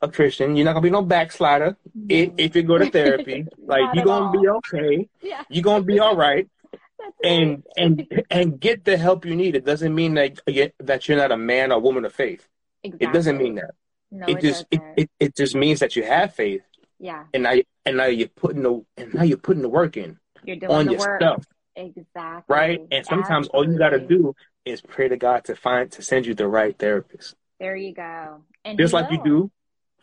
a 0.00 0.08
Christian. 0.10 0.56
You're 0.56 0.64
not 0.64 0.72
gonna 0.72 0.82
be 0.82 0.90
no 0.90 1.02
backslider 1.02 1.76
if, 2.08 2.28
No. 2.30 2.34
if 2.38 2.56
you 2.56 2.62
go 2.62 2.78
to 2.78 2.90
therapy. 2.90 3.46
like 3.58 3.94
you're 3.94 4.04
gonna 4.04 4.32
be 4.40 4.48
okay. 4.48 5.08
Yeah. 5.20 5.42
You're 5.48 5.62
gonna 5.62 5.84
be 5.84 5.98
all 6.00 6.16
right. 6.16 6.48
And 7.24 7.64
and 7.76 8.06
and 8.30 8.60
get 8.60 8.84
the 8.84 8.96
help 8.96 9.24
you 9.24 9.34
need. 9.36 9.56
It 9.56 9.64
doesn't 9.64 9.92
mean 9.94 10.14
that 10.14 10.38
that 10.78 11.08
you're 11.08 11.18
not 11.18 11.32
a 11.32 11.36
man 11.36 11.72
or 11.72 11.80
woman 11.80 12.04
of 12.04 12.12
faith. 12.12 12.48
exactly. 12.84 13.06
It 13.08 13.12
doesn't 13.12 13.38
mean 13.38 13.56
that. 13.56 13.72
No, 14.12 14.26
it 14.26 14.38
it, 14.38 14.40
just 14.40 14.66
it, 14.70 14.80
it, 14.96 15.10
it 15.18 15.36
just 15.36 15.54
means 15.56 15.80
that 15.80 15.96
you 15.96 16.02
have 16.04 16.34
faith 16.34 16.62
yeah, 17.00 17.24
and 17.34 17.42
now 17.44 17.54
and 17.86 17.96
now 17.96 18.04
you're 18.06 18.28
putting 18.28 18.62
the 18.62 18.84
and 18.96 19.14
now 19.14 19.22
you're 19.24 19.36
putting 19.38 19.62
the 19.62 19.68
work 19.68 19.96
in 19.96 20.18
you're 20.44 20.56
doing 20.56 20.70
on 20.72 20.84
the 20.86 20.92
your 20.92 21.00
work. 21.00 21.20
stuff 21.20 21.44
Exactly. 21.76 22.54
right 22.54 22.80
and 22.92 23.04
sometimes 23.06 23.48
all 23.48 23.64
you 23.68 23.78
got 23.78 23.90
to 23.90 23.98
do 24.00 24.34
is 24.64 24.80
pray 24.80 25.08
to 25.08 25.16
god 25.16 25.44
to 25.44 25.54
find 25.56 25.90
to 25.90 26.02
send 26.02 26.26
you 26.26 26.34
the 26.34 26.46
right 26.46 26.78
therapist 26.78 27.34
There 27.58 27.76
you 27.76 27.94
go. 27.94 28.42
And 28.64 28.78
just 28.78 28.92
like 28.92 29.10
you 29.10 29.22
do 29.22 29.50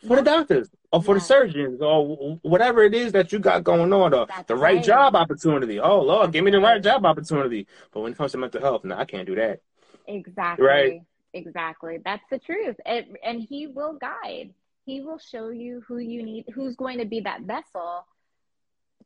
for 0.07 0.15
the 0.15 0.21
doctors 0.21 0.69
or 0.91 1.03
for 1.03 1.15
the 1.15 1.21
surgeons 1.21 1.81
or 1.81 2.39
whatever 2.41 2.83
it 2.83 2.93
is 2.93 3.11
that 3.11 3.31
you 3.31 3.39
got 3.39 3.63
going 3.63 3.91
on 3.91 4.13
or 4.13 4.25
That's 4.25 4.47
the 4.47 4.55
right, 4.55 4.77
right. 4.77 4.83
job 4.83 5.15
opportunity 5.15 5.79
oh 5.79 6.01
lord 6.01 6.27
That's 6.27 6.33
give 6.33 6.43
me 6.43 6.51
the 6.51 6.59
right 6.59 6.73
right. 6.73 6.83
job 6.83 7.05
opportunity 7.05 7.67
but 7.91 8.01
when 8.01 8.11
it 8.13 8.17
comes 8.17 8.31
to 8.33 8.37
mental 8.37 8.61
health 8.61 8.83
no 8.83 8.95
i 8.95 9.05
can't 9.05 9.27
do 9.27 9.35
that 9.35 9.61
Exactly. 10.09 10.65
Right. 10.65 11.01
Exactly. 11.33 11.99
That's 12.03 12.23
the 12.31 12.39
truth. 12.39 12.75
It, 12.85 13.07
and 13.23 13.41
he 13.41 13.67
will 13.67 13.93
guide. 13.93 14.53
He 14.85 15.01
will 15.01 15.19
show 15.19 15.49
you 15.49 15.83
who 15.87 15.99
you 15.99 16.23
need, 16.23 16.45
who's 16.53 16.75
going 16.75 16.97
to 16.97 17.05
be 17.05 17.19
that 17.21 17.41
vessel 17.41 18.05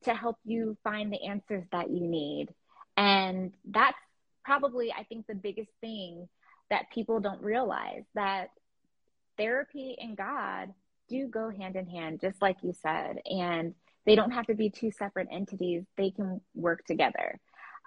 to 0.03 0.13
help 0.13 0.37
you 0.45 0.77
find 0.83 1.11
the 1.11 1.21
answers 1.25 1.65
that 1.71 1.89
you 1.89 1.99
need. 1.99 2.47
And 2.95 3.51
that's 3.69 3.97
probably, 4.43 4.91
I 4.91 5.03
think, 5.03 5.27
the 5.27 5.35
biggest 5.35 5.71
thing 5.81 6.27
that 6.69 6.91
people 6.93 7.19
don't 7.19 7.41
realize 7.41 8.03
that 8.15 8.49
therapy 9.37 9.95
and 9.99 10.17
God 10.17 10.73
do 11.09 11.27
go 11.27 11.49
hand 11.49 11.75
in 11.75 11.87
hand, 11.87 12.21
just 12.21 12.41
like 12.41 12.57
you 12.63 12.73
said. 12.81 13.19
And 13.25 13.73
they 14.05 14.15
don't 14.15 14.31
have 14.31 14.47
to 14.47 14.55
be 14.55 14.69
two 14.69 14.91
separate 14.91 15.27
entities, 15.31 15.83
they 15.97 16.11
can 16.11 16.41
work 16.55 16.85
together. 16.85 17.39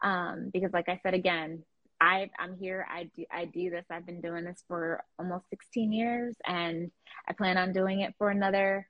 Um, 0.02 0.50
because, 0.52 0.72
like 0.72 0.88
I 0.88 1.00
said 1.02 1.14
again, 1.14 1.62
I, 2.00 2.30
I'm 2.38 2.57
here. 2.59 2.86
I 2.90 3.04
do, 3.16 3.24
I 3.30 3.46
do 3.46 3.70
this. 3.70 3.86
I've 3.90 4.04
been 4.04 4.20
doing 4.20 4.44
this 4.44 4.62
for 4.68 5.02
almost 5.18 5.48
16 5.50 5.92
years, 5.92 6.36
and 6.46 6.90
I 7.26 7.32
plan 7.32 7.57
on 7.57 7.72
doing 7.72 8.00
it 8.00 8.14
for 8.18 8.28
another 8.28 8.86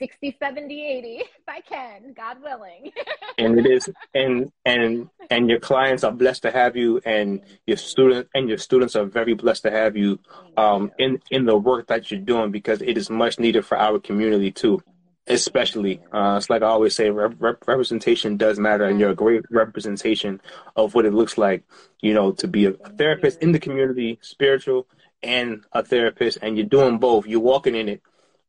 60, 0.00 0.36
70, 0.40 0.86
80, 0.86 1.08
if 1.18 1.26
I 1.46 1.60
can, 1.60 2.14
God 2.14 2.42
willing. 2.42 2.90
and 3.38 3.58
it 3.58 3.66
is 3.66 3.90
and 4.14 4.50
and 4.64 5.08
and 5.30 5.48
your 5.48 5.60
clients 5.60 6.04
are 6.04 6.12
blessed 6.12 6.42
to 6.42 6.50
have 6.50 6.74
you 6.74 7.00
and 7.04 7.42
your 7.66 7.76
student 7.76 8.28
and 8.34 8.48
your 8.48 8.58
students 8.58 8.96
are 8.96 9.04
very 9.04 9.34
blessed 9.34 9.62
to 9.62 9.70
have 9.70 9.96
you 9.96 10.18
um 10.56 10.90
in 10.98 11.20
in 11.30 11.44
the 11.44 11.56
work 11.56 11.86
that 11.86 12.10
you're 12.10 12.20
doing 12.20 12.50
because 12.50 12.80
it 12.82 12.96
is 12.96 13.10
much 13.10 13.38
needed 13.38 13.64
for 13.64 13.78
our 13.78 13.98
community 13.98 14.50
too 14.50 14.82
especially 15.26 16.00
uh 16.12 16.34
it's 16.36 16.50
like 16.50 16.62
i 16.62 16.66
always 16.66 16.94
say 16.94 17.10
rep- 17.10 17.36
rep- 17.38 17.66
representation 17.68 18.36
does 18.36 18.58
matter 18.58 18.84
and 18.84 18.98
you're 18.98 19.10
a 19.10 19.14
great 19.14 19.44
representation 19.50 20.40
of 20.76 20.94
what 20.94 21.06
it 21.06 21.14
looks 21.14 21.38
like 21.38 21.62
you 22.00 22.12
know 22.12 22.32
to 22.32 22.48
be 22.48 22.66
a 22.66 22.72
therapist 22.72 23.40
in 23.40 23.52
the 23.52 23.58
community 23.58 24.18
spiritual 24.22 24.86
and 25.22 25.64
a 25.72 25.84
therapist, 25.84 26.38
and 26.42 26.56
you're 26.56 26.66
doing 26.66 26.98
both. 26.98 27.26
You're 27.26 27.40
walking 27.40 27.74
in 27.74 27.88
it. 27.88 28.02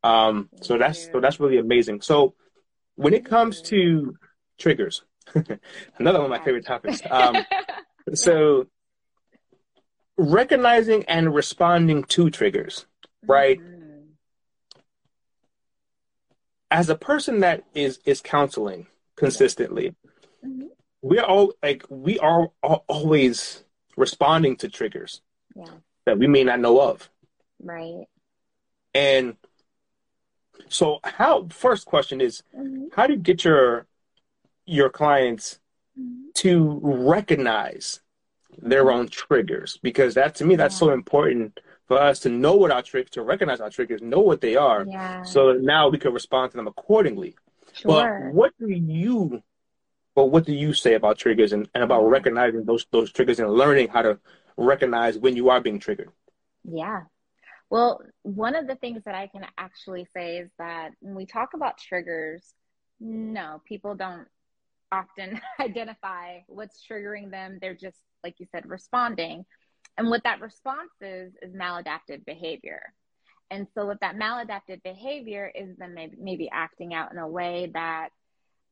Um, 0.04 0.50
so 0.62 0.78
that's 0.78 1.12
so 1.12 1.20
that's 1.20 1.40
really 1.40 1.58
amazing. 1.58 2.02
So 2.02 2.34
when 2.96 3.14
it 3.14 3.26
comes 3.26 3.62
to 3.64 4.16
triggers, 4.58 5.04
another 5.98 6.20
one 6.20 6.26
of 6.26 6.30
my 6.30 6.44
favorite 6.44 6.66
topics. 6.66 7.02
Um, 7.12 7.38
so 8.14 8.68
recognizing 10.18 11.06
and 11.06 11.34
responding 11.34 12.04
to 12.06 12.30
triggers, 12.30 12.86
right? 13.26 13.60
Mm-hmm. 13.60 14.10
As 16.70 16.90
a 16.90 16.96
person 16.96 17.42
that 17.42 17.64
is 17.76 18.00
is 18.06 18.22
counseling 18.22 18.88
consistently, 19.16 19.96
mm-hmm. 20.46 20.68
we 21.02 21.20
are 21.20 21.26
all 21.26 21.54
like 21.62 21.86
we 21.90 22.18
are 22.20 22.48
always 22.62 23.64
responding 23.98 24.56
to 24.58 24.70
triggers 24.70 25.22
yeah. 25.56 25.66
that 26.06 26.18
we 26.18 26.28
may 26.28 26.44
not 26.44 26.60
know 26.60 26.80
of. 26.80 27.10
Right. 27.62 28.06
And 28.94 29.36
so 30.70 31.00
how 31.04 31.48
first 31.50 31.86
question 31.86 32.22
is 32.22 32.44
mm-hmm. 32.58 32.86
how 32.96 33.08
do 33.08 33.14
you 33.14 33.20
get 33.20 33.44
your 33.44 33.88
your 34.66 34.90
clients 34.90 35.60
mm-hmm. 36.00 36.30
to 36.36 36.80
recognize 36.82 38.02
their 38.58 38.86
mm-hmm. 38.86 39.00
own 39.00 39.08
triggers? 39.08 39.80
Because 39.82 40.14
that 40.16 40.36
to 40.36 40.46
me 40.46 40.56
that's 40.56 40.76
yeah. 40.76 40.80
so 40.80 40.92
important 40.92 41.60
for 41.88 42.00
us 42.00 42.20
to 42.20 42.30
know 42.30 42.56
what 42.56 42.72
our 42.72 42.82
triggers 42.82 43.12
to 43.12 43.22
recognize 43.22 43.60
our 43.60 43.70
triggers, 43.70 44.02
know 44.02 44.20
what 44.20 44.42
they 44.42 44.56
are. 44.56 44.86
Yeah. 44.88 45.24
So 45.24 45.54
now 45.54 45.90
we 45.90 45.98
can 45.98 46.14
respond 46.14 46.52
to 46.52 46.58
them 46.58 46.68
accordingly. 46.68 47.36
Sure. 47.74 48.30
But 48.30 48.34
what 48.34 48.54
do 48.60 48.70
you 48.70 49.44
but 50.16 50.26
what 50.26 50.46
do 50.46 50.54
you 50.54 50.74
say 50.74 50.96
about 50.96 51.18
triggers 51.18 51.54
and, 51.54 51.70
and 51.74 51.84
about 51.84 52.04
recognizing 52.04 52.66
those 52.66 52.86
those 52.92 53.12
triggers 53.12 53.40
and 53.40 53.50
learning 53.50 53.90
how 53.90 54.02
to 54.02 54.20
recognize 54.58 55.18
when 55.18 55.36
you 55.36 55.50
are 55.50 55.62
being 55.62 55.80
triggered? 55.80 56.12
Yeah. 56.64 57.04
Well, 57.72 58.02
one 58.24 58.56
of 58.56 58.68
the 58.68 58.76
things 58.76 59.02
that 59.06 59.16
I 59.16 59.28
can 59.28 59.46
actually 59.58 60.06
say 60.14 60.40
is 60.40 60.50
that 60.60 60.90
when 61.00 61.16
we 61.16 61.26
talk 61.26 61.54
about 61.56 61.78
triggers, 61.78 62.54
no, 63.00 63.62
people 63.66 63.96
don't 63.96 64.28
often 64.92 65.40
identify 65.60 66.40
what's 66.48 66.86
triggering 66.86 67.32
them. 67.32 67.60
They're 67.62 67.74
just, 67.74 67.98
like 68.26 68.36
you 68.40 68.46
said, 68.52 68.68
responding. 68.68 69.46
And 69.98 70.10
what 70.10 70.24
that 70.26 70.42
response 70.42 70.92
is, 71.00 71.32
is 71.42 71.54
maladaptive 71.56 72.26
behavior. 72.26 72.94
And 73.50 73.68
so, 73.74 73.86
what 73.86 74.02
that 74.02 74.18
maladaptive 74.18 74.84
behavior 74.84 75.50
is 75.56 75.78
then 75.78 75.94
maybe, 75.94 76.18
maybe 76.20 76.50
acting 76.52 76.94
out 76.94 77.14
in 77.14 77.20
a 77.20 77.28
way 77.28 77.72
that 77.74 78.10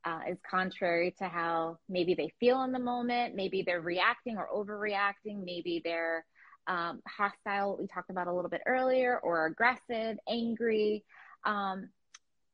uh, 0.03 0.19
is 0.29 0.37
contrary 0.49 1.15
to 1.19 1.25
how 1.29 1.77
maybe 1.87 2.15
they 2.15 2.33
feel 2.37 2.63
in 2.63 2.73
the 2.73 2.79
moment. 2.79 3.33
Maybe 3.33 3.63
they're 3.65 3.79
reacting 3.79 4.37
or 4.37 4.49
overreacting. 4.53 5.45
Maybe 5.45 5.81
they're 5.85 6.25
um, 6.69 7.01
hostile, 7.05 7.77
we 7.77 7.87
talked 7.87 8.09
about 8.09 8.27
a 8.27 8.33
little 8.33 8.49
bit 8.49 8.61
earlier, 8.65 9.19
or 9.19 9.45
aggressive, 9.45 10.17
angry. 10.29 11.03
Um, 11.43 11.89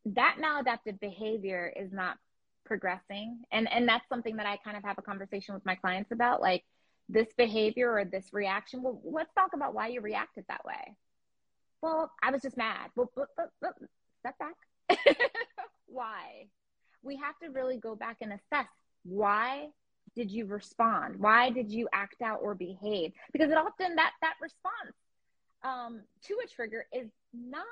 that 0.05 0.37
maladaptive 0.41 0.99
behavior 0.99 1.71
is 1.75 1.91
not 1.91 2.17
progressing. 2.65 3.41
And, 3.51 3.71
and 3.71 3.87
that's 3.87 4.07
something 4.09 4.37
that 4.37 4.47
I 4.47 4.57
kind 4.57 4.77
of 4.77 4.83
have 4.83 4.97
a 4.97 5.03
conversation 5.03 5.53
with 5.53 5.65
my 5.65 5.75
clients 5.75 6.11
about. 6.11 6.41
Like 6.41 6.63
this 7.09 7.27
behavior 7.37 7.91
or 7.91 8.05
this 8.05 8.25
reaction, 8.31 8.81
well, 8.81 8.99
let's 9.03 9.33
talk 9.35 9.51
about 9.53 9.75
why 9.75 9.89
you 9.89 10.01
reacted 10.01 10.45
that 10.47 10.65
way. 10.65 10.95
Well, 11.81 12.11
I 12.23 12.31
was 12.31 12.41
just 12.41 12.57
mad. 12.57 12.89
Well, 12.95 13.11
but, 13.15 13.27
but, 13.37 13.51
but, 13.61 13.75
step 14.21 14.35
back. 14.39 15.17
why? 15.85 16.47
we 17.05 17.15
have 17.17 17.37
to 17.39 17.49
really 17.49 17.77
go 17.77 17.95
back 17.95 18.17
and 18.21 18.33
assess 18.33 18.67
why 19.03 19.67
did 20.15 20.31
you 20.31 20.45
respond? 20.45 21.19
Why 21.19 21.49
did 21.49 21.71
you 21.71 21.87
act 21.93 22.21
out 22.21 22.39
or 22.41 22.55
behave? 22.55 23.11
Because 23.31 23.51
it 23.51 23.57
often 23.57 23.95
that 23.95 24.11
that 24.21 24.35
response 24.41 24.95
um, 25.63 26.01
to 26.23 26.37
a 26.43 26.47
trigger 26.47 26.85
is 26.93 27.09
not 27.33 27.65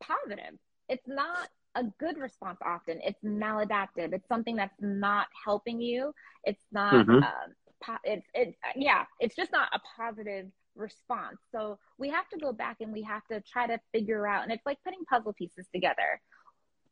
positive. 0.00 0.58
It's 0.88 1.06
not 1.06 1.48
a 1.74 1.84
good 1.98 2.18
response. 2.18 2.58
Often 2.64 3.00
it's 3.02 3.22
maladaptive. 3.22 4.12
It's 4.12 4.28
something 4.28 4.56
that's 4.56 4.80
not 4.80 5.26
helping 5.44 5.80
you. 5.80 6.12
It's 6.44 6.62
not. 6.72 7.06
Mm-hmm. 7.06 7.22
Uh, 7.22 7.52
po- 7.82 7.98
it's 8.04 8.26
it 8.34 8.54
yeah. 8.74 9.04
It's 9.20 9.36
just 9.36 9.52
not 9.52 9.68
a 9.74 9.80
positive 9.96 10.46
response. 10.74 11.38
So 11.52 11.78
we 11.98 12.10
have 12.10 12.28
to 12.28 12.38
go 12.38 12.52
back 12.52 12.78
and 12.80 12.92
we 12.92 13.02
have 13.02 13.26
to 13.30 13.40
try 13.40 13.66
to 13.66 13.78
figure 13.92 14.26
out. 14.26 14.44
And 14.44 14.52
it's 14.52 14.64
like 14.66 14.78
putting 14.84 15.04
puzzle 15.04 15.32
pieces 15.32 15.66
together 15.74 16.20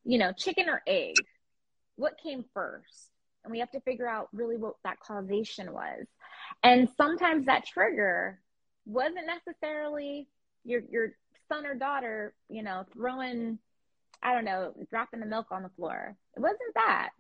you 0.05 0.19
know, 0.19 0.33
chicken 0.33 0.69
or 0.69 0.83
egg, 0.87 1.15
what 1.97 2.19
came 2.23 2.45
first? 2.53 3.11
And 3.45 3.53
we 3.53 3.59
have 3.61 3.71
to 3.73 3.81
figure 3.81 4.09
out 4.09 4.29
really 4.33 4.57
what 4.57 4.75
that 4.85 5.01
causation 5.01 5.73
was. 5.73 6.07
And 6.63 6.89
sometimes 6.97 7.47
that 7.47 7.67
trigger 7.67 8.41
wasn't 8.87 9.27
necessarily 9.27 10.29
your 10.65 10.83
your 10.91 11.13
son 11.49 11.67
or 11.67 11.75
daughter, 11.75 12.35
you 12.49 12.63
know, 12.63 12.85
throwing, 12.93 13.59
I 14.23 14.35
don't 14.35 14.45
know, 14.45 14.73
dropping 14.91 15.21
the 15.21 15.27
milk 15.27 15.47
on 15.51 15.63
the 15.63 15.69
floor. 15.71 16.17
It 16.37 16.41
wasn't 16.41 16.75
that. 16.75 17.11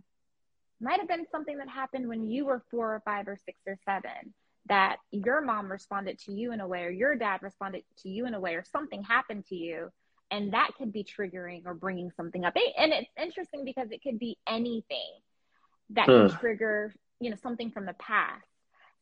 It 0.80 0.84
might 0.84 0.98
have 0.98 1.08
been 1.08 1.26
something 1.30 1.58
that 1.58 1.68
happened 1.68 2.08
when 2.08 2.26
you 2.26 2.46
were 2.46 2.62
four 2.70 2.94
or 2.94 3.02
five 3.04 3.28
or 3.28 3.36
six 3.44 3.60
or 3.66 3.76
seven 3.84 4.32
that 4.68 4.96
your 5.10 5.40
mom 5.42 5.70
responded 5.70 6.18
to 6.18 6.32
you 6.32 6.52
in 6.52 6.60
a 6.60 6.66
way 6.66 6.84
or 6.84 6.90
your 6.90 7.14
dad 7.14 7.42
responded 7.42 7.82
to 7.98 8.08
you 8.08 8.26
in 8.26 8.34
a 8.34 8.40
way 8.40 8.54
or 8.54 8.64
something 8.64 9.02
happened 9.02 9.44
to 9.46 9.54
you 9.54 9.90
and 10.30 10.52
that 10.54 10.70
could 10.78 10.92
be 10.92 11.04
triggering 11.04 11.62
or 11.66 11.74
bringing 11.74 12.10
something 12.16 12.44
up 12.44 12.54
and 12.78 12.92
it's 12.92 13.10
interesting 13.20 13.64
because 13.64 13.88
it 13.90 14.02
could 14.02 14.18
be 14.18 14.38
anything 14.48 15.12
that 15.94 16.06
can 16.06 16.28
hmm. 16.28 16.36
trigger 16.36 16.94
you 17.20 17.30
know 17.30 17.36
something 17.42 17.70
from 17.70 17.86
the 17.86 17.94
past 17.94 18.46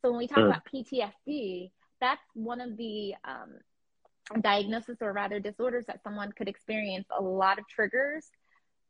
so 0.01 0.11
when 0.11 0.19
we 0.19 0.27
talk 0.27 0.39
hmm. 0.39 0.47
about 0.47 0.63
ptsd 0.73 1.71
that's 2.01 2.23
one 2.35 2.61
of 2.61 2.77
the 2.77 3.15
um, 3.25 4.41
diagnosis 4.41 4.97
or 5.01 5.13
rather 5.13 5.39
disorders 5.39 5.85
that 5.87 6.03
someone 6.03 6.33
could 6.33 6.49
experience 6.49 7.07
a 7.17 7.23
lot 7.23 7.59
of 7.59 7.69
triggers 7.69 8.27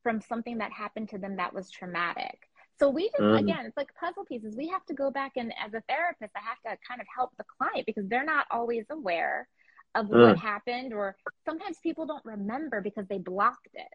from 0.03 0.21
something 0.21 0.59
that 0.59 0.73
happened 0.73 1.09
to 1.09 1.19
them 1.19 1.37
that 1.37 1.55
was 1.55 1.71
traumatic 1.71 2.49
so 2.79 2.89
we 2.89 3.09
just 3.11 3.21
mm. 3.21 3.39
again 3.39 3.65
it's 3.67 3.77
like 3.77 3.95
puzzle 3.95 4.25
pieces 4.25 4.57
we 4.57 4.69
have 4.69 4.85
to 4.85 4.95
go 4.95 5.11
back 5.11 5.33
and 5.37 5.53
as 5.65 5.73
a 5.75 5.83
therapist 5.89 6.33
i 6.37 6.41
have 6.41 6.59
to 6.65 6.79
kind 6.87 7.01
of 7.01 7.07
help 7.15 7.31
the 7.39 7.45
client 7.59 7.87
because 7.87 8.07
they're 8.09 8.25
not 8.25 8.47
always 8.51 8.85
aware 8.91 9.47
of 9.95 10.07
mm. 10.07 10.29
what 10.29 10.39
happened, 10.39 10.93
or 10.93 11.17
sometimes 11.45 11.79
people 11.83 12.07
don't 12.07 12.25
remember 12.25 12.81
because 12.81 13.07
they 13.09 13.19
blocked 13.19 13.69
it. 13.75 13.89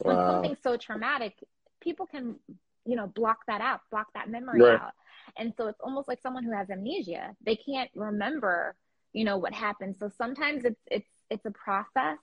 Wow. 0.00 0.16
When 0.16 0.26
something's 0.26 0.62
so 0.62 0.76
traumatic, 0.76 1.36
people 1.80 2.06
can, 2.06 2.36
you 2.84 2.96
know, 2.96 3.06
block 3.06 3.38
that 3.46 3.60
out, 3.60 3.80
block 3.90 4.08
that 4.14 4.28
memory 4.28 4.60
right. 4.60 4.80
out. 4.80 4.92
And 5.36 5.52
so 5.56 5.68
it's 5.68 5.80
almost 5.80 6.08
like 6.08 6.20
someone 6.20 6.44
who 6.44 6.52
has 6.52 6.70
amnesia. 6.70 7.34
They 7.44 7.56
can't 7.56 7.90
remember, 7.94 8.74
you 9.12 9.24
know, 9.24 9.38
what 9.38 9.52
happened. 9.52 9.96
So 9.98 10.10
sometimes 10.16 10.64
it's 10.64 10.80
it's 10.90 11.08
it's 11.30 11.46
a 11.46 11.50
process 11.50 12.18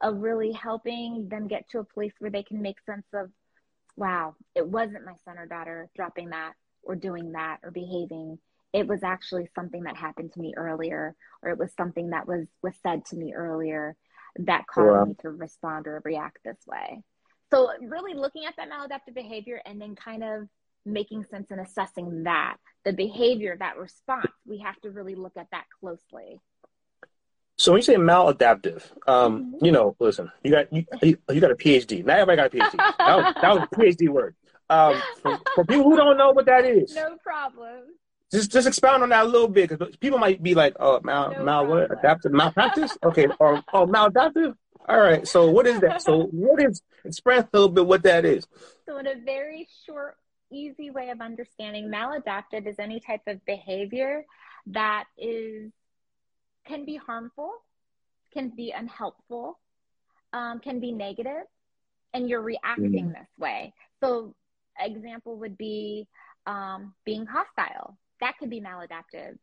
of 0.00 0.18
really 0.18 0.52
helping 0.52 1.28
them 1.28 1.48
get 1.48 1.68
to 1.70 1.78
a 1.78 1.84
place 1.84 2.12
where 2.18 2.30
they 2.30 2.42
can 2.42 2.60
make 2.60 2.76
sense 2.84 3.06
of, 3.14 3.30
wow, 3.96 4.36
it 4.54 4.66
wasn't 4.66 5.06
my 5.06 5.14
son 5.24 5.38
or 5.38 5.46
daughter 5.46 5.88
dropping 5.96 6.30
that 6.30 6.52
or 6.82 6.94
doing 6.94 7.32
that 7.32 7.58
or 7.62 7.70
behaving 7.70 8.38
it 8.76 8.86
was 8.86 9.02
actually 9.02 9.48
something 9.54 9.84
that 9.84 9.96
happened 9.96 10.32
to 10.34 10.40
me 10.40 10.52
earlier 10.54 11.14
or 11.42 11.50
it 11.50 11.58
was 11.58 11.72
something 11.76 12.10
that 12.10 12.28
was 12.28 12.46
was 12.62 12.74
said 12.82 13.04
to 13.06 13.16
me 13.16 13.32
earlier 13.32 13.96
that 14.38 14.66
caused 14.66 14.86
wow. 14.86 15.04
me 15.06 15.14
to 15.22 15.30
respond 15.30 15.86
or 15.86 16.02
react 16.04 16.38
this 16.44 16.58
way 16.66 17.02
so 17.50 17.70
really 17.80 18.14
looking 18.14 18.44
at 18.44 18.54
that 18.56 18.68
maladaptive 18.70 19.14
behavior 19.14 19.60
and 19.64 19.80
then 19.80 19.94
kind 19.94 20.22
of 20.22 20.48
making 20.84 21.24
sense 21.24 21.50
and 21.50 21.60
assessing 21.60 22.24
that 22.24 22.56
the 22.84 22.92
behavior 22.92 23.56
that 23.58 23.76
response 23.76 24.30
we 24.46 24.58
have 24.58 24.80
to 24.80 24.90
really 24.90 25.14
look 25.14 25.36
at 25.36 25.48
that 25.50 25.64
closely 25.80 26.40
so 27.58 27.72
when 27.72 27.78
you 27.78 27.82
say 27.82 27.94
maladaptive, 27.94 28.82
um, 29.06 29.54
mm-hmm. 29.54 29.64
you 29.64 29.72
know, 29.72 29.96
listen, 29.98 30.30
you 30.42 30.50
got 30.50 30.70
you, 30.72 30.84
you 31.02 31.40
got 31.40 31.50
a 31.50 31.54
PhD. 31.54 32.04
Not 32.04 32.18
everybody 32.18 32.36
got 32.36 32.70
a 32.70 32.70
PhD. 32.70 32.76
that, 32.98 33.16
was, 33.16 33.34
that 33.40 33.54
was 33.54 33.62
a 33.62 33.76
PhD 33.76 34.08
word. 34.08 34.36
Um, 34.68 35.00
for, 35.22 35.38
for, 35.54 35.64
people 35.64 35.84
who 35.84 35.96
don't 35.96 36.18
know 36.18 36.32
what 36.32 36.46
that 36.46 36.64
is, 36.64 36.94
no 36.94 37.16
problem. 37.22 37.84
Just 38.32 38.50
just 38.50 38.66
expound 38.66 39.04
on 39.04 39.10
that 39.10 39.24
a 39.24 39.28
little 39.28 39.48
bit 39.48 39.70
because 39.70 39.96
people 39.96 40.18
might 40.18 40.42
be 40.42 40.54
like, 40.54 40.74
oh, 40.80 41.00
mal 41.04 41.30
no 41.30 41.44
mal 41.44 41.66
what 41.66 41.90
adaptive 41.92 42.32
malpractice? 42.32 42.98
Okay, 43.04 43.28
or 43.38 43.62
oh 43.72 43.86
maladaptive. 43.86 44.54
All 44.88 45.00
right. 45.00 45.26
So 45.26 45.50
what 45.50 45.66
is 45.66 45.80
that? 45.80 46.02
So 46.02 46.22
what 46.30 46.62
is 46.62 46.82
express 47.04 47.44
a 47.52 47.56
little 47.56 47.68
bit 47.68 47.86
what 47.86 48.02
that 48.04 48.24
is? 48.24 48.46
So 48.86 48.98
in 48.98 49.06
a 49.06 49.14
very 49.24 49.68
short, 49.84 50.16
easy 50.50 50.90
way 50.90 51.10
of 51.10 51.20
understanding, 51.20 51.90
maladaptive 51.90 52.66
is 52.66 52.76
any 52.78 53.00
type 53.00 53.22
of 53.26 53.44
behavior 53.44 54.24
that 54.66 55.04
is 55.18 55.72
can 56.66 56.84
be 56.84 56.96
harmful, 56.96 57.52
can 58.32 58.50
be 58.50 58.72
unhelpful, 58.76 59.58
um, 60.32 60.58
can 60.60 60.80
be 60.80 60.92
negative, 60.92 61.44
and 62.14 62.28
you're 62.28 62.42
reacting 62.42 63.06
mm. 63.06 63.12
this 63.12 63.28
way. 63.38 63.72
So 64.02 64.34
example 64.78 65.36
would 65.38 65.56
be 65.56 66.06
um, 66.46 66.94
being 67.04 67.26
hostile 67.26 67.96
that 68.20 68.38
could 68.38 68.50
be 68.50 68.60
maladaptive 68.60 69.38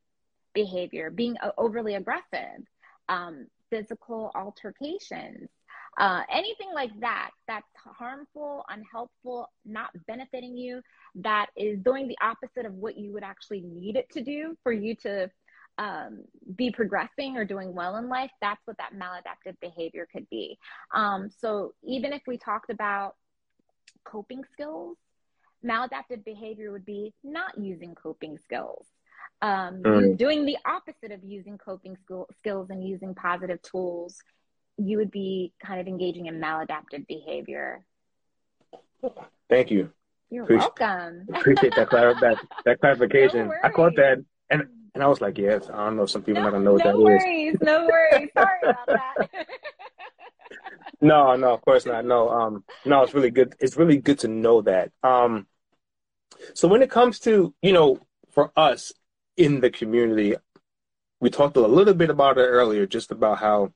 behavior, 0.53 1.09
being 1.09 1.35
overly 1.57 1.95
aggressive, 1.95 2.65
um, 3.09 3.47
physical 3.73 4.31
altercations, 4.35 5.49
uh, 5.97 6.21
anything 6.31 6.69
like 6.73 6.91
that 6.99 7.31
that's 7.47 7.65
harmful, 7.75 8.63
unhelpful, 8.69 9.47
not 9.65 9.89
benefiting 10.07 10.55
you, 10.55 10.81
that 11.15 11.47
is 11.55 11.79
doing 11.79 12.07
the 12.07 12.17
opposite 12.21 12.65
of 12.65 12.73
what 12.73 12.97
you 12.97 13.11
would 13.13 13.23
actually 13.23 13.61
need 13.61 13.95
it 13.95 14.09
to 14.11 14.23
do 14.23 14.55
for 14.61 14.71
you 14.71 14.95
to 14.95 15.29
um, 15.79 16.23
be 16.55 16.71
progressing 16.71 17.35
or 17.35 17.45
doing 17.45 17.73
well 17.73 17.95
in 17.97 18.07
life, 18.07 18.29
that's 18.41 18.61
what 18.65 18.77
that 18.77 18.93
maladaptive 18.93 19.55
behavior 19.59 20.07
could 20.11 20.29
be. 20.29 20.57
Um, 20.93 21.29
so 21.39 21.73
even 21.83 22.13
if 22.13 22.21
we 22.27 22.37
talked 22.37 22.69
about 22.69 23.15
coping 24.03 24.43
skills, 24.51 24.97
maladaptive 25.65 26.23
behavior 26.25 26.71
would 26.71 26.85
be 26.85 27.13
not 27.23 27.57
using 27.57 27.95
coping 27.95 28.37
skills. 28.37 28.85
Um, 29.41 29.81
mm. 29.83 30.17
Doing 30.17 30.45
the 30.45 30.57
opposite 30.65 31.11
of 31.11 31.23
using 31.23 31.57
coping 31.57 31.97
skill, 32.03 32.27
skills 32.39 32.69
and 32.69 32.87
using 32.87 33.13
positive 33.13 33.61
tools, 33.61 34.17
you 34.77 34.97
would 34.97 35.11
be 35.11 35.53
kind 35.63 35.81
of 35.81 35.87
engaging 35.87 36.27
in 36.27 36.39
maladaptive 36.39 37.05
behavior. 37.07 37.83
Thank 39.49 39.69
you. 39.69 39.91
You're 40.29 40.45
appreciate, 40.45 40.71
welcome. 40.79 41.27
appreciate 41.33 41.75
that, 41.75 41.89
clar- 41.89 42.19
that, 42.21 42.37
that 42.65 42.79
clarification. 42.81 43.47
No 43.49 43.53
I 43.63 43.69
caught 43.69 43.95
that. 43.97 44.23
And 44.49 44.63
and 44.93 45.03
I 45.03 45.07
was 45.07 45.21
like, 45.21 45.37
yes, 45.37 45.69
I 45.71 45.85
don't 45.85 45.97
know. 45.97 46.05
Some 46.05 46.21
people 46.21 46.41
no, 46.41 46.49
not 46.49 46.51
gonna 46.53 46.63
know 46.63 46.73
what 46.73 46.83
that 46.83 46.89
is. 46.89 46.95
no 46.95 46.99
that 46.99 47.03
worries, 47.03 47.53
is. 47.55 47.61
No 47.61 47.87
worries, 47.87 48.29
Sorry 48.37 48.59
about 48.63 48.87
that. 48.87 49.47
no, 51.01 51.35
no, 51.35 51.53
of 51.53 51.61
course 51.61 51.85
not. 51.85 52.05
No, 52.05 52.29
um, 52.29 52.63
no, 52.85 53.01
it's 53.03 53.13
really 53.13 53.31
good. 53.31 53.55
It's 53.59 53.75
really 53.75 53.97
good 53.97 54.19
to 54.19 54.27
know 54.27 54.61
that. 54.61 54.91
Um, 55.01 55.47
so 56.53 56.67
when 56.67 56.81
it 56.81 56.91
comes 56.91 57.19
to 57.21 57.53
you 57.61 57.73
know, 57.73 57.99
for 58.31 58.51
us 58.55 58.93
in 59.37 59.61
the 59.61 59.69
community, 59.69 60.35
we 61.19 61.29
talked 61.29 61.57
a 61.57 61.61
little 61.61 61.93
bit 61.93 62.09
about 62.09 62.37
it 62.37 62.41
earlier, 62.41 62.85
just 62.85 63.11
about 63.11 63.39
how 63.39 63.71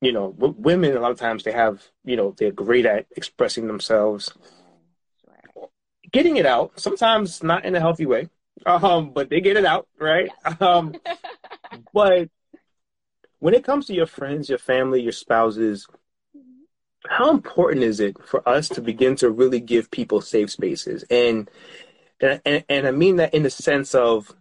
you 0.00 0.12
know 0.12 0.32
w- 0.32 0.54
women 0.56 0.96
a 0.96 1.00
lot 1.00 1.10
of 1.10 1.18
times 1.18 1.44
they 1.44 1.52
have 1.52 1.82
you 2.04 2.16
know 2.16 2.34
they're 2.36 2.52
great 2.52 2.86
at 2.86 3.06
expressing 3.16 3.66
themselves, 3.66 4.32
getting 6.10 6.36
it 6.36 6.46
out. 6.46 6.78
Sometimes 6.78 7.42
not 7.42 7.64
in 7.64 7.74
a 7.74 7.80
healthy 7.80 8.06
way 8.06 8.28
um, 8.66 9.10
but 9.12 9.30
they 9.30 9.40
get 9.40 9.56
it 9.56 9.64
out, 9.64 9.88
right? 9.98 10.28
Yes. 10.44 10.60
Um, 10.60 10.94
but 11.94 12.28
when 13.38 13.54
it 13.54 13.64
comes 13.64 13.86
to 13.86 13.94
your 13.94 14.06
friends, 14.06 14.48
your 14.48 14.58
family, 14.58 15.02
your 15.02 15.12
spouses, 15.12 15.86
how 17.08 17.30
important 17.30 17.84
is 17.84 18.00
it 18.00 18.16
for 18.26 18.46
us 18.48 18.68
to 18.70 18.82
begin 18.82 19.16
to 19.16 19.30
really 19.30 19.60
give 19.60 19.90
people 19.90 20.20
safe 20.20 20.50
spaces? 20.50 21.04
And 21.10 21.50
and 22.20 22.64
and 22.68 22.86
I 22.86 22.90
mean 22.90 23.16
that 23.16 23.32
in 23.32 23.42
the 23.42 23.50
sense 23.50 23.94
of 23.94 24.34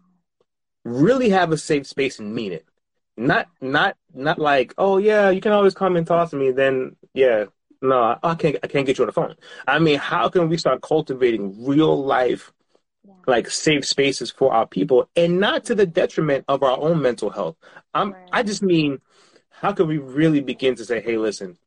really 0.89 1.29
have 1.29 1.51
a 1.51 1.57
safe 1.57 1.87
space 1.87 2.19
and 2.19 2.33
mean 2.33 2.53
it. 2.53 2.65
Not 3.17 3.47
not 3.61 3.97
not 4.13 4.39
like, 4.39 4.73
oh 4.77 4.97
yeah, 4.97 5.29
you 5.29 5.41
can 5.41 5.51
always 5.51 5.73
come 5.73 5.95
and 5.95 6.07
talk 6.07 6.29
to 6.29 6.35
me. 6.35 6.51
Then 6.51 6.95
yeah, 7.13 7.45
no, 7.81 8.17
I 8.23 8.35
can't 8.35 8.57
I 8.63 8.67
can't 8.67 8.85
get 8.85 8.97
you 8.97 9.03
on 9.03 9.07
the 9.07 9.13
phone. 9.13 9.35
I 9.67 9.79
mean, 9.79 9.99
how 9.99 10.29
can 10.29 10.49
we 10.49 10.57
start 10.57 10.81
cultivating 10.81 11.65
real 11.65 12.03
life 12.03 12.51
like 13.29 13.49
safe 13.49 13.85
spaces 13.85 14.31
for 14.31 14.53
our 14.53 14.67
people 14.67 15.09
and 15.15 15.39
not 15.39 15.63
to 15.65 15.75
the 15.75 15.85
detriment 15.85 16.43
of 16.47 16.63
our 16.63 16.77
own 16.77 17.01
mental 17.01 17.29
health. 17.29 17.55
I'm 17.93 18.11
right. 18.11 18.29
I 18.33 18.43
just 18.43 18.61
mean 18.61 18.99
how 19.49 19.71
can 19.71 19.87
we 19.87 19.97
really 19.97 20.41
begin 20.41 20.75
to 20.75 20.85
say, 20.85 21.01
hey, 21.01 21.17
listen, 21.17 21.57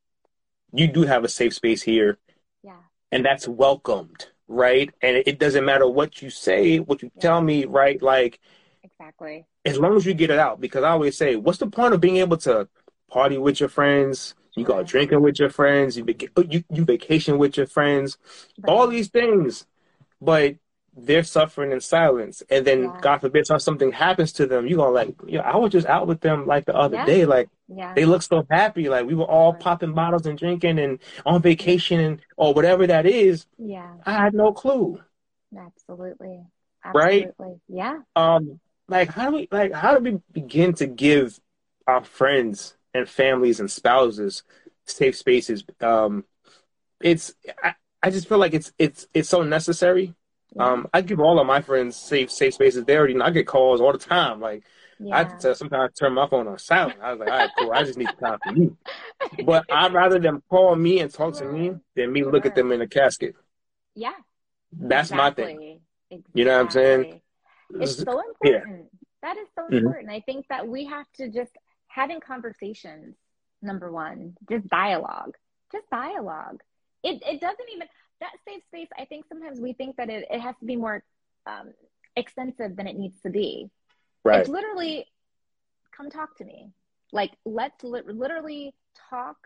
you 0.73 0.89
do 0.89 1.03
have 1.03 1.25
a 1.25 1.29
safe 1.29 1.55
space 1.55 1.83
here. 1.83 2.19
Yeah. 2.63 2.77
And 3.11 3.25
that's 3.25 3.47
welcomed, 3.47 4.27
right? 4.49 4.91
And 5.01 5.23
it 5.27 5.39
doesn't 5.39 5.65
matter 5.65 5.87
what 5.87 6.21
you 6.21 6.31
say, 6.31 6.79
what 6.79 7.03
you 7.03 7.11
yeah. 7.15 7.23
tell 7.23 7.41
me, 7.41 7.65
right? 7.65 8.01
Like 8.03 8.41
Exactly. 9.03 9.47
As 9.65 9.79
long 9.79 9.97
as 9.97 10.07
you 10.07 10.15
get 10.15 10.31
it 10.31 10.39
out. 10.39 10.61
Because 10.61 10.85
I 10.85 10.91
always 10.91 11.17
say, 11.17 11.37
what's 11.37 11.59
the 11.59 11.67
point 11.67 11.95
of 11.95 12.01
being 12.01 12.19
able 12.19 12.37
to 12.39 12.69
party 13.11 13.37
with 13.37 13.59
your 13.59 13.69
friends? 13.69 14.35
You 14.55 14.65
go 14.65 14.83
drinking 14.83 15.23
with 15.23 15.39
your 15.39 15.49
friends, 15.49 15.97
you, 15.97 16.05
you, 16.49 16.63
you 16.71 16.85
vacation 16.85 17.39
with 17.39 17.57
your 17.57 17.67
friends, 17.67 18.19
right. 18.59 18.71
all 18.71 18.87
these 18.87 19.09
things. 19.09 19.67
But 20.21 20.57
they're 20.95 21.25
suffering 21.25 21.73
in 21.73 21.81
silence. 21.81 22.43
And 22.51 22.67
then 22.67 22.83
yeah. 22.83 22.99
God 23.01 23.19
forbid 23.23 23.47
something 23.47 23.93
happens 23.93 24.33
to 24.35 24.47
them, 24.47 24.67
you 24.67 24.77
go 24.77 24.91
like, 24.91 25.15
yeah, 25.27 25.41
I 25.41 25.57
was 25.57 25.73
just 25.73 25.87
out 25.87 26.07
with 26.07 26.21
them 26.21 26.47
like 26.47 26.67
the 26.67 26.77
other 26.77 26.97
yeah. 26.97 27.07
day. 27.07 27.25
Like 27.25 27.49
yeah. 27.67 27.95
they 27.95 28.05
look 28.05 28.23
so 28.23 28.47
happy. 28.51 28.91
Like 28.91 29.07
we 29.07 29.15
were 29.15 29.25
all 29.25 29.53
right. 29.53 29.61
popping 29.61 29.95
bottles 29.95 30.27
and 30.27 30.39
drinking 30.39 30.79
and 30.79 30.99
on 31.25 31.41
vacation 31.41 31.99
and, 31.99 32.21
or 32.37 32.53
whatever 32.53 32.87
that 32.87 33.07
is. 33.07 33.47
Yeah. 33.57 33.95
I 34.05 34.13
had 34.13 34.35
no 34.35 34.53
clue. 34.53 35.01
Absolutely. 35.59 36.43
Absolutely. 36.85 37.27
Right? 37.39 37.57
Yeah. 37.69 38.01
Um, 38.15 38.61
like 38.89 39.11
how 39.11 39.31
do 39.31 39.37
we 39.37 39.49
like 39.51 39.73
how 39.73 39.97
do 39.97 40.03
we 40.03 40.21
begin 40.33 40.75
to 40.75 40.87
give 40.87 41.39
our 41.87 42.05
friends 42.05 42.77
and 42.95 43.09
families 43.09 43.61
and 43.61 43.71
spouses 43.71 44.43
safe 44.87 45.17
spaces? 45.17 45.65
Um 45.81 46.25
it's 47.01 47.35
I, 47.63 47.75
I 48.03 48.11
just 48.11 48.29
feel 48.29 48.39
like 48.39 48.55
it's 48.55 48.73
it's 48.79 49.07
it's 49.15 49.29
so 49.29 49.43
necessary 49.43 50.15
um, 50.59 50.89
I 50.93 51.01
give 51.01 51.21
all 51.21 51.39
of 51.39 51.47
my 51.47 51.61
friends 51.63 51.97
safe 51.97 52.31
safe 52.31 52.55
spaces. 52.55 52.85
They 52.85 52.97
already, 52.97 53.15
know 53.15 53.25
I 53.25 53.31
get 53.31 53.47
calls 53.47 53.81
all 53.81 53.93
the 53.93 53.99
time. 53.99 54.41
Like 54.41 54.65
yeah. 54.99 55.21
I 55.21 55.25
to 55.25 55.55
sometimes 55.55 55.93
I 55.95 56.05
turn 56.05 56.15
my 56.15 56.29
phone 56.29 56.47
on 56.47 56.59
silent. 56.59 56.99
I 57.03 57.13
was 57.13 57.21
like, 57.21 57.31
all 57.31 57.39
right, 57.39 57.51
cool. 57.59 57.73
I 57.73 57.83
just 57.85 57.99
need 57.99 58.11
time 58.21 58.39
for 58.45 58.53
me. 58.53 58.71
But 59.45 59.65
I'd 59.73 59.93
rather 59.93 60.19
them 60.19 60.43
call 60.51 60.77
me 60.77 61.01
and 61.01 61.13
talk 61.13 61.35
to 61.35 61.45
me 61.45 61.75
than 61.97 62.13
me 62.13 62.25
look 62.25 62.45
at 62.45 62.55
them 62.55 62.73
in 62.73 62.81
a 62.83 62.87
casket. 62.87 63.35
Yeah, 63.95 64.13
that's 64.73 65.11
exactly. 65.11 65.45
my 65.45 65.49
thing. 65.49 65.81
Exactly. 66.11 66.41
You 66.41 66.45
know 66.45 66.53
what 66.53 66.61
I'm 66.61 66.71
saying? 66.71 67.21
It's 67.81 67.97
so 67.97 68.21
important. 68.21 68.91
Yeah. 68.91 68.99
That 69.23 69.37
is 69.37 69.49
so 69.55 69.63
mm-hmm. 69.63 69.77
important. 69.77 70.11
I 70.11 70.21
think 70.21 70.47
that 70.49 70.67
we 70.67 70.85
have 70.87 71.07
to 71.17 71.29
just 71.29 71.53
having 71.87 72.21
conversations. 72.21 73.17
Number 73.65 73.93
one, 73.93 74.37
just 74.51 74.69
dialogue. 74.69 75.37
Just 75.71 75.89
dialogue. 75.89 76.61
It 77.05 77.23
it 77.25 77.41
doesn't 77.41 77.69
even 77.73 77.87
that 78.23 78.33
safe 78.49 78.63
space, 78.69 78.89
I 78.99 79.05
think 79.05 79.27
sometimes 79.29 79.61
we 79.61 79.73
think 79.73 79.97
that 79.97 80.09
it, 80.09 80.25
it 80.31 80.41
has 80.41 80.55
to 80.61 80.65
be 80.65 80.77
more 80.77 81.03
um, 81.47 81.73
extensive 82.17 82.77
than 82.77 82.87
it 82.87 82.97
needs 82.97 83.21
to 83.23 83.31
be. 83.31 83.69
Right. 84.25 84.41
It's 84.41 84.49
literally, 84.49 85.07
come 85.95 86.09
talk 86.09 86.37
to 86.39 86.45
me. 86.45 86.71
Like, 87.13 87.33
let's 87.45 87.83
li- 87.83 88.03
literally 88.07 88.75
talk. 89.11 89.37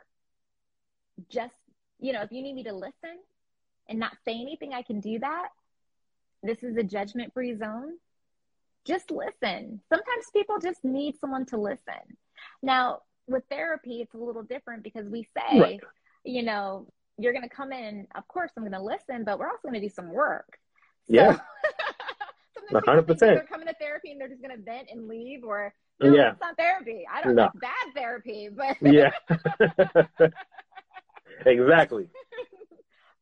Just, 1.30 1.54
you 1.98 2.12
know, 2.12 2.20
if 2.20 2.30
you 2.30 2.42
need 2.42 2.54
me 2.54 2.64
to 2.64 2.74
listen 2.74 3.18
and 3.88 3.98
not 3.98 4.12
say 4.24 4.32
anything, 4.32 4.74
I 4.74 4.82
can 4.82 5.00
do 5.00 5.18
that. 5.20 5.48
This 6.42 6.62
is 6.62 6.76
a 6.76 6.82
judgment 6.82 7.32
free 7.32 7.56
zone. 7.56 7.94
Just 8.86 9.10
listen. 9.10 9.80
Sometimes 9.88 10.24
people 10.32 10.58
just 10.60 10.84
need 10.84 11.18
someone 11.20 11.44
to 11.46 11.56
listen. 11.56 12.16
Now, 12.62 13.00
with 13.26 13.42
therapy, 13.50 14.00
it's 14.00 14.14
a 14.14 14.18
little 14.18 14.42
different 14.42 14.84
because 14.84 15.08
we 15.08 15.26
say, 15.36 15.58
right. 15.58 15.80
you 16.24 16.42
know, 16.42 16.86
you're 17.18 17.32
going 17.32 17.48
to 17.48 17.54
come 17.54 17.72
in. 17.72 18.06
Of 18.14 18.28
course, 18.28 18.52
I'm 18.56 18.62
going 18.62 18.72
to 18.72 18.82
listen, 18.82 19.24
but 19.24 19.38
we're 19.38 19.48
also 19.48 19.62
going 19.68 19.74
to 19.74 19.80
do 19.80 19.92
some 19.92 20.10
work. 20.10 20.58
So, 21.08 21.14
yeah. 21.14 21.38
hundred 22.72 23.06
percent. 23.06 23.36
They're 23.36 23.46
coming 23.46 23.68
to 23.68 23.74
therapy 23.74 24.12
and 24.12 24.20
they're 24.20 24.28
just 24.28 24.42
going 24.42 24.56
to 24.56 24.62
vent 24.62 24.88
and 24.90 25.08
leave, 25.08 25.44
or 25.44 25.74
no, 26.00 26.14
yeah, 26.14 26.32
it's 26.32 26.40
not 26.40 26.56
therapy. 26.56 27.04
I 27.12 27.22
don't 27.22 27.34
know 27.34 27.50
bad 27.54 27.94
therapy, 27.94 28.48
but 28.54 28.76
yeah, 28.82 29.10
exactly. 31.46 32.08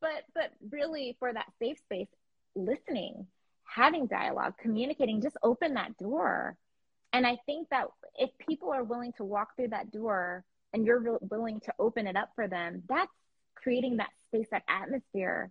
but 0.00 0.24
but 0.34 0.52
really, 0.70 1.16
for 1.18 1.32
that 1.32 1.46
safe 1.60 1.78
space, 1.78 2.08
listening, 2.54 3.26
having 3.64 4.06
dialogue, 4.06 4.54
communicating, 4.60 5.20
just 5.20 5.36
open 5.42 5.74
that 5.74 5.96
door. 5.98 6.56
And 7.12 7.26
I 7.26 7.38
think 7.46 7.68
that 7.70 7.86
if 8.16 8.30
people 8.38 8.72
are 8.72 8.84
willing 8.84 9.12
to 9.14 9.24
walk 9.24 9.56
through 9.56 9.68
that 9.68 9.92
door 9.92 10.44
and 10.72 10.84
you're 10.84 11.00
re- 11.00 11.18
willing 11.30 11.60
to 11.60 11.74
open 11.78 12.06
it 12.06 12.16
up 12.16 12.30
for 12.34 12.48
them, 12.48 12.82
that's 12.88 13.12
creating 13.54 13.96
that 13.98 14.10
space, 14.26 14.48
that 14.50 14.64
atmosphere 14.68 15.50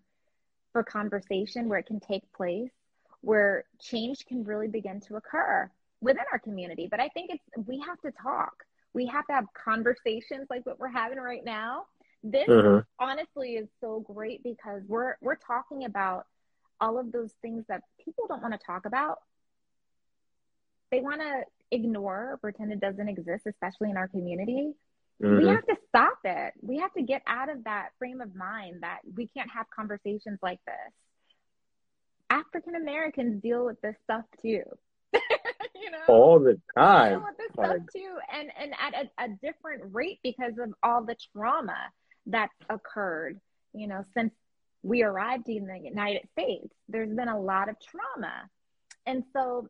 for 0.71 0.83
conversation 0.83 1.69
where 1.69 1.79
it 1.79 1.85
can 1.85 1.99
take 1.99 2.23
place, 2.33 2.71
where 3.21 3.63
change 3.79 4.25
can 4.25 4.43
really 4.43 4.67
begin 4.67 4.99
to 5.01 5.15
occur 5.15 5.69
within 6.01 6.23
our 6.31 6.39
community. 6.39 6.87
But 6.89 6.99
I 6.99 7.07
think 7.09 7.31
it's 7.31 7.67
we 7.67 7.81
have 7.87 7.99
to 8.01 8.11
talk. 8.11 8.53
We 8.93 9.07
have 9.07 9.25
to 9.27 9.33
have 9.33 9.45
conversations 9.53 10.47
like 10.49 10.65
what 10.65 10.79
we're 10.79 10.89
having 10.89 11.17
right 11.17 11.43
now. 11.43 11.85
This 12.23 12.47
mm-hmm. 12.47 12.79
honestly 12.99 13.53
is 13.53 13.67
so 13.81 14.01
great 14.01 14.43
because 14.43 14.81
we're 14.87 15.15
we're 15.21 15.35
talking 15.35 15.85
about 15.85 16.25
all 16.79 16.99
of 16.99 17.11
those 17.11 17.33
things 17.41 17.65
that 17.69 17.81
people 18.03 18.25
don't 18.27 18.41
want 18.41 18.53
to 18.53 18.65
talk 18.65 18.85
about. 18.85 19.19
They 20.91 21.01
want 21.01 21.21
to 21.21 21.43
ignore, 21.71 22.37
pretend 22.41 22.71
it 22.71 22.79
doesn't 22.79 23.09
exist, 23.09 23.47
especially 23.47 23.89
in 23.89 23.97
our 23.97 24.07
community. 24.07 24.73
Mm-hmm. 25.21 25.45
We 25.45 25.47
have 25.47 25.65
to 25.65 25.75
stop 25.89 26.19
it. 26.23 26.53
We 26.61 26.77
have 26.79 26.93
to 26.93 27.01
get 27.01 27.21
out 27.27 27.49
of 27.49 27.63
that 27.63 27.89
frame 27.97 28.21
of 28.21 28.35
mind 28.35 28.81
that 28.81 28.99
we 29.15 29.27
can't 29.27 29.49
have 29.51 29.65
conversations 29.75 30.39
like 30.41 30.59
this. 30.65 30.93
African 32.29 32.75
Americans 32.75 33.41
deal 33.41 33.65
with 33.65 33.79
this 33.81 33.95
stuff 34.03 34.25
too. 34.41 34.63
you 35.13 35.91
know, 35.91 35.99
all 36.07 36.39
the 36.39 36.59
time. 36.75 37.11
Deal 37.11 37.23
with 37.27 37.37
this 37.37 37.55
like... 37.55 37.67
stuff 37.67 37.81
too, 37.93 38.15
and 38.31 38.49
and 38.59 38.73
at 38.79 39.05
a, 39.05 39.25
a 39.25 39.27
different 39.41 39.83
rate 39.93 40.19
because 40.23 40.53
of 40.59 40.73
all 40.81 41.03
the 41.03 41.15
trauma 41.31 41.77
that's 42.25 42.53
occurred. 42.69 43.39
You 43.73 43.87
know, 43.87 44.03
since 44.15 44.33
we 44.83 45.03
arrived 45.03 45.49
in 45.49 45.65
the 45.65 45.79
United 45.79 46.27
States, 46.37 46.73
there's 46.89 47.13
been 47.13 47.29
a 47.29 47.39
lot 47.39 47.69
of 47.69 47.75
trauma, 47.79 48.49
and 49.05 49.23
so 49.33 49.69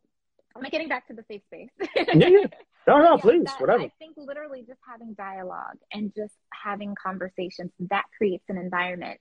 am 0.55 0.63
I'm 0.63 0.69
getting 0.69 0.89
back 0.89 1.07
to 1.07 1.13
the 1.13 1.23
safe 1.29 1.41
space. 1.45 1.69
yeah, 1.95 2.27
yeah. 2.27 2.47
No, 2.87 2.97
no, 2.97 3.17
please, 3.21 3.45
that, 3.45 3.61
whatever. 3.61 3.83
I 3.83 3.91
think 3.99 4.15
literally 4.17 4.63
just 4.67 4.79
having 4.87 5.13
dialogue 5.13 5.77
and 5.91 6.13
just 6.15 6.33
having 6.51 6.95
conversations 7.01 7.71
that 7.89 8.03
creates 8.17 8.43
an 8.49 8.57
environment. 8.57 9.19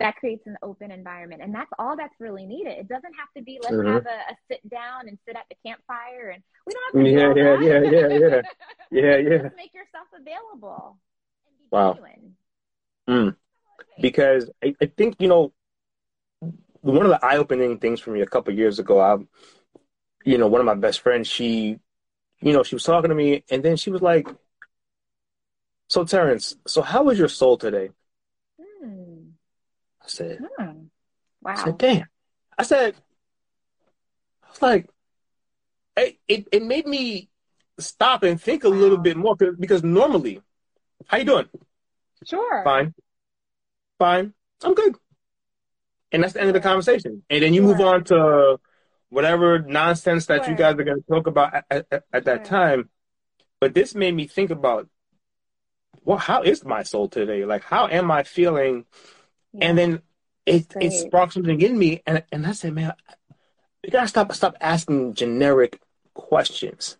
That 0.00 0.14
creates 0.14 0.46
an 0.46 0.56
open 0.62 0.92
environment. 0.92 1.42
And 1.42 1.52
that's 1.52 1.70
all 1.76 1.96
that's 1.96 2.14
really 2.20 2.46
needed. 2.46 2.78
It 2.78 2.88
doesn't 2.88 3.14
have 3.18 3.28
to 3.36 3.42
be 3.42 3.58
let's 3.60 3.74
mm-hmm. 3.74 3.94
have 3.94 4.06
a, 4.06 4.32
a, 4.32 4.36
sit 4.48 4.68
down 4.70 5.08
and 5.08 5.18
sit 5.26 5.34
at 5.34 5.42
the 5.50 5.56
campfire 5.66 6.30
and 6.30 6.42
we 6.66 6.72
don't 6.72 6.94
have 6.94 7.04
to 7.04 7.10
Yeah, 7.10 7.34
do 7.34 7.66
yeah, 7.66 7.80
yeah, 7.80 8.08
yeah, 8.08 8.28
yeah. 8.28 8.42
Yeah, 8.90 9.16
yeah. 9.16 9.42
Just 9.42 9.56
make 9.56 9.74
yourself 9.74 10.06
available 10.14 10.98
and 11.46 11.58
be 11.58 11.64
Wow. 11.72 11.94
genuine. 11.94 12.36
Mm. 13.08 13.36
Because 14.00 14.50
I, 14.62 14.74
I 14.80 14.86
think, 14.86 15.16
you 15.18 15.28
know, 15.28 15.52
one 16.80 17.02
of 17.04 17.08
the 17.10 17.24
eye 17.24 17.36
opening 17.36 17.78
things 17.78 18.00
for 18.00 18.10
me 18.10 18.20
a 18.20 18.26
couple 18.26 18.54
years 18.54 18.78
ago, 18.78 19.00
I, 19.00 19.16
you 20.24 20.38
know, 20.38 20.46
one 20.46 20.60
of 20.60 20.66
my 20.66 20.74
best 20.74 21.00
friends, 21.00 21.26
she, 21.28 21.78
you 22.40 22.52
know, 22.52 22.62
she 22.62 22.74
was 22.74 22.84
talking 22.84 23.08
to 23.08 23.14
me 23.14 23.44
and 23.50 23.62
then 23.62 23.76
she 23.76 23.90
was 23.90 24.02
like, 24.02 24.28
So, 25.88 26.04
Terrence, 26.04 26.54
so 26.66 26.82
how 26.82 27.02
was 27.04 27.18
your 27.18 27.28
soul 27.28 27.56
today? 27.56 27.90
Hmm. 28.60 29.30
I 30.02 30.06
said, 30.08 30.38
Hmm. 30.58 30.72
I 31.46 31.54
said, 31.56 31.78
damn. 31.78 32.06
I 32.58 32.62
said, 32.62 32.94
I 34.44 34.50
was 34.50 34.62
like, 34.62 34.90
it, 35.96 36.18
it, 36.28 36.48
it 36.52 36.62
made 36.62 36.86
me 36.86 37.28
stop 37.78 38.22
and 38.22 38.40
think 38.40 38.64
a 38.64 38.68
little 38.68 38.98
Wow. 38.98 39.02
bit 39.02 39.16
more 39.16 39.36
'cause- 39.36 39.56
because 39.58 39.82
normally, 39.82 40.40
how 41.06 41.16
you 41.18 41.24
doing? 41.24 41.48
Sure. 42.24 42.62
Fine. 42.64 42.94
Fine. 43.98 44.34
I'm 44.62 44.74
good. 44.74 44.96
And 46.12 46.22
that's 46.22 46.32
the 46.32 46.40
end 46.40 46.48
of 46.48 46.54
the 46.54 46.60
conversation. 46.60 47.22
And 47.28 47.42
then 47.42 47.52
you 47.52 47.62
move 47.62 47.80
on 47.80 48.04
to 48.04 48.58
whatever 49.10 49.58
nonsense 49.58 50.26
that 50.26 50.48
you 50.48 50.54
guys 50.54 50.74
are 50.74 50.84
going 50.84 51.02
to 51.02 51.06
talk 51.08 51.26
about 51.26 51.54
at, 51.70 51.86
at, 51.90 52.04
at 52.12 52.24
that 52.24 52.44
time. 52.44 52.88
But 53.60 53.74
this 53.74 53.94
made 53.94 54.14
me 54.14 54.26
think 54.26 54.50
about, 54.50 54.88
well, 56.04 56.18
how 56.18 56.42
is 56.42 56.64
my 56.64 56.82
soul 56.82 57.08
today? 57.08 57.44
Like, 57.44 57.64
how 57.64 57.88
am 57.88 58.10
I 58.10 58.22
feeling? 58.22 58.86
And 59.60 59.76
then 59.76 60.02
it, 60.46 60.74
it 60.80 60.92
sparked 60.92 61.34
something 61.34 61.60
in 61.60 61.78
me. 61.78 62.02
And, 62.06 62.22
and 62.32 62.46
I 62.46 62.52
said, 62.52 62.72
man, 62.72 62.92
you 63.82 63.90
got 63.90 64.02
to 64.02 64.08
stop, 64.08 64.32
stop 64.32 64.56
asking 64.60 65.14
generic 65.14 65.80
questions, 66.14 66.96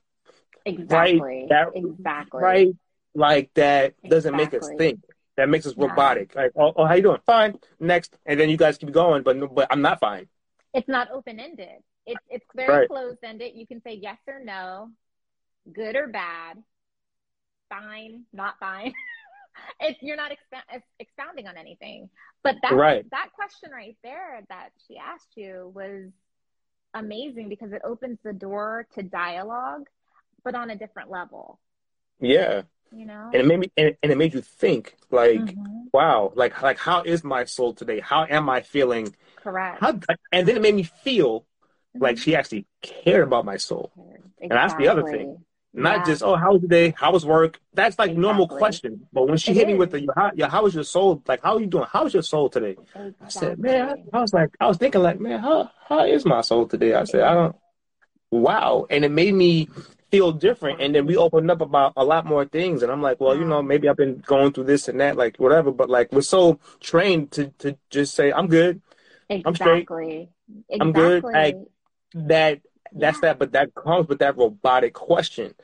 exactly. 0.65 1.47
that- 1.49 1.69
exactly. 1.75 2.43
right? 2.43 2.69
Like, 3.15 3.51
that 3.55 3.95
doesn't 4.07 4.37
make 4.37 4.55
us 4.55 4.69
think. 4.77 5.01
That 5.39 5.49
makes 5.49 5.67
us 5.67 5.75
robotic. 5.77 6.35
Like, 6.35 6.51
oh, 6.57 6.73
oh, 6.75 6.85
how 6.85 6.95
you 6.95 7.03
doing? 7.03 7.21
Fine. 7.25 7.61
Next. 7.79 8.19
And 8.27 8.41
then 8.41 8.51
you 8.51 8.57
guys 8.57 8.77
keep 8.77 8.91
going, 8.91 9.23
but 9.23 9.39
but 9.55 9.69
I'm 9.71 9.81
not 9.81 10.01
fine. 10.01 10.27
It's 10.75 10.89
not 10.89 11.13
open 11.13 11.39
ended. 11.39 11.79
It's 12.07 12.21
it's 12.29 12.45
very 12.57 12.79
Right. 12.81 12.89
closed 12.89 13.21
ended. 13.23 13.53
You 13.55 13.65
can 13.65 13.81
say 13.83 13.95
yes 14.03 14.19
or 14.27 14.41
no, 14.45 14.91
good 15.73 15.95
or 15.95 16.09
bad, 16.09 16.61
fine, 17.69 18.25
not 18.33 18.59
fine. 18.59 18.93
it's 19.81 20.03
you're 20.03 20.17
not 20.17 20.33
expa- 20.33 20.83
expounding 20.99 21.47
on 21.47 21.57
anything. 21.57 22.11
But 22.43 22.57
that 22.63 22.73
Right. 22.73 23.09
that 23.13 23.29
question 23.33 23.71
right 23.71 23.97
there 24.03 24.41
that 24.49 24.71
she 24.89 24.97
asked 24.99 25.37
you 25.37 25.71
was 25.73 26.11
amazing 26.95 27.49
because 27.49 27.71
it 27.71 27.83
opens 27.85 28.19
the 28.25 28.33
door 28.33 28.89
to 28.97 29.05
dialogue, 29.05 29.87
but 30.43 30.57
on 30.57 30.71
a 30.71 30.77
different 30.77 31.11
level. 31.11 31.61
Yeah. 32.19 32.63
You 32.93 33.07
know. 33.07 33.31
And 33.33 33.43
it 33.43 33.47
made 33.47 33.61
me, 33.61 33.71
and, 33.77 33.97
and 34.03 34.13
it 34.13 34.19
made 34.19 34.35
you 34.35 34.41
think, 34.41 34.97
like, 35.11 35.41
Mhm. 35.57 35.89
wow, 35.93 36.33
like, 36.35 36.61
like, 36.63 36.79
how 36.79 37.03
is 37.03 37.23
my 37.25 37.45
soul 37.45 37.75
today? 37.75 38.01
How 38.01 38.25
am 38.29 38.49
I 38.49 38.61
feeling? 38.63 39.15
Correct. 39.37 39.81
How, 39.81 39.99
and 40.33 40.47
then 40.47 40.57
it 40.57 40.63
made 40.63 40.75
me 40.75 40.83
feel 40.85 41.45
like 42.01 42.17
Mhm. 42.17 42.21
she 42.21 42.37
actually 42.37 42.67
cared 42.83 43.23
about 43.25 43.45
my 43.45 43.57
soul. 43.57 43.91
Exactly. 44.41 44.49
that's 44.49 44.75
the 44.75 44.89
other 44.89 45.03
thing. 45.03 45.45
Not 45.75 45.99
Yeah. 45.99 46.05
just, 46.05 46.23
oh, 46.23 46.37
how 46.37 46.53
was 46.53 46.63
the 46.63 46.69
day? 46.69 46.95
How 46.97 47.13
was 47.13 47.27
work? 47.27 47.61
That's 47.75 47.99
like 47.99 48.17
normal 48.17 48.49
question. 48.49 49.07
But 49.13 49.29
when 49.29 49.37
she 49.37 49.53
It 49.53 49.57
hit 49.57 49.67
me 49.69 49.75
with 49.75 49.91
the, 49.91 50.09
how, 50.17 50.31
yeah, 50.35 50.49
how 50.49 50.63
was 50.63 50.75
your 50.75 50.85
soul? 50.85 51.23
Like, 51.27 51.43
how 51.43 51.57
are 51.57 51.61
you 51.61 51.67
doing? 51.67 51.87
How's 51.93 52.15
your 52.15 52.23
soul 52.23 52.49
today? 52.49 52.77
I 53.21 53.29
said, 53.29 53.59
man, 53.59 53.89
I, 54.13 54.17
I 54.17 54.21
was 54.21 54.33
like, 54.33 54.51
I 54.61 54.67
was 54.67 54.79
thinking, 54.79 55.03
like, 55.03 55.21
man, 55.21 55.41
how, 55.41 55.71
how 55.87 56.05
is 56.05 56.25
my 56.25 56.41
soul 56.41 56.67
today? 56.67 56.95
I 56.95 57.05
said, 57.05 57.23
I 57.23 57.35
don't, 57.35 57.57
wow. 58.31 58.87
And 58.91 59.05
it 59.05 59.11
made 59.11 59.35
me 59.35 59.69
feel 60.11 60.33
different. 60.33 60.81
And 60.81 60.95
then 60.95 61.07
we 61.07 61.17
opened 61.17 61.51
up 61.51 61.61
about 61.61 61.93
a 61.97 62.05
lot 62.05 62.27
more 62.27 62.45
things. 62.45 62.83
And 62.83 62.91
I'm 62.91 63.03
like, 63.03 63.21
well, 63.21 63.37
you 63.37 63.45
know, 63.45 63.63
mm. 63.63 63.67
maybe 63.67 63.89
I've 63.89 63.97
been 63.97 64.23
going 64.27 64.53
through 64.53 64.65
this 64.65 64.89
and 64.89 65.01
that, 65.01 65.17
like, 65.17 65.37
whatever. 65.37 65.71
But 65.71 65.91
like, 65.91 66.13
we're 66.13 66.23
so 66.23 66.59
trained 66.81 67.33
to, 67.33 67.49
to 67.59 67.77
just 67.91 68.15
say, 68.15 68.33
I'm 68.33 68.49
good. 68.49 68.81
I'm 69.31 69.55
straight. 69.55 69.83
Exactly. 69.83 70.31
I'm 70.81 70.93
good. 70.93 71.25
Exactly. 71.25 71.67
That, 72.15 72.61
that's 72.93 73.19
Yeah. 73.19 73.21
that. 73.23 73.39
But 73.39 73.53
that 73.53 73.75
comes 73.75 74.09
with 74.09 74.21
that 74.21 74.37
robotic 74.37 74.95
question 74.95 75.55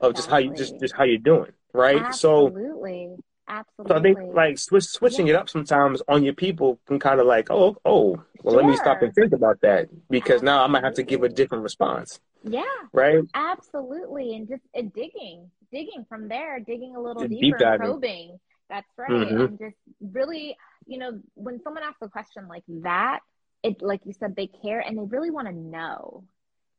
of 0.00 0.14
just 0.14 0.28
how 0.28 0.38
you, 0.38 0.54
just, 0.54 0.78
just 0.80 0.94
how 0.94 1.04
you're 1.04 1.18
doing. 1.18 1.52
Right. 1.72 2.14
So, 2.14 2.48
Absolutely. 2.48 3.16
So 3.16 3.24
Absolutely. 3.48 3.96
I 3.96 4.00
think 4.00 4.34
like 4.34 4.58
switch, 4.58 4.84
switching 4.84 5.28
it 5.28 5.34
up 5.34 5.48
sometimes 5.48 6.00
on 6.08 6.22
your 6.22 6.32
people 6.32 6.78
can 6.86 6.98
kind 6.98 7.20
of 7.20 7.26
like, 7.26 7.50
oh, 7.50 7.76
oh, 7.84 8.22
well, 8.42 8.54
let 8.54 8.64
me 8.64 8.76
stop 8.76 9.02
and 9.02 9.14
think 9.14 9.32
about 9.32 9.60
that 9.60 9.88
because 10.08 10.42
now 10.42 10.64
I 10.64 10.68
might 10.68 10.84
have 10.84 10.94
to 10.94 11.02
give 11.02 11.22
a 11.22 11.28
different 11.28 11.62
response, 11.62 12.20
yeah, 12.44 12.62
right? 12.92 13.22
absolutely. 13.34 14.34
And 14.34 14.48
just 14.48 14.62
uh, 14.76 14.82
digging, 14.94 15.50
digging 15.70 16.04
from 16.08 16.28
there, 16.28 16.60
digging 16.60 16.96
a 16.96 17.00
little 17.00 17.22
Just 17.22 17.40
deeper 17.40 17.58
deep 17.58 17.78
probing. 17.78 18.38
That's 18.68 18.88
right. 18.96 19.10
Mhm. 19.10 19.48
And 19.48 19.58
just 19.58 19.76
really, 20.00 20.56
you 20.86 20.98
know, 20.98 21.20
when 21.34 21.60
someone 21.62 21.82
asks 21.82 21.98
a 22.02 22.08
question 22.08 22.48
like 22.48 22.64
that, 22.82 23.20
it, 23.62 23.82
like 23.82 24.00
you 24.04 24.12
said, 24.12 24.34
they 24.34 24.46
care 24.46 24.80
and 24.80 24.98
they 24.98 25.04
really 25.04 25.30
want 25.30 25.46
to 25.46 25.52
know. 25.54 26.24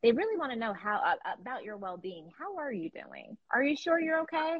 They 0.02 0.12
really 0.12 0.36
want 0.36 0.52
to 0.52 0.58
know 0.58 0.74
how 0.74 0.96
uh, 0.96 1.14
about 1.40 1.64
your 1.64 1.78
well-being. 1.78 2.30
How 2.38 2.58
are 2.58 2.72
you 2.72 2.90
doing? 2.90 3.38
Are 3.50 3.62
you 3.62 3.76
sure 3.76 3.98
you're 3.98 4.20
okay? 4.22 4.58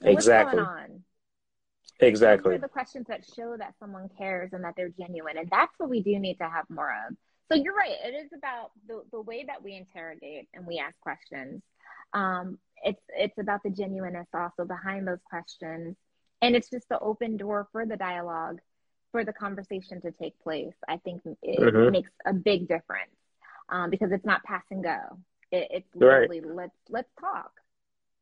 What's 0.00 0.26
Exactly. 0.26 0.56
going 0.56 0.66
on? 0.66 1.04
Those 2.00 2.08
Exactly. 2.08 2.54
are 2.54 2.58
the 2.58 2.68
questions 2.68 3.06
that 3.08 3.24
show 3.36 3.56
that 3.56 3.74
someone 3.78 4.08
cares 4.16 4.52
and 4.52 4.64
that 4.64 4.74
they're 4.76 4.88
genuine. 4.88 5.36
And 5.36 5.48
that's 5.50 5.72
what 5.78 5.90
we 5.90 6.02
do 6.02 6.18
need 6.18 6.36
to 6.36 6.48
have 6.48 6.68
more 6.70 6.90
of. 7.08 7.16
So 7.52 7.58
you're 7.62 7.74
right. 7.74 7.96
It 8.02 8.14
is 8.14 8.30
about 8.36 8.70
the, 8.88 9.02
the 9.12 9.20
way 9.20 9.44
that 9.46 9.62
we 9.62 9.74
interrogate 9.76 10.48
and 10.54 10.66
we 10.66 10.78
ask 10.78 10.98
questions. 11.00 11.62
Um, 12.14 12.58
it's 12.82 13.00
it's 13.08 13.36
about 13.38 13.62
the 13.62 13.70
genuineness 13.70 14.26
also 14.32 14.64
behind 14.64 15.06
those 15.06 15.18
questions. 15.28 15.96
And 16.40 16.56
it's 16.56 16.70
just 16.70 16.88
the 16.88 16.98
open 16.98 17.36
door 17.36 17.68
for 17.70 17.84
the 17.86 17.96
dialogue, 17.96 18.58
for 19.12 19.24
the 19.24 19.32
conversation 19.32 20.00
to 20.00 20.12
take 20.12 20.38
place. 20.42 20.74
I 20.88 20.96
think 20.98 21.22
it 21.42 21.60
Mhm. 21.60 21.92
makes 21.92 22.10
a 22.24 22.32
big 22.32 22.68
difference 22.68 23.14
um, 23.68 23.90
because 23.90 24.12
it's 24.12 24.24
not 24.24 24.42
pass 24.44 24.64
and 24.70 24.82
go. 24.82 24.98
It, 25.50 25.68
it's 25.70 25.88
Right. 25.94 26.28
literally 26.28 26.40
let's 26.40 26.76
let's 26.88 27.12
talk. 27.20 27.52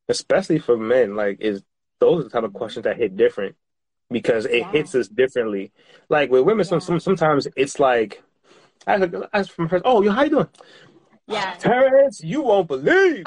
Especially 0.09 0.59
for 0.59 0.76
men, 0.76 1.14
like 1.14 1.41
is 1.41 1.62
those 2.01 2.20
are 2.20 2.24
the 2.24 2.31
type 2.31 2.43
of 2.45 2.53
questions 2.53 2.85
that 2.85 2.97
hit 2.97 3.16
different 3.16 3.55
because 4.11 4.45
it 4.45 4.59
Yeah. 4.59 4.72
hits 4.72 4.95
us 4.97 5.07
differently. 5.07 5.70
Like 6.09 6.31
with 6.31 6.45
women, 6.45 6.64
some, 6.64 6.81
some 6.81 6.99
sometimes 6.99 7.47
it's 7.57 7.78
like, 7.78 8.22
I 8.87 9.11
ask 9.33 9.51
from 9.53 9.68
friends, 9.68 9.83
oh, 9.85 10.03
yo, 10.03 10.11
how 10.12 10.22
you 10.22 10.31
doing? 10.31 10.49
Yeah. 11.26 11.55
Terrence, 11.59 12.22
you 12.22 12.43
won't 12.43 12.68
believe. 12.68 13.24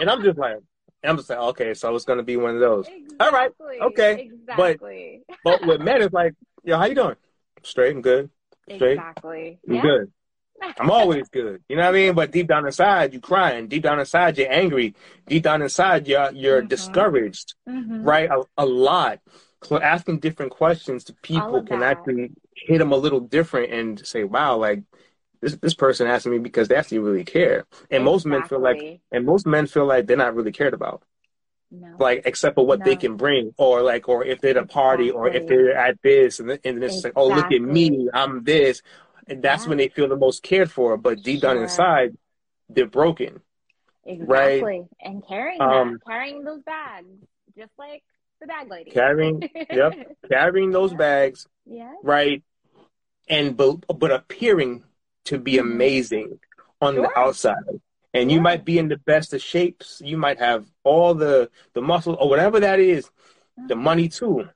and 0.00 0.10
I'm 0.10 0.22
just 0.22 0.38
like, 0.38 0.56
I'm 1.04 1.16
just 1.16 1.30
like, 1.30 1.38
okay, 1.38 1.74
so 1.74 1.94
it's 1.94 2.04
gonna 2.04 2.22
be 2.22 2.36
one 2.36 2.54
of 2.54 2.60
those. 2.60 2.86
All 3.18 3.30
right. 3.30 3.50
Okay. 3.82 4.30
But- 4.56 4.70
Exactly. 4.70 5.22
But 5.44 5.64
with 5.66 5.80
men, 5.80 6.02
it's 6.02 6.12
like, 6.12 6.34
yo, 6.64 6.76
how 6.76 6.86
you 6.86 6.94
doing? 6.94 7.16
Straight 7.62 7.94
and 7.94 8.02
good. 8.02 8.30
Straight. 8.74 8.92
Exactly. 8.98 9.58
I'm 9.68 9.74
Yeah. 9.76 9.82
good. 9.82 10.12
I'm 10.78 10.90
always 11.00 11.28
good. 11.30 11.62
You 11.68 11.76
know 11.76 11.82
what 11.82 11.88
I 11.88 11.92
mean? 11.92 12.14
But 12.14 12.30
deep 12.32 12.48
down 12.48 12.66
inside, 12.66 13.12
you're 13.12 13.22
crying. 13.22 13.68
Deep 13.68 13.82
down 13.82 13.98
inside, 13.98 14.36
you're 14.36 14.52
angry. 14.52 14.94
Deep 15.26 15.42
down 15.44 15.62
inside, 15.62 16.06
you're 16.06 16.30
you're 16.32 16.62
Mhm. 16.62 16.68
discouraged, 16.68 17.54
Mhm. 17.68 18.04
right? 18.04 18.28
A, 18.30 18.42
a 18.58 18.66
lot. 18.66 19.20
So 19.62 19.80
asking 19.80 20.20
different 20.20 20.52
questions 20.52 21.04
to 21.04 21.14
people 21.14 21.62
can 21.62 21.82
actually 21.82 22.32
hit 22.54 22.78
them 22.78 22.92
a 22.92 22.96
little 22.96 23.20
different 23.20 23.72
and 23.72 24.06
say, 24.06 24.24
wow, 24.24 24.56
like 24.56 24.82
this 25.42 25.56
this 25.56 25.74
person 25.74 26.06
asked 26.08 26.26
me 26.26 26.38
because 26.38 26.68
they 26.68 26.76
actually 26.76 27.00
really 27.00 27.24
care. 27.24 27.66
And 27.90 28.04
most 28.04 28.26
men 28.26 28.42
feel 28.44 28.60
like, 28.60 28.86
and 29.12 29.26
most 29.26 29.46
men 29.46 29.66
feel 29.66 29.86
like 29.86 30.06
they're 30.06 30.16
not 30.16 30.34
really 30.36 30.52
cared 30.52 30.74
about, 30.74 31.04
no. 31.70 31.98
like 31.98 32.22
except 32.24 32.54
for 32.56 32.66
what 32.66 32.84
they 32.84 32.96
can 32.96 33.16
bring, 33.16 33.54
or 33.58 33.82
like, 33.82 34.08
or 34.08 34.24
if 34.24 34.40
they're 34.40 34.52
at 34.52 34.56
a 34.56 34.66
party, 34.66 35.10
or 35.10 35.28
if 35.28 35.46
they're 35.46 35.76
at 35.76 36.00
this, 36.02 36.40
and, 36.40 36.50
and 36.50 36.60
then 36.64 36.82
it's 36.82 37.04
like, 37.04 37.12
oh, 37.16 37.28
look 37.28 37.50
at 37.52 37.60
me, 37.62 38.08
I'm 38.14 38.44
this, 38.44 38.82
and 39.28 39.42
that's 39.42 39.66
Yeah. 39.66 39.68
when 39.68 39.78
they 39.78 39.88
feel 39.88 40.08
the 40.08 40.16
most 40.16 40.42
cared 40.42 40.70
for. 40.70 40.96
But 40.96 41.22
deep 41.22 41.42
down 41.42 41.58
inside, 41.58 42.16
they're 42.68 42.86
broken. 42.86 43.42
exactly. 44.04 44.82
And 45.00 45.26
carrying 45.26 45.58
Um, 45.60 45.98
that, 45.98 46.00
carrying 46.06 46.44
those 46.44 46.62
bags, 46.62 47.08
just 47.56 47.72
like 47.78 48.02
the 48.40 48.46
bag 48.46 48.68
lady. 48.70 48.90
Carrying, 48.90 49.42
yep, 49.70 49.94
carrying 50.30 50.70
those 50.70 50.92
Yeah. 50.92 50.98
bags, 50.98 51.46
yeah. 51.66 51.92
right, 52.02 52.42
and 53.28 53.56
but 53.56 53.76
but 53.98 54.10
appearing 54.10 54.84
to 55.26 55.38
be 55.38 55.54
Mhm. 55.54 55.60
amazing 55.60 56.40
on 56.80 56.94
the 56.96 57.10
outside. 57.18 57.80
And 58.12 58.32
you 58.32 58.40
might 58.40 58.64
be 58.64 58.78
in 58.78 58.88
the 58.88 58.96
best 58.96 59.32
of 59.34 59.40
shapes. 59.40 60.00
You 60.04 60.16
might 60.16 60.38
have 60.38 60.66
all 60.82 61.14
the 61.14 61.50
the 61.74 61.82
muscle 61.82 62.16
or 62.18 62.28
whatever 62.28 62.58
that 62.60 62.80
is, 62.80 63.10
the 63.68 63.74
Mhm. 63.74 63.82
money 63.82 64.08
too. 64.08 64.48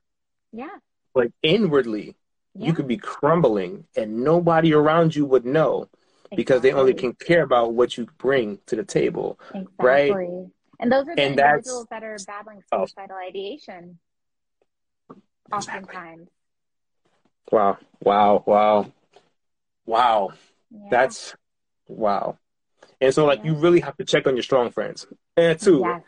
Yeah. 0.51 0.77
But 1.13 1.31
inwardly, 1.41 2.15
Yeah. 2.53 2.67
you 2.67 2.73
could 2.73 2.87
be 2.87 2.97
crumbling, 2.97 3.85
and 3.95 4.23
nobody 4.23 4.73
around 4.73 5.15
you 5.15 5.25
would 5.25 5.45
know 5.45 5.87
because 6.35 6.61
they 6.61 6.73
only 6.73 6.93
can 6.93 7.13
care 7.13 7.43
about 7.43 7.73
what 7.73 7.97
you 7.97 8.07
bring 8.17 8.59
to 8.65 8.75
the 8.75 8.83
table. 8.83 9.39
Exactly. 9.53 9.85
right? 10.11 10.47
And 10.79 10.91
those 10.91 11.07
are 11.07 11.15
the 11.15 11.21
And 11.21 11.39
individuals 11.39 11.87
that 11.91 12.03
are 12.03 12.17
battling 12.27 12.61
Oh. 12.71 12.85
suicidal 12.85 13.17
ideation. 13.17 13.99
Exactly. 15.53 15.95
Oftentimes. 15.95 16.29
Wow! 17.51 17.77
Wow! 18.01 18.43
Wow! 18.45 18.91
Wow! 19.85 20.33
Yeah. 20.71 20.87
That's 20.89 21.35
wow. 21.87 22.37
And 22.99 23.13
so 23.13 23.25
like 23.25 23.39
Yeah. 23.43 23.51
you 23.51 23.55
really 23.57 23.79
have 23.81 23.95
to 23.97 24.05
check 24.05 24.27
on 24.27 24.35
your 24.35 24.43
strong 24.43 24.71
friends. 24.71 25.05
And 25.37 25.59
two, 25.59 25.81
Yes, 25.81 26.01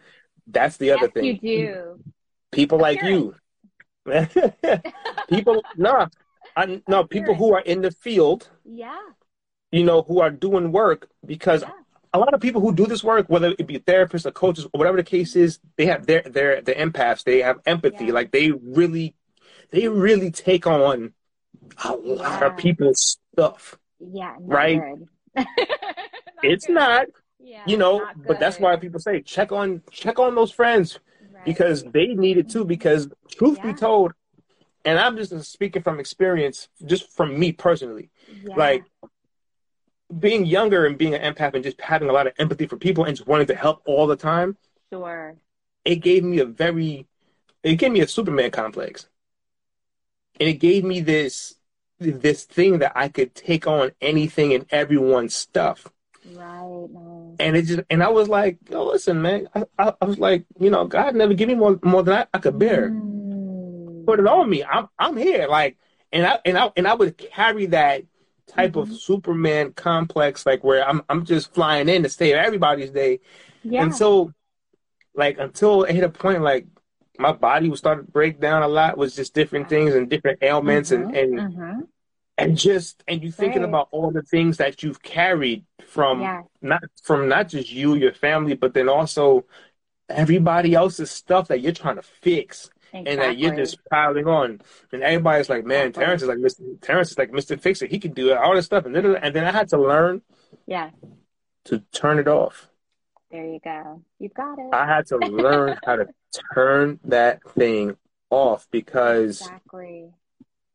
that's 0.48 0.78
the 0.78 0.92
other 0.92 1.04
yes, 1.04 1.12
thing. 1.14 1.26
you 1.26 1.38
do. 1.40 2.04
People 2.52 2.80
like 2.80 3.04
you. 3.04 3.36
people 5.30 5.64
no. 5.76 6.08
I, 6.56 6.82
no, 6.88 7.04
people 7.04 7.36
who 7.36 7.54
are 7.54 7.62
in 7.62 7.82
the 7.82 7.92
field, 7.92 8.50
yeah, 8.66 8.98
you 9.72 9.84
know, 9.84 10.02
who 10.02 10.22
are 10.22 10.32
doing 10.32 10.72
work 10.72 11.08
because 11.24 11.62
yeah, 11.62 11.70
a 12.18 12.20
lot 12.20 12.34
of 12.34 12.42
people 12.42 12.62
who 12.62 12.74
do 12.74 12.86
this 12.86 13.04
work, 13.04 13.28
whether 13.30 13.54
it 13.60 13.68
be 13.68 13.80
therapists 13.80 14.26
or 14.26 14.32
coaches 14.32 14.66
or 14.66 14.78
whatever 14.80 14.98
the 14.98 15.04
case 15.04 15.36
is, 15.36 15.60
they 15.78 15.86
have 15.86 16.06
their 16.06 16.22
their 16.24 16.62
their 16.62 16.76
empaths. 16.76 17.24
They 17.24 17.42
have 17.42 17.60
empathy. 17.66 18.06
Yeah. 18.06 18.14
Like 18.14 18.32
they 18.32 18.52
really, 18.52 19.16
they 19.72 19.88
really 19.88 20.32
take 20.32 20.66
on 20.68 21.14
a 21.84 21.92
lot 21.96 22.42
Yeah. 22.42 22.46
of 22.48 22.58
people's 22.58 23.18
stuff. 23.34 23.78
yeah. 24.00 24.36
Right. 24.40 24.82
It's 26.44 26.70
not, 26.70 27.08
Yeah, 27.40 27.64
you 27.66 27.78
know, 27.78 28.06
but 28.28 28.40
that's 28.40 28.60
why 28.60 28.76
people 28.76 29.00
say 29.00 29.22
check 29.22 29.52
on 29.52 29.82
check 29.92 30.20
on 30.20 30.36
those 30.36 30.52
friends 30.52 31.00
Right. 31.34 31.46
because 31.46 31.84
they 31.84 32.08
need 32.24 32.38
it 32.38 32.50
too. 32.50 32.64
Because 32.66 33.08
truth 33.38 33.62
be 33.62 33.74
told, 33.74 34.14
and 34.86 35.00
I'm 35.00 35.18
just 35.18 35.34
speaking 35.52 35.82
from 35.82 36.00
experience, 36.00 36.70
just 36.86 37.12
from 37.18 37.40
me 37.40 37.52
personally, 37.52 38.10
yeah. 38.44 38.56
like 38.56 38.84
being 40.20 40.46
younger 40.46 40.86
and 40.86 40.98
being 40.98 41.14
an 41.14 41.34
empath 41.34 41.54
and 41.54 41.64
just 41.64 41.80
having 41.82 42.10
a 42.10 42.14
lot 42.14 42.28
of 42.28 42.34
empathy 42.38 42.66
for 42.66 42.78
people 42.78 43.04
and 43.04 43.16
just 43.18 43.28
wanting 43.28 43.48
to 43.48 43.56
help 43.56 43.82
all 43.86 44.08
the 44.08 44.16
time. 44.16 44.56
sure. 44.92 45.36
it 45.86 45.98
gave 45.98 46.24
me 46.24 46.40
a 46.40 46.46
very 46.46 47.06
it 47.64 47.76
gave 47.76 47.92
me 47.92 48.00
a 48.00 48.08
superman 48.08 48.52
complex 48.52 49.08
and 50.40 50.48
it 50.48 50.54
gave 50.54 50.84
me 50.84 51.02
this 51.02 51.56
this 52.00 52.44
thing 52.46 52.80
that 52.80 52.92
i 52.96 53.08
could 53.10 53.34
take 53.36 53.68
on 53.68 53.92
anything 54.02 54.54
and 54.54 54.66
everyone's 54.70 55.36
stuff 55.36 55.88
Right. 56.26 56.88
No. 56.92 57.36
and 57.40 57.56
it 57.58 57.64
just 57.64 57.80
and 57.90 58.04
i 58.04 58.08
was 58.10 58.30
like 58.30 58.58
yo 58.70 58.86
listen 58.86 59.22
man 59.22 59.50
i, 59.56 59.64
I, 59.80 59.94
I 60.02 60.06
was 60.06 60.20
like 60.20 60.46
you 60.60 60.70
know 60.70 60.86
god 60.86 61.16
never 61.16 61.34
give 61.34 61.48
me 61.50 61.56
more 61.56 61.80
more 61.84 62.04
than 62.04 62.14
i, 62.16 62.26
I 62.34 62.38
could 62.40 62.58
bear 62.60 62.92
Mm. 62.92 64.06
put 64.06 64.20
it 64.20 64.28
on 64.28 64.50
me 64.50 64.64
i'm 64.64 64.88
i'm 65.00 65.18
here 65.18 65.48
like 65.48 65.78
and 66.14 66.26
i 66.26 66.40
and 66.46 66.58
i 66.58 66.72
and 66.78 66.88
i 66.88 66.94
would 66.94 67.18
carry 67.18 67.66
that 67.68 68.04
type 68.48 68.76
of 68.76 68.88
Mhm. 68.90 68.98
superman 68.98 69.74
complex 69.74 70.46
like 70.46 70.64
where 70.64 70.88
i'm 70.88 71.02
i'm 71.10 71.26
just 71.26 71.54
flying 71.54 71.90
in 71.90 72.04
to 72.04 72.10
save 72.10 72.36
everybody's 72.36 72.92
day 72.92 73.20
Yeah. 73.64 73.84
And 73.84 73.94
so, 73.94 74.32
like, 75.14 75.38
until 75.40 75.84
it 75.84 75.94
hit 75.94 76.04
a 76.06 76.10
point, 76.10 76.42
like, 76.42 76.68
my 77.20 77.34
body 77.34 77.70
was 77.70 77.80
starting 77.80 78.06
to 78.06 78.12
break 78.12 78.40
down 78.40 78.64
a 78.64 78.68
lot 78.68 78.98
with 78.98 79.14
just 79.16 79.34
different 79.34 79.68
things 79.68 79.94
and 79.96 80.10
different 80.10 80.40
ailments 80.42 80.92
and, 80.92 81.14
and, 81.14 81.34
Mhm. 81.40 81.88
and 82.38 82.58
just, 82.58 83.04
and 83.08 83.22
you 83.24 83.32
thinking 83.32 83.64
Right. 83.64 83.68
about 83.70 83.90
all 83.92 84.12
the 84.12 84.22
things 84.22 84.58
that 84.58 84.84
you've 84.84 85.02
carried 85.02 85.66
from 85.86 86.22
not, 86.62 86.84
from 87.04 87.28
not 87.28 87.50
just 87.50 87.72
you, 87.72 87.96
your 87.96 88.14
family, 88.14 88.54
but 88.56 88.74
then 88.74 88.88
also 88.88 89.46
everybody 90.08 90.74
else's 90.74 91.12
stuff 91.12 91.50
that 91.50 91.60
you're 91.62 91.74
trying 91.74 91.98
to 91.98 92.02
fix 92.04 92.70
Exactly. 92.94 93.12
and 93.12 93.22
that 93.22 93.38
you're 93.38 93.56
just 93.56 93.78
piling 93.90 94.28
on. 94.28 94.62
And 94.92 95.04
everybody's 95.04 95.50
like, 95.50 95.66
man, 95.66 95.88
Exactly. 95.88 96.06
Terrence 96.06 96.22
is 96.22 96.28
like, 96.28 96.38
Mr. 96.38 96.82
Terrence 96.82 97.12
is 97.12 97.18
like 97.18 97.32
Mr. 97.32 97.60
Fix 97.60 97.82
It. 97.82 97.92
He 97.92 98.00
can 98.00 98.14
do 98.14 98.32
it, 98.32 98.38
all 98.38 98.56
this 98.56 98.66
stuff. 98.66 98.86
And 98.86 98.96
then, 98.96 99.06
and 99.16 99.36
then 99.36 99.44
I 99.44 99.52
had 99.52 99.70
to 99.70 99.78
learn 99.78 100.22
yeah. 100.66 100.92
to 101.66 101.80
turn 101.92 102.20
it 102.20 102.28
off. 102.28 102.70
There 103.32 103.46
you 103.46 103.60
go. 103.62 104.02
You've 104.20 104.34
got 104.34 104.58
it. 104.58 104.74
I 104.74 104.86
had 104.86 105.08
to 105.08 105.18
learn 105.18 105.78
how 105.86 105.98
to 105.98 106.08
turn 106.54 107.00
that 107.06 107.42
thing 107.52 107.98
off 108.30 108.68
because 108.72 109.42
exactly. 109.42 110.12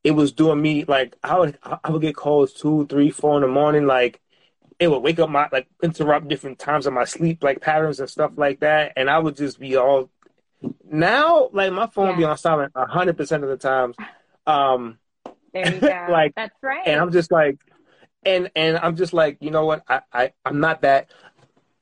it 0.04 0.10
was 0.10 0.32
doing 0.32 0.60
me 0.60 0.84
like 0.84 1.16
I 1.22 1.38
would 1.38 1.58
I 1.62 1.90
would 1.90 2.02
get 2.02 2.16
calls 2.16 2.52
two, 2.52 2.86
three, 2.88 3.10
four 3.10 3.36
in 3.36 3.42
the 3.42 3.48
morning. 3.48 3.86
Like 3.86 4.20
it 4.78 4.88
would 4.88 4.98
wake 4.98 5.18
up 5.18 5.30
my 5.30 5.48
like 5.50 5.68
interrupt 5.82 6.28
different 6.28 6.58
times 6.58 6.86
of 6.86 6.92
my 6.92 7.04
sleep 7.04 7.42
like 7.42 7.60
patterns 7.60 8.00
and 8.00 8.10
stuff 8.10 8.32
like 8.36 8.60
that, 8.60 8.92
and 8.96 9.08
I 9.08 9.18
would 9.18 9.36
just 9.36 9.58
be 9.58 9.76
all. 9.76 10.10
Now, 10.84 11.48
like 11.52 11.72
my 11.72 11.86
phone 11.86 12.16
be 12.16 12.24
on 12.24 12.36
silent 12.36 12.72
a 12.74 12.86
hundred 12.86 13.16
percent 13.16 13.42
of 13.44 13.50
the 13.50 13.56
times, 13.56 13.96
um, 14.46 14.98
There 15.52 15.74
you 15.74 15.80
go. 15.86 16.06
Like, 16.10 16.34
That's 16.36 16.54
right. 16.62 16.86
and 16.86 17.00
I'm 17.00 17.12
just 17.12 17.30
like, 17.32 17.58
and 18.24 18.50
and 18.56 18.76
I'm 18.78 18.96
just 18.96 19.12
like, 19.12 19.38
you 19.40 19.50
know 19.50 19.66
what? 19.66 19.82
I 19.88 20.00
I 20.12 20.32
I'm 20.44 20.60
not 20.60 20.82
that. 20.82 21.10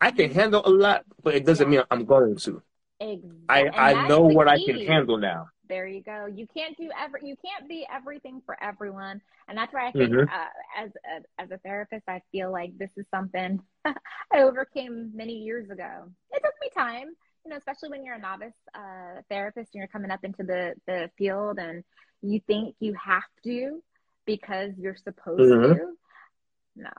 I 0.01 0.11
can 0.11 0.31
handle 0.31 0.63
a 0.65 0.71
lot, 0.71 1.05
but 1.23 1.35
it 1.35 1.45
doesn't 1.45 1.69
mean 1.69 1.83
I'm 1.91 2.05
going 2.05 2.37
to. 2.37 2.63
exactly. 3.01 3.41
I 3.49 3.65
And 3.77 3.97
I 3.97 4.09
know 4.09 4.23
what 4.23 4.49
I 4.49 4.59
can 4.59 4.81
handle 4.81 5.19
now. 5.19 5.49
There 5.69 5.87
you 5.87 6.03
go. 6.03 6.27
You 6.27 6.47
can't 6.57 6.77
do 6.77 6.91
every. 6.99 7.21
You 7.29 7.37
can't 7.45 7.69
be 7.69 7.87
everything 7.93 8.43
for 8.45 8.57
everyone, 8.63 9.21
and 9.49 9.57
that's 9.57 9.73
why 9.73 9.87
I 9.87 9.93
think, 9.93 10.11
Mhm. 10.11 10.29
uh, 10.29 10.47
as 10.77 10.91
a, 11.07 11.43
as 11.43 11.51
a 11.53 11.59
therapist, 11.59 12.03
I 12.09 12.21
feel 12.33 12.51
like 12.51 12.77
this 12.77 12.91
is 12.97 13.07
something 13.13 13.61
I 13.85 14.43
overcame 14.43 15.13
many 15.15 15.35
years 15.35 15.71
ago. 15.71 16.11
It 16.33 16.43
took 16.43 16.55
me 16.61 16.71
time, 16.77 17.15
you 17.51 17.57
know, 17.57 17.59
especially 17.59 17.89
when 17.89 18.05
you're 18.05 18.15
a 18.15 18.21
novice 18.21 18.55
uh, 18.77 19.23
therapist 19.29 19.75
and 19.75 19.81
you're 19.81 19.89
coming 19.89 20.13
up 20.13 20.23
into 20.23 20.45
the 20.45 20.75
the 20.87 21.11
field, 21.19 21.59
and 21.59 21.83
you 22.23 22.41
think 22.47 22.77
you 22.79 22.95
have 22.95 23.25
to 23.43 23.83
because 24.25 24.71
you're 24.79 24.95
supposed 24.95 25.41
Mhm. 25.53 25.75
to. 25.75 25.97
No, 26.77 26.91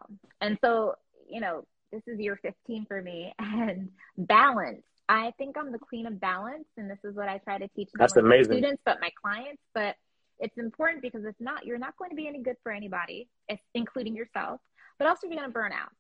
and 0.41 0.58
so 0.60 0.95
you 1.30 1.39
know, 1.39 1.66
this 1.93 2.06
is 2.06 2.20
year 2.20 2.36
15 2.41 2.86
for 2.86 3.02
me, 3.02 3.34
and 3.39 3.89
balance. 4.18 4.84
I 5.08 5.32
think 5.38 5.58
I'm 5.58 5.72
the 5.72 5.80
queen 5.80 6.06
of 6.06 6.20
balance, 6.20 6.68
and 6.76 6.89
this 6.91 6.99
is 7.06 7.16
what 7.16 7.30
I 7.30 7.38
try 7.38 7.58
to 7.58 7.68
teach 7.70 7.89
That's 7.93 8.18
amazing. 8.18 8.58
students 8.58 8.82
but 8.86 8.99
my 8.99 9.10
clients. 9.22 9.62
But 9.74 9.95
it's 10.39 10.58
important 10.58 11.02
because 11.02 11.24
if 11.24 11.36
not, 11.39 11.66
you're 11.66 11.78
not 11.78 11.95
going 11.95 12.10
to 12.10 12.16
be 12.16 12.28
any 12.28 12.41
good 12.41 12.58
for 12.64 12.74
anybody, 12.74 13.30
if, 13.47 13.60
including 13.74 14.16
yourself. 14.18 14.60
But 14.97 15.08
also, 15.08 15.28
you're 15.28 15.38
going 15.38 15.47
to 15.49 15.54
burn 15.54 15.72
out, 15.72 15.93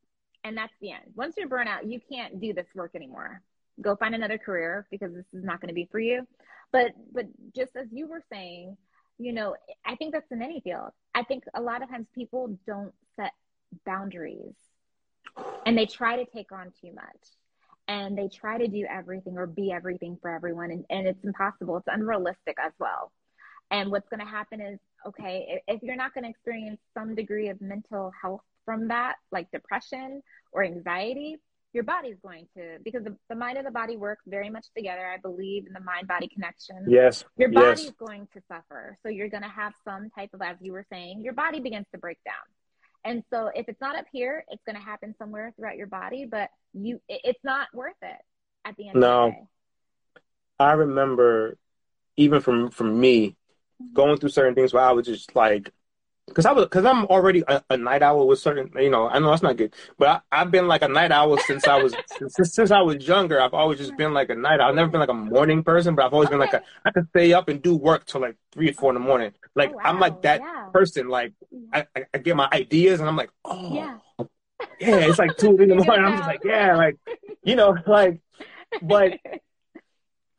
and 0.43 0.57
that's 0.57 0.73
the 0.81 0.91
end. 0.91 1.13
Once 1.15 1.35
you're 1.37 1.47
burnt 1.47 1.69
out, 1.69 1.85
you 1.85 2.01
can't 2.11 2.41
do 2.41 2.51
this 2.53 2.67
work 2.75 2.95
anymore. 2.95 3.41
Go 3.81 3.95
find 3.95 4.15
another 4.15 4.37
career 4.37 4.87
because 4.91 5.13
this 5.13 5.25
is 5.33 5.43
not 5.43 5.61
going 5.61 5.69
to 5.69 5.75
be 5.75 5.87
for 5.91 5.99
you. 5.99 6.27
But 6.71 6.91
but 7.11 7.25
just 7.55 7.75
as 7.75 7.87
you 7.91 8.07
were 8.07 8.23
saying, 8.31 8.77
you 9.17 9.33
know, 9.33 9.55
I 9.85 9.95
think 9.95 10.13
that's 10.13 10.31
in 10.31 10.41
any 10.41 10.61
field. 10.61 10.91
I 11.13 11.23
think 11.23 11.43
a 11.53 11.61
lot 11.61 11.83
of 11.83 11.89
times 11.89 12.07
people 12.13 12.57
don't 12.65 12.93
set 13.15 13.31
boundaries, 13.85 14.55
and 15.65 15.77
they 15.77 15.85
try 15.85 16.17
to 16.17 16.25
take 16.31 16.51
on 16.51 16.71
too 16.81 16.93
much 16.93 17.27
and 17.87 18.17
they 18.17 18.29
try 18.29 18.57
to 18.57 18.67
do 18.67 18.85
everything 18.89 19.37
or 19.37 19.47
be 19.47 19.71
everything 19.71 20.17
for 20.21 20.31
everyone 20.31 20.71
and, 20.71 20.85
and 20.89 21.07
it's 21.07 21.23
impossible 21.23 21.77
it's 21.77 21.87
unrealistic 21.87 22.55
as 22.63 22.71
well 22.79 23.11
and 23.71 23.91
what's 23.91 24.07
going 24.09 24.19
to 24.19 24.25
happen 24.25 24.61
is 24.61 24.79
okay 25.05 25.45
if, 25.49 25.75
if 25.75 25.83
you're 25.83 25.95
not 25.95 26.13
going 26.13 26.23
to 26.23 26.29
experience 26.29 26.79
some 26.93 27.15
degree 27.15 27.49
of 27.49 27.59
mental 27.61 28.11
health 28.21 28.41
from 28.65 28.87
that 28.87 29.15
like 29.31 29.49
depression 29.51 30.21
or 30.51 30.63
anxiety 30.63 31.37
your 31.73 31.83
body's 31.83 32.17
going 32.21 32.47
to 32.55 32.77
because 32.83 33.03
the, 33.03 33.15
the 33.29 33.35
mind 33.35 33.57
and 33.57 33.65
the 33.65 33.71
body 33.71 33.95
work 33.95 34.19
very 34.27 34.49
much 34.49 34.65
together 34.75 35.05
i 35.07 35.17
believe 35.17 35.65
in 35.67 35.73
the 35.73 35.79
mind 35.81 36.07
body 36.07 36.27
connection 36.27 36.85
Yes. 36.87 37.23
your 37.37 37.51
yes. 37.51 37.61
body's 37.79 37.91
going 37.91 38.27
to 38.33 38.41
suffer. 38.47 38.97
So 39.03 39.09
you're 39.09 39.29
going 39.29 39.43
to 39.43 39.49
have 39.49 39.73
some 39.85 40.09
type 40.09 40.29
of, 40.33 40.41
as 40.41 40.57
you 40.61 40.73
were 40.73 40.85
saying, 40.91 41.21
your 41.21 41.33
body 41.33 41.59
begins 41.59 41.85
to 41.93 41.97
break 41.97 42.17
down. 42.25 42.33
And 43.03 43.23
so 43.31 43.49
if 43.55 43.67
it's 43.69 43.79
not 43.81 43.95
up 43.95 44.05
here, 44.11 44.43
it's 44.49 44.61
going 44.65 44.75
to 44.75 44.81
happen 44.81 45.15
somewhere 45.17 45.53
throughout 45.55 45.77
your 45.77 45.87
body, 45.87 46.25
but 46.25 46.49
you, 46.73 47.01
it- 47.07 47.21
it's 47.23 47.43
not 47.43 47.67
worth 47.73 47.95
it 48.01 48.21
at 48.65 48.75
the 48.77 48.89
end 48.89 48.99
No. 48.99 49.27
of 49.27 49.31
the 49.31 49.35
day. 49.37 49.47
I 50.59 50.71
remember 50.73 51.57
even 52.17 52.41
from 52.41 52.69
from 52.69 52.99
me 52.99 53.29
mm-hmm. 53.29 53.93
going 53.93 54.17
through 54.17 54.29
certain 54.29 54.53
things 54.55 54.73
where 54.73 54.83
I 54.83 54.91
was 54.91 55.05
just 55.07 55.35
like, 55.35 55.71
because 56.27 56.45
I 56.45 56.51
was 56.53 56.65
because 56.65 56.85
I'm 56.85 57.05
already 57.05 57.43
a, 57.47 57.63
a 57.69 57.77
night 57.77 58.01
owl 58.01 58.27
with 58.27 58.39
certain 58.39 58.71
you 58.81 58.89
know 58.89 59.07
I 59.09 59.19
know 59.19 59.29
that's 59.31 59.41
not 59.43 59.57
good, 59.57 59.73
but 59.97 60.23
I, 60.31 60.41
I've 60.41 60.51
been 60.51 60.67
like 60.67 60.81
a 60.81 60.87
night 60.87 61.11
owl 61.11 61.37
since 61.37 61.67
I 61.67 61.75
was 61.77 61.97
since, 62.27 62.53
since 62.53 62.71
I 62.71 62.81
was 62.81 63.05
younger. 63.07 63.41
I've 63.41 63.53
always 63.53 63.79
just 63.79 63.95
been 63.97 64.13
like 64.13 64.29
a 64.29 64.35
night 64.35 64.59
owl. 64.59 64.69
I've 64.69 64.75
never 64.75 64.89
been 64.89 64.99
like 65.01 65.09
a 65.09 65.13
morning 65.13 65.63
person, 65.63 65.95
but 65.95 66.05
I've 66.05 66.13
always 66.13 66.29
been 66.29 66.39
like 66.39 66.53
a 66.53 66.57
Okay. 66.57 66.65
I 66.85 66.91
could 66.91 67.07
stay 67.09 67.33
up 67.33 67.49
and 67.49 67.61
do 67.61 67.75
work 67.75 68.05
till 68.05 68.21
like 68.21 68.37
three 68.51 68.69
or 68.69 68.73
four 68.73 68.91
in 68.91 68.95
the 68.95 68.99
morning. 68.99 69.33
Like 69.55 69.71
Oh, 69.73 69.79
I'm 69.83 69.99
like 69.99 70.13
oh, 70.13 70.19
that 70.23 70.39
Yeah. 70.41 70.69
person. 70.73 71.09
Like 71.09 71.33
I, 71.73 71.85
I, 71.95 72.05
I 72.13 72.17
get 72.19 72.35
my 72.35 72.47
ideas 72.51 72.99
and 72.99 73.09
I'm 73.09 73.15
like 73.17 73.31
oh 73.45 73.75
Yeah. 73.75 73.97
yeah, 74.79 75.05
it's 75.07 75.19
like 75.19 75.37
two 75.37 75.57
in 75.57 75.69
the 75.69 75.75
morning. 75.85 76.05
I'm 76.05 76.15
just 76.15 76.27
like 76.27 76.41
yeah 76.43 76.75
like 76.75 76.97
you 77.43 77.55
know 77.55 77.75
like 77.87 78.21
but 78.81 79.19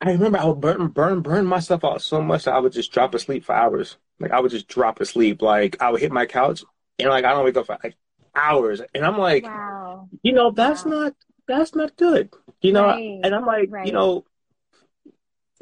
I 0.03 0.11
remember 0.11 0.37
I 0.37 0.43
would 0.45 0.59
burn, 0.59 0.87
burn, 0.89 1.21
burn 1.21 1.45
myself 1.45 1.85
out 1.85 2.01
so 2.01 2.21
much 2.21 2.43
that 2.43 2.53
I 2.53 2.59
would 2.59 2.73
just 2.73 2.91
drop 2.91 3.15
asleep 3.15 3.45
for 3.45 3.55
hours. 3.55 3.95
Like 4.19 4.31
I 4.31 4.39
would 4.41 4.51
just 4.51 4.67
drop 4.67 4.99
asleep. 4.99 5.41
Like 5.41 5.81
I 5.81 5.89
would 5.91 6.01
hit 6.01 6.11
my 6.11 6.25
couch 6.25 6.61
and 6.99 7.09
like 7.09 7.23
I 7.23 7.31
don't 7.31 7.45
wake 7.45 7.55
up 7.55 7.67
for 7.67 7.77
like 7.81 7.95
hours. 8.35 8.81
And 8.93 9.05
I'm 9.05 9.17
like, 9.17 9.45
wow. 9.45 10.09
you 10.21 10.33
know, 10.33 10.51
that's 10.51 10.83
Wow. 10.83 10.91
not 10.91 11.15
that's 11.47 11.73
not 11.73 11.95
good. 11.95 12.33
You 12.61 12.73
know, 12.73 12.87
Right. 12.87 13.21
and 13.23 13.33
I'm 13.33 13.45
like, 13.45 13.69
Right. 13.71 13.87
you 13.87 13.93
know, 13.93 14.25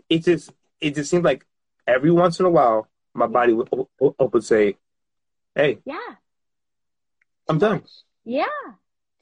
it 0.09 0.23
just 0.23 0.51
it 0.79 0.95
just 0.95 1.11
seems 1.11 1.23
like 1.23 1.45
every 1.87 2.09
once 2.11 2.39
in 2.39 2.47
a 2.47 2.49
while 2.49 2.87
my 3.13 3.27
body 3.27 3.53
would, 3.53 3.69
would, 3.99 4.15
would 4.19 4.43
say, 4.43 4.77
"Hey, 5.53 5.79
Yeah. 5.85 6.15
I'm 7.47 7.59
done," 7.59 7.83
Yeah. 8.23 8.45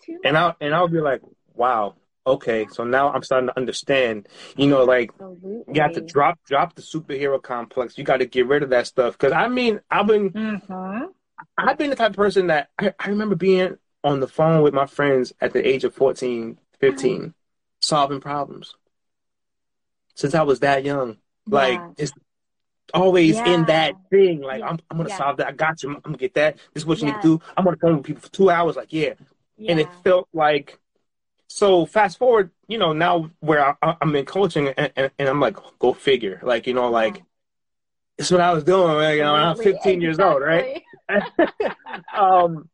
Too 0.01 0.19
and 0.23 0.37
I 0.37 0.55
and 0.61 0.73
I'll 0.73 0.87
be 0.87 1.01
like, 1.01 1.21
"Wow, 1.55 1.95
okay." 2.25 2.67
So 2.71 2.83
now 2.83 3.11
I'm 3.11 3.23
starting 3.23 3.47
to 3.47 3.57
understand. 3.57 4.27
You 4.55 4.67
know, 4.67 4.83
like 4.83 5.11
Absolutely. 5.11 5.73
You 5.73 5.81
have 5.81 5.93
to 5.93 6.01
drop 6.01 6.39
drop 6.45 6.75
the 6.75 6.81
superhero 6.81 7.41
complex. 7.41 7.97
You 7.97 8.03
got 8.03 8.17
to 8.17 8.25
get 8.25 8.47
rid 8.47 8.63
of 8.63 8.69
that 8.69 8.87
stuff. 8.87 9.17
Because 9.17 9.33
I 9.33 9.47
mean, 9.47 9.81
I've 9.89 10.07
been 10.07 10.31
Mhm. 10.31 11.09
I've 11.57 11.77
been 11.77 11.89
the 11.89 11.95
type 11.95 12.11
of 12.11 12.17
person 12.17 12.47
that 12.47 12.69
I, 12.77 12.93
I 12.99 13.09
remember 13.09 13.35
being 13.35 13.77
on 14.03 14.19
the 14.19 14.27
phone 14.27 14.61
with 14.61 14.73
my 14.73 14.85
friends 14.85 15.33
at 15.41 15.53
the 15.53 15.67
age 15.67 15.83
of 15.83 15.93
14, 15.93 16.57
15, 16.79 17.21
uh-huh. 17.21 17.29
solving 17.81 18.21
problems. 18.21 18.75
Since 20.15 20.35
I 20.35 20.43
was 20.43 20.59
that 20.61 20.83
young. 20.83 21.17
Like 21.47 21.79
yeah. 21.79 21.91
it's 21.97 22.11
always 22.93 23.35
yeah. 23.35 23.53
in 23.53 23.65
that 23.65 23.95
thing. 24.09 24.41
Like 24.41 24.59
yeah. 24.59 24.69
I'm, 24.69 24.79
I'm 24.89 24.97
gonna 24.97 25.09
solve 25.09 25.37
that. 25.37 25.47
I 25.47 25.51
got 25.51 25.81
you. 25.81 25.89
I'm 25.89 25.99
gonna 26.01 26.17
get 26.17 26.33
that. 26.35 26.57
This 26.73 26.83
is 26.83 26.85
what 26.85 26.99
you 26.99 27.05
need 27.05 27.15
to 27.15 27.21
do. 27.21 27.41
I'm 27.55 27.63
gonna 27.63 27.77
phone 27.77 27.97
with 27.97 28.05
people 28.05 28.21
for 28.21 28.31
two 28.31 28.49
hours. 28.49 28.75
Like 28.75 28.93
yeah. 28.93 29.13
and 29.67 29.79
it 29.79 29.89
felt 30.03 30.27
like. 30.33 30.79
So 31.49 31.85
fast 31.87 32.19
forward, 32.19 32.51
you 32.67 32.77
know, 32.77 32.93
now 32.93 33.31
where 33.39 33.75
I, 33.81 33.95
am 34.01 34.15
in 34.15 34.25
coaching, 34.25 34.67
and, 34.69 34.91
and, 34.95 35.11
and, 35.17 35.27
I'm 35.27 35.39
like, 35.39 35.57
go 35.79 35.93
figure. 35.93 36.39
Like 36.43 36.67
you 36.67 36.75
know, 36.75 36.89
like 36.89 37.23
it's 38.19 38.29
what 38.29 38.39
I 38.39 38.53
was 38.53 38.63
doing. 38.63 38.93
Like, 38.93 39.15
you 39.15 39.23
know, 39.23 39.33
when 39.33 39.41
I 39.41 39.51
was 39.51 39.59
15 39.59 39.73
exactly. 39.73 40.01
years 40.01 40.19
old, 40.19 40.43
right? 40.43 40.83
um, 42.15 42.69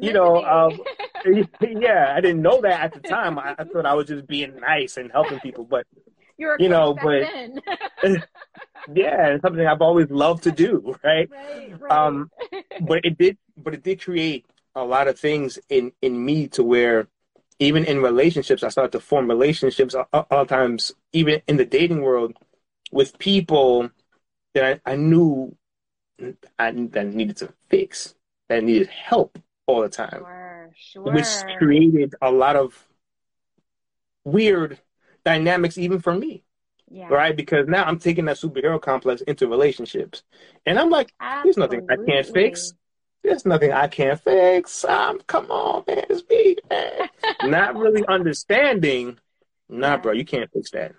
you 0.00 0.12
know, 0.12 0.44
um, 0.44 0.80
yeah, 1.80 2.12
I 2.16 2.20
didn't 2.20 2.42
know 2.42 2.60
that 2.60 2.80
at 2.80 2.92
the 2.92 3.08
time. 3.08 3.38
I, 3.38 3.54
I, 3.56 3.64
thought 3.64 3.86
I 3.86 3.94
was 3.94 4.08
just 4.08 4.26
being 4.26 4.58
nice 4.58 4.96
and 4.96 5.12
helping 5.12 5.38
people, 5.38 5.64
but 5.64 5.86
you 6.36 6.56
you 6.58 6.68
know, 6.68 6.94
but 6.94 7.22
yeah, 8.92 9.28
it's 9.28 9.42
something 9.42 9.64
I've 9.64 9.82
always 9.82 10.10
loved 10.10 10.42
to 10.44 10.52
do, 10.52 10.96
right? 11.04 11.30
right, 11.30 11.80
right. 11.80 11.92
Um, 11.92 12.30
but 12.80 13.04
it 13.04 13.16
did, 13.16 13.38
but 13.56 13.74
it 13.74 13.82
did 13.84 14.00
create 14.00 14.44
a 14.74 14.84
lot 14.84 15.06
of 15.06 15.18
things 15.18 15.58
in 15.68 15.92
in 16.02 16.24
me 16.24 16.48
to 16.48 16.62
where 16.62 17.08
even 17.58 17.84
in 17.84 18.02
relationships, 18.02 18.62
I 18.62 18.68
started 18.68 18.92
to 18.92 19.00
form 19.00 19.28
relationships 19.28 19.94
all 20.12 20.46
times, 20.46 20.92
even 21.12 21.42
in 21.48 21.56
the 21.56 21.64
dating 21.64 22.02
world, 22.02 22.34
with 22.92 23.18
people 23.18 23.90
that 24.54 24.80
I, 24.86 24.92
I 24.92 24.96
knew 24.96 25.56
I 26.58 26.70
that 26.70 27.06
needed 27.06 27.36
to 27.38 27.52
fix, 27.68 28.14
that 28.48 28.64
needed 28.64 28.88
help 28.88 29.38
all 29.66 29.82
the 29.82 29.88
time, 29.88 30.20
sure, 30.20 30.70
sure. 30.76 31.12
which 31.12 31.28
created 31.58 32.14
a 32.22 32.30
lot 32.30 32.56
of 32.56 32.88
weird 34.24 34.78
dynamics 35.24 35.78
even 35.78 36.00
for 36.00 36.14
me. 36.14 36.44
Yeah. 36.90 37.08
Right? 37.08 37.36
Because 37.36 37.68
now 37.68 37.84
I'm 37.84 37.98
taking 37.98 38.24
that 38.26 38.36
superhero 38.36 38.80
complex 38.80 39.20
into 39.22 39.46
relationships. 39.46 40.22
And 40.64 40.78
I'm 40.78 40.88
like, 40.88 41.12
Absolutely. 41.20 41.48
there's 41.48 41.56
nothing 41.58 41.86
I 41.90 42.10
can't 42.10 42.26
fix. 42.26 42.72
There's 43.28 43.44
nothing 43.44 43.72
I 43.72 43.88
can't 43.88 44.18
fix. 44.18 44.84
Um, 44.84 45.20
come 45.26 45.50
on, 45.50 45.84
man. 45.86 46.04
It's 46.08 46.26
me, 46.28 46.56
man. 46.70 47.08
Not 47.50 47.76
really 47.76 48.04
understanding. 48.06 49.18
Nah, 49.68 49.88
yeah. 49.88 49.96
bro, 49.98 50.12
you 50.12 50.24
can't 50.24 50.50
fix 50.50 50.70
that. 50.70 50.94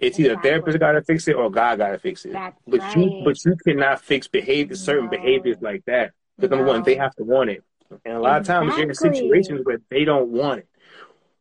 It's 0.00 0.18
exactly. 0.18 0.24
either 0.24 0.42
therapist 0.42 0.78
got 0.80 0.92
to 0.92 1.02
fix 1.02 1.28
it 1.28 1.36
or 1.36 1.50
God 1.50 1.78
got 1.78 1.90
to 1.90 1.98
fix 1.98 2.24
it. 2.24 2.32
That's 2.32 2.56
but 2.66 2.80
right. 2.80 2.96
you, 2.96 3.22
but 3.24 3.44
you 3.44 3.56
cannot 3.64 4.00
fix 4.00 4.26
behavior, 4.26 4.74
certain 4.74 5.04
no. 5.04 5.10
behaviors 5.10 5.58
like 5.60 5.84
that. 5.86 6.12
Because 6.36 6.50
no. 6.50 6.56
number 6.56 6.72
one, 6.72 6.82
they 6.82 6.96
have 6.96 7.14
to 7.16 7.24
want 7.24 7.50
it, 7.50 7.64
and 8.04 8.16
a 8.16 8.20
lot 8.20 8.40
exactly. 8.40 8.68
of 8.68 8.74
times 8.74 8.78
you're 8.78 8.88
in 8.88 8.94
situations 8.94 9.60
where 9.64 9.78
they 9.90 10.04
don't 10.04 10.28
want 10.28 10.60
it, 10.60 10.68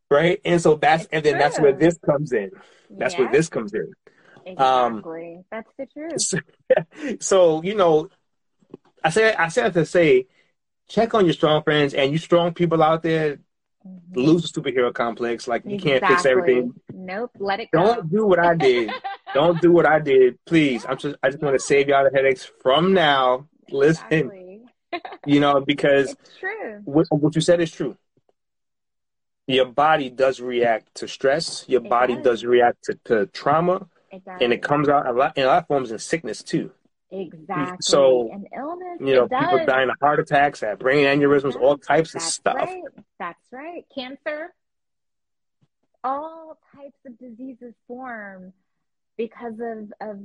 right? 0.10 0.40
And 0.44 0.60
so 0.62 0.76
that's 0.76 1.04
it's 1.04 1.14
and 1.14 1.24
then 1.24 1.34
true. 1.34 1.42
that's 1.42 1.60
where 1.60 1.74
this 1.74 1.98
comes 2.00 2.32
in. 2.32 2.52
That's 2.90 3.14
yeah. 3.14 3.22
where 3.22 3.32
this 3.32 3.50
comes 3.50 3.74
in. 3.74 3.92
Exactly, 4.46 5.36
um, 5.36 5.44
that's 5.52 5.72
the 5.78 5.86
truth. 5.86 6.22
So, 6.22 6.40
so 7.20 7.62
you 7.64 7.76
know, 7.76 8.10
I 9.04 9.10
say 9.10 9.34
I 9.34 9.48
said 9.50 9.74
to 9.74 9.86
say, 9.86 10.28
check 10.88 11.14
on 11.14 11.26
your 11.26 11.34
strong 11.34 11.64
friends 11.64 11.94
and 11.94 12.12
you 12.12 12.18
strong 12.18 12.54
people 12.54 12.82
out 12.82 13.04
there 13.04 13.38
mm-hmm. 13.86 14.20
lose 14.20 14.50
the 14.50 14.62
superhero 14.62 14.94
complex. 14.94 15.48
Like 15.48 15.66
you 15.66 15.76
exactly. 15.76 16.00
can't 16.00 16.12
fix 16.12 16.26
everything. 16.26 16.74
Nope, 16.94 17.32
let 17.40 17.60
it 17.60 17.70
go. 17.72 17.84
Don't 17.84 18.12
do 18.12 18.26
what 18.26 18.40
I 18.40 18.56
did. 18.56 18.92
Don't 19.34 19.62
do 19.62 19.72
what 19.72 19.86
I 19.86 20.00
did, 20.00 20.38
please. 20.46 20.86
I'm 20.88 20.98
just 20.98 21.16
I 21.22 21.30
just 21.30 21.42
want 21.42 21.56
to 21.56 21.60
save 21.60 21.90
y'all 21.90 22.04
the 22.10 22.16
headaches 22.16 22.50
from 22.62 22.94
now. 22.94 23.48
Listen, 23.70 24.06
exactly. 24.12 24.62
you 25.26 25.40
know 25.40 25.62
because 25.62 26.12
it's 26.12 26.38
true. 26.40 26.82
What, 26.86 27.08
what, 27.10 27.36
you 27.36 27.42
said 27.42 27.60
is 27.62 27.72
true. 27.72 27.98
Your 29.46 29.66
body 29.66 30.10
does 30.10 30.42
react 30.42 30.96
to 30.96 31.08
stress. 31.08 31.66
Your 31.68 31.84
it 31.84 31.90
body 31.90 32.16
does. 32.16 32.24
does, 32.24 32.46
react 32.46 32.84
to, 32.86 33.00
to 33.06 33.26
trauma, 33.28 33.88
and 34.42 34.52
it 34.52 34.62
comes 34.62 34.90
out 34.90 35.08
a 35.08 35.12
lot 35.12 35.38
in 35.38 35.44
a 35.44 35.48
lot 35.48 35.60
of 35.60 35.68
forms 35.68 35.92
in 35.92 36.00
sickness 36.00 36.44
too. 36.44 36.72
Exactly. 37.10 37.78
So, 37.82 38.30
an 38.32 38.46
illness. 38.56 39.00
You 39.00 39.16
know, 39.16 39.28
people 39.28 39.66
dying 39.66 39.90
of 39.90 39.96
heart 40.02 40.20
attacks, 40.20 40.60
have 40.62 40.80
brain 40.80 41.06
aneurysms, 41.06 41.56
all 41.56 41.78
types 41.78 42.14
That's 42.14 42.26
of 42.26 42.32
stuff. 42.32 42.56
Right. 42.56 42.84
That's 43.20 43.40
right. 43.52 43.86
Cancer. 43.96 44.54
All 46.04 46.58
types 46.76 46.98
of 47.06 47.18
diseases 47.18 47.74
form 47.88 48.54
because 49.18 49.56
of 49.60 49.92
of 50.02 50.20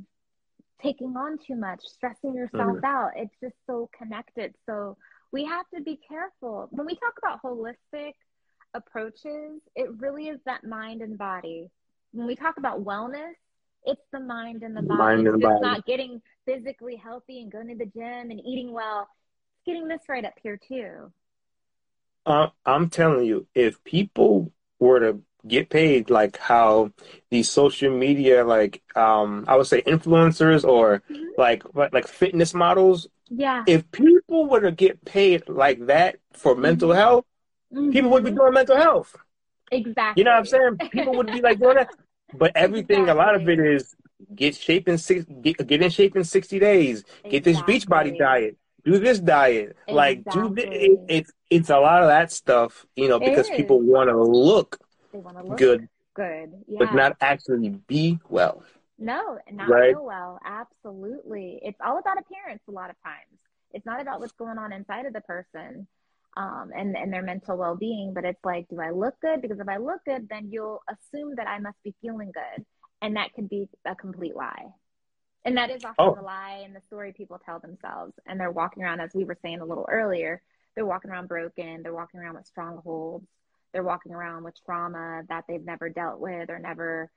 taking 0.83 1.17
on 1.17 1.39
too 1.47 1.55
much, 1.55 1.81
stressing 1.85 2.35
yourself 2.35 2.77
mm 2.77 2.85
out. 2.85 3.13
It's 3.17 3.35
just 3.41 3.55
so 3.67 3.89
connected. 3.97 4.55
So 4.67 4.97
we 5.31 5.45
have 5.45 5.65
to 5.75 5.81
be 5.81 5.99
careful. 6.09 6.69
When 6.71 6.87
we 6.87 6.95
talk 6.97 7.15
about 7.19 7.43
holistic 7.43 8.15
approaches, 8.75 9.61
it 9.77 9.89
really 9.99 10.29
is 10.29 10.41
that 10.45 10.65
mind 10.65 11.01
and 11.01 11.17
body. 11.17 11.71
When 12.13 12.27
we 12.27 12.35
talk 12.35 12.57
about 12.59 12.85
wellness, 12.85 13.35
it's 13.85 14.03
the 14.13 14.21
mind 14.21 14.63
and 14.63 14.77
the 14.77 14.83
body. 14.83 14.99
Mind 14.99 15.27
and 15.27 15.37
it's 15.37 15.45
body. 15.45 15.61
not 15.61 15.87
getting 15.87 16.23
physically 16.47 16.97
healthy 16.97 17.43
and 17.43 17.51
going 17.51 17.69
to 17.69 17.75
the 17.75 17.87
gym 17.87 18.31
and 18.31 18.41
eating 18.45 18.73
well. 18.73 19.09
It's 19.57 19.67
getting 19.67 19.89
this 19.89 20.03
right 20.09 20.25
up 20.25 20.35
here 20.43 20.59
too. 20.69 21.13
Uh, 22.25 22.49
I'm 22.65 22.89
telling 22.89 23.25
you, 23.25 23.47
if 23.55 23.83
people 23.85 24.53
were 24.79 25.01
to 25.01 25.21
get 25.47 25.71
paid 25.71 26.09
like 26.09 26.37
how 26.37 26.93
these 27.31 27.51
social 27.51 27.91
media, 27.91 28.45
like 28.45 28.83
um, 28.95 29.45
I 29.49 29.57
would 29.57 29.67
say 29.67 29.83
influencers 29.83 30.65
or 30.65 31.03
mm-hmm. 31.11 31.25
like 31.37 31.65
like 31.75 32.07
fitness 32.07 32.55
models, 32.55 33.09
yeah. 33.35 33.65
If 33.67 33.91
people 33.91 34.47
were 34.47 34.61
to 34.61 34.73
get 34.73 35.05
paid 35.05 35.49
like 35.49 35.87
that 35.87 36.17
for 36.35 36.53
mm-hmm. 36.53 36.63
mental 36.63 36.93
health, 36.93 37.25
mm-hmm. 37.73 37.91
people 37.91 38.11
would 38.11 38.25
be 38.25 38.31
doing 38.31 38.53
mental 38.53 38.77
health. 38.77 39.17
Exactly. 39.71 40.21
You 40.21 40.25
know 40.25 40.33
what 40.33 40.39
I'm 40.39 40.47
saying? 40.47 40.91
People 40.91 41.15
would 41.15 41.29
be 41.29 41.41
like 41.41 41.59
doing 41.59 41.77
that. 41.77 41.91
But 42.35 42.53
everything, 42.55 43.03
exactly. 43.03 43.23
a 43.23 43.27
lot 43.27 43.35
of 43.35 43.49
it 43.49 43.59
is 43.59 43.95
get 44.35 44.55
shape 44.55 44.89
in 44.89 44.99
six, 44.99 45.25
get, 45.41 45.67
get 45.67 45.83
in 45.83 45.91
shape 45.91 46.17
in 46.17 46.25
sixty 46.25 46.59
days. 46.59 47.01
Exactly. 47.01 47.31
Get 47.31 47.45
this 47.45 47.63
beach 47.63 47.87
body 47.87 48.17
diet. 48.17 48.57
Do 48.85 48.99
this 48.99 49.21
diet. 49.21 49.77
Exactly. 49.87 49.95
Like 49.95 50.25
do 50.33 50.55
this. 50.55 50.65
It, 50.69 51.01
it's 51.09 51.33
it's 51.51 51.71
a 51.71 51.79
lot 51.79 52.03
of 52.03 52.09
that 52.09 52.33
stuff, 52.33 52.87
you 52.97 53.09
know, 53.09 53.19
because 53.19 53.49
people 53.51 53.81
want 53.81 54.09
to 54.09 54.21
look, 54.23 54.79
look 55.13 55.57
good, 55.57 55.89
good, 56.15 56.53
yeah. 56.67 56.79
but 56.79 56.95
not 56.95 57.17
actually 57.21 57.71
be 57.87 58.19
well. 58.29 58.65
No, 58.99 59.39
not 59.51 59.69
right? 59.69 59.95
feel 59.95 60.05
well. 60.05 60.39
Absolutely, 60.45 61.61
it's 61.63 61.79
all 61.85 61.99
about 61.99 62.19
appearance. 62.19 62.63
A 62.69 62.73
lot 62.73 62.91
of 62.91 62.97
times, 63.03 63.39
it's 63.73 63.87
not 63.87 64.01
about 64.01 64.21
what's 64.21 64.33
going 64.33 64.59
on 64.59 64.73
inside 64.73 65.07
of 65.07 65.13
the 65.13 65.21
person 65.21 65.87
um, 66.37 66.71
and, 66.77 66.97
and 66.97 67.13
their 67.13 67.23
mental 67.23 67.57
well 67.57 67.77
being. 67.77 68.13
But 68.15 68.25
it's 68.25 68.45
like, 68.45 68.69
do 68.69 68.81
I 68.81 68.91
look 68.91 69.15
good? 69.21 69.43
Because 69.43 69.61
if 69.61 69.69
I 69.69 69.77
look 69.77 70.05
good, 70.05 70.29
then 70.29 70.49
you'll 70.51 70.83
assume 70.89 71.35
that 71.37 71.49
I 71.49 71.59
must 71.59 71.83
be 71.83 71.95
feeling 72.03 72.33
good. 72.33 72.65
And 73.01 73.17
that 73.17 73.33
could 73.35 73.49
be 73.49 73.69
a 73.85 73.95
complete 73.95 74.37
lie. 74.37 74.67
And 75.45 75.57
that 75.57 75.71
is 75.71 75.85
often 75.85 75.95
oh. 75.99 76.15
the 76.15 76.23
lie 76.23 76.63
and 76.65 76.75
the 76.75 76.83
story 76.87 77.13
people 77.13 77.41
tell 77.45 77.59
themselves. 77.59 78.13
And 78.27 78.39
they're 78.39 78.53
walking 78.53 78.85
around, 78.85 79.01
as 79.01 79.11
we 79.13 79.25
were 79.25 79.39
saying 79.43 79.61
a 79.61 79.65
little 79.65 79.87
earlier, 79.91 80.41
they're 80.75 80.87
walking 80.87 81.11
around 81.11 81.29
broken, 81.29 81.83
they're 81.83 81.93
walking 81.93 82.21
around 82.21 82.37
with 82.37 82.47
strongholds, 82.47 83.27
they're 83.73 83.83
walking 83.83 84.13
around 84.13 84.45
with 84.45 84.55
trauma 84.65 85.23
that 85.29 85.45
they've 85.49 85.65
never 85.65 85.89
dealt 85.89 86.21
with 86.21 86.51
or 86.51 86.59
never 86.59 87.11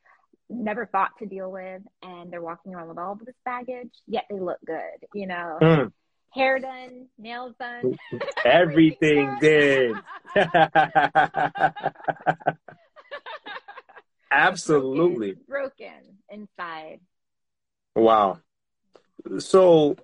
never 0.48 0.86
thought 0.86 1.10
to 1.18 1.26
deal 1.26 1.52
with 1.52 1.82
and 2.04 2.32
they're 2.32 2.42
walking 2.42 2.76
around 2.76 2.88
with 2.88 3.00
all 3.00 3.14
of 3.14 3.26
this 3.26 3.36
baggage 3.46 3.90
yet 4.08 4.26
they 4.30 4.40
look 4.40 4.60
good 4.66 5.08
you 5.14 5.26
know 5.26 5.58
mm 5.62 5.92
hair 6.36 6.60
done, 6.60 7.08
nails 7.18 7.56
done, 7.60 7.98
everything 8.46 9.38
did. 9.42 9.96
Absolutely. 14.32 15.36
Broken, 15.48 15.86
broken 15.88 16.18
inside. 16.30 17.00
Wow. 17.96 18.40
So 19.40 19.96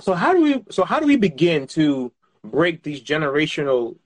so 0.00 0.12
how 0.12 0.34
do 0.34 0.42
we 0.42 0.62
so 0.70 0.84
how 0.84 1.00
do 1.00 1.06
we 1.06 1.16
begin 1.16 1.66
to 1.68 2.12
break 2.44 2.82
these 2.82 3.02
generational 3.02 3.96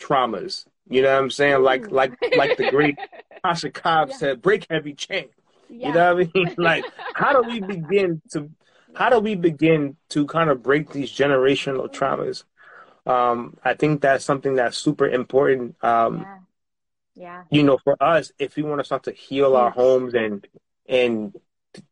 traumas? 0.00 0.64
You 0.88 1.02
know 1.02 1.12
what 1.12 1.22
I'm 1.22 1.30
saying? 1.30 1.62
Like 1.62 1.90
like 1.90 2.14
like 2.36 2.56
the 2.56 2.70
great 2.70 2.96
Tasha 3.44 3.70
Cobbs 3.72 4.12
yeah. 4.12 4.16
said, 4.16 4.40
break 4.42 4.66
every 4.70 4.94
chain. 4.94 5.26
Yeah. 5.68 5.88
You 5.88 5.94
know 5.94 6.14
what 6.14 6.26
I 6.26 6.30
mean? 6.34 6.54
Like 6.56 6.86
how 7.14 7.42
do 7.42 7.48
we 7.48 7.60
begin 7.60 8.22
to 8.32 8.48
how 8.94 9.10
do 9.10 9.18
we 9.18 9.34
begin 9.34 9.96
to 10.10 10.26
kind 10.26 10.50
of 10.50 10.62
break 10.62 10.90
these 10.90 11.10
generational 11.10 11.92
traumas? 11.92 12.44
Um, 13.06 13.56
I 13.64 13.74
think 13.74 14.00
that's 14.00 14.24
something 14.24 14.54
that's 14.54 14.76
super 14.76 15.06
important. 15.06 15.76
Um, 15.82 16.20
yeah. 16.20 16.38
yeah. 17.14 17.42
You 17.50 17.62
know, 17.62 17.78
for 17.78 18.02
us, 18.02 18.32
if 18.38 18.56
we 18.56 18.62
want 18.62 18.80
to 18.80 18.84
start 18.84 19.04
to 19.04 19.12
heal 19.12 19.56
our 19.56 19.70
homes 19.70 20.14
and 20.14 20.46
and 20.86 21.34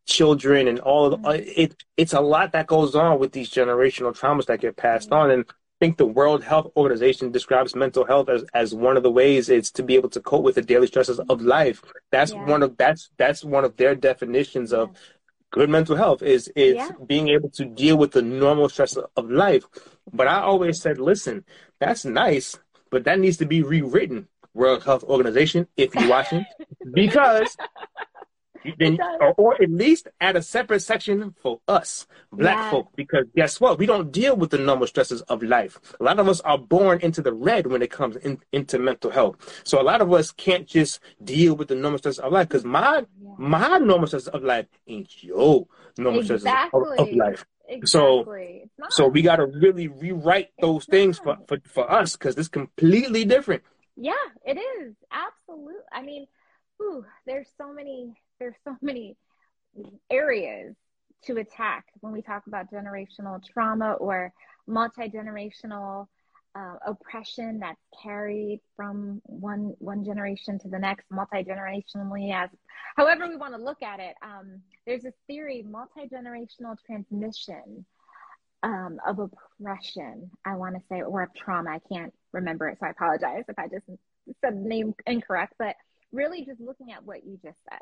children 0.07 0.69
and 0.69 0.79
all 0.81 1.07
of 1.07 1.11
the, 1.11 1.29
mm-hmm. 1.29 1.43
it, 1.57 1.85
it's 1.97 2.13
a 2.13 2.21
lot 2.21 2.53
that 2.53 2.67
goes 2.67 2.95
on 2.95 3.19
with 3.19 3.33
these 3.33 3.51
generational 3.51 4.17
traumas 4.17 4.47
that 4.47 4.61
get 4.61 4.77
passed 4.77 5.11
mm-hmm. 5.11 5.25
on. 5.25 5.31
And 5.31 5.45
I 5.49 5.55
think 5.81 5.97
the 5.97 6.07
World 6.07 6.45
Health 6.45 6.71
Organization 6.77 7.33
describes 7.33 7.75
mental 7.75 8.05
health 8.05 8.29
as, 8.29 8.45
as 8.55 8.75
one 8.75 8.97
of 8.97 9.03
the 9.03 9.11
ways 9.11 9.49
it's 9.49 9.71
to 9.73 9.83
be 9.83 9.97
able 9.97 10.11
to 10.11 10.21
cope 10.21 10.45
with 10.45 10.55
the 10.55 10.63
daily 10.63 10.87
stresses 10.87 11.19
of 11.19 11.41
life. 11.41 11.83
That's 12.11 12.33
yeah. 12.33 12.47
one 12.47 12.63
of 12.63 12.77
that's 12.77 13.11
that's 13.17 13.45
one 13.45 13.65
of 13.65 13.77
their 13.77 13.95
definitions 13.95 14.73
of 14.73 14.91
good 15.53 15.71
mental 15.71 15.95
health 15.95 16.23
is 16.23 16.49
is 16.57 16.75
yeah. 16.75 16.91
being 17.07 17.29
able 17.29 17.51
to 17.51 17.65
deal 17.65 17.97
with 17.97 18.11
the 18.11 18.23
normal 18.23 18.69
stress 18.69 18.97
of 18.97 19.31
life. 19.31 19.65
But 20.13 20.27
I 20.27 20.41
always 20.41 20.81
said, 20.81 20.99
listen, 20.99 21.45
that's 21.79 22.05
nice, 22.05 22.59
but 22.91 23.05
that 23.05 23.21
needs 23.21 23.37
to 23.37 23.47
be 23.47 23.63
rewritten. 23.63 24.27
World 24.55 24.85
Health 24.85 25.05
Organization, 25.05 25.67
if 25.79 25.95
you're 25.95 26.11
watching, 26.11 26.45
because 26.93 27.57
then, 28.79 28.99
or, 29.21 29.35
or, 29.35 29.63
at 29.63 29.71
least 29.71 30.09
add 30.21 30.37
a 30.37 30.43
separate 30.43 30.81
section 30.81 31.35
for 31.41 31.61
us, 31.69 32.07
black 32.33 32.57
yes. 32.57 32.71
folk, 32.71 32.89
because 32.97 33.27
guess 33.35 33.61
what? 33.61 33.79
We 33.79 33.87
don't 33.87 34.13
deal 34.13 34.37
with 34.37 34.51
the 34.51 34.59
normal 34.59 34.87
stresses 34.87 35.23
of 35.23 35.43
life. 35.43 35.79
A 36.01 36.05
lot 36.05 36.19
of 36.19 36.29
us 36.29 36.41
are 36.41 36.59
born 36.59 37.01
into 37.01 37.23
the 37.23 37.33
red 37.33 37.67
when 37.67 37.83
it 37.83 37.91
comes 37.91 38.17
in, 38.17 38.41
into 38.53 38.79
mental 38.79 39.11
health. 39.11 39.63
So 39.65 39.81
a 39.81 39.85
lot 39.85 40.01
of 40.01 40.13
us 40.13 40.33
can't 40.33 40.67
just 40.67 41.01
deal 41.23 41.55
with 41.55 41.69
the 41.69 41.75
normal 41.75 41.99
stresses 41.99 42.21
of 42.21 42.33
life 42.33 42.49
because 42.49 42.65
my 42.65 43.05
yeah. 43.21 43.31
my 43.39 43.79
normal 43.79 44.07
stresses 44.07 44.29
of 44.29 44.43
life 44.43 44.67
ain't 44.87 45.23
your 45.23 45.67
normal 45.99 46.21
exactly. 46.21 46.39
stresses 46.39 46.99
of, 46.99 47.09
of 47.09 47.15
life. 47.15 47.47
Exactly. 47.69 48.71
So, 48.81 48.91
so 48.91 49.09
we 49.09 49.23
got 49.23 49.37
to 49.37 49.47
really 49.47 49.89
rewrite 49.89 50.51
those 50.61 50.83
it's 50.83 50.91
things 50.91 51.19
for, 51.19 51.39
for, 51.49 51.59
for 51.67 51.91
us 51.91 52.17
because 52.17 52.37
it's 52.37 52.49
completely 52.49 53.25
different. 53.25 53.63
Yeah, 53.97 54.13
it 54.45 54.59
is. 54.59 54.95
Absolutely. 55.11 55.75
I 55.93 56.03
mean, 56.03 56.27
whew, 56.77 57.05
there's 57.27 57.49
so 57.57 57.73
many 57.73 58.15
there's 58.43 58.57
so 58.65 58.77
many 58.83 59.17
areas 60.11 60.75
to 61.25 61.37
attack 61.37 61.87
when 62.01 62.13
we 62.13 62.21
talk 62.21 62.47
about 62.47 62.71
generational 62.71 63.43
trauma 63.45 63.93
or 63.93 64.33
multi-generational 64.67 66.07
uh, 66.55 66.75
oppression 66.87 67.59
that's 67.61 67.81
carried 68.03 68.61
from 68.77 69.23
one 69.25 69.73
one 69.79 70.05
generation 70.05 70.59
to 70.59 70.69
the 70.69 70.79
next 70.79 71.07
multi-generationally 71.11 72.35
as 72.35 72.51
however 72.95 73.27
we 73.27 73.37
want 73.37 73.55
to 73.55 73.63
look 73.63 73.83
at 73.83 74.01
it 74.01 74.15
um, 74.23 74.61
there's 74.85 75.03
this 75.03 75.15
theory 75.27 75.65
multi-generational 75.67 76.77
transmission 76.85 77.87
um, 78.65 78.99
of 79.07 79.19
oppression 79.19 80.31
i 80.45 80.55
want 80.55 80.75
to 80.75 80.83
say 80.91 81.01
or 81.01 81.23
of 81.23 81.35
trauma 81.35 81.71
i 81.71 81.81
can't 81.91 82.13
remember 82.33 82.69
it 82.69 82.77
so 82.79 82.87
i 82.87 82.91
apologize 82.91 83.45
if 83.49 83.59
i 83.59 83.67
just 83.67 83.87
said 84.45 84.63
the 84.63 84.69
name 84.69 84.95
incorrect 85.07 85.55
but 85.59 85.75
really 86.13 86.45
just 86.45 86.61
looking 86.61 86.93
at 86.93 87.03
what 87.03 87.25
you 87.25 87.39
just 87.43 87.59
said 87.71 87.81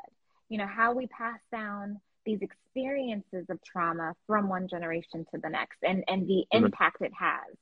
you 0.51 0.57
know, 0.57 0.67
how 0.67 0.91
we 0.91 1.07
pass 1.07 1.39
down 1.49 2.01
these 2.25 2.39
experiences 2.41 3.45
of 3.49 3.57
trauma 3.63 4.13
from 4.27 4.49
one 4.49 4.67
generation 4.67 5.25
to 5.33 5.39
the 5.41 5.49
next 5.49 5.77
and, 5.81 6.03
and 6.09 6.27
the 6.27 6.45
mm-hmm. 6.53 6.65
impact 6.65 6.97
it 6.99 7.13
has. 7.17 7.55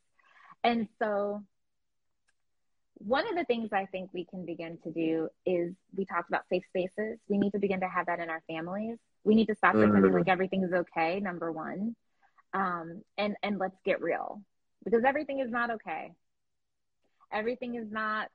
And 0.64 0.88
so 0.98 1.44
one 2.96 3.30
of 3.30 3.36
the 3.36 3.44
things 3.44 3.70
I 3.72 3.86
think 3.86 4.10
we 4.12 4.26
can 4.26 4.44
begin 4.44 4.80
to 4.84 4.92
do 4.92 5.30
is 5.46 5.76
we 5.96 6.04
talked 6.06 6.30
about 6.30 6.50
safe 6.50 6.64
spaces. 6.68 7.20
We 7.28 7.38
need 7.38 7.52
to 7.52 7.60
begin 7.60 7.80
to 7.82 7.88
have 7.88 8.08
that 8.08 8.20
in 8.20 8.32
our 8.32 8.42
families. 8.48 8.98
We 9.24 9.36
need 9.36 9.50
to 9.50 9.56
stop 9.56 9.76
mm-hmm. 9.76 9.92
pretending 9.92 10.12
like 10.12 10.28
everything 10.28 10.64
is 10.64 10.74
okay, 10.74 11.20
number 11.20 11.52
one. 11.52 11.96
Um, 12.56 13.04
and, 13.20 13.36
and 13.44 13.60
let's 13.60 13.78
get 13.86 14.02
real 14.02 14.42
because 14.84 15.04
everything 15.06 15.42
is 15.42 15.52
not 15.52 15.70
okay. 15.70 16.14
Everything 17.32 17.76
is 17.76 17.92
not, 17.92 18.30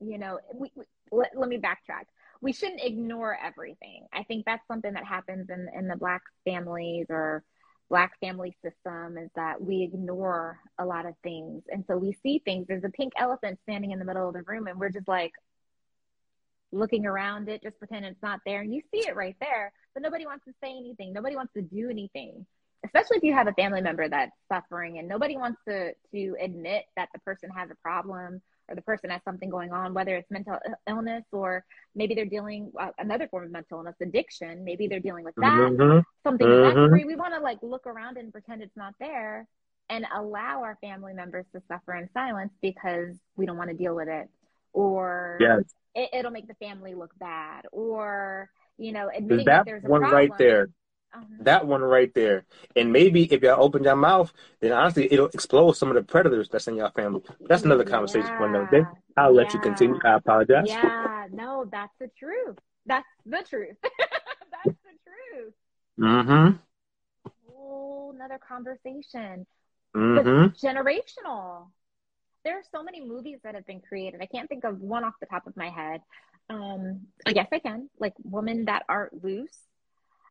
you 0.00 0.18
know, 0.18 0.40
we, 0.52 0.72
we 0.74 0.82
let, 1.12 1.30
let 1.36 1.48
me 1.48 1.58
backtrack 1.58 2.06
we 2.40 2.52
shouldn't 2.52 2.80
ignore 2.82 3.38
everything. 3.42 4.06
I 4.12 4.22
think 4.24 4.44
that's 4.46 4.66
something 4.66 4.92
that 4.94 5.04
happens 5.04 5.50
in, 5.50 5.68
in 5.76 5.88
the 5.88 5.96
black 5.96 6.22
families 6.44 7.06
or 7.10 7.44
black 7.90 8.18
family 8.20 8.56
system 8.62 9.18
is 9.18 9.28
that 9.34 9.60
we 9.60 9.82
ignore 9.82 10.58
a 10.78 10.84
lot 10.84 11.06
of 11.06 11.14
things. 11.22 11.64
And 11.70 11.84
so 11.86 11.96
we 11.96 12.16
see 12.22 12.40
things. 12.44 12.66
There's 12.68 12.84
a 12.84 12.90
pink 12.90 13.12
elephant 13.18 13.58
standing 13.64 13.90
in 13.90 13.98
the 13.98 14.04
middle 14.04 14.28
of 14.28 14.34
the 14.34 14.42
room 14.42 14.68
and 14.68 14.78
we're 14.78 14.90
just 14.90 15.08
like 15.08 15.32
looking 16.72 17.04
around 17.04 17.48
it, 17.48 17.62
just 17.62 17.78
pretending 17.78 18.12
it's 18.12 18.22
not 18.22 18.40
there. 18.46 18.60
And 18.60 18.72
you 18.72 18.80
see 18.94 19.00
it 19.00 19.16
right 19.16 19.36
there, 19.40 19.72
but 19.92 20.02
nobody 20.02 20.24
wants 20.24 20.44
to 20.44 20.52
say 20.62 20.70
anything. 20.70 21.12
Nobody 21.12 21.34
wants 21.34 21.52
to 21.54 21.62
do 21.62 21.90
anything. 21.90 22.46
Especially 22.84 23.18
if 23.18 23.24
you 23.24 23.34
have 23.34 23.48
a 23.48 23.52
family 23.52 23.82
member 23.82 24.08
that's 24.08 24.32
suffering 24.50 24.98
and 24.98 25.06
nobody 25.06 25.36
wants 25.36 25.60
to 25.68 25.92
to 26.12 26.36
admit 26.40 26.84
that 26.96 27.10
the 27.12 27.18
person 27.20 27.50
has 27.50 27.70
a 27.70 27.74
problem 27.82 28.40
or 28.70 28.76
the 28.76 28.82
person 28.82 29.10
has 29.10 29.20
something 29.24 29.50
going 29.50 29.72
on, 29.72 29.92
whether 29.92 30.14
it's 30.16 30.30
mental 30.30 30.56
illness 30.88 31.24
or 31.32 31.64
maybe 31.94 32.14
they're 32.14 32.24
dealing 32.24 32.70
uh, 32.78 32.90
another 32.98 33.26
form 33.28 33.44
of 33.44 33.50
mental 33.50 33.78
illness, 33.78 33.96
addiction. 34.00 34.64
Maybe 34.64 34.86
they're 34.86 35.00
dealing 35.00 35.24
with 35.24 35.34
that, 35.36 35.72
mm-hmm. 35.72 35.98
something 36.22 36.46
mm-hmm. 36.46 37.06
We 37.06 37.16
want 37.16 37.34
to 37.34 37.40
like 37.40 37.58
look 37.62 37.86
around 37.86 38.16
and 38.16 38.32
pretend 38.32 38.62
it's 38.62 38.76
not 38.76 38.94
there 39.00 39.46
and 39.88 40.06
allow 40.16 40.62
our 40.62 40.78
family 40.80 41.12
members 41.12 41.46
to 41.52 41.60
suffer 41.66 41.96
in 41.96 42.08
silence 42.14 42.52
because 42.62 43.16
we 43.36 43.44
don't 43.44 43.56
want 43.56 43.70
to 43.70 43.76
deal 43.76 43.94
with 43.94 44.08
it 44.08 44.28
or 44.72 45.36
yes. 45.40 45.62
it, 45.96 46.24
will 46.24 46.30
make 46.30 46.46
the 46.46 46.54
family 46.54 46.94
look 46.94 47.10
bad 47.18 47.66
or, 47.72 48.48
you 48.78 48.92
know, 48.92 49.10
admitting 49.14 49.46
that, 49.46 49.64
that 49.64 49.64
there's 49.66 49.84
a 49.84 49.88
one 49.88 50.02
problem. 50.02 50.16
right 50.16 50.38
there 50.38 50.68
uh-huh. 51.12 51.24
That 51.40 51.66
one 51.66 51.82
right 51.82 52.12
there. 52.14 52.44
And 52.76 52.92
maybe 52.92 53.24
if 53.24 53.42
y'all 53.42 53.62
open 53.62 53.82
your 53.82 53.96
mouth, 53.96 54.32
then 54.60 54.72
honestly, 54.72 55.12
it'll 55.12 55.28
explode 55.28 55.72
some 55.72 55.88
of 55.88 55.96
the 55.96 56.02
predators 56.02 56.48
that's 56.48 56.68
in 56.68 56.76
your 56.76 56.90
family. 56.90 57.22
That's 57.48 57.64
another 57.64 57.84
conversation 57.84 58.28
yeah. 58.28 58.38
for 58.38 58.46
another 58.46 58.68
day. 58.70 58.84
I'll 59.16 59.32
let 59.32 59.48
yeah. 59.48 59.54
you 59.54 59.60
continue. 59.60 59.98
I 60.04 60.14
apologize. 60.14 60.66
Yeah, 60.66 61.26
no, 61.32 61.66
that's 61.70 61.92
the 61.98 62.10
truth. 62.16 62.58
That's 62.86 63.06
the 63.26 63.44
truth. 63.48 63.76
that's 63.82 64.76
the 64.84 64.94
truth. 65.34 65.54
Mm-hmm. 65.98 66.56
Whole 67.48 68.12
another 68.14 68.38
conversation. 68.46 69.46
Mm-hmm. 69.96 70.54
generational. 70.64 71.66
There 72.44 72.56
are 72.56 72.62
so 72.70 72.84
many 72.84 73.04
movies 73.04 73.40
that 73.42 73.56
have 73.56 73.66
been 73.66 73.80
created. 73.80 74.20
I 74.22 74.26
can't 74.26 74.48
think 74.48 74.62
of 74.62 74.80
one 74.80 75.02
off 75.02 75.14
the 75.20 75.26
top 75.26 75.48
of 75.48 75.56
my 75.56 75.68
head. 75.68 76.00
Um, 76.48 77.00
I 77.26 77.32
guess 77.32 77.48
I 77.52 77.58
can. 77.58 77.90
Like 77.98 78.14
Woman 78.22 78.64
Thou 78.64 78.80
Art 78.88 79.12
Loosed 79.22 79.69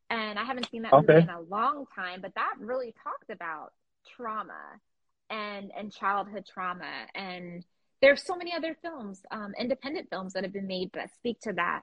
and 0.09 0.39
I 0.39 0.43
haven't 0.43 0.69
seen 0.69 0.83
that 0.83 0.93
okay. 0.93 1.13
movie 1.13 1.23
in 1.23 1.29
a 1.29 1.41
long 1.41 1.85
time, 1.95 2.21
but 2.21 2.33
that 2.35 2.53
really 2.59 2.93
talked 3.03 3.29
about 3.29 3.73
trauma 4.15 4.79
and 5.29 5.71
and 5.77 5.93
childhood 5.93 6.45
trauma 6.51 6.89
and 7.13 7.63
there's 8.01 8.23
so 8.23 8.35
many 8.35 8.53
other 8.53 8.77
films, 8.81 9.21
um, 9.31 9.53
independent 9.59 10.09
films 10.09 10.33
that 10.33 10.43
have 10.43 10.53
been 10.53 10.67
made 10.67 10.91
that 10.93 11.13
speak 11.15 11.39
to 11.41 11.53
that 11.53 11.81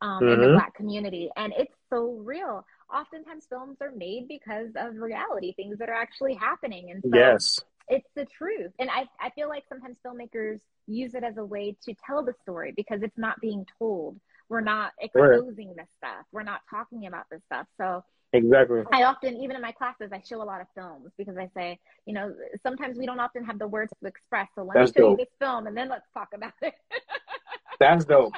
um, 0.00 0.22
mm-hmm. 0.22 0.32
in 0.32 0.40
the 0.40 0.46
mm-hmm. 0.46 0.54
Black 0.54 0.74
community, 0.74 1.30
and 1.36 1.52
it's 1.56 1.74
so 1.90 2.20
real. 2.24 2.64
Oftentimes, 2.92 3.46
films 3.48 3.76
are 3.80 3.92
made 3.92 4.28
because 4.28 4.70
of 4.76 4.96
reality, 4.96 5.52
things 5.54 5.78
that 5.78 5.88
are 5.88 5.94
actually 5.94 6.34
happening, 6.34 6.90
and 6.90 7.02
so 7.02 7.10
yes, 7.16 7.60
it's 7.88 8.08
the 8.14 8.24
truth. 8.26 8.72
And 8.78 8.90
I 8.90 9.08
I 9.20 9.30
feel 9.30 9.48
like 9.48 9.64
sometimes 9.68 9.96
filmmakers 10.04 10.60
use 10.86 11.14
it 11.14 11.22
as 11.22 11.36
a 11.36 11.44
way 11.44 11.76
to 11.84 11.94
tell 12.06 12.24
the 12.24 12.34
story 12.42 12.72
because 12.74 13.02
it's 13.02 13.18
not 13.18 13.40
being 13.40 13.66
told 13.78 14.18
we're 14.48 14.60
not 14.60 14.92
exposing 15.00 15.68
right. 15.68 15.76
this 15.76 15.86
stuff. 15.98 16.24
We're 16.32 16.42
not 16.42 16.60
talking 16.70 17.06
about 17.06 17.24
this 17.30 17.40
stuff. 17.46 17.66
So 17.80 18.02
exactly. 18.32 18.82
I 18.92 19.04
often, 19.04 19.36
even 19.36 19.56
in 19.56 19.62
my 19.62 19.72
classes, 19.72 20.10
I 20.12 20.22
show 20.26 20.42
a 20.42 20.44
lot 20.44 20.60
of 20.60 20.66
films 20.74 21.10
because 21.18 21.36
I 21.36 21.48
say, 21.54 21.78
you 22.06 22.14
know, 22.14 22.34
sometimes 22.62 22.98
we 22.98 23.06
don't 23.06 23.20
often 23.20 23.44
have 23.44 23.58
the 23.58 23.68
words 23.68 23.92
to 24.00 24.08
express. 24.08 24.48
So 24.54 24.64
let 24.64 24.74
That's 24.74 24.90
me 24.90 25.00
show 25.00 25.08
dope. 25.10 25.18
you 25.18 25.24
this 25.24 25.34
film 25.40 25.66
and 25.66 25.76
then 25.76 25.88
let's 25.88 26.06
talk 26.14 26.28
about 26.34 26.52
it. 26.62 26.74
That's 27.80 28.04
dope. 28.04 28.32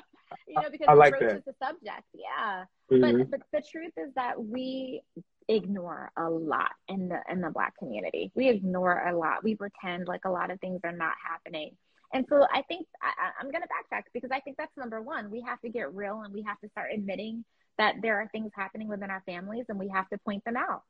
you 0.49 0.55
know, 0.61 0.69
because 0.71 0.87
I 0.89 0.95
like 0.95 1.19
that. 1.21 1.45
the 1.45 1.55
subject. 1.63 2.05
Yeah. 2.15 2.65
Mm-hmm. 2.91 3.19
But 3.19 3.31
but 3.31 3.41
the 3.53 3.63
truth 3.71 3.93
is 3.97 4.13
that 4.17 4.43
we 4.43 5.03
ignore 5.49 6.13
a 6.17 6.29
lot 6.29 6.71
in 6.89 7.09
the 7.09 7.21
in 7.31 7.41
the 7.41 7.51
black 7.51 7.77
community. 7.79 8.31
We 8.35 8.49
ignore 8.49 9.07
a 9.09 9.17
lot. 9.17 9.43
We 9.43 9.55
pretend 9.57 10.09
like 10.09 10.25
a 10.25 10.31
lot 10.31 10.51
of 10.51 10.61
things 10.61 10.81
are 10.85 10.93
not 10.93 11.15
happening. 11.29 11.77
And 12.13 12.27
so 12.29 12.45
I 12.53 12.63
think 12.63 12.87
I, 13.01 13.31
I'm 13.41 13.51
going 13.51 13.63
to 13.63 13.69
backtrack 13.69 14.03
because 14.13 14.31
I 14.33 14.41
think 14.41 14.57
that's 14.57 14.77
number 14.77 15.01
one. 15.01 15.31
We 15.31 15.43
have 15.43 15.61
to 15.61 15.69
get 15.69 15.95
real 15.95 16.23
and 16.25 16.35
we 16.35 16.43
have 16.43 16.59
to 16.61 16.69
start 16.71 16.91
admitting 16.93 17.45
that 17.79 17.97
there 18.03 18.21
are 18.21 18.29
things 18.33 18.51
happening 18.55 18.89
within 18.89 19.11
our 19.11 19.23
families 19.27 19.67
and 19.69 19.79
we 19.79 19.89
have 19.89 20.09
to 20.11 20.19
point 20.19 20.45
them 20.45 20.57
out. 20.57 20.83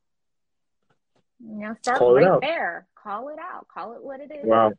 You 1.38 1.66
know, 1.66 1.76
start 1.82 2.00
right 2.00 2.40
there. 2.40 2.86
Call 2.94 3.28
it 3.28 3.38
out. 3.38 3.66
Call 3.68 3.92
it 3.94 4.02
what 4.02 4.20
it 4.20 4.30
is. 4.30 4.44
Wow. 4.44 4.72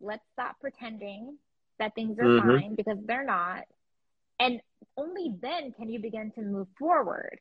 Let's 0.00 0.22
stop 0.32 0.58
pretending 0.60 1.38
that 1.78 1.94
things 1.94 2.18
are 2.18 2.24
mm-hmm. 2.24 2.48
fine 2.48 2.74
because 2.74 2.98
they're 3.04 3.24
not. 3.24 3.64
And 4.38 4.60
only 4.96 5.34
then 5.40 5.72
can 5.72 5.88
you 5.88 6.00
begin 6.00 6.32
to 6.32 6.42
move 6.42 6.68
forward 6.78 7.38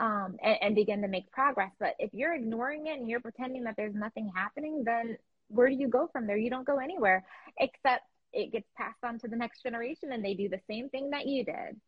um, 0.00 0.36
and, 0.42 0.56
and 0.62 0.74
begin 0.74 1.02
to 1.02 1.08
make 1.08 1.30
progress. 1.30 1.70
But 1.78 1.94
if 1.98 2.10
you're 2.12 2.34
ignoring 2.34 2.86
it 2.86 2.98
and 2.98 3.08
you're 3.08 3.20
pretending 3.20 3.64
that 3.64 3.74
there's 3.76 3.94
nothing 3.94 4.30
happening, 4.34 4.82
then 4.84 5.16
where 5.50 5.68
do 5.68 5.74
you 5.74 5.88
go 5.88 6.08
from 6.12 6.26
there? 6.26 6.36
You 6.36 6.50
don't 6.50 6.66
go 6.66 6.78
anywhere 6.78 7.24
except 7.58 8.04
it 8.32 8.52
gets 8.52 8.68
passed 8.76 9.02
on 9.02 9.18
to 9.18 9.28
the 9.28 9.36
next 9.36 9.62
generation 9.62 10.12
and 10.12 10.24
they 10.24 10.34
do 10.34 10.48
the 10.48 10.60
same 10.68 10.88
thing 10.88 11.10
that 11.10 11.26
you 11.26 11.44
did. 11.44 11.80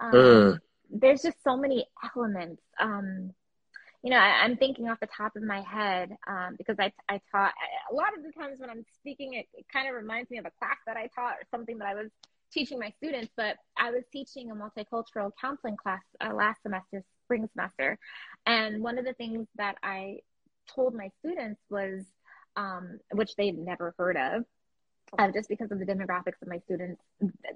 Um, 0.00 0.12
mm. 0.12 0.58
There's 0.90 1.22
just 1.22 1.42
so 1.42 1.56
many 1.56 1.86
elements. 2.14 2.62
Um, 2.78 3.32
you 4.02 4.10
know, 4.10 4.18
I, 4.18 4.44
am 4.44 4.56
thinking 4.56 4.88
off 4.88 5.00
the 5.00 5.08
top 5.08 5.36
of 5.36 5.42
my 5.42 5.62
head 5.62 6.16
um, 6.28 6.54
because 6.56 6.76
I, 6.78 6.92
I 7.08 7.20
taught 7.32 7.52
a 7.90 7.94
lot 7.94 8.16
of 8.16 8.22
the 8.22 8.32
times 8.32 8.60
when 8.60 8.70
I'm 8.70 8.84
speaking, 9.00 9.34
it, 9.34 9.46
it 9.54 9.66
kind 9.72 9.88
of 9.88 9.94
reminds 9.94 10.30
me 10.30 10.38
of 10.38 10.46
a 10.46 10.52
class 10.58 10.76
that 10.86 10.96
I 10.96 11.08
taught 11.14 11.34
or 11.34 11.42
something 11.50 11.78
that 11.78 11.88
I 11.88 11.94
was 11.94 12.10
teaching 12.52 12.78
my 12.78 12.90
students. 12.98 13.32
But 13.36 13.56
I 13.76 13.90
was 13.90 14.04
teaching 14.12 14.50
a 14.50 14.54
multicultural 14.54 15.32
counseling 15.40 15.76
class 15.76 16.02
uh, 16.20 16.32
last 16.34 16.62
semester, 16.62 17.02
spring 17.24 17.48
semester. 17.52 17.98
And 18.44 18.82
one 18.82 18.98
of 18.98 19.04
the 19.04 19.14
things 19.14 19.48
that 19.56 19.76
I 19.82 20.18
told 20.72 20.94
my 20.94 21.10
students 21.20 21.60
was 21.70 22.04
um, 22.56 22.98
which 23.12 23.34
they'd 23.36 23.58
never 23.58 23.94
heard 23.98 24.16
of. 24.16 24.44
Uh, 25.16 25.30
just 25.32 25.48
because 25.48 25.70
of 25.70 25.78
the 25.78 25.84
demographics 25.86 26.42
of 26.42 26.48
my 26.48 26.58
students, 26.58 27.00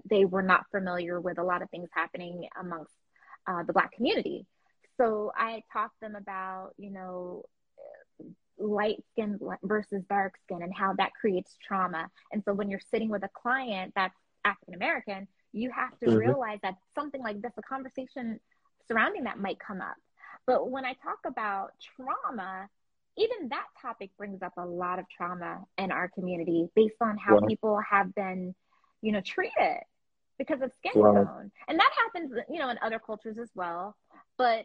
they 0.08 0.24
were 0.24 0.42
not 0.42 0.66
familiar 0.70 1.20
with 1.20 1.36
a 1.38 1.42
lot 1.42 1.62
of 1.62 1.70
things 1.70 1.88
happening 1.92 2.46
amongst 2.60 2.94
uh, 3.48 3.64
the 3.64 3.72
Black 3.72 3.90
community. 3.92 4.46
So 4.96 5.32
I 5.36 5.62
taught 5.72 5.90
them 6.00 6.14
about, 6.14 6.70
you 6.76 6.90
know, 6.90 7.44
light 8.56 9.02
skin 9.10 9.38
versus 9.62 10.04
dark 10.08 10.34
skin 10.44 10.62
and 10.62 10.72
how 10.72 10.92
that 10.94 11.12
creates 11.18 11.56
trauma. 11.66 12.08
And 12.30 12.42
so 12.44 12.52
when 12.52 12.70
you're 12.70 12.80
sitting 12.90 13.08
with 13.08 13.24
a 13.24 13.30
client 13.34 13.94
that's 13.96 14.14
African 14.44 14.74
American, 14.74 15.26
you 15.52 15.70
have 15.72 15.98
to 16.00 16.06
mm-hmm. 16.06 16.18
realize 16.18 16.58
that 16.62 16.74
something 16.94 17.22
like 17.22 17.40
this, 17.42 17.52
a 17.56 17.62
conversation 17.62 18.38
surrounding 18.86 19.24
that 19.24 19.38
might 19.38 19.58
come 19.58 19.80
up. 19.80 19.96
But 20.46 20.70
when 20.70 20.84
I 20.84 20.92
talk 20.92 21.18
about 21.26 21.70
trauma, 21.96 22.68
even 23.20 23.48
that 23.50 23.66
topic 23.80 24.10
brings 24.16 24.42
up 24.42 24.54
a 24.56 24.64
lot 24.64 24.98
of 24.98 25.04
trauma 25.08 25.60
in 25.78 25.92
our 25.92 26.08
community 26.08 26.68
based 26.74 26.96
on 27.00 27.18
how 27.18 27.34
wow. 27.34 27.46
people 27.46 27.80
have 27.88 28.14
been, 28.14 28.54
you 29.02 29.12
know, 29.12 29.20
treated 29.20 29.80
because 30.38 30.62
of 30.62 30.70
skin 30.78 31.00
wow. 31.00 31.12
tone. 31.12 31.52
And 31.68 31.78
that 31.78 31.90
happens, 32.04 32.32
you 32.48 32.58
know, 32.58 32.70
in 32.70 32.78
other 32.82 32.98
cultures 32.98 33.36
as 33.38 33.50
well. 33.54 33.94
But 34.38 34.64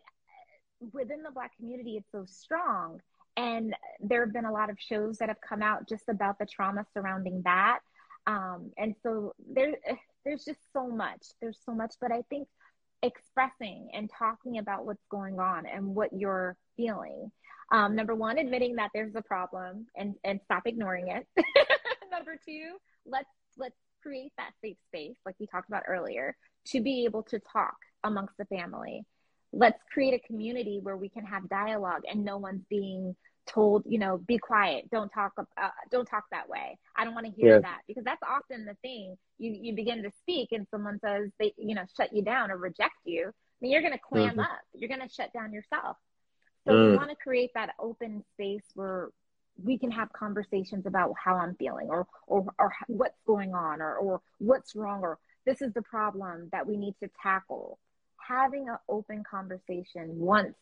within 0.94 1.22
the 1.22 1.32
Black 1.32 1.56
community, 1.58 1.98
it's 1.98 2.12
so 2.12 2.26
strong. 2.26 3.02
And 3.38 3.76
there 4.00 4.24
have 4.24 4.34
been 4.34 4.46
a 4.46 4.52
lot 4.52 4.70
of 4.70 4.78
shows 4.80 5.18
that 5.18 5.28
have 5.28 5.42
come 5.42 5.62
out 5.62 5.90
just 5.90 6.08
about 6.08 6.40
the 6.40 6.46
trauma 6.46 6.86
surrounding 6.94 7.42
that. 7.44 7.80
Um, 8.26 8.72
and 8.78 8.96
so 9.04 9.36
there, 9.54 9.76
there's 10.24 10.46
just 10.46 10.62
so 10.72 10.88
much. 10.88 11.28
There's 11.42 11.60
so 11.66 11.74
much. 11.74 11.96
But 12.00 12.14
I 12.14 12.22
think 12.30 12.48
expressing 13.04 13.90
and 13.94 14.10
talking 14.10 14.58
about 14.58 14.86
what's 14.86 15.04
going 15.10 15.40
on 15.40 15.66
and 15.66 15.94
what 15.94 16.14
you're 16.14 16.56
feeling. 16.78 17.32
Um, 17.72 17.96
number 17.96 18.16
one, 18.16 18.38
admitting 18.38 18.76
that 18.76 18.92
there's 18.94 19.16
a 19.16 19.22
problem 19.22 19.88
and, 19.96 20.16
and 20.24 20.40
stop 20.46 20.64
ignoring 20.66 21.08
it. 21.08 21.28
number 22.12 22.38
two, 22.46 22.76
let's 23.06 23.30
let's 23.58 23.76
create 24.02 24.32
that 24.38 24.52
safe 24.62 24.78
space, 24.88 25.18
like 25.26 25.36
we 25.40 25.48
talked 25.48 25.68
about 25.68 25.84
earlier, 25.88 26.36
to 26.68 26.82
be 26.82 27.06
able 27.06 27.24
to 27.24 27.40
talk 27.40 27.76
amongst 28.04 28.38
the 28.38 28.46
family. 28.46 29.04
Let's 29.52 29.82
create 29.92 30.14
a 30.14 30.28
community 30.28 30.80
where 30.82 30.98
we 30.98 31.10
can 31.10 31.26
have 31.26 31.50
dialogue 31.50 32.02
and 32.10 32.24
no 32.24 32.38
one's 32.38 32.64
being 32.70 33.16
told, 33.48 33.84
you 33.88 33.98
know, 33.98 34.18
be 34.18 34.38
quiet, 34.38 34.90
don't 34.92 35.10
talk, 35.10 35.34
uh, 35.38 35.70
don't 35.92 36.06
talk 36.06 36.26
that 36.32 36.50
way. 36.50 36.78
I 36.96 37.04
don't 37.06 37.14
want 37.14 37.26
to 37.28 37.32
hear 37.32 37.56
yeah. 37.56 37.62
that 37.62 37.80
because 37.88 38.04
that's 38.04 38.22
often 38.24 38.66
the 38.66 38.76
thing. 38.82 39.16
You 39.38 39.52
you 39.52 39.76
begin 39.76 40.04
to 40.04 40.12
speak 40.22 40.50
and 40.52 40.68
someone 40.72 41.00
says 41.00 41.30
they, 41.40 41.54
you 41.58 41.76
know, 41.76 41.86
shut 41.98 42.14
you 42.14 42.22
down 42.22 42.52
or 42.52 42.58
reject 42.58 42.96
you. 43.06 43.32
Then 43.62 43.72
you're 43.72 43.82
going 43.82 43.94
to 43.94 44.00
clam 44.00 44.32
mm-hmm. 44.32 44.40
up. 44.42 44.60
You're 44.74 44.90
going 44.90 45.08
to 45.08 45.14
shut 45.14 45.32
down 45.34 45.54
yourself. 45.54 45.98
So 46.68 46.74
mm. 46.74 46.92
we 46.92 46.98
want 46.98 47.10
to 47.10 47.16
create 47.16 47.52
that 47.54 47.76
open 47.80 48.24
space 48.34 48.64
where 48.74 49.10
we 49.64 49.78
can 49.78 49.92
have 49.92 50.12
conversations 50.12 50.86
about 50.86 51.14
how 51.24 51.36
I'm 51.36 51.56
feeling 51.56 51.88
or 51.90 52.08
or 52.28 52.46
or 52.60 52.74
what's 52.88 53.22
going 53.26 53.54
on 53.54 53.82
or 53.82 53.96
or 53.96 54.22
what's 54.40 54.76
wrong 54.76 55.02
or 55.02 55.18
this 55.46 55.62
is 55.62 55.74
the 55.74 55.82
problem 55.82 56.50
that 56.52 56.68
we 56.68 56.78
need 56.78 56.96
to 57.02 57.10
tackle. 57.22 57.80
Having 58.28 58.70
an 58.70 58.78
open 58.90 59.24
conversation 59.30 60.10
once 60.18 60.56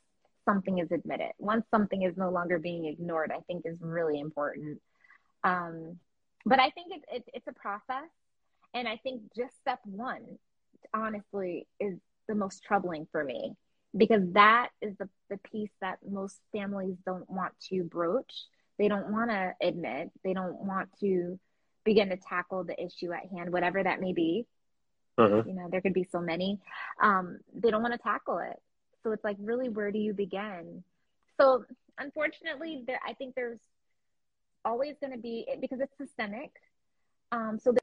something 0.45 0.79
is 0.79 0.91
admitted, 0.91 1.31
once 1.39 1.65
something 1.71 2.03
is 2.03 2.17
no 2.17 2.29
longer 2.29 2.59
being 2.59 2.85
ignored, 2.85 3.31
I 3.33 3.39
think 3.47 3.65
is 3.65 3.77
really 3.79 4.19
important. 4.19 4.81
Um, 5.45 5.97
but 6.45 6.59
I 6.59 6.69
think 6.71 6.87
it's, 6.91 7.05
it's, 7.09 7.29
it's 7.33 7.47
a 7.47 7.53
process. 7.53 8.09
And 8.73 8.87
I 8.87 8.97
think 8.97 9.21
just 9.35 9.57
step 9.61 9.79
one, 9.85 10.37
honestly, 10.93 11.67
is 11.79 11.97
the 12.27 12.35
most 12.35 12.63
troubling 12.63 13.07
for 13.11 13.23
me 13.23 13.55
because 13.95 14.23
that 14.33 14.69
is 14.81 14.95
the, 14.97 15.09
the 15.29 15.37
piece 15.37 15.71
that 15.81 15.99
most 16.07 16.39
families 16.51 16.95
don't 17.05 17.29
want 17.29 17.53
to 17.69 17.83
broach. 17.83 18.33
They 18.79 18.87
don't 18.87 19.11
want 19.11 19.29
to 19.29 19.53
admit, 19.61 20.09
they 20.23 20.33
don't 20.33 20.59
want 20.65 20.89
to 20.99 21.39
begin 21.83 22.09
to 22.09 22.17
tackle 22.17 22.63
the 22.63 22.81
issue 22.81 23.11
at 23.11 23.29
hand, 23.29 23.51
whatever 23.51 23.83
that 23.83 24.01
may 24.01 24.13
be. 24.13 24.45
Uh-huh. 25.17 25.43
You 25.45 25.53
know, 25.53 25.67
there 25.69 25.81
could 25.81 25.93
be 25.93 26.07
so 26.11 26.19
many. 26.19 26.59
Um, 27.01 27.39
they 27.53 27.69
don't 27.69 27.83
want 27.83 27.93
to 27.93 27.99
tackle 27.99 28.39
it. 28.39 28.59
So 29.03 29.11
it's 29.11 29.23
like, 29.23 29.37
really, 29.39 29.69
where 29.69 29.91
do 29.91 29.99
you 29.99 30.13
begin? 30.13 30.83
So 31.39 31.65
unfortunately, 31.99 32.83
there, 32.87 32.99
I 33.07 33.13
think 33.13 33.35
there's 33.35 33.59
always 34.65 34.95
going 34.99 35.13
to 35.13 35.19
be 35.19 35.45
because 35.61 35.79
it's 35.81 35.97
systemic. 35.97 36.51
Um, 37.31 37.59
so 37.59 37.73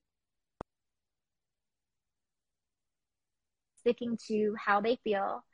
sticking 3.81 4.19
to 4.28 4.55
how 4.59 4.81
they 4.81 4.97
feel, 5.05 5.45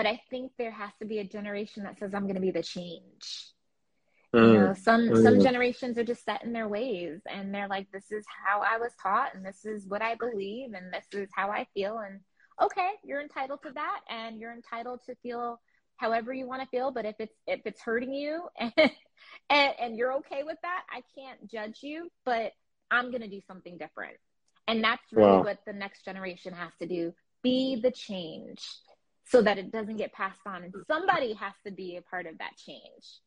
but 0.00 0.06
I 0.06 0.18
think 0.30 0.52
there 0.56 0.70
has 0.70 0.92
to 1.00 1.04
be 1.04 1.18
a 1.18 1.24
generation 1.24 1.82
that 1.82 1.98
says, 1.98 2.14
"I'm 2.14 2.22
going 2.22 2.36
to 2.36 2.40
be 2.40 2.52
the 2.52 2.62
change." 2.62 3.52
Mm. 4.34 4.52
You 4.52 4.60
know, 4.60 4.72
some 4.74 5.02
mm. 5.10 5.22
some 5.22 5.40
generations 5.40 5.98
are 5.98 6.04
just 6.04 6.24
set 6.24 6.42
in 6.42 6.54
their 6.54 6.68
ways, 6.68 7.20
and 7.26 7.54
they're 7.54 7.68
like, 7.68 7.92
"This 7.92 8.10
is 8.10 8.24
how 8.26 8.62
I 8.62 8.78
was 8.78 8.92
taught, 9.02 9.34
and 9.34 9.44
this 9.44 9.66
is 9.66 9.86
what 9.86 10.00
I 10.00 10.14
believe, 10.14 10.72
and 10.72 10.90
this 10.90 11.04
is 11.12 11.28
how 11.36 11.50
I 11.50 11.66
feel," 11.74 11.98
and 11.98 12.20
okay, 12.62 12.92
you're 13.04 13.20
entitled 13.20 13.60
to 13.62 13.72
that 13.72 14.00
and 14.08 14.40
you're 14.40 14.52
entitled 14.52 15.00
to 15.06 15.14
feel 15.16 15.60
however 15.96 16.32
you 16.32 16.46
want 16.46 16.62
to 16.62 16.68
feel. 16.68 16.90
But 16.90 17.04
if 17.04 17.16
it's, 17.18 17.34
if 17.46 17.60
it's 17.64 17.80
hurting 17.80 18.12
you 18.12 18.48
and, 18.58 18.72
and, 19.50 19.74
and 19.80 19.96
you're 19.96 20.14
okay 20.14 20.42
with 20.44 20.58
that, 20.62 20.82
I 20.90 21.02
can't 21.18 21.50
judge 21.50 21.82
you, 21.82 22.10
but 22.24 22.52
I'm 22.90 23.10
going 23.10 23.22
to 23.22 23.28
do 23.28 23.40
something 23.46 23.78
different. 23.78 24.16
And 24.66 24.84
that's 24.84 25.02
really 25.12 25.30
wow. 25.30 25.42
what 25.42 25.58
the 25.66 25.72
next 25.72 26.04
generation 26.04 26.52
has 26.52 26.72
to 26.80 26.86
do. 26.86 27.12
Be 27.42 27.80
the 27.80 27.90
change 27.90 28.60
so 29.30 29.42
that 29.42 29.58
it 29.58 29.70
doesn't 29.70 29.96
get 29.96 30.12
passed 30.12 30.40
on. 30.46 30.64
And 30.64 30.74
somebody 30.90 31.32
has 31.34 31.52
to 31.66 31.72
be 31.72 31.96
a 31.96 32.02
part 32.02 32.26
of 32.26 32.38
that 32.38 32.52
change. 32.56 33.20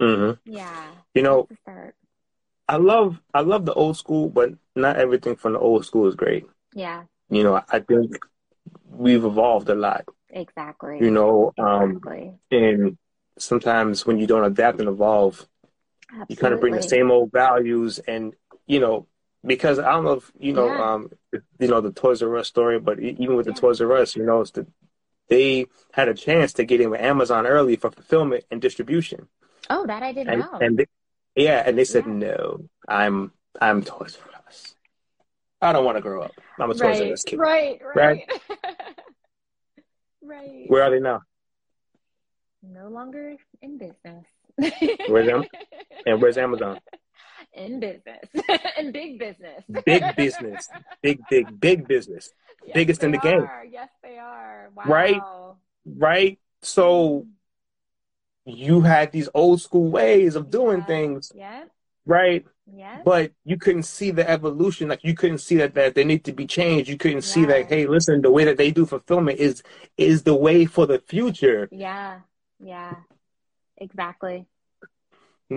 Mm-hmm. 0.00 0.52
Yeah. 0.52 0.86
You 1.14 1.22
know, 1.22 1.48
I 2.68 2.76
love 2.76 3.20
I 3.34 3.40
love 3.40 3.64
the 3.64 3.74
old 3.74 3.96
school, 3.96 4.28
but 4.28 4.52
not 4.74 4.96
everything 4.96 5.36
from 5.36 5.54
the 5.54 5.58
old 5.58 5.84
school 5.84 6.06
is 6.08 6.14
great. 6.14 6.46
Yeah 6.74 7.04
you 7.32 7.42
know, 7.42 7.60
I 7.68 7.80
think 7.80 8.24
we've 8.90 9.24
evolved 9.24 9.68
a 9.70 9.74
lot. 9.74 10.04
Exactly. 10.28 10.98
You 11.00 11.10
know, 11.10 11.52
um, 11.58 11.96
exactly. 11.96 12.34
and 12.50 12.98
sometimes 13.38 14.06
when 14.06 14.18
you 14.18 14.26
don't 14.26 14.44
adapt 14.44 14.80
and 14.80 14.88
evolve, 14.88 15.46
Absolutely. 16.10 16.26
you 16.28 16.36
kind 16.36 16.54
of 16.54 16.60
bring 16.60 16.74
the 16.74 16.82
same 16.82 17.10
old 17.10 17.32
values 17.32 18.00
and, 18.00 18.34
you 18.66 18.80
know, 18.80 19.06
because 19.44 19.78
I 19.78 19.92
don't 19.92 20.04
know 20.04 20.14
if, 20.14 20.30
you 20.38 20.52
know, 20.52 20.66
yeah. 20.66 20.92
um, 20.92 21.10
you 21.58 21.68
know, 21.68 21.80
the 21.80 21.92
Toys 21.92 22.22
R 22.22 22.36
Us 22.36 22.48
story, 22.48 22.78
but 22.78 23.00
even 23.00 23.36
with 23.36 23.46
the 23.46 23.52
yeah. 23.52 23.60
Toys 23.60 23.80
R 23.80 23.92
Us, 23.96 24.16
you 24.16 24.24
know, 24.24 24.40
it's 24.40 24.52
the, 24.52 24.66
they 25.28 25.66
had 25.92 26.08
a 26.08 26.14
chance 26.14 26.54
to 26.54 26.64
get 26.64 26.80
in 26.80 26.90
with 26.90 27.00
Amazon 27.00 27.46
early 27.46 27.76
for 27.76 27.90
fulfillment 27.90 28.44
and 28.50 28.60
distribution. 28.60 29.28
Oh, 29.70 29.86
that 29.86 30.02
I 30.02 30.12
didn't 30.12 30.32
and, 30.32 30.40
know. 30.40 30.58
And 30.60 30.78
they, 30.78 30.86
yeah, 31.34 31.62
and 31.64 31.76
they 31.76 31.84
said, 31.84 32.04
yeah. 32.06 32.12
no, 32.12 32.68
I'm, 32.86 33.32
I'm 33.60 33.82
Toys 33.82 34.18
R 34.24 34.40
Us. 34.46 34.74
I 35.60 35.72
don't 35.72 35.84
want 35.84 35.96
to 35.96 36.02
grow 36.02 36.22
up. 36.22 36.32
I'm 36.58 36.70
a 36.70 36.74
Toys 36.74 37.00
right, 37.00 37.06
R 37.06 37.12
Us 37.12 37.22
kid. 37.24 37.38
Right, 37.38 37.80
right. 37.82 37.96
Right? 37.96 38.40
right. 40.22 40.64
Where 40.66 40.82
are 40.82 40.90
they 40.90 41.00
now? 41.00 41.22
No 42.62 42.88
longer 42.88 43.36
in 43.60 43.78
business. 43.78 44.26
Where's 45.08 45.26
them? 45.26 45.44
And 46.04 46.20
where's 46.20 46.36
Amazon? 46.36 46.80
In 47.54 47.80
business. 47.80 48.28
in 48.78 48.92
big 48.92 49.18
business. 49.18 49.64
Big 49.84 50.16
business. 50.16 50.68
Big, 51.02 51.20
big, 51.28 51.60
big 51.60 51.86
business. 51.86 52.32
Yes, 52.64 52.74
Biggest 52.74 53.02
in 53.02 53.12
the 53.12 53.18
are. 53.18 53.22
game. 53.22 53.70
Yes, 53.70 53.88
they 54.02 54.18
are. 54.18 54.70
Wow. 54.74 54.84
Right? 54.86 55.20
Right? 55.84 56.38
So 56.62 57.26
you 58.44 58.80
had 58.80 59.12
these 59.12 59.28
old 59.34 59.60
school 59.60 59.90
ways 59.90 60.34
of 60.34 60.50
doing 60.50 60.78
yeah. 60.78 60.86
things. 60.86 61.32
Yeah. 61.34 61.64
Right? 62.06 62.46
Yeah. 62.72 63.02
But 63.04 63.32
you 63.44 63.58
couldn't 63.58 63.82
see 63.84 64.10
the 64.12 64.28
evolution. 64.28 64.88
Like 64.88 65.04
you 65.04 65.14
couldn't 65.14 65.38
see 65.38 65.56
that 65.56 65.74
that 65.74 65.94
they 65.94 66.04
need 66.04 66.24
to 66.24 66.32
be 66.32 66.46
changed. 66.46 66.88
You 66.88 66.96
couldn't 66.96 67.22
see 67.22 67.44
that 67.44 67.68
hey, 67.68 67.86
listen, 67.86 68.22
the 68.22 68.30
way 68.30 68.44
that 68.44 68.56
they 68.56 68.70
do 68.70 68.86
fulfillment 68.86 69.38
is 69.38 69.62
is 69.96 70.22
the 70.22 70.34
way 70.34 70.64
for 70.64 70.86
the 70.86 70.98
future. 70.98 71.68
Yeah. 71.70 72.20
Yeah. 72.60 72.94
Exactly. 73.76 74.46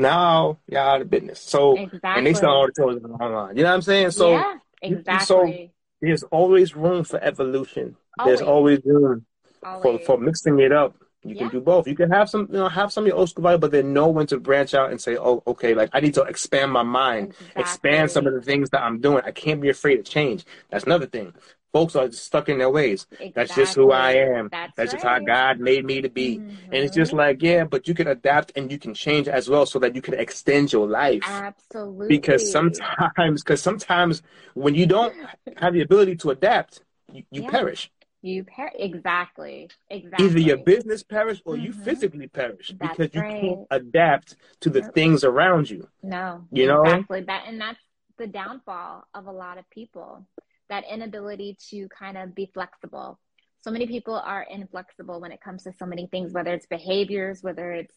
Now 0.01 0.59
y'all 0.67 0.89
out 0.89 1.01
of 1.01 1.09
business. 1.09 1.41
So 1.41 1.77
exactly. 1.77 2.09
and 2.17 2.27
they 2.27 2.33
sell 2.33 2.51
all 2.51 2.67
the 2.67 2.73
toys 2.73 3.03
online. 3.03 3.57
You 3.57 3.63
know 3.63 3.69
what 3.69 3.75
I'm 3.75 3.81
saying? 3.81 4.11
So 4.11 4.31
yeah, 4.31 4.57
exactly. 4.81 5.25
So 5.25 5.69
there's 6.01 6.23
always 6.23 6.75
room 6.75 7.03
for 7.03 7.21
evolution. 7.23 7.95
Always. 8.17 8.39
There's 8.39 8.47
always 8.47 8.79
room 8.85 9.25
always. 9.63 10.05
for 10.05 10.05
for 10.05 10.17
mixing 10.17 10.59
it 10.59 10.71
up 10.71 10.95
you 11.25 11.33
yeah. 11.33 11.41
can 11.41 11.49
do 11.49 11.61
both. 11.61 11.87
You 11.87 11.95
can 11.95 12.11
have 12.11 12.29
some, 12.29 12.47
you 12.51 12.59
know, 12.59 12.69
have 12.69 12.91
some 12.91 13.03
of 13.03 13.07
your 13.07 13.17
old 13.17 13.29
school 13.29 13.43
value, 13.43 13.57
but 13.57 13.71
then 13.71 13.93
know 13.93 14.07
when 14.07 14.27
to 14.27 14.39
branch 14.39 14.75
out 14.75 14.91
and 14.91 15.01
say, 15.01 15.17
"Oh, 15.17 15.41
okay, 15.47 15.73
like 15.73 15.89
I 15.91 15.99
need 15.99 16.13
to 16.13 16.21
expand 16.21 16.71
my 16.71 16.83
mind, 16.83 17.29
exactly. 17.29 17.61
expand 17.61 18.11
some 18.11 18.27
of 18.27 18.33
the 18.33 18.41
things 18.41 18.69
that 18.69 18.83
I'm 18.83 19.01
doing. 19.01 19.23
I 19.25 19.31
can't 19.31 19.59
be 19.59 19.69
afraid 19.69 19.99
of 19.99 20.05
change." 20.05 20.45
That's 20.69 20.85
another 20.85 21.07
thing. 21.07 21.33
Folks 21.75 21.93
are 21.97 22.09
stuck 22.13 22.47
in 22.47 22.57
their 22.57 22.69
ways. 22.69 23.05
Exactly. 23.11 23.33
That's 23.35 23.53
just 23.53 23.75
who 23.75 23.91
I 23.91 24.13
am. 24.13 24.47
That's, 24.49 24.73
That's 24.77 24.93
right. 24.93 25.01
just 25.01 25.05
how 25.05 25.19
God 25.19 25.59
made 25.59 25.83
me 25.83 25.99
to 25.99 26.07
be. 26.07 26.37
Mm-hmm. 26.37 26.71
And 26.71 26.75
it's 26.75 26.95
just 26.95 27.11
like, 27.11 27.41
yeah, 27.41 27.65
but 27.65 27.85
you 27.85 27.93
can 27.93 28.07
adapt 28.07 28.53
and 28.55 28.71
you 28.71 28.79
can 28.79 28.93
change 28.93 29.27
as 29.27 29.49
well, 29.49 29.65
so 29.65 29.79
that 29.79 29.93
you 29.93 30.01
can 30.01 30.13
extend 30.13 30.71
your 30.71 30.87
life. 30.87 31.23
Absolutely. 31.25 32.07
Because 32.07 32.49
sometimes, 32.49 33.43
because 33.43 33.61
sometimes 33.61 34.21
when 34.53 34.73
you 34.73 34.85
don't 34.85 35.13
have 35.57 35.73
the 35.73 35.81
ability 35.81 36.15
to 36.15 36.29
adapt, 36.29 36.81
you, 37.11 37.23
you 37.29 37.43
yeah. 37.43 37.49
perish. 37.49 37.91
You 38.21 38.45
per- 38.45 38.71
exactly, 38.79 39.69
exactly. 39.89 40.25
Either 40.27 40.39
your 40.39 40.57
business 40.59 41.03
perish 41.03 41.41
or 41.43 41.55
mm-hmm. 41.55 41.65
you 41.65 41.73
physically 41.73 42.27
perish 42.29 42.73
that's 42.79 42.97
because 42.97 43.13
you 43.13 43.21
right. 43.21 43.41
can't 43.41 43.67
adapt 43.69 44.37
to 44.61 44.69
the 44.69 44.81
things 44.81 45.25
around 45.25 45.69
you. 45.69 45.89
No, 46.01 46.45
you 46.53 46.67
know 46.67 46.83
exactly 46.83 47.21
that, 47.23 47.43
and 47.49 47.59
that's 47.59 47.79
the 48.17 48.27
downfall 48.27 49.03
of 49.13 49.27
a 49.27 49.31
lot 49.31 49.57
of 49.57 49.69
people. 49.69 50.25
That 50.69 50.83
inability 50.91 51.57
to 51.69 51.87
kind 51.89 52.17
of 52.17 52.33
be 52.33 52.49
flexible. 52.53 53.19
So 53.61 53.71
many 53.71 53.87
people 53.87 54.15
are 54.15 54.43
inflexible 54.43 55.19
when 55.21 55.31
it 55.31 55.41
comes 55.41 55.63
to 55.63 55.73
so 55.77 55.85
many 55.85 56.07
things, 56.07 56.33
whether 56.33 56.53
it's 56.53 56.67
behaviors, 56.67 57.41
whether 57.41 57.71
it's 57.71 57.95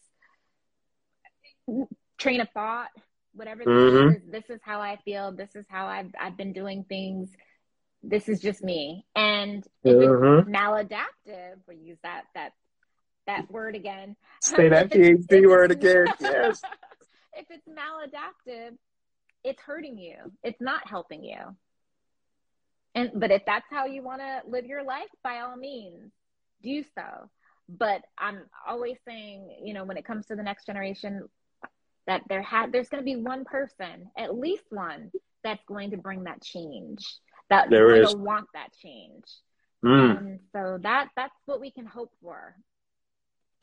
train 2.17 2.41
of 2.41 2.49
thought, 2.53 2.89
whatever 3.33 3.63
Mhm. 3.63 4.07
this 4.09 4.23
is, 4.23 4.31
this 4.31 4.49
is 4.55 4.61
how 4.63 4.81
I 4.81 4.97
feel, 5.05 5.31
this 5.31 5.55
is 5.55 5.65
how 5.69 5.85
I've 5.87 6.11
I've 6.19 6.37
been 6.37 6.53
doing 6.53 6.83
things. 6.83 7.31
This 8.01 8.29
is 8.29 8.39
just 8.39 8.63
me. 8.63 9.05
And 9.15 9.65
if 9.83 9.95
Mhm. 9.95 10.39
it's 10.39 10.49
maladaptive, 10.49 11.61
we 11.67 11.75
use 11.77 11.99
that 12.03 12.25
that 12.33 12.53
that 13.27 13.49
word 13.51 13.75
again. 13.75 14.15
Say 14.41 14.69
that 14.69 14.89
PhD 14.91 15.47
word 15.47 15.71
again. 15.71 16.07
Yes. 16.19 16.61
if 17.33 17.45
it's 17.51 17.67
maladaptive, 17.67 18.77
it's 19.43 19.61
hurting 19.61 19.97
you. 19.97 20.17
It's 20.43 20.59
not 20.59 20.87
helping 20.87 21.23
you. 21.23 21.55
And 22.95 23.11
but 23.15 23.31
if 23.31 23.43
that's 23.45 23.65
how 23.69 23.85
you 23.85 24.01
want 24.01 24.21
to 24.21 24.41
live 24.47 24.65
your 24.65 24.83
life, 24.83 25.09
by 25.23 25.39
all 25.39 25.55
means, 25.55 26.11
do 26.63 26.83
so. 26.95 27.29
But 27.67 28.01
I'm 28.17 28.41
always 28.67 28.97
saying, 29.07 29.59
you 29.63 29.73
know, 29.73 29.83
when 29.83 29.97
it 29.97 30.05
comes 30.05 30.25
to 30.27 30.35
the 30.35 30.43
next 30.43 30.65
generation, 30.65 31.27
that 32.07 32.23
there 32.27 32.41
had 32.41 32.71
there's 32.71 32.89
going 32.89 33.01
to 33.01 33.05
be 33.05 33.15
one 33.15 33.45
person, 33.45 34.09
at 34.17 34.35
least 34.35 34.63
one, 34.69 35.11
that's 35.43 35.63
going 35.67 35.91
to 35.91 35.97
bring 35.97 36.23
that 36.23 36.41
change. 36.41 37.05
That 37.49 37.69
There 37.69 37.95
is. 37.95 38.15
want 38.15 38.47
that 38.53 38.69
change. 38.81 39.25
Mm. 39.83 40.17
And 40.17 40.39
so 40.51 40.79
that 40.81 41.09
that's 41.15 41.33
what 41.45 41.59
we 41.59 41.71
can 41.71 41.85
hope 41.85 42.11
for. 42.21 42.55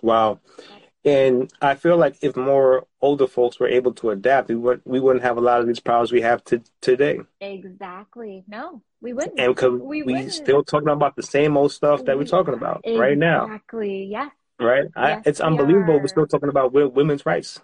Wow. 0.02 0.40
And 1.06 1.52
I 1.62 1.76
feel 1.76 1.96
like 1.96 2.16
if 2.20 2.36
more 2.36 2.84
older 3.00 3.28
folks 3.28 3.60
were 3.60 3.68
able 3.68 3.92
to 3.94 4.10
adapt, 4.10 4.48
we 4.48 4.56
would 4.56 4.82
we 4.84 4.98
wouldn't 4.98 5.22
have 5.24 5.36
a 5.36 5.40
lot 5.40 5.60
of 5.60 5.68
these 5.68 5.78
problems 5.78 6.10
we 6.10 6.20
have 6.22 6.42
to, 6.46 6.60
today. 6.80 7.20
Exactly. 7.40 8.42
No, 8.48 8.82
we 9.00 9.12
wouldn't. 9.12 9.38
And 9.38 9.54
because 9.54 9.80
We 9.80 10.02
we, 10.02 10.14
wouldn't. 10.14 10.32
still 10.32 10.64
talking 10.64 10.88
about 10.88 11.14
the 11.14 11.22
same 11.22 11.56
old 11.56 11.70
stuff 11.70 12.04
that 12.06 12.18
we're 12.18 12.24
talking 12.24 12.54
about 12.54 12.80
right 12.84 13.16
now, 13.16 13.44
Exactly. 13.44 14.04
Yes. 14.06 14.32
right? 14.58 14.86
I, 14.96 15.08
Yes, 15.10 15.22
it's 15.26 15.40
we 15.40 15.46
unbelievable 15.46 15.94
are. 15.94 15.98
we're 16.00 16.08
still 16.08 16.26
talking 16.26 16.48
about 16.48 16.72
women's 16.72 17.24
rights. 17.24 17.60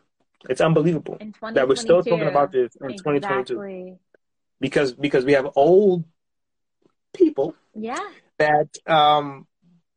It's 0.48 0.60
unbelievable 0.60 1.18
that 1.52 1.68
we're 1.68 1.74
still 1.76 2.04
talking 2.04 2.28
about 2.28 2.52
this 2.52 2.76
in 2.76 2.96
2022 2.96 3.98
because 4.60 4.92
because 4.92 5.24
we 5.24 5.32
have 5.32 5.50
old 5.56 6.04
people 7.12 7.56
Yeah. 7.74 7.98
that 8.38 8.68
um 8.86 9.46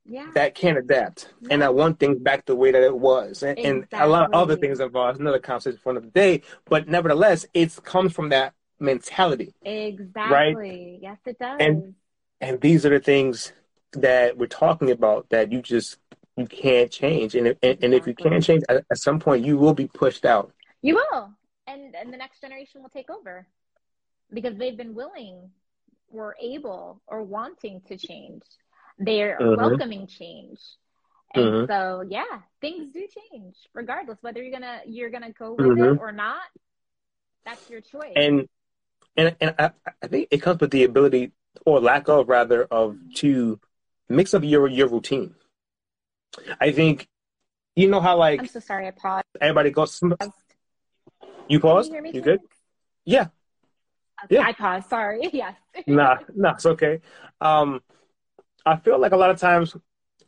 Yeah. 0.07 0.30
that 0.36 0.53
can't 0.53 0.77
adapt 0.77 1.30
and 1.49 1.64
that 1.64 1.73
want 1.73 1.99
things 1.99 2.19
back 2.19 2.45
the 2.45 2.56
way 2.56 2.72
that 2.72 2.84
it 2.84 2.95
was 2.95 3.41
and, 3.41 3.57
and 3.57 3.88
a 3.91 4.07
lot 4.07 4.26
of 4.27 4.34
other 4.34 4.56
things 4.56 4.80
involved 4.80 5.19
another 5.19 5.40
conversation 5.40 5.80
for 5.82 5.91
another 5.91 6.07
day 6.07 6.44
but 6.65 6.88
nevertheless 6.88 7.48
it 7.56 7.76
comes 7.84 8.14
from 8.14 8.30
that 8.30 8.53
mentality 8.80 9.53
exactly. 9.64 10.36
right? 10.36 10.99
Yes, 11.02 11.18
it 11.26 11.40
does. 11.40 11.57
And- 11.60 11.95
and 12.41 12.60
these 12.60 12.86
are 12.86 12.90
the 12.90 12.99
things 12.99 13.53
that 13.94 14.38
we're 14.38 14.45
talking 14.45 14.91
about 14.91 15.30
that 15.30 15.52
you 15.52 15.61
just 15.61 15.98
you 16.36 16.45
can't 16.45 16.91
change 16.91 17.34
and 17.34 17.48
if, 17.48 17.57
and, 17.64 17.77
and 17.82 17.94
if 17.94 18.06
you 18.06 18.14
can't 18.14 18.44
change 18.44 18.61
at, 18.68 18.84
at 18.91 18.98
some 18.98 19.19
point 19.19 19.44
you 19.45 19.57
will 19.57 19.73
be 19.73 19.88
pushed 19.88 20.26
out 20.26 20.52
you 20.86 20.94
will, 20.94 21.32
and 21.65 21.95
and 21.95 22.14
the 22.14 22.18
next 22.18 22.41
generation 22.41 22.84
will 22.84 22.90
take 22.90 23.10
over 23.10 23.48
because 24.32 24.56
they've 24.56 24.77
been 24.77 24.94
willing, 24.94 25.49
or 26.11 26.36
able, 26.40 27.02
or 27.07 27.23
wanting 27.23 27.82
to 27.88 27.98
change. 27.98 28.44
They're 28.97 29.38
Mhm. 29.39 29.57
welcoming 29.57 30.07
change. 30.07 30.59
And 31.34 31.45
Mhm. 31.45 31.67
so, 31.67 32.01
yeah, 32.07 32.41
things 32.61 32.93
do 32.93 33.05
change, 33.31 33.55
regardless 33.73 34.17
whether 34.22 34.41
you're 34.41 34.51
gonna 34.53 34.81
you're 34.85 35.09
gonna 35.09 35.34
go 35.34 35.53
with 35.53 35.77
it 35.77 35.97
or 35.99 36.11
not. 36.11 36.43
That's 37.45 37.69
your 37.69 37.81
choice. 37.81 38.13
and 38.15 38.47
and 39.17 39.35
and 39.41 39.55
I, 39.59 39.72
I 40.01 40.07
think 40.07 40.27
it 40.31 40.41
comes 40.41 40.61
with 40.61 40.72
the 40.72 40.84
ability 40.85 41.31
or 41.65 41.80
lack 41.80 42.07
of 42.07 42.30
rather 42.30 42.63
of 42.65 42.97
to 43.15 43.59
mix 44.07 44.34
up 44.34 44.43
your 44.43 44.67
your 44.67 44.88
routine. 44.88 45.35
I 46.59 46.72
think 46.72 47.07
you 47.76 47.89
know 47.89 47.99
how 47.99 48.17
like 48.17 48.39
I'm 48.39 48.47
so 48.47 48.59
sorry. 48.59 48.88
I 48.88 48.91
paused. 48.91 49.26
everybody 49.41 49.72
goes. 49.72 50.01
You 50.01 51.59
Can 51.59 51.59
pause. 51.59 51.89
you? 51.89 52.11
You 52.13 52.22
good? 52.22 52.39
Yeah. 53.03 53.27
Okay, 54.23 54.35
Yeah. 54.35 54.43
I 54.47 54.53
paused. 54.53 54.89
Sorry. 54.89 55.30
Yes. 55.34 55.55
Nah, 55.88 56.17
nah, 56.34 56.53
it's 56.53 56.65
okay. 56.65 57.01
Um, 57.41 57.81
I 58.65 58.77
feel 58.77 58.99
like 58.99 59.11
a 59.11 59.17
lot 59.17 59.29
of 59.29 59.39
times 59.39 59.75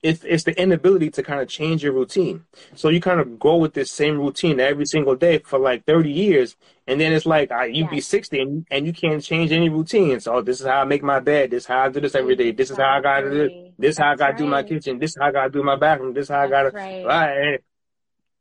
it's 0.04 0.24
it's 0.24 0.44
the 0.44 0.60
inability 0.62 1.10
to 1.12 1.24
kind 1.24 1.42
of 1.42 1.48
change 1.48 1.84
your 1.84 1.94
routine. 1.94 2.46
So 2.76 2.90
you 2.90 3.02
kind 3.02 3.20
of 3.20 3.40
go 3.40 3.56
with 3.58 3.74
this 3.74 3.92
same 3.92 4.18
routine 4.20 4.60
every 4.60 4.86
single 4.86 5.16
day 5.16 5.40
for 5.40 5.58
like 5.60 5.86
thirty 5.86 6.12
years, 6.12 6.56
and 6.86 7.02
then 7.02 7.14
it's 7.14 7.26
like 7.26 7.52
uh, 7.52 7.64
you 7.64 7.88
be 7.88 8.02
sixty 8.02 8.40
and 8.40 8.66
and 8.70 8.86
you 8.86 8.94
can't 8.94 9.24
change 9.24 9.52
any 9.52 9.70
routine. 9.70 10.20
So 10.20 10.42
this 10.42 10.62
is 10.62 10.68
how 10.68 10.82
I 10.82 10.86
make 10.86 11.04
my 11.04 11.20
bed. 11.20 11.52
This 11.52 11.64
is 11.64 11.68
how 11.68 11.80
I 11.80 11.90
do 11.90 12.00
this 12.00 12.16
every 12.16 12.36
day. 12.36 12.52
This 12.52 12.70
is 12.70 12.78
how 12.78 12.98
I 12.98 13.02
gotta 13.02 13.30
do 13.30 13.42
it. 13.44 13.74
This 13.80 13.92
is 13.92 13.98
how 13.98 14.12
I 14.12 14.16
gotta 14.16 14.36
do 14.38 14.46
my 14.48 14.64
kitchen. 14.64 15.00
This 15.00 15.12
is 15.12 15.18
how 15.20 15.28
I 15.28 15.32
gotta 15.32 15.50
do 15.50 15.64
my 15.64 15.76
bathroom. 15.76 16.14
This 16.14 16.24
is 16.24 16.30
how 16.30 16.42
I 16.42 16.48
gotta. 16.48 16.72
Right. 16.72 17.06
Right. 17.06 17.60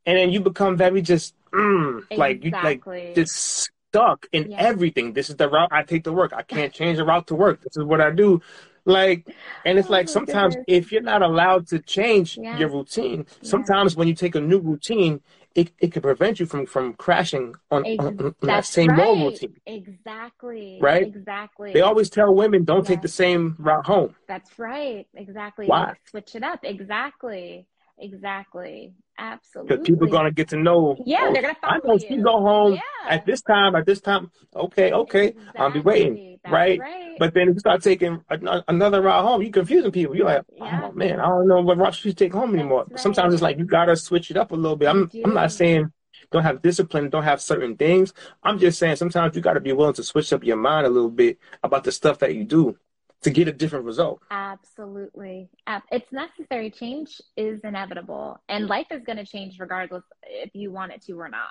And, 0.05 0.17
then 0.17 0.29
you 0.29 0.39
become 0.39 0.77
very 0.77 1.01
just 1.01 1.35
mm, 1.51 2.01
like 2.15 2.43
you 2.43 2.51
like 2.63 2.81
just 3.13 3.67
stuck 3.91 4.25
in 4.31 4.51
Yes. 4.51 4.65
everything. 4.65 5.13
This 5.13 5.29
is 5.29 5.35
the 5.35 5.49
route 5.49 5.69
I 5.71 5.83
take 5.83 6.03
to 6.05 6.13
work. 6.13 6.33
I 6.33 6.43
can't 6.43 6.73
change 6.79 6.97
the 6.97 7.05
route 7.05 7.27
to 7.27 7.35
work. 7.35 7.61
This 7.61 7.77
is 7.77 7.83
what 7.83 7.99
I 7.99 8.11
do. 8.11 8.41
Like, 8.87 9.27
and 9.65 9.77
it's 9.77 9.89
Oh 9.89 9.91
like 9.91 10.07
sometimes 10.07 10.55
goodness. 10.55 10.65
if 10.85 10.91
you're 10.93 11.01
not 11.01 11.21
allowed 11.21 11.67
to 11.67 11.79
change 11.79 12.37
Yeah. 12.37 12.57
your 12.57 12.69
routine, 12.69 13.25
Yeah. 13.27 13.49
sometimes 13.49 13.95
when 13.97 14.07
you 14.07 14.13
take 14.15 14.35
a 14.35 14.39
new 14.41 14.59
routine, 14.59 15.19
it, 15.55 15.71
it 15.79 15.91
can 15.91 16.01
prevent 16.01 16.39
you 16.39 16.45
from 16.45 16.65
from 16.67 16.93
crashing 16.93 17.53
on, 17.69 17.85
Ex- 17.85 18.03
on, 18.05 18.17
on 18.19 18.35
that 18.43 18.63
same 18.65 18.97
old 18.99 19.19
routine. 19.33 19.55
Exactly. 19.65 20.77
Right? 20.81 21.05
Exactly. 21.07 21.73
They 21.73 21.81
always 21.81 22.09
tell 22.09 22.33
women 22.33 22.63
don't 22.63 22.85
take 22.87 23.01
the 23.01 23.07
same 23.09 23.55
route 23.59 23.85
home. 23.85 24.15
That's 24.27 24.57
right. 24.57 25.05
Exactly. 25.15 25.65
Why? 25.67 25.95
Switch 26.09 26.35
it 26.35 26.43
up. 26.43 26.59
Exactly. 26.63 27.65
Exactly. 27.99 28.93
Absolutely. 29.19 29.77
Because 29.77 29.87
people 29.87 30.07
are 30.07 30.11
gonna 30.11 30.31
get 30.31 30.49
to 30.49 30.57
know. 30.57 30.95
Yeah, 31.05 31.25
oh, 31.27 31.33
they're 31.33 31.41
gonna 31.41 31.55
I 31.63 31.79
know 31.83 31.97
she 31.97 32.15
you. 32.15 32.23
go 32.23 32.39
home 32.39 32.73
Yeah. 32.73 32.81
at 33.09 33.25
this 33.25 33.41
time. 33.41 33.75
At 33.75 33.85
this 33.85 33.99
time, 33.99 34.31
okay, 34.55 34.91
okay, 34.91 35.33
I'll 35.57 35.71
be 35.71 35.79
waiting. 35.79 36.39
Right? 36.47 36.79
right. 36.79 37.15
But 37.17 37.33
then 37.33 37.49
if 37.49 37.55
you 37.55 37.59
start 37.59 37.81
taking 37.81 38.21
another 38.29 39.01
route 39.01 39.25
home, 39.25 39.41
you're 39.41 39.51
confusing 39.51 39.91
people. 39.91 40.15
You're 40.15 40.25
like, 40.25 40.43
Yeah. 40.55 40.81
oh 40.85 40.91
man, 40.91 41.19
I 41.19 41.25
don't 41.27 41.47
know 41.47 41.61
what 41.61 41.77
route 41.77 41.95
she 41.95 42.13
take 42.13 42.31
home 42.33 42.51
That's 42.51 42.59
anymore. 42.61 42.85
right. 42.89 42.99
Sometimes 42.99 43.33
it's 43.33 43.41
like 43.43 43.57
you 43.57 43.65
gotta 43.65 43.95
switch 43.95 44.29
it 44.29 44.37
up 44.37 44.51
a 44.51 44.55
little 44.55 44.77
bit. 44.77 44.87
I'm 44.89 45.09
I'm 45.25 45.33
not 45.33 45.51
saying 45.51 45.91
don't 46.31 46.43
have 46.43 46.61
discipline, 46.61 47.09
don't 47.09 47.23
have 47.23 47.41
certain 47.41 47.75
things. 47.77 48.13
I'm 48.43 48.59
just 48.59 48.77
saying 48.79 48.97
sometimes 48.97 49.35
you 49.35 49.41
gotta 49.41 49.59
be 49.61 49.73
willing 49.73 49.93
to 49.95 50.03
switch 50.03 50.31
up 50.31 50.43
your 50.43 50.57
mind 50.57 50.85
a 50.85 50.89
little 50.89 51.09
bit 51.09 51.39
about 51.63 51.83
the 51.83 51.91
stuff 51.91 52.19
that 52.19 52.35
you 52.35 52.43
do 52.43 52.77
to 53.23 53.29
get 53.31 53.47
a 53.47 53.51
different 53.51 53.85
result. 53.85 54.21
Absolutely. 54.29 55.49
It's 55.91 56.11
necessary. 56.11 56.69
Change 56.71 57.19
is 57.35 57.59
inevitable, 57.63 58.39
and 58.47 58.67
life 58.67 58.87
is 58.91 59.03
going 59.03 59.17
to 59.17 59.25
change 59.25 59.59
regardless 59.59 60.03
if 60.23 60.53
you 60.53 60.71
want 60.71 60.91
it 60.91 61.01
to 61.03 61.13
or 61.19 61.29
not. 61.29 61.49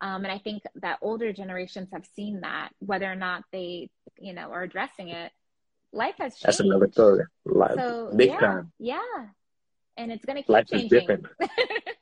Um, 0.00 0.24
and 0.24 0.32
I 0.32 0.38
think 0.38 0.62
that 0.76 0.98
older 1.00 1.32
generations 1.32 1.88
have 1.92 2.04
seen 2.16 2.40
that, 2.40 2.70
whether 2.80 3.10
or 3.10 3.14
not 3.14 3.44
they, 3.52 3.88
you 4.18 4.32
know, 4.32 4.50
are 4.50 4.62
addressing 4.62 5.10
it. 5.10 5.30
Life 5.92 6.14
has 6.18 6.32
changed. 6.34 6.46
That's 6.46 6.60
another 6.60 6.88
story. 6.90 7.24
Like, 7.44 7.74
So 7.74 8.12
big 8.16 8.30
yeah, 8.30 8.40
time. 8.40 8.72
yeah, 8.78 8.98
and 9.96 10.10
it's 10.10 10.24
going 10.24 10.36
to 10.36 10.42
keep 10.42 10.48
Life 10.48 10.66
is 10.72 10.88
different. 10.88 11.26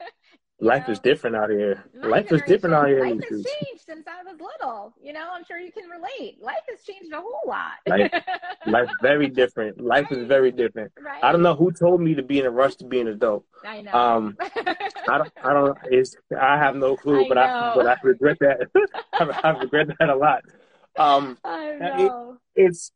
Life 0.63 0.87
know? 0.89 0.93
is 0.93 0.99
different 1.01 1.37
out 1.37 1.51
here. 1.51 1.85
Life 1.95 2.31
is 2.33 2.43
different 2.47 2.75
out 2.75 2.89
here. 2.89 3.01
Life 3.01 3.21
has 3.31 3.45
changed 3.45 3.83
since 3.87 4.07
I 4.07 4.23
was 4.23 4.39
little. 4.41 4.93
You 5.03 5.13
know, 5.15 5.27
I'm 5.33 5.45
sure 5.45 5.59
you 5.59 5.73
can 5.73 5.89
relate. 5.89 6.37
Life 6.43 6.61
has 6.69 6.83
changed 6.83 7.13
a 7.13 7.21
whole 7.21 7.41
lot. 7.47 7.73
Life- 7.87 8.13
Life's 8.67 8.93
very 9.01 9.29
different. 9.29 9.81
Life 9.81 10.13
is 10.13 10.27
very 10.27 10.53
different. 10.53 10.93
right. 11.01 11.23
I 11.25 11.33
don't 11.33 11.43
know 11.43 11.55
who 11.55 11.73
told 11.73 12.01
me 12.03 12.15
to 12.15 12.23
be 12.23 12.39
in 12.41 12.47
a 12.47 12.51
rush 12.51 12.75
to 12.77 12.85
be 12.85 13.01
an 13.01 13.09
adult. 13.09 13.45
I 13.65 13.81
know. 13.81 13.93
Um, 13.93 14.37
I 14.41 15.19
don't. 15.19 15.33
I 15.43 15.53
don't. 15.53 15.79
It's. 15.85 16.15
I 16.39 16.59
have 16.59 16.77
no 16.77 16.97
clue, 16.97 17.25
I 17.25 17.29
but 17.29 17.39
I. 17.39 17.73
But 17.75 17.87
I 17.87 17.97
regret 18.03 18.37
that. 18.41 18.69
I, 19.15 19.41
I 19.49 19.51
regret 19.63 19.89
that 19.99 20.09
a 20.11 20.17
lot. 20.17 20.43
Um, 20.99 21.39
I 21.45 21.69
it- 21.71 21.81
know. 22.09 22.37
it's, 22.55 22.93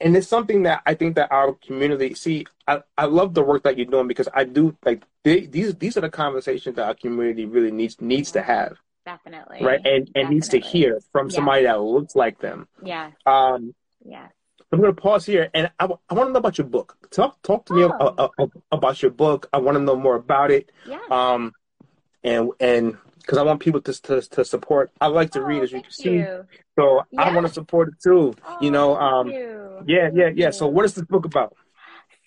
and 0.00 0.16
it's 0.16 0.26
something 0.28 0.62
that 0.64 0.82
I 0.86 0.94
think 0.94 1.16
that 1.16 1.30
our 1.32 1.52
community. 1.54 2.14
See, 2.14 2.46
I, 2.66 2.82
I 2.96 3.04
love 3.06 3.34
the 3.34 3.42
work 3.42 3.62
that 3.64 3.76
you're 3.76 3.86
doing 3.86 4.08
because 4.08 4.28
I 4.34 4.44
do 4.44 4.76
like 4.84 5.02
they, 5.24 5.46
these. 5.46 5.74
These 5.76 5.96
are 5.96 6.00
the 6.02 6.10
conversations 6.10 6.76
that 6.76 6.86
our 6.86 6.94
community 6.94 7.44
really 7.46 7.70
needs 7.70 8.00
needs 8.00 8.30
to 8.32 8.42
have, 8.42 8.78
Definitely. 9.04 9.58
right? 9.62 9.80
And 9.84 10.10
and 10.14 10.30
needs 10.30 10.48
to 10.48 10.58
hear 10.58 11.00
from 11.12 11.28
Yeah. 11.28 11.34
somebody 11.36 11.64
that 11.64 11.80
looks 11.80 12.14
like 12.16 12.38
them. 12.40 12.68
Yeah. 12.82 13.10
Um, 13.26 13.74
Yeah. 14.04 14.28
I'm 14.72 14.78
going 14.80 14.94
to 14.94 15.02
pause 15.02 15.26
here, 15.26 15.50
and 15.52 15.68
I, 15.80 15.86
want 15.86 16.00
to 16.08 16.24
know 16.32 16.38
about 16.38 16.56
your 16.56 16.66
book. 16.68 16.96
Talk 17.10 17.42
talk 17.42 17.66
to 17.66 17.74
me 17.74 17.82
Oh. 17.82 17.90
a- 18.00 18.22
a- 18.24 18.44
a- 18.44 18.50
about 18.76 19.02
your 19.02 19.10
book. 19.10 19.48
I 19.52 19.58
want 19.58 19.76
to 19.76 19.82
know 19.82 19.96
more 19.96 20.14
about 20.14 20.50
it. 20.52 20.70
Yeah. 20.86 21.00
um 21.10 21.52
and 22.22 22.50
and 22.60 22.96
because 23.20 23.38
i 23.38 23.42
want 23.42 23.60
people 23.60 23.80
to, 23.80 23.92
to 24.02 24.20
to 24.22 24.44
support 24.44 24.90
i 25.00 25.06
like 25.06 25.30
to 25.30 25.40
Oh, 25.40 25.44
read 25.46 25.62
as 25.62 25.72
you 25.72 25.82
can 25.82 25.90
see 25.90 26.10
you. 26.10 26.44
so 26.78 27.02
i 27.18 27.34
want 27.34 27.46
to 27.46 27.52
support 27.52 27.88
it 27.88 27.94
too 28.02 28.34
you 28.62 28.70
Oh, 28.70 28.70
know 28.70 28.88
thank 28.96 29.02
um 29.12 29.26
you. 29.28 29.84
yeah 29.86 30.08
yeah 30.14 30.24
Thank 30.26 30.38
yeah 30.38 30.50
so 30.50 30.66
what 30.66 30.84
is 30.84 30.94
this 30.94 31.04
book 31.04 31.24
about 31.24 31.54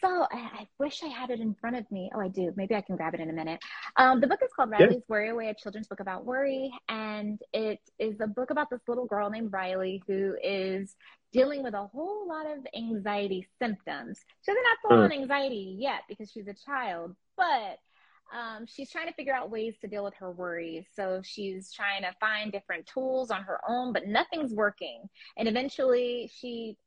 So 0.02 0.10
I, 0.10 0.40
I 0.62 0.68
wish 0.80 1.02
I 1.02 1.08
had 1.08 1.30
it 1.30 1.40
in 1.40 1.56
front 1.62 1.78
of 1.78 1.86
me. 1.90 2.12
Oh, 2.14 2.20
I 2.20 2.28
do. 2.28 2.52
Maybe 2.58 2.76
I 2.76 2.82
can 2.82 2.98
grab 2.98 3.14
it 3.14 3.22
in 3.22 3.30
a 3.30 3.34
minute. 3.42 3.60
Um, 3.96 4.20
the 4.20 4.28
book 4.28 4.42
is 4.44 4.52
called 4.54 4.70
Yeah. 4.72 4.88
Riley's 4.88 5.04
Worry 5.08 5.30
Away, 5.30 5.48
a 5.48 5.54
children's 5.56 5.88
book 5.88 6.02
about 6.02 6.26
worry, 6.26 6.70
and 6.90 7.40
it 7.54 7.80
is 8.00 8.16
a 8.20 8.28
book 8.28 8.50
about 8.50 8.70
this 8.70 8.82
little 8.90 9.06
girl 9.06 9.30
named 9.30 9.54
Riley 9.54 10.04
who 10.06 10.36
is 10.44 10.94
dealing 11.32 11.64
with 11.64 11.74
a 11.74 11.86
whole 11.94 12.28
lot 12.28 12.46
of 12.54 12.60
anxiety 12.76 13.48
symptoms. 13.62 14.20
She 14.44 14.52
doesn't 14.52 14.66
have 14.72 14.78
full 14.84 15.00
on 15.06 15.12
anxiety 15.14 15.78
yet 15.80 16.02
because 16.10 16.30
she's 16.34 16.50
a 16.50 16.58
child, 16.70 17.16
but 17.38 17.80
um, 18.34 18.66
she's 18.66 18.90
trying 18.90 19.08
to 19.08 19.14
figure 19.14 19.34
out 19.34 19.52
ways 19.52 19.76
to 19.82 19.88
deal 19.88 20.04
with 20.04 20.16
her 20.16 20.32
worries. 20.32 20.86
So 20.96 21.22
she's 21.24 21.72
trying 21.72 22.02
to 22.02 22.14
find 22.20 22.52
different 22.52 22.86
tools 22.88 23.32
on 23.32 23.44
her 23.44 23.60
own, 23.68 23.94
but 23.94 24.08
nothing's 24.08 24.54
working. 24.54 25.08
And 25.38 25.48
eventually 25.48 26.32
she 26.34 26.78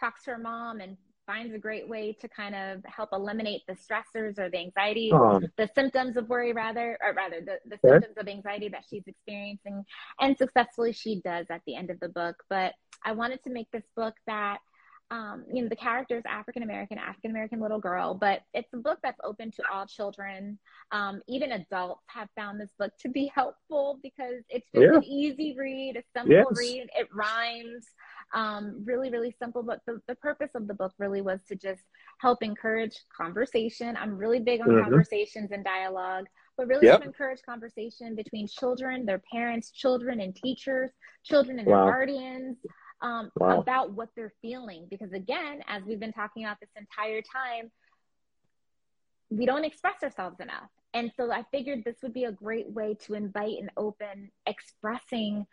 talks 0.00 0.24
to 0.24 0.32
her 0.32 0.38
mom 0.38 0.80
and 0.80 0.96
finds 1.26 1.54
a 1.54 1.58
great 1.58 1.86
way 1.86 2.16
to 2.18 2.26
kind 2.26 2.54
of 2.54 2.82
help 2.86 3.10
eliminate 3.12 3.60
the 3.68 3.74
stressors 3.74 4.38
or 4.38 4.48
the 4.48 4.58
anxiety, 4.58 5.10
oh. 5.12 5.40
the 5.58 5.68
symptoms 5.74 6.16
of 6.16 6.28
worry, 6.28 6.54
rather, 6.54 6.98
or 7.04 7.12
rather, 7.12 7.42
the, 7.42 7.58
the 7.68 7.78
symptoms 7.86 8.16
of 8.16 8.26
anxiety 8.26 8.68
that 8.68 8.84
she's 8.88 9.02
experiencing. 9.06 9.84
And 10.20 10.36
successfully 10.38 10.92
she 10.92 11.20
does 11.20 11.46
at 11.50 11.60
the 11.66 11.76
end 11.76 11.90
of 11.90 12.00
the 12.00 12.08
book. 12.08 12.42
But 12.48 12.72
I 13.04 13.12
wanted 13.12 13.44
to 13.44 13.50
make 13.50 13.70
this 13.70 13.84
book 13.94 14.14
that 14.26 14.58
um, 15.10 15.44
you 15.50 15.62
know, 15.62 15.68
the 15.68 15.76
character 15.76 16.18
is 16.18 16.24
African 16.28 16.62
American, 16.62 16.98
African 16.98 17.30
American 17.30 17.60
little 17.60 17.80
girl, 17.80 18.14
but 18.14 18.42
it's 18.52 18.72
a 18.74 18.76
book 18.76 18.98
that's 19.02 19.18
open 19.24 19.50
to 19.52 19.62
all 19.72 19.86
children. 19.86 20.58
Um, 20.92 21.22
even 21.26 21.52
adults 21.52 22.02
have 22.08 22.28
found 22.36 22.60
this 22.60 22.70
book 22.78 22.92
to 23.00 23.08
be 23.08 23.30
helpful 23.34 23.98
because 24.02 24.42
it's 24.50 24.66
just 24.74 24.84
yeah. 24.84 24.96
an 24.96 25.04
easy 25.04 25.54
read, 25.58 25.96
a 25.96 26.02
simple 26.14 26.34
yes. 26.34 26.46
read. 26.58 26.90
It 26.98 27.08
rhymes, 27.12 27.86
um, 28.34 28.82
really, 28.84 29.10
really 29.10 29.34
simple. 29.38 29.62
But 29.62 29.80
the, 29.86 30.00
the 30.08 30.14
purpose 30.16 30.50
of 30.54 30.68
the 30.68 30.74
book 30.74 30.92
really 30.98 31.22
was 31.22 31.40
to 31.48 31.56
just 31.56 31.82
help 32.20 32.42
encourage 32.42 32.96
conversation. 33.16 33.96
I'm 33.96 34.18
really 34.18 34.40
big 34.40 34.60
on 34.60 34.68
mm-hmm. 34.68 34.84
conversations 34.84 35.52
and 35.52 35.64
dialogue 35.64 36.26
but 36.58 36.66
really 36.66 36.88
yep. 36.88 37.00
to 37.00 37.06
encourage 37.06 37.40
conversation 37.42 38.16
between 38.16 38.48
children, 38.48 39.06
their 39.06 39.22
parents, 39.32 39.70
children 39.70 40.20
and 40.20 40.34
teachers, 40.34 40.90
children 41.24 41.60
and 41.60 41.68
wow. 41.68 41.84
their 41.84 41.92
guardians, 41.92 42.56
um, 43.00 43.30
wow. 43.36 43.60
about 43.60 43.92
what 43.92 44.08
they're 44.16 44.32
feeling. 44.42 44.86
Because 44.90 45.12
again, 45.12 45.62
as 45.68 45.82
we've 45.84 46.00
been 46.00 46.12
talking 46.12 46.44
about 46.44 46.60
this 46.60 46.70
entire 46.76 47.22
time, 47.22 47.70
we 49.30 49.46
don't 49.46 49.64
express 49.64 50.02
ourselves 50.02 50.40
enough. 50.40 50.70
And 50.94 51.12
so 51.16 51.30
I 51.30 51.44
figured 51.50 51.84
this 51.84 51.96
would 52.02 52.14
be 52.14 52.24
a 52.24 52.32
great 52.32 52.70
way 52.70 52.96
to 53.06 53.14
invite 53.14 53.58
and 53.60 53.70
open 53.76 54.30
expressing 54.46 55.46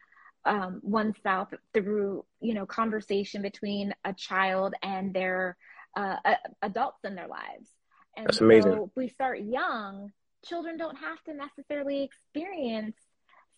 um, 0.45 0.79
oneself 0.83 1.49
through, 1.73 2.23
you 2.39 2.53
know, 2.53 2.65
conversation 2.65 3.41
between 3.41 3.93
a 4.05 4.13
child 4.13 4.75
and 4.81 5.13
their 5.13 5.57
uh, 5.97 6.17
adults 6.61 6.99
in 7.03 7.15
their 7.15 7.27
lives. 7.27 7.69
And 8.15 8.27
That's 8.27 8.41
amazing. 8.41 8.71
So 8.71 8.91
we 8.95 9.09
start 9.09 9.41
young, 9.41 10.11
children 10.45 10.77
don't 10.77 10.97
have 10.97 11.21
to 11.23 11.33
necessarily 11.33 12.03
experience 12.03 12.95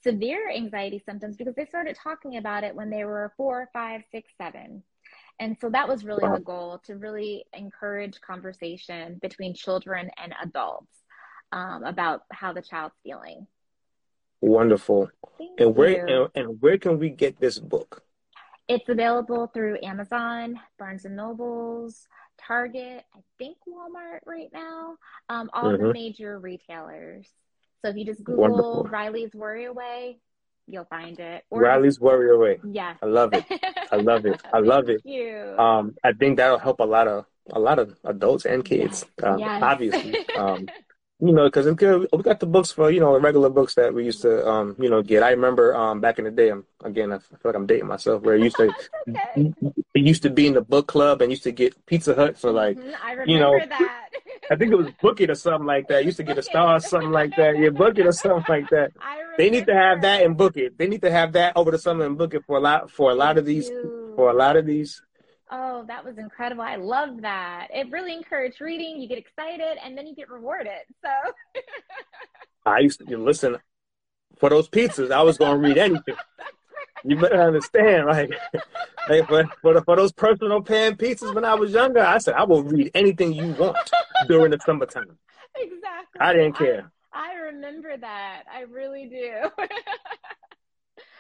severe 0.04 0.50
anxiety 0.50 1.02
symptoms 1.06 1.38
because 1.38 1.56
they 1.56 1.66
started 1.66 1.98
talking 2.02 2.38
about 2.38 2.64
it 2.64 2.76
when 2.76 2.90
they 2.90 3.06
were 3.06 3.34
four, 3.38 3.70
five, 3.74 4.02
six, 4.12 4.32
seven. 4.38 4.84
And 5.40 5.56
so 5.60 5.70
that 5.70 5.88
was 5.88 6.04
really 6.04 6.28
the 6.28 6.42
goal 6.42 6.82
to 6.86 6.96
really 6.96 7.46
encourage 7.54 8.20
conversation 8.22 9.20
between 9.22 9.54
children 9.54 10.10
and 10.18 10.34
adults 10.44 10.98
um, 11.52 11.84
about 11.84 12.22
how 12.32 12.54
the 12.54 12.62
child's 12.62 12.96
feeling. 13.04 13.46
Wonderful. 14.42 15.10
Thank 15.38 15.60
and 15.60 15.76
where 15.76 16.06
and, 16.06 16.30
and 16.36 16.62
where 16.62 16.78
can 16.78 17.00
we 17.00 17.10
get 17.10 17.40
this 17.40 17.60
book? 17.60 18.04
It's 18.68 18.90
available 18.90 19.48
through 19.48 19.78
Amazon, 19.82 20.60
Barnes 20.78 21.06
and 21.06 21.16
Nobles, 21.16 22.08
Target, 22.38 23.04
I 23.16 23.20
think 23.38 23.58
Walmart 23.68 24.20
right 24.26 24.50
now, 24.52 24.98
um, 25.30 25.50
all 25.54 25.72
mm-hmm. 25.72 25.88
the 25.88 25.94
major 25.94 26.40
retailers. 26.40 27.28
So 27.88 27.92
if 27.92 27.96
you 27.96 28.04
just 28.04 28.22
Google 28.22 28.42
Wonderful. 28.42 28.84
Riley's 28.92 29.34
Worry 29.34 29.64
Away, 29.64 30.18
you'll 30.68 30.84
find 30.84 31.18
it. 31.22 31.46
Or 31.50 31.62
Riley's 31.62 32.02
Worry 32.02 32.36
Away. 32.36 32.60
Yeah. 32.70 32.96
I 33.02 33.06
love 33.06 33.34
it. 33.34 33.46
I 33.90 33.96
love 33.96 34.26
it. 34.26 34.42
I 34.52 34.60
love 34.60 34.90
it. 34.96 35.00
You. 35.06 35.56
Um, 35.58 35.96
I 36.04 36.12
think 36.12 36.36
that'll 36.36 36.60
help 36.60 36.82
a 36.82 36.84
lot 36.84 37.08
of 37.08 37.26
a 37.50 37.60
lot 37.62 37.80
of 37.80 37.96
adults 38.04 38.44
and 38.44 38.66
kids. 38.66 39.06
Yes. 39.18 39.26
Um, 39.26 39.40
yes. 39.40 39.64
Obviously. 39.64 40.30
Um, 40.36 40.68
you 41.20 41.34
know, 41.34 41.46
because 41.46 41.66
we 41.66 41.74
got 42.22 42.40
the 42.40 42.46
books 42.46 42.72
for 42.72 42.92
you 42.92 43.00
know 43.00 43.20
regular 43.20 43.50
books 43.50 43.74
that 43.76 43.94
we 43.94 44.06
used 44.06 44.22
to 44.22 44.48
um 44.48 44.76
you 44.80 44.90
know 44.90 45.02
get. 45.02 45.24
I 45.24 45.32
remember 45.32 45.76
um 45.76 46.00
back 46.00 46.20
in 46.20 46.26
the 46.26 46.32
day. 46.32 46.50
I'm, 46.50 46.64
again, 46.84 47.12
I 47.12 47.18
feel 47.18 47.40
like 47.44 47.56
I'm 47.56 47.66
dating 47.66 47.88
myself. 47.88 48.22
Where 48.22 48.36
it 48.36 48.44
used 48.44 48.58
to 48.58 48.72
okay. 49.10 49.54
it 49.96 50.02
used 50.02 50.22
to 50.24 50.30
be 50.30 50.46
in 50.46 50.54
the 50.54 50.62
book 50.62 50.88
club 50.88 51.22
and 51.22 51.32
used 51.32 51.44
to 51.44 51.52
get 51.52 51.86
Pizza 51.88 52.14
Hut 52.14 52.38
for 52.38 52.52
like 52.52 52.78
mm-hmm. 52.78 53.30
you 53.30 53.40
know 53.40 53.58
that. 53.58 54.10
I 54.50 54.56
think 54.56 54.72
it 54.72 54.76
was 54.76 54.88
Book 55.02 55.20
It 55.20 55.30
or 55.30 55.36
something 55.36 55.66
like 55.66 55.88
that. 55.88 56.06
used 56.06 56.18
to 56.18 56.24
get 56.24 56.38
a 56.38 56.44
star 56.44 56.78
or 56.78 56.80
something 56.80 57.12
like 57.12 57.36
that. 57.36 57.58
Yeah, 57.58 57.70
Book 57.70 57.98
It 57.98 58.06
or 58.06 58.12
something 58.12 58.46
like 58.48 58.70
that. 58.70 58.92
They 59.38 59.52
need 59.52 59.68
to 59.68 59.74
have 59.76 60.02
that 60.02 60.24
and 60.24 60.36
Book 60.36 60.58
It. 60.58 60.80
They 60.80 60.88
need 60.88 61.04
to 61.04 61.12
have 61.12 61.34
that 61.34 61.56
over 61.56 61.70
the 61.70 61.78
summer 61.78 62.06
and 62.06 62.18
Book 62.18 62.34
It 62.34 62.44
for 62.46 62.58
a 62.58 62.60
lot 62.60 62.90
for 62.90 63.12
a 63.12 63.16
lot 63.16 63.38
of 63.38 63.46
these 63.46 63.70
for 64.16 64.32
a 64.32 64.34
lot 64.34 64.56
of 64.58 64.66
these 64.66 65.04
Oh, 65.50 65.86
that 65.88 66.04
was 66.04 66.18
incredible. 66.18 66.62
I 66.62 66.76
love 66.76 67.22
that. 67.22 67.68
It 67.74 67.90
really 67.90 68.14
encouraged 68.14 68.60
reading. 68.60 69.00
You 69.00 69.08
get 69.08 69.18
excited 69.18 69.78
and 69.84 69.98
then 69.98 70.06
you 70.06 70.16
get 70.16 70.30
rewarded. 70.30 70.84
So 71.04 71.10
I 72.66 72.80
used 72.80 73.00
to 73.08 73.18
listen 73.18 73.58
for 74.40 74.50
those 74.50 74.68
pizzas. 74.68 75.12
I 75.12 75.22
was 75.22 75.38
going 75.38 75.62
to 75.62 75.68
read 75.68 75.78
anything. 75.78 76.16
You 77.04 77.16
better 77.16 77.42
understand, 77.42 78.08
like, 78.08 78.32
like 79.10 79.28
for, 79.28 79.46
for, 79.62 79.82
for 79.84 79.96
those 79.96 80.12
personal 80.12 80.64
pan 80.64 80.96
pizzas 80.96 81.34
when 81.34 81.46
I 81.46 81.54
was 81.54 81.72
younger, 81.72 82.02
I 82.02 82.18
said, 82.18 82.34
I 82.34 82.44
will 82.44 82.64
read 82.64 82.90
anything 82.96 83.34
you 83.34 83.54
want 83.54 83.78
during 84.28 84.50
the 84.50 84.60
summertime. 84.66 85.18
Exactly. 85.56 86.20
I 86.20 86.34
didn't 86.34 86.58
care. 86.58 86.92
I, 87.14 87.34
I 87.34 87.36
remember 87.36 87.96
that. 87.96 88.44
I 88.52 88.62
really 88.62 89.06
do. 89.06 89.68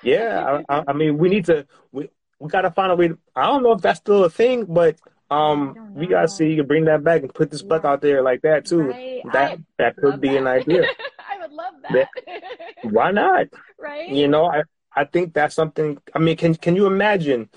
yeah, 0.02 0.64
I, 0.68 0.84
I, 0.88 0.94
mean, 0.94 1.20
we 1.20 1.30
need 1.30 1.46
to. 1.46 1.68
We, 1.92 2.10
we 2.40 2.50
gotta 2.50 2.72
find 2.72 2.92
a 2.92 2.96
way. 2.96 3.10
To, 3.10 3.18
I 3.36 3.48
don't 3.48 3.64
know 3.64 3.74
if 3.74 3.82
that's 3.82 4.00
still 4.00 4.24
a 4.24 4.30
thing, 4.30 4.66
but 4.66 4.98
um, 5.30 5.94
we 5.94 6.08
gotta 6.08 6.28
see 6.28 6.50
you 6.50 6.58
can 6.58 6.68
bring 6.68 6.86
that 6.86 7.04
back 7.04 7.22
and 7.22 7.34
put 7.34 7.52
this 7.52 7.62
book 7.62 7.86
out 7.86 8.02
there 8.02 8.22
like 8.22 8.42
that 8.42 8.66
too. 8.66 8.82
Right. 8.82 9.22
That 9.34 9.52
I 9.52 9.58
that 9.78 9.98
could 9.98 10.22
be 10.22 10.30
that. 10.30 10.38
an 10.38 10.48
idea. 10.48 10.84
I 11.30 11.40
would 11.40 11.52
love 11.52 11.74
that. 11.90 12.10
that. 12.26 12.92
Why 12.92 13.12
not? 13.12 13.48
Right. 13.80 14.10
You 14.10 14.28
know, 14.28 14.48
I 14.48 14.64
I 14.96 15.06
think 15.06 15.36
that's 15.36 15.54
something. 15.54 16.00
I 16.16 16.18
mean, 16.18 16.36
can 16.36 16.56
can 16.56 16.76
you 16.76 16.88
imagine 16.88 17.48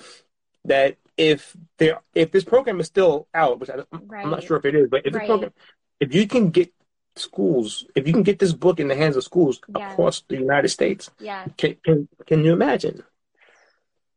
that 0.66 0.98
if 1.16 1.56
there 1.78 2.00
if 2.14 2.30
this 2.30 2.44
program 2.44 2.78
is 2.78 2.86
still 2.86 3.26
out, 3.32 3.58
which 3.58 3.70
I, 3.70 3.78
am 3.92 4.30
not 4.30 4.42
sure 4.42 4.58
if 4.58 4.66
it 4.66 4.74
is, 4.74 4.88
but 4.90 5.06
if 5.06 5.14
right. 5.14 5.26
program, 5.26 5.52
if 5.98 6.14
you 6.14 6.26
can 6.26 6.50
get 6.50 6.72
schools, 7.16 7.86
if 7.94 8.06
you 8.06 8.12
can 8.12 8.22
get 8.22 8.38
this 8.38 8.52
book 8.52 8.80
in 8.80 8.88
the 8.88 8.94
hands 8.94 9.16
of 9.16 9.24
schools 9.24 9.60
yes. 9.74 9.92
across 9.92 10.22
the 10.28 10.36
United 10.36 10.68
States, 10.68 11.10
yeah, 11.18 11.46
can, 11.56 11.76
can 11.84 12.08
can 12.26 12.44
you 12.44 12.52
imagine? 12.52 13.02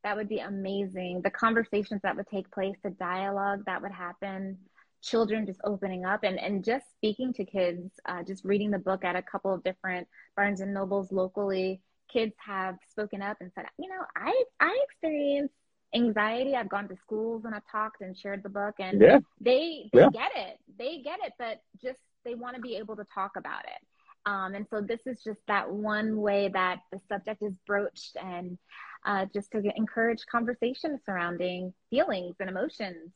That 0.04 0.18
would 0.18 0.30
be 0.30 0.40
amazing. 0.40 1.22
The 1.24 1.30
conversations 1.30 2.02
that 2.04 2.16
would 2.16 2.28
take 2.28 2.52
place, 2.52 2.76
the 2.84 2.90
dialogue 2.90 3.64
that 3.66 3.82
would 3.82 3.92
happen, 3.92 4.58
children 5.02 5.46
just 5.46 5.60
opening 5.64 6.06
up 6.06 6.24
and, 6.24 6.40
and 6.40 6.64
just 6.64 6.86
speaking 6.96 7.34
to 7.34 7.46
kids, 7.46 7.92
uh, 8.08 8.24
just 8.24 8.44
reading 8.44 8.72
the 8.72 8.80
book 8.80 9.04
at 9.04 9.16
a 9.16 9.22
couple 9.22 9.54
of 9.54 9.64
different 9.64 10.08
Barnes 10.36 10.62
and 10.62 10.74
Nobles 10.74 11.12
locally. 11.12 11.82
Kids 12.12 12.34
have 12.46 12.78
spoken 12.90 13.22
up 13.22 13.38
and 13.42 13.52
said, 13.56 13.66
you 13.78 13.90
know, 13.90 14.02
I, 14.16 14.44
I 14.60 14.80
experience 14.90 15.52
anxiety. 15.96 16.56
I've 16.56 16.70
gone 16.70 16.88
to 16.88 16.96
schools 16.98 17.44
and 17.46 17.54
I've 17.54 17.70
talked 17.72 18.02
and 18.02 18.18
shared 18.18 18.44
the 18.44 18.50
book 18.50 18.76
and 18.80 19.02
yeah. 19.02 19.20
they, 19.40 19.90
they 19.94 20.00
yeah. 20.00 20.10
get 20.10 20.32
it. 20.36 20.58
They 20.78 21.02
get 21.04 21.20
it, 21.24 21.34
but 21.38 21.62
just 21.82 22.00
they 22.26 22.36
want 22.36 22.56
to 22.56 22.62
be 22.62 22.76
able 22.76 22.96
to 22.96 23.06
talk 23.14 23.32
about 23.38 23.66
it. 23.66 23.88
Um, 24.26 24.56
and 24.56 24.66
so 24.70 24.80
this 24.80 25.02
is 25.06 25.22
just 25.22 25.40
that 25.48 25.70
one 25.70 26.18
way 26.18 26.50
that 26.54 26.80
the 26.92 27.00
subject 27.10 27.44
is 27.44 27.54
broached 27.68 28.16
and 28.22 28.58
uh, 29.06 29.26
just 29.34 29.52
to 29.52 29.62
encourage 29.76 30.26
conversation 30.26 31.00
surrounding 31.06 31.74
feelings 31.90 32.36
and 32.40 32.50
emotions. 32.50 33.12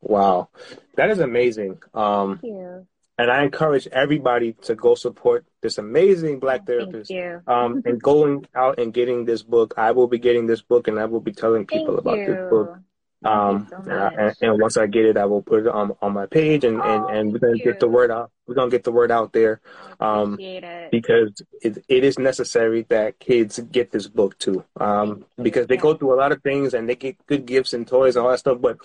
Wow, 0.00 0.48
that 0.96 1.10
is 1.10 1.18
amazing. 1.18 1.78
Um, 1.94 2.38
Thank 2.40 2.54
you. 2.54 2.86
And 3.16 3.30
I 3.30 3.44
encourage 3.44 3.86
everybody 3.86 4.54
to 4.62 4.74
go 4.74 4.96
support 4.96 5.46
this 5.62 5.78
amazing 5.78 6.40
black 6.40 6.66
therapist. 6.66 7.12
Um, 7.46 7.80
and 7.84 8.02
going 8.02 8.44
out 8.56 8.80
and 8.80 8.92
getting 8.92 9.24
this 9.24 9.42
book. 9.42 9.74
I 9.76 9.92
will 9.92 10.08
be 10.08 10.18
getting 10.18 10.46
this 10.46 10.62
book 10.62 10.88
and 10.88 10.98
I 10.98 11.04
will 11.04 11.20
be 11.20 11.32
telling 11.32 11.64
people 11.64 11.94
Thank 11.94 12.00
about 12.00 12.18
you. 12.18 12.26
this 12.26 12.50
book. 12.50 12.78
Um, 13.24 13.66
so 13.70 13.76
and, 13.90 14.36
and, 14.40 14.60
once 14.60 14.76
I 14.76 14.86
get 14.86 15.06
it, 15.06 15.16
I 15.16 15.24
will 15.24 15.42
put 15.42 15.60
it 15.60 15.68
on 15.68 15.96
on 16.02 16.12
my 16.12 16.26
page, 16.26 16.64
and, 16.64 16.80
oh, 16.80 16.82
and, 16.82 17.16
and 17.16 17.32
we're 17.32 17.38
gonna 17.38 17.56
you. 17.56 17.64
get 17.64 17.80
the 17.80 17.88
word 17.88 18.10
out. 18.10 18.30
We're 18.46 18.54
gonna 18.54 18.70
get 18.70 18.84
the 18.84 18.92
word 18.92 19.10
out 19.10 19.32
there, 19.32 19.60
um, 19.98 20.38
it. 20.38 20.90
because 20.90 21.32
it, 21.62 21.82
it 21.88 22.04
is 22.04 22.18
necessary 22.18 22.84
that 22.90 23.18
kids 23.18 23.58
get 23.72 23.92
this 23.92 24.08
book 24.08 24.38
too, 24.38 24.64
um, 24.78 25.24
because 25.40 25.66
they 25.66 25.78
go 25.78 25.94
through 25.94 26.14
a 26.14 26.18
lot 26.20 26.32
of 26.32 26.42
things 26.42 26.74
and 26.74 26.88
they 26.88 26.96
get 26.96 27.16
good 27.26 27.46
gifts 27.46 27.72
and 27.72 27.86
toys 27.88 28.16
and 28.16 28.24
all 28.24 28.30
that 28.30 28.40
stuff, 28.40 28.60
but 28.60 28.76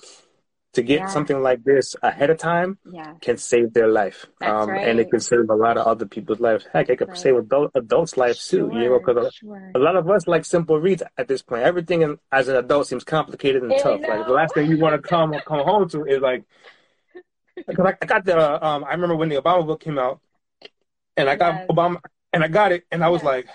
to 0.73 0.83
get 0.83 0.99
yeah. 0.99 1.07
something 1.07 1.41
like 1.41 1.63
this 1.63 1.95
ahead 2.03 2.29
of 2.29 2.37
time 2.37 2.77
yeah. 2.91 3.13
can 3.21 3.37
save 3.37 3.73
their 3.73 3.87
life. 3.87 4.27
Um, 4.41 4.69
right. 4.69 4.87
And 4.87 4.99
it 4.99 5.09
can 5.09 5.19
save 5.19 5.49
a 5.49 5.55
lot 5.55 5.77
of 5.77 5.87
other 5.87 6.05
people's 6.05 6.39
lives. 6.39 6.67
Heck, 6.71 6.89
it 6.89 6.97
can 6.97 7.07
right. 7.07 7.17
save 7.17 7.35
adult, 7.37 7.71
adults' 7.73 8.17
lives 8.17 8.45
sure. 8.45 8.69
too, 8.69 8.77
you 8.77 8.89
know, 8.89 8.99
because 8.99 9.33
sure. 9.33 9.71
a, 9.73 9.79
lot 9.79 9.95
of 9.95 10.07
us 10.09 10.27
like 10.27 10.45
simple 10.45 10.79
reads 10.79 11.01
at 11.17 11.27
this 11.27 11.41
point. 11.41 11.63
Everything 11.63 12.03
in, 12.03 12.19
as 12.31 12.47
an 12.49 12.55
adult 12.55 12.87
seems 12.87 13.03
complicated 13.03 13.63
and 13.63 13.73
tough. 13.79 14.01
Like 14.07 14.27
the 14.27 14.33
last 14.33 14.53
thing 14.53 14.69
you 14.69 14.77
want 14.77 15.01
to 15.01 15.07
come 15.07 15.33
come 15.45 15.65
home 15.65 15.89
to 15.89 16.05
is 16.05 16.21
like, 16.21 16.43
because 17.55 17.85
I, 17.85 17.97
I, 18.01 18.05
got 18.05 18.25
the, 18.25 18.65
um, 18.65 18.83
I 18.83 18.91
remember 18.91 19.15
when 19.15 19.29
the 19.29 19.37
Obama 19.37 19.65
book 19.65 19.81
came 19.81 19.97
out 19.97 20.21
and 21.17 21.29
I 21.29 21.35
got 21.35 21.55
yes. 21.55 21.67
Obama 21.67 21.99
and 22.31 22.43
I 22.43 22.47
got 22.47 22.71
it 22.71 22.85
and 22.91 23.03
I 23.03 23.09
was 23.09 23.23
like, 23.23 23.47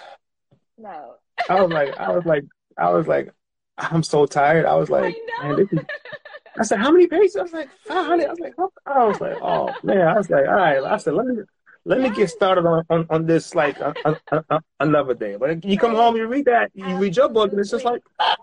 no. 0.76 1.14
I 1.48 1.62
was 1.62 1.70
like, 1.70 1.96
I 1.96 2.10
was 2.10 2.24
like, 2.24 2.44
I 2.76 2.90
was 2.90 3.06
like, 3.06 3.32
I'm 3.78 4.02
so 4.02 4.26
tired. 4.26 4.66
I 4.66 4.74
was 4.74 4.90
like, 4.98 5.16
I 5.40 5.48
man, 5.48 5.56
this 5.56 5.68
is, 5.72 5.78
I 6.58 6.62
said, 6.62 6.78
how 6.78 6.90
many 6.92 7.06
pages? 7.06 7.36
I 7.36 7.42
was 7.42 7.52
like, 7.52 7.68
500. 7.86 8.26
I 8.26 8.30
was 8.30 8.38
like, 8.40 8.54
oh. 8.58 8.70
I 8.86 9.04
was 9.04 9.20
like, 9.20 9.36
oh 9.42 9.74
man. 9.82 10.06
I 10.06 10.14
was 10.14 10.30
like, 10.30 10.46
all 10.46 10.54
right. 10.54 10.82
I 10.82 10.96
said, 10.98 11.14
let 11.14 11.26
me 11.26 11.42
let 11.86 12.00
me 12.00 12.10
get 12.10 12.30
started 12.30 12.64
on, 12.66 12.84
on, 12.88 13.06
on 13.10 13.26
this 13.26 13.54
like 13.54 13.78
uh, 13.80 13.92
uh, 14.04 14.42
uh, 14.48 14.60
another 14.80 15.14
day. 15.14 15.36
But 15.36 15.64
you 15.64 15.78
come 15.78 15.94
home, 15.94 16.16
you 16.16 16.26
read 16.26 16.46
that, 16.46 16.70
you 16.74 16.96
read 16.96 17.16
your 17.16 17.28
book, 17.28 17.50
and 17.50 17.60
it's 17.60 17.70
just 17.70 17.84
like, 17.84 18.02
ah, 18.18 18.36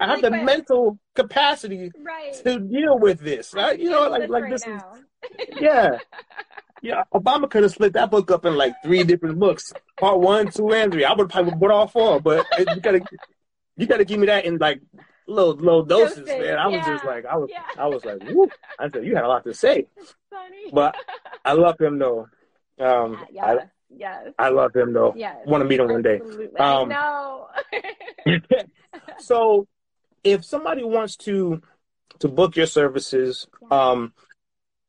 I 0.00 0.06
have 0.06 0.22
the 0.22 0.30
mental 0.30 0.98
capacity 1.14 1.90
right. 2.04 2.34
to 2.44 2.60
deal 2.60 2.98
with 2.98 3.20
this, 3.20 3.52
right? 3.54 3.78
You 3.78 3.90
know, 3.90 4.08
like 4.08 4.28
like 4.28 4.50
this 4.50 4.66
is, 4.66 4.80
yeah, 5.60 5.98
yeah. 6.82 7.04
Obama 7.12 7.50
could 7.50 7.62
have 7.64 7.72
split 7.72 7.92
that 7.94 8.10
book 8.10 8.30
up 8.30 8.44
in 8.44 8.56
like 8.56 8.74
three 8.84 9.02
different 9.02 9.38
books, 9.38 9.72
part 9.98 10.20
one, 10.20 10.50
two, 10.50 10.72
and 10.72 10.92
three. 10.92 11.04
I 11.04 11.12
would 11.12 11.28
probably 11.28 11.54
put 11.58 11.70
all 11.70 11.88
four, 11.88 12.20
but 12.20 12.46
you 12.58 12.80
gotta 12.80 13.00
you 13.76 13.86
gotta 13.86 14.04
give 14.04 14.20
me 14.20 14.26
that 14.26 14.44
in 14.44 14.58
like 14.58 14.80
little 15.26 15.54
little 15.54 15.84
doses, 15.84 16.26
man. 16.26 16.58
I 16.58 16.68
was 16.68 16.84
just 16.84 17.04
like, 17.04 17.24
I 17.26 17.36
was, 17.36 17.48
yeah. 17.50 17.62
I 17.78 17.86
was 17.86 18.04
like, 18.04 18.22
Woo. 18.30 18.48
I 18.78 18.88
said, 18.90 19.04
you 19.04 19.14
had 19.14 19.24
a 19.24 19.28
lot 19.28 19.44
to 19.44 19.54
say. 19.54 19.86
But 20.72 20.96
I 21.44 21.52
love 21.52 21.80
him 21.80 21.98
though. 21.98 22.28
Um, 22.80 23.24
yeah, 23.30 23.44
I, 23.46 23.58
yes. 23.88 24.28
I 24.36 24.48
love 24.48 24.74
him 24.74 24.92
though. 24.92 25.14
Yes. 25.16 25.36
Want 25.46 25.62
to 25.62 25.68
meet 25.68 25.78
him 25.78 25.88
one 25.88 26.02
day. 26.02 26.20
Um, 26.58 26.88
no. 26.88 27.46
so, 29.18 29.68
if 30.24 30.44
somebody 30.44 30.82
wants 30.82 31.14
to 31.18 31.62
to 32.18 32.28
book 32.28 32.56
your 32.56 32.66
services, 32.66 33.46
um, 33.70 34.12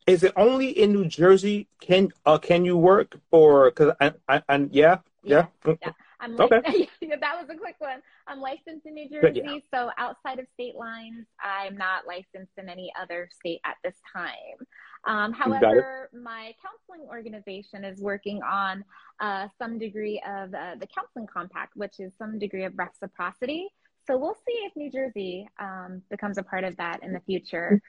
is 0.07 0.24
it 0.24 0.34
only 0.36 0.70
in 0.70 0.94
New 0.94 1.06
Jersey? 1.06 1.68
Can 1.80 2.10
uh, 2.26 2.40
can 2.40 2.66
you 2.66 2.76
work 2.76 3.20
or 3.30 3.70
because 3.70 3.94
I, 4.02 4.14
I, 4.28 4.41
I 4.49 4.68
yeah 4.72 4.98
yeah. 5.24 5.48
yeah. 5.68 5.91
I'm 6.26 6.39
okay. 6.41 6.89
that 7.22 7.35
was 7.39 7.49
a 7.49 7.57
quick 7.57 7.76
one. 7.77 8.02
I'm 8.27 8.41
licensed 8.41 8.85
in 8.85 8.95
New 8.95 9.10
Jersey, 9.10 9.43
yeah. 9.45 9.57
so 9.73 9.91
outside 9.97 10.39
of 10.39 10.47
state 10.53 10.76
lines, 10.76 11.27
I'm 11.43 11.77
not 11.77 12.07
licensed 12.07 12.53
in 12.57 12.68
any 12.68 12.91
other 12.99 13.30
state 13.31 13.60
at 13.64 13.76
this 13.84 13.95
time. 14.11 14.65
Um, 15.06 15.34
however, 15.34 16.10
my 16.14 16.53
counseling 16.64 17.07
organization 17.07 17.85
is 17.85 18.02
working 18.02 18.41
on 18.41 18.84
uh, 19.19 19.47
some 19.60 19.77
degree 19.77 20.22
of 20.27 20.53
uh, 20.53 20.76
the 20.80 20.88
counseling 20.88 21.27
compact, 21.27 21.73
which 21.76 21.99
is 21.99 22.11
some 22.18 22.39
degree 22.39 22.64
of 22.64 22.73
reciprocity. 22.76 23.68
So 24.07 24.18
we'll 24.18 24.38
see 24.47 24.53
if 24.65 24.76
New 24.76 24.91
Jersey 24.91 25.47
um, 25.60 26.02
becomes 26.10 26.39
a 26.39 26.43
part 26.43 26.64
of 26.64 26.76
that 26.77 27.03
in 27.03 27.14
the 27.14 27.19
future. 27.22 27.81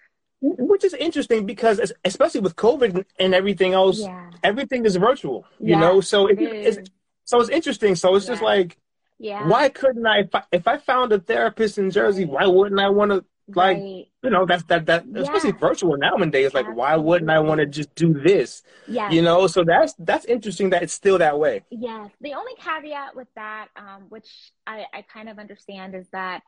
Which 0.42 0.84
is 0.84 0.92
interesting 0.92 1.46
because, 1.46 1.92
especially 2.04 2.40
with 2.40 2.56
COVID 2.56 3.06
and 3.18 3.34
everything 3.34 3.72
else, 3.72 4.00
yeah. 4.00 4.30
everything 4.42 4.84
is 4.84 4.96
virtual. 4.96 5.46
You 5.58 5.70
yeah, 5.70 5.80
know, 5.80 6.00
so 6.02 6.26
it, 6.26 6.38
it's 6.38 6.78
so 7.26 7.40
it's 7.40 7.50
interesting. 7.50 7.94
So 7.94 8.14
it's 8.16 8.24
yeah. 8.24 8.32
just 8.32 8.42
like, 8.42 8.78
yeah. 9.18 9.46
Why 9.48 9.68
couldn't 9.68 10.06
I 10.06 10.20
if, 10.20 10.34
I? 10.34 10.42
if 10.52 10.68
I 10.68 10.78
found 10.78 11.12
a 11.12 11.18
therapist 11.18 11.78
in 11.78 11.90
Jersey, 11.90 12.24
why 12.24 12.46
wouldn't 12.46 12.80
I 12.80 12.88
want 12.88 13.10
to 13.10 13.24
like 13.54 13.76
right. 13.76 14.06
you 14.22 14.30
know 14.30 14.44
that's 14.44 14.64
that 14.64 14.86
that 14.86 15.04
yeah. 15.06 15.22
especially 15.22 15.52
virtual 15.52 15.96
nowadays 15.96 16.52
like 16.52 16.62
Absolutely. 16.62 16.80
why 16.80 16.96
wouldn't 16.96 17.30
i 17.30 17.38
want 17.38 17.60
to 17.60 17.66
just 17.66 17.94
do 17.94 18.12
this 18.12 18.64
yeah 18.88 19.08
you 19.08 19.22
know 19.22 19.46
so 19.46 19.62
that's 19.62 19.94
that's 20.00 20.24
interesting 20.24 20.70
that 20.70 20.82
it's 20.82 20.92
still 20.92 21.18
that 21.18 21.38
way 21.38 21.62
yes 21.70 22.10
the 22.20 22.34
only 22.34 22.54
caveat 22.56 23.14
with 23.14 23.28
that 23.36 23.68
um, 23.76 24.06
which 24.08 24.28
I, 24.66 24.84
I 24.92 25.02
kind 25.02 25.28
of 25.28 25.38
understand 25.38 25.94
is 25.94 26.08
that 26.10 26.42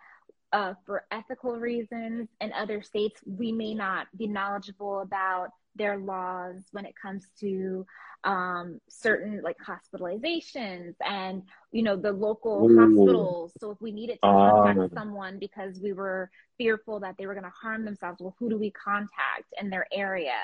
uh, 0.52 0.74
for 0.86 1.04
ethical 1.10 1.56
reasons 1.56 2.28
in 2.40 2.52
other 2.52 2.82
states 2.82 3.20
we 3.26 3.52
may 3.52 3.74
not 3.74 4.06
be 4.16 4.26
knowledgeable 4.26 5.00
about 5.00 5.48
their 5.76 5.98
laws 5.98 6.64
when 6.72 6.84
it 6.84 6.94
comes 7.00 7.26
to 7.40 7.86
um, 8.24 8.80
certain 8.88 9.40
like 9.42 9.56
hospitalizations 9.64 10.94
and 11.06 11.42
you 11.70 11.82
know 11.82 11.96
the 11.96 12.10
local 12.10 12.68
Ooh. 12.68 12.78
hospitals. 12.78 13.52
So 13.58 13.70
if 13.70 13.80
we 13.80 13.92
needed 13.92 14.18
to 14.24 14.28
contact 14.28 14.78
um, 14.78 14.90
someone 14.92 15.38
because 15.38 15.80
we 15.80 15.92
were 15.92 16.30
fearful 16.56 17.00
that 17.00 17.14
they 17.18 17.26
were 17.26 17.34
going 17.34 17.44
to 17.44 17.50
harm 17.50 17.84
themselves, 17.84 18.18
well, 18.20 18.34
who 18.38 18.50
do 18.50 18.58
we 18.58 18.72
contact 18.72 19.54
in 19.60 19.70
their 19.70 19.86
area? 19.92 20.38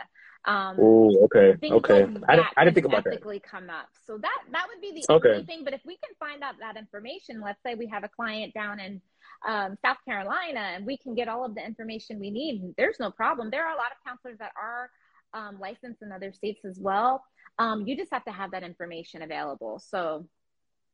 Um, 0.47 0.77
oh, 0.79 1.25
okay, 1.25 1.57
okay. 1.65 2.05
Like 2.05 2.23
I, 2.29 2.37
didn't, 2.37 2.49
I 2.57 2.65
didn't 2.65 2.75
think 2.75 2.87
about 2.87 3.05
that. 3.05 3.43
Come 3.51 3.71
up, 3.71 3.89
so 4.07 4.19
that 4.19 4.39
that 4.53 4.67
would 4.69 4.81
be 4.81 5.01
the 5.01 5.15
okay. 5.15 5.31
only 5.31 5.45
thing. 5.45 5.65
But 5.65 5.73
if 5.73 5.81
we 5.85 5.97
can 5.97 6.15
find 6.21 6.43
out 6.43 6.55
that 6.61 6.77
information, 6.77 7.41
let's 7.41 7.63
say 7.63 7.75
we 7.75 7.87
have 7.87 8.05
a 8.05 8.09
client 8.09 8.53
down 8.55 8.79
in 8.79 9.01
um, 9.47 9.77
South 9.85 9.99
Carolina, 10.07 10.61
and 10.61 10.87
we 10.87 10.97
can 10.97 11.15
get 11.15 11.29
all 11.29 11.45
of 11.45 11.55
the 11.55 11.65
information 11.65 12.19
we 12.19 12.31
need. 12.31 12.75
There's 12.77 12.97
no 12.99 13.11
problem. 13.11 13.51
There 13.51 13.67
are 13.67 13.75
a 13.75 13.77
lot 13.77 13.93
of 13.93 13.99
counselors 14.07 14.39
that 14.39 14.53
are 14.61 14.91
um, 15.35 15.59
licensed 15.61 16.03
in 16.03 16.13
other 16.13 16.33
states 16.33 16.65
as 16.65 16.79
well. 16.81 17.25
Um, 17.59 17.87
you 17.87 17.97
just 17.97 18.13
have 18.13 18.25
to 18.25 18.33
have 18.33 18.53
that 18.53 18.63
information 18.63 19.23
available. 19.23 19.79
So, 19.79 20.27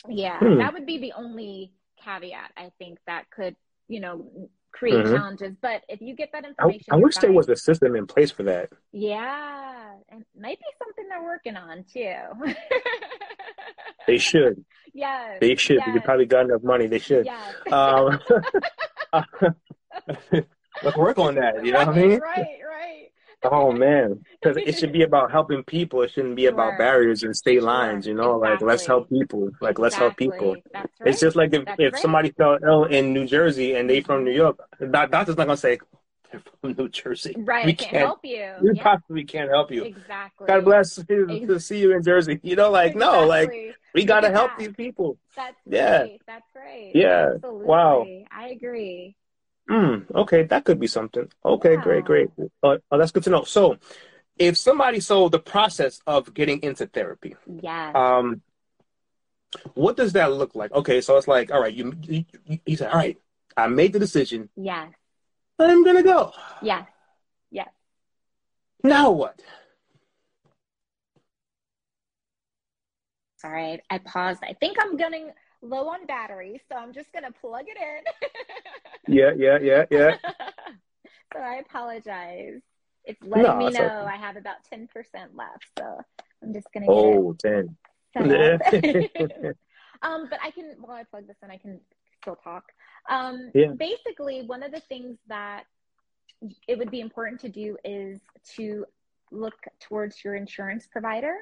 yeah, 0.09 0.39
hmm. 0.39 0.59
that 0.59 0.72
would 0.72 0.86
be 0.86 0.98
the 0.98 1.12
only 1.12 1.72
caveat 2.05 2.52
I 2.56 2.70
think 2.78 2.98
that 3.06 3.31
could, 3.31 3.56
you 3.89 4.01
know, 4.01 4.51
create 4.72 5.05
mm-hmm. 5.05 5.14
challenges. 5.14 5.56
But 5.60 5.82
if 5.89 6.01
you 6.01 6.14
get 6.14 6.31
that 6.32 6.44
information, 6.44 6.86
I, 6.90 6.97
I 6.97 6.98
wish 6.98 7.16
there 7.16 7.32
was 7.32 7.48
a 7.48 7.56
system 7.56 7.97
in 7.97 8.06
place 8.06 8.31
for 8.31 8.43
that. 8.44 8.70
Yeah, 8.93 9.93
and 10.09 10.24
maybe 10.36 10.60
something 10.78 11.09
they're 11.09 11.22
working 11.22 11.56
on 11.56 11.85
too. 11.85 12.14
they 14.06 14.18
should. 14.18 14.64
Yes. 14.93 15.39
They 15.40 15.55
should. 15.55 15.78
Yes. 15.78 15.89
You 15.94 16.01
probably 16.01 16.27
got 16.27 16.47
enough 16.47 16.62
money. 16.62 16.86
They 16.86 16.98
should. 16.98 17.27
Yes. 17.27 17.55
Um, 17.70 18.18
let's 20.82 20.97
work 20.97 21.18
on 21.18 21.36
that. 21.36 21.64
You 21.64 21.72
know 21.72 21.78
right, 21.78 21.86
what 21.86 21.97
I 21.97 22.01
mean? 22.01 22.18
Right, 22.20 22.59
right. 22.68 23.06
Oh 23.43 23.72
man, 23.72 24.22
because 24.40 24.59
it 24.59 24.78
should 24.78 24.93
be 24.93 25.02
about 25.02 25.31
helping 25.31 25.64
people. 25.64 26.02
It 26.02 26.10
shouldn't 26.10 26.36
be 26.36 26.43
sure. 26.43 26.52
about 26.52 26.77
barriers 26.77 27.22
and 27.22 27.35
state 27.35 27.60
sure. 27.60 27.62
lines. 27.62 28.06
You 28.06 28.12
know, 28.12 28.36
exactly. 28.36 28.51
like 28.51 28.62
let's 28.62 28.86
help 28.86 29.09
people. 29.09 29.51
Like 29.62 29.78
let's 29.78 29.94
help 29.94 30.16
people. 30.18 30.56
Right. 30.74 30.86
It's 31.06 31.20
just 31.20 31.36
like 31.36 31.55
if, 31.55 31.62
if 31.78 31.94
right. 31.94 32.02
somebody 32.02 32.32
fell 32.32 32.59
ill 32.62 32.85
in 32.85 33.14
New 33.14 33.27
Jersey 33.27 33.77
and 33.77 33.89
they 33.89 34.02
from 34.02 34.24
New 34.24 34.32
York, 34.32 34.59
the 34.78 34.86
doctor's 34.89 35.39
not 35.39 35.47
gonna 35.47 35.56
say 35.56 35.78
they're 36.31 36.43
from 36.60 36.74
New 36.77 36.90
Jersey. 36.90 37.35
Right, 37.39 37.64
we 37.64 37.72
can't, 37.72 37.90
can't 37.90 38.05
help 38.05 38.20
you. 38.24 38.52
We 38.62 38.72
yeah. 38.74 38.82
possibly 38.82 39.24
can't 39.24 39.51
help 39.51 39.70
you. 39.70 39.85
Exactly. 39.85 40.47
God 40.47 40.64
bless 40.64 40.98
you 40.98 41.22
exactly. 41.24 41.47
to 41.47 41.60
see 41.60 41.78
you 41.78 41.97
in 41.97 42.02
Jersey. 42.02 42.40
You 42.43 42.56
know, 42.56 42.70
like 42.70 42.93
exactly. 42.93 43.20
no, 43.20 43.27
like 43.27 43.77
we 43.94 44.04
gotta 44.04 44.30
help 44.30 44.52
these 44.58 44.72
people. 44.72 45.18
That's 45.36 45.56
yeah. 45.66 45.98
Great. 45.98 46.22
That's 46.26 46.46
great. 46.52 46.92
Yeah. 46.94 47.32
Absolutely. 47.34 47.66
Wow. 47.66 48.06
I 48.30 48.48
agree. 48.48 49.16
Mm, 49.68 50.12
okay, 50.14 50.42
that 50.44 50.64
could 50.64 50.80
be 50.80 50.88
something. 50.88 51.30
Okay, 51.44 51.74
yeah. 51.74 51.82
great, 51.82 52.04
great. 52.04 52.28
Uh, 52.62 52.78
oh, 52.90 52.98
that's 52.98 53.12
good 53.12 53.22
to 53.24 53.30
know. 53.30 53.44
So, 53.44 53.76
if 54.36 54.56
somebody 54.56 54.98
so 54.98 55.28
the 55.28 55.38
process 55.38 56.00
of 56.08 56.34
getting 56.34 56.60
into 56.64 56.86
therapy, 56.86 57.36
yeah, 57.46 57.92
um, 57.94 58.42
what 59.74 59.96
does 59.96 60.14
that 60.14 60.32
look 60.32 60.56
like? 60.56 60.72
Okay, 60.72 61.00
so 61.00 61.16
it's 61.16 61.28
like, 61.28 61.52
all 61.52 61.60
right, 61.60 61.72
you 61.72 61.94
you, 62.02 62.24
you 62.66 62.76
said, 62.76 62.90
all 62.90 62.96
right, 62.96 63.16
I 63.56 63.68
made 63.68 63.92
the 63.92 64.00
decision. 64.00 64.48
Yes. 64.56 64.92
I'm 65.58 65.84
gonna 65.84 66.02
go. 66.02 66.32
Yes. 66.62 66.88
Yes. 67.50 67.68
Now 68.82 69.10
what? 69.10 69.40
Right, 73.44 73.80
I 73.90 73.98
paused. 73.98 74.42
I 74.42 74.54
think 74.54 74.76
I'm 74.80 74.96
getting 74.96 75.30
low 75.62 75.88
on 75.88 76.06
battery, 76.06 76.60
so 76.68 76.76
I'm 76.76 76.92
just 76.92 77.12
gonna 77.12 77.32
plug 77.32 77.64
it 77.68 77.76
in. 77.78 79.14
yeah, 79.14 79.32
yeah, 79.36 79.58
yeah, 79.60 79.84
yeah. 79.90 80.16
so 81.32 81.40
I 81.40 81.56
apologize. 81.56 82.60
It's 83.04 83.22
letting 83.22 83.44
no, 83.44 83.56
me 83.56 83.70
know 83.70 83.80
okay. 83.80 84.12
I 84.12 84.16
have 84.16 84.36
about 84.36 84.56
ten 84.68 84.86
percent 84.86 85.34
left, 85.34 85.66
so 85.78 86.00
I'm 86.42 86.52
just 86.52 86.68
gonna. 86.72 86.86
Oh, 86.88 87.34
10. 87.34 87.76
um, 90.02 90.26
but 90.28 90.40
I 90.42 90.50
can 90.50 90.74
while 90.80 90.96
I 90.96 91.04
plug 91.04 91.26
this 91.26 91.36
in, 91.42 91.50
I 91.50 91.56
can 91.56 91.80
still 92.20 92.36
talk. 92.36 92.64
Um, 93.08 93.50
yeah. 93.54 93.72
Basically, 93.76 94.42
one 94.42 94.62
of 94.62 94.72
the 94.72 94.80
things 94.80 95.18
that 95.28 95.64
it 96.66 96.78
would 96.78 96.90
be 96.90 97.00
important 97.00 97.40
to 97.40 97.48
do 97.48 97.76
is 97.84 98.20
to 98.56 98.84
look 99.30 99.54
towards 99.80 100.24
your 100.24 100.34
insurance 100.34 100.86
provider. 100.90 101.36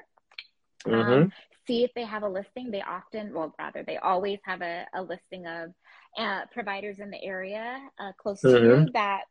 Mm-hmm. 0.87 1.11
Um, 1.11 1.31
see 1.67 1.83
if 1.83 1.91
they 1.93 2.03
have 2.03 2.23
a 2.23 2.29
listing. 2.29 2.71
They 2.71 2.81
often, 2.81 3.33
well, 3.33 3.53
rather, 3.59 3.83
they 3.83 3.97
always 3.97 4.39
have 4.43 4.61
a, 4.61 4.85
a 4.93 5.01
listing 5.01 5.45
of 5.45 5.71
uh, 6.17 6.41
providers 6.51 6.99
in 6.99 7.09
the 7.09 7.23
area 7.23 7.79
uh, 7.99 8.11
close 8.17 8.41
mm-hmm. 8.41 8.55
to 8.55 8.61
you 8.61 8.75
mm-hmm. 8.75 8.91
that 8.93 9.21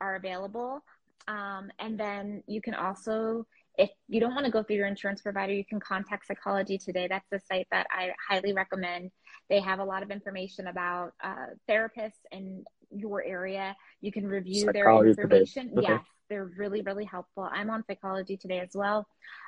are 0.00 0.16
available. 0.16 0.80
Um, 1.26 1.70
and 1.78 1.98
then 1.98 2.42
you 2.46 2.62
can 2.62 2.74
also, 2.74 3.46
if 3.76 3.90
you 4.08 4.20
don't 4.20 4.34
want 4.34 4.46
to 4.46 4.52
go 4.52 4.62
through 4.62 4.76
your 4.76 4.86
insurance 4.86 5.20
provider, 5.20 5.52
you 5.52 5.64
can 5.64 5.80
contact 5.80 6.26
Psychology 6.26 6.78
Today. 6.78 7.06
That's 7.08 7.28
the 7.30 7.40
site 7.40 7.66
that 7.70 7.86
I 7.90 8.12
highly 8.28 8.52
recommend. 8.52 9.10
They 9.50 9.60
have 9.60 9.78
a 9.78 9.84
lot 9.84 10.02
of 10.02 10.10
information 10.10 10.68
about 10.68 11.12
uh, 11.22 11.46
therapists 11.68 12.20
in 12.32 12.64
your 12.90 13.22
area. 13.24 13.76
You 14.00 14.12
can 14.12 14.26
review 14.26 14.62
Psychology 14.66 15.14
their 15.14 15.24
information. 15.24 15.72
Okay. 15.76 15.86
Yes, 15.88 16.00
they're 16.30 16.50
really, 16.56 16.80
really 16.82 17.04
helpful. 17.04 17.48
I'm 17.50 17.70
on 17.70 17.84
Psychology 17.86 18.36
Today 18.36 18.60
as 18.60 18.70
well. 18.74 19.06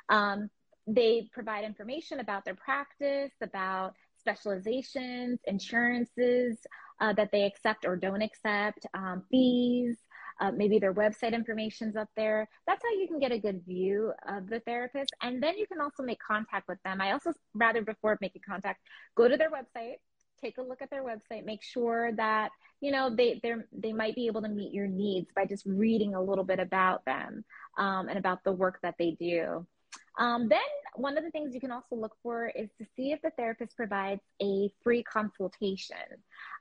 Um, 0.09 0.49
they 0.93 1.29
provide 1.31 1.63
information 1.63 2.19
about 2.19 2.45
their 2.45 2.55
practice, 2.55 3.31
about 3.41 3.93
specializations, 4.19 5.39
insurances 5.45 6.57
uh, 6.99 7.13
that 7.13 7.31
they 7.31 7.43
accept 7.43 7.85
or 7.85 7.95
don't 7.95 8.21
accept, 8.21 8.85
um, 8.93 9.23
fees. 9.31 9.97
Uh, 10.39 10.51
maybe 10.51 10.79
their 10.79 10.93
website 10.93 11.33
information's 11.33 11.95
up 11.95 12.09
there. 12.15 12.47
That's 12.65 12.81
how 12.83 12.99
you 12.99 13.07
can 13.07 13.19
get 13.19 13.31
a 13.31 13.37
good 13.37 13.63
view 13.63 14.11
of 14.27 14.49
the 14.49 14.59
therapist, 14.61 15.11
and 15.21 15.41
then 15.41 15.55
you 15.55 15.67
can 15.67 15.79
also 15.79 16.01
make 16.01 16.17
contact 16.19 16.67
with 16.67 16.79
them. 16.83 16.99
I 16.99 17.11
also 17.11 17.31
rather 17.53 17.83
before 17.83 18.17
making 18.21 18.41
contact, 18.47 18.79
go 19.15 19.27
to 19.27 19.37
their 19.37 19.51
website, 19.51 19.97
take 20.41 20.57
a 20.57 20.61
look 20.63 20.81
at 20.81 20.89
their 20.89 21.03
website, 21.03 21.45
make 21.45 21.61
sure 21.61 22.11
that 22.13 22.49
you 22.79 22.91
know 22.91 23.13
they 23.15 23.39
they 23.43 23.53
they 23.71 23.93
might 23.93 24.15
be 24.15 24.25
able 24.25 24.41
to 24.41 24.49
meet 24.49 24.73
your 24.73 24.87
needs 24.87 25.29
by 25.35 25.45
just 25.45 25.63
reading 25.67 26.15
a 26.15 26.21
little 26.21 26.43
bit 26.43 26.59
about 26.59 27.05
them 27.05 27.45
um, 27.77 28.09
and 28.09 28.17
about 28.17 28.43
the 28.43 28.51
work 28.51 28.79
that 28.81 28.95
they 28.97 29.11
do. 29.11 29.67
Um, 30.17 30.49
then 30.49 30.59
one 30.95 31.17
of 31.17 31.23
the 31.23 31.31
things 31.31 31.53
you 31.53 31.61
can 31.61 31.71
also 31.71 31.95
look 31.95 32.15
for 32.21 32.47
is 32.47 32.69
to 32.77 32.85
see 32.95 33.11
if 33.11 33.21
the 33.21 33.31
therapist 33.31 33.75
provides 33.75 34.21
a 34.41 34.71
free 34.83 35.03
consultation. 35.03 35.97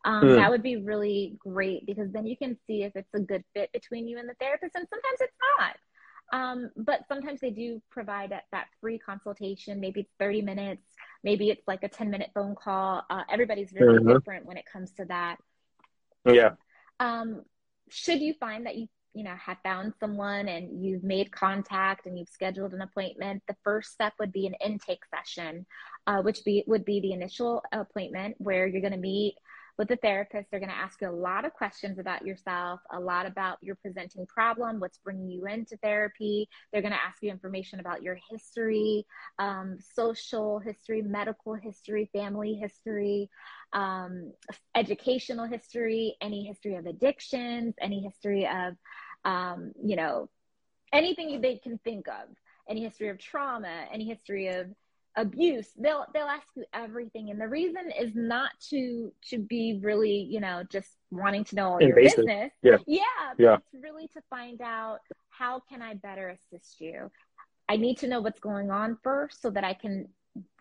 Um, 0.05 0.24
mm. 0.24 0.36
That 0.36 0.51
would 0.51 0.62
be 0.62 0.77
really 0.77 1.36
great 1.39 1.86
because 1.86 2.12
then 2.12 2.27
you 2.27 2.36
can 2.36 2.57
see 2.66 2.82
if 2.82 2.94
it's 2.94 3.12
a 3.15 3.20
good 3.20 3.44
fit 3.55 3.73
between 3.73 4.07
you 4.07 4.19
and 4.19 4.28
the 4.28 4.35
therapist, 4.40 4.74
and 4.74 4.86
sometimes 4.89 5.19
it's 5.20 5.36
not. 5.59 5.77
Um, 6.32 6.70
but 6.77 7.01
sometimes 7.09 7.40
they 7.40 7.51
do 7.51 7.82
provide 7.90 8.31
that, 8.31 8.44
that 8.52 8.69
free 8.81 8.98
consultation. 8.98 9.81
Maybe 9.81 10.01
it's 10.01 10.12
30 10.20 10.43
minutes, 10.43 10.82
maybe 11.24 11.51
it's 11.51 11.66
like 11.66 11.82
a 11.82 11.89
10 11.89 12.11
minute 12.11 12.31
phone 12.35 12.55
call. 12.55 13.05
Uh, 13.11 13.23
everybody's 13.31 13.73
really 13.73 13.98
mm-hmm. 13.98 14.12
different 14.12 14.47
when 14.47 14.57
it 14.57 14.65
comes 14.73 14.93
to 14.93 15.05
that. 15.07 15.39
Yeah. 16.24 16.51
Um, 17.01 17.43
should 17.89 18.20
you 18.20 18.35
find 18.35 18.66
that 18.66 18.77
you 18.77 18.86
you 19.15 19.24
know 19.24 19.35
have 19.35 19.59
found 19.62 19.93
someone 19.99 20.49
and 20.49 20.85
you've 20.85 21.03
made 21.03 21.32
contact 21.32 22.07
and 22.07 22.19
you've 22.19 22.28
scheduled 22.28 22.73
an 22.73 22.82
appointment 22.82 23.43
the 23.49 23.57
first 23.65 23.93
step 23.93 24.12
would 24.19 24.32
be 24.32 24.47
an 24.47 24.55
intake 24.65 25.03
session 25.15 25.66
uh, 26.07 26.23
which 26.23 26.45
be 26.45 26.62
would 26.66 26.85
be 26.85 27.01
the 27.01 27.12
initial 27.12 27.62
appointment 27.73 28.35
where 28.39 28.66
you're 28.66 28.81
going 28.81 28.93
to 28.93 28.99
meet 28.99 29.35
with 29.81 29.89
the 29.89 29.97
therapist, 29.97 30.51
they're 30.51 30.61
going 30.61 30.69
to 30.69 30.77
ask 30.77 31.01
you 31.01 31.09
a 31.09 31.11
lot 31.11 31.47
of 31.47 31.55
questions 31.55 31.98
about 31.98 32.27
yourself, 32.27 32.81
a 32.93 33.01
lot 33.01 33.24
about 33.24 33.57
your 33.62 33.77
presenting 33.77 34.27
problem, 34.27 34.78
what's 34.78 34.98
bringing 34.98 35.31
you 35.31 35.47
into 35.47 35.74
therapy. 35.78 36.47
They're 36.70 36.82
going 36.82 36.93
to 36.93 37.02
ask 37.02 37.23
you 37.23 37.31
information 37.31 37.81
about 37.81 38.02
your 38.02 38.19
history, 38.31 39.07
um, 39.39 39.78
social 39.94 40.59
history, 40.59 41.01
medical 41.01 41.55
history, 41.55 42.11
family 42.12 42.57
history, 42.57 43.31
um, 43.73 44.35
educational 44.74 45.47
history, 45.47 46.15
any 46.20 46.44
history 46.44 46.74
of 46.74 46.85
addictions, 46.85 47.74
any 47.81 48.02
history 48.02 48.47
of, 48.47 48.74
um, 49.24 49.73
you 49.82 49.97
know, 49.97 50.28
anything 50.93 51.40
they 51.40 51.57
can 51.57 51.78
think 51.78 52.07
of, 52.07 52.28
any 52.69 52.82
history 52.82 53.09
of 53.09 53.16
trauma, 53.19 53.86
any 53.90 54.05
history 54.05 54.48
of 54.48 54.66
abuse 55.16 55.69
they'll 55.77 56.07
they'll 56.15 56.27
ask 56.27 56.47
you 56.55 56.65
everything. 56.73 57.31
And 57.31 57.41
the 57.41 57.49
reason 57.49 57.91
is 57.99 58.12
not 58.15 58.51
to 58.70 59.12
to 59.31 59.39
be 59.39 59.81
really 59.82 60.27
you 60.31 60.41
know 60.41 60.62
just 60.70 60.89
wanting 61.11 61.45
to 61.45 61.55
know 61.57 61.73
all 61.73 61.82
your 61.82 61.97
business. 61.97 62.53
Yeah. 62.62 62.77
Yeah 62.87 63.03
yeah. 63.39 63.57
it's 63.57 63.82
really 63.82 64.09
to 64.09 64.23
find 64.31 64.61
out 64.61 65.01
how 65.31 65.61
can 65.69 65.82
i 65.82 65.95
better 65.95 66.28
assist 66.28 66.81
you. 66.81 67.11
I 67.69 67.77
need 67.77 67.99
to 67.99 68.09
know 68.09 68.20
what's 68.20 68.41
going 68.41 68.70
on 68.70 68.99
first 69.03 69.43
so 69.43 69.51
that 69.51 69.65
i 69.65 69.74
can 69.74 70.09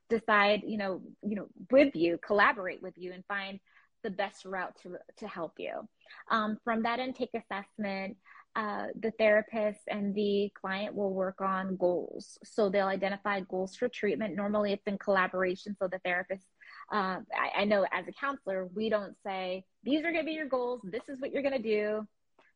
decide 0.10 0.64
you 0.66 0.78
know 0.78 1.02
you 1.22 1.36
know 1.36 1.48
with 1.70 1.96
you 1.96 2.18
collaborate 2.26 2.82
with 2.82 2.96
you 2.98 3.14
and 3.14 3.24
find 3.28 3.60
the 4.04 4.10
best 4.10 4.46
route 4.46 4.76
to 4.84 4.98
to 5.18 5.28
help 5.28 5.54
you. 5.58 5.88
Um, 6.32 6.58
from 6.64 6.84
that 6.84 7.00
intake 7.00 7.32
assessment 7.36 8.18
uh, 8.56 8.88
the 9.00 9.12
therapist 9.12 9.80
and 9.88 10.14
the 10.16 10.52
client 10.60 10.96
will 10.96 11.14
work 11.14 11.40
on 11.42 11.76
goals. 11.78 12.38
So 12.44 12.70
they'll 12.70 12.88
identify 12.88 13.42
goals 13.42 13.76
for 13.76 13.88
treatment. 13.88 14.36
Normally, 14.36 14.74
it's 14.74 14.88
in 14.88 14.98
collaboration. 14.98 15.76
So 15.80 15.88
the 15.88 16.00
therapist, 16.00 16.46
uh, 16.92 17.20
I, 17.34 17.62
I 17.62 17.66
know 17.66 17.86
as 17.92 18.08
a 18.08 18.14
counselor, 18.14 18.68
we 18.74 18.90
don't 18.90 19.16
say, 19.26 19.64
these 19.84 20.00
are 20.00 20.12
going 20.12 20.24
to 20.24 20.24
be 20.24 20.34
your 20.34 20.48
goals. 20.48 20.82
This 20.84 21.04
is 21.08 21.22
what 21.22 21.32
you're 21.32 21.44
going 21.44 21.62
to 21.62 21.70
do. 21.70 22.08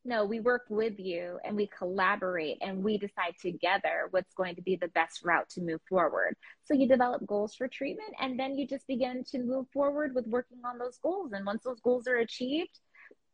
No, 0.06 0.26
we 0.26 0.42
work 0.42 0.64
with 0.68 1.00
you 1.00 1.40
and 1.46 1.56
we 1.56 1.68
collaborate 1.78 2.58
and 2.60 2.84
we 2.84 2.98
decide 2.98 3.36
together 3.42 4.08
what's 4.12 4.34
going 4.34 4.56
to 4.56 4.62
be 4.62 4.76
the 4.76 4.90
best 4.90 5.24
route 5.24 5.48
to 5.52 5.62
move 5.62 5.80
forward. 5.88 6.36
So 6.66 6.74
you 6.74 6.90
develop 6.90 7.26
goals 7.26 7.56
for 7.56 7.70
treatment 7.70 8.14
and 8.20 8.38
then 8.38 8.58
you 8.58 8.68
just 8.68 8.86
begin 8.86 9.24
to 9.32 9.40
move 9.40 9.68
forward 9.72 10.14
with 10.14 10.28
working 10.28 10.58
on 10.66 10.78
those 10.78 10.98
goals. 10.98 11.32
And 11.32 11.46
once 11.46 11.64
those 11.64 11.80
goals 11.80 12.06
are 12.08 12.18
achieved, 12.18 12.80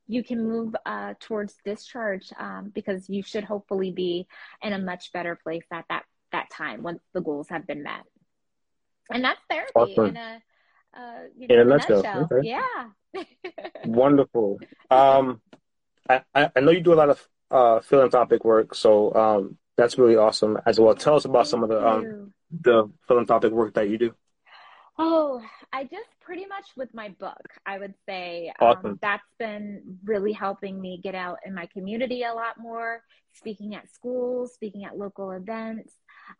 you 0.10 0.24
can 0.24 0.46
move 0.46 0.76
uh, 0.86 1.14
towards 1.20 1.56
discharge 1.64 2.34
um, 2.38 2.72
because 2.74 3.08
you 3.08 3.22
should 3.22 3.44
hopefully 3.44 3.92
be 3.92 4.28
in 4.64 4.74
a 4.74 4.80
much 4.80 5.14
better 5.14 5.40
place 5.42 5.64
at 5.72 5.86
that 5.90 6.04
that 6.32 6.50
time 6.50 6.84
once 6.84 7.02
the 7.14 7.22
goals 7.22 7.48
have 7.50 7.66
been 7.66 7.84
met. 7.84 8.04
And 9.12 9.24
that's 9.24 9.40
therapy 9.50 9.72
awesome. 9.76 10.06
in 10.08 10.18
a 10.18 10.42
uh, 10.98 11.22
you 11.38 11.48
know, 11.48 11.56
in 11.56 11.62
a 11.62 11.66
nutshell. 11.66 12.28
Okay. 12.32 12.48
Yeah. 12.48 13.24
Wonderful. 13.86 14.60
Um, 14.90 15.42
I, 16.10 16.24
I 16.34 16.60
know 16.60 16.72
you 16.72 16.82
do 16.82 16.94
a 16.94 16.96
lot 16.96 17.10
of 17.10 17.28
uh, 17.52 17.80
philanthropic 17.82 18.44
work, 18.44 18.74
so 18.74 19.14
um, 19.14 19.58
that's 19.78 20.00
really 20.00 20.16
awesome 20.16 20.58
as 20.66 20.80
well. 20.80 20.96
Tell 20.96 21.16
us 21.16 21.26
about 21.26 21.46
Thank 21.46 21.50
some 21.52 21.64
of 21.64 21.70
the 21.70 21.88
um, 21.88 22.34
the 22.52 22.90
philanthropic 23.08 23.52
work 23.52 23.76
that 23.76 23.90
you 23.90 24.00
do. 24.00 24.14
Oh, 24.98 25.42
I 25.72 25.84
just 25.84 26.10
pretty 26.30 26.46
much 26.46 26.68
with 26.78 26.94
my 26.94 27.10
book, 27.20 27.42
I 27.66 27.80
would 27.80 27.96
say 28.08 28.54
um, 28.62 28.68
awesome. 28.68 28.92
um, 28.92 29.00
that's 29.02 29.24
been 29.40 29.82
really 30.04 30.32
helping 30.32 30.80
me 30.80 31.00
get 31.04 31.16
out 31.16 31.40
in 31.44 31.56
my 31.56 31.66
community 31.66 32.22
a 32.22 32.32
lot 32.32 32.60
more, 32.60 33.02
speaking 33.34 33.74
at 33.74 33.92
schools, 33.92 34.54
speaking 34.54 34.86
at 34.86 34.96
local 34.96 35.32
events. 35.32 35.92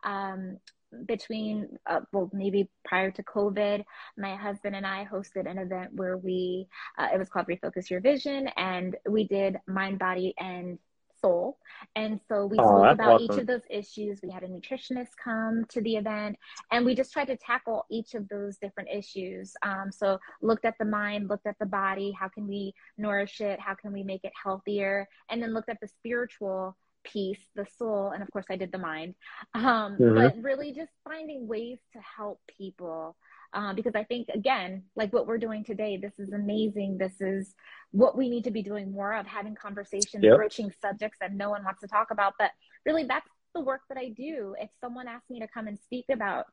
Um, 0.04 0.58
between, 1.06 1.76
uh, 1.88 2.00
well, 2.12 2.30
maybe 2.32 2.70
prior 2.84 3.10
to 3.10 3.22
COVID, 3.24 3.82
my 4.16 4.36
husband 4.36 4.76
and 4.76 4.86
I 4.86 5.08
hosted 5.12 5.50
an 5.50 5.58
event 5.58 5.90
where 5.94 6.16
we, 6.16 6.68
uh, 6.96 7.08
it 7.12 7.18
was 7.18 7.28
called 7.28 7.48
Refocus 7.48 7.90
Your 7.90 8.00
Vision, 8.00 8.48
and 8.56 8.94
we 9.08 9.26
did 9.26 9.56
mind, 9.66 9.98
body, 9.98 10.34
and 10.38 10.78
soul. 11.20 11.58
And 11.96 12.20
so 12.28 12.46
we 12.46 12.58
oh, 12.58 12.64
spoke 12.64 12.94
about 12.94 13.20
awesome. 13.20 13.34
each 13.34 13.40
of 13.40 13.46
those 13.46 13.62
issues. 13.70 14.20
We 14.22 14.30
had 14.30 14.42
a 14.42 14.48
nutritionist 14.48 15.10
come 15.22 15.64
to 15.70 15.80
the 15.80 15.96
event 15.96 16.36
and 16.72 16.84
we 16.84 16.94
just 16.94 17.12
tried 17.12 17.26
to 17.26 17.36
tackle 17.36 17.84
each 17.90 18.14
of 18.14 18.28
those 18.28 18.56
different 18.58 18.88
issues. 18.92 19.52
Um, 19.62 19.90
so 19.90 20.18
looked 20.42 20.64
at 20.64 20.74
the 20.78 20.84
mind, 20.84 21.28
looked 21.28 21.46
at 21.46 21.56
the 21.58 21.66
body. 21.66 22.12
How 22.18 22.28
can 22.28 22.46
we 22.46 22.72
nourish 22.98 23.40
it? 23.40 23.60
How 23.60 23.74
can 23.74 23.92
we 23.92 24.02
make 24.02 24.24
it 24.24 24.32
healthier? 24.42 25.08
And 25.30 25.42
then 25.42 25.54
looked 25.54 25.68
at 25.68 25.78
the 25.80 25.88
spiritual 25.88 26.76
piece, 27.04 27.40
the 27.54 27.66
soul, 27.78 28.10
and 28.10 28.22
of 28.22 28.30
course 28.30 28.46
I 28.50 28.56
did 28.56 28.72
the 28.72 28.78
mind. 28.78 29.14
Um, 29.54 29.96
mm-hmm. 29.98 30.14
But 30.14 30.42
really 30.42 30.72
just 30.72 30.92
finding 31.04 31.46
ways 31.46 31.78
to 31.92 31.98
help 32.00 32.40
people 32.58 33.16
uh, 33.52 33.72
because 33.74 33.94
I 33.94 34.04
think 34.04 34.28
again, 34.28 34.84
like 34.94 35.12
what 35.12 35.26
we're 35.26 35.38
doing 35.38 35.64
today, 35.64 35.96
this 35.96 36.18
is 36.18 36.32
amazing. 36.32 36.98
This 36.98 37.20
is 37.20 37.54
what 37.90 38.16
we 38.16 38.28
need 38.28 38.44
to 38.44 38.50
be 38.50 38.62
doing 38.62 38.92
more 38.92 39.14
of, 39.14 39.26
having 39.26 39.54
conversations, 39.54 40.22
yep. 40.22 40.36
broaching 40.36 40.72
subjects 40.80 41.18
that 41.20 41.34
no 41.34 41.50
one 41.50 41.64
wants 41.64 41.80
to 41.80 41.88
talk 41.88 42.10
about. 42.10 42.34
But 42.38 42.52
really, 42.86 43.04
that's 43.04 43.28
the 43.54 43.60
work 43.60 43.80
that 43.88 43.98
I 43.98 44.10
do. 44.10 44.54
If 44.58 44.70
someone 44.80 45.08
asks 45.08 45.30
me 45.30 45.40
to 45.40 45.48
come 45.48 45.66
and 45.66 45.78
speak 45.78 46.06
about 46.12 46.46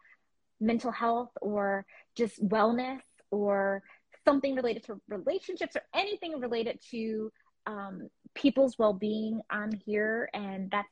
mental 0.60 0.92
health 0.92 1.30
or 1.42 1.86
just 2.16 2.44
wellness 2.44 3.02
or 3.30 3.84
something 4.26 4.56
related 4.56 4.84
to 4.86 5.00
relationships 5.08 5.76
or 5.76 5.84
anything 5.94 6.40
related 6.40 6.80
to 6.92 7.32
um, 7.68 8.10
people's 8.34 8.78
well-being, 8.80 9.42
I'm 9.50 9.72
here, 9.72 10.30
and 10.34 10.72
that's 10.72 10.88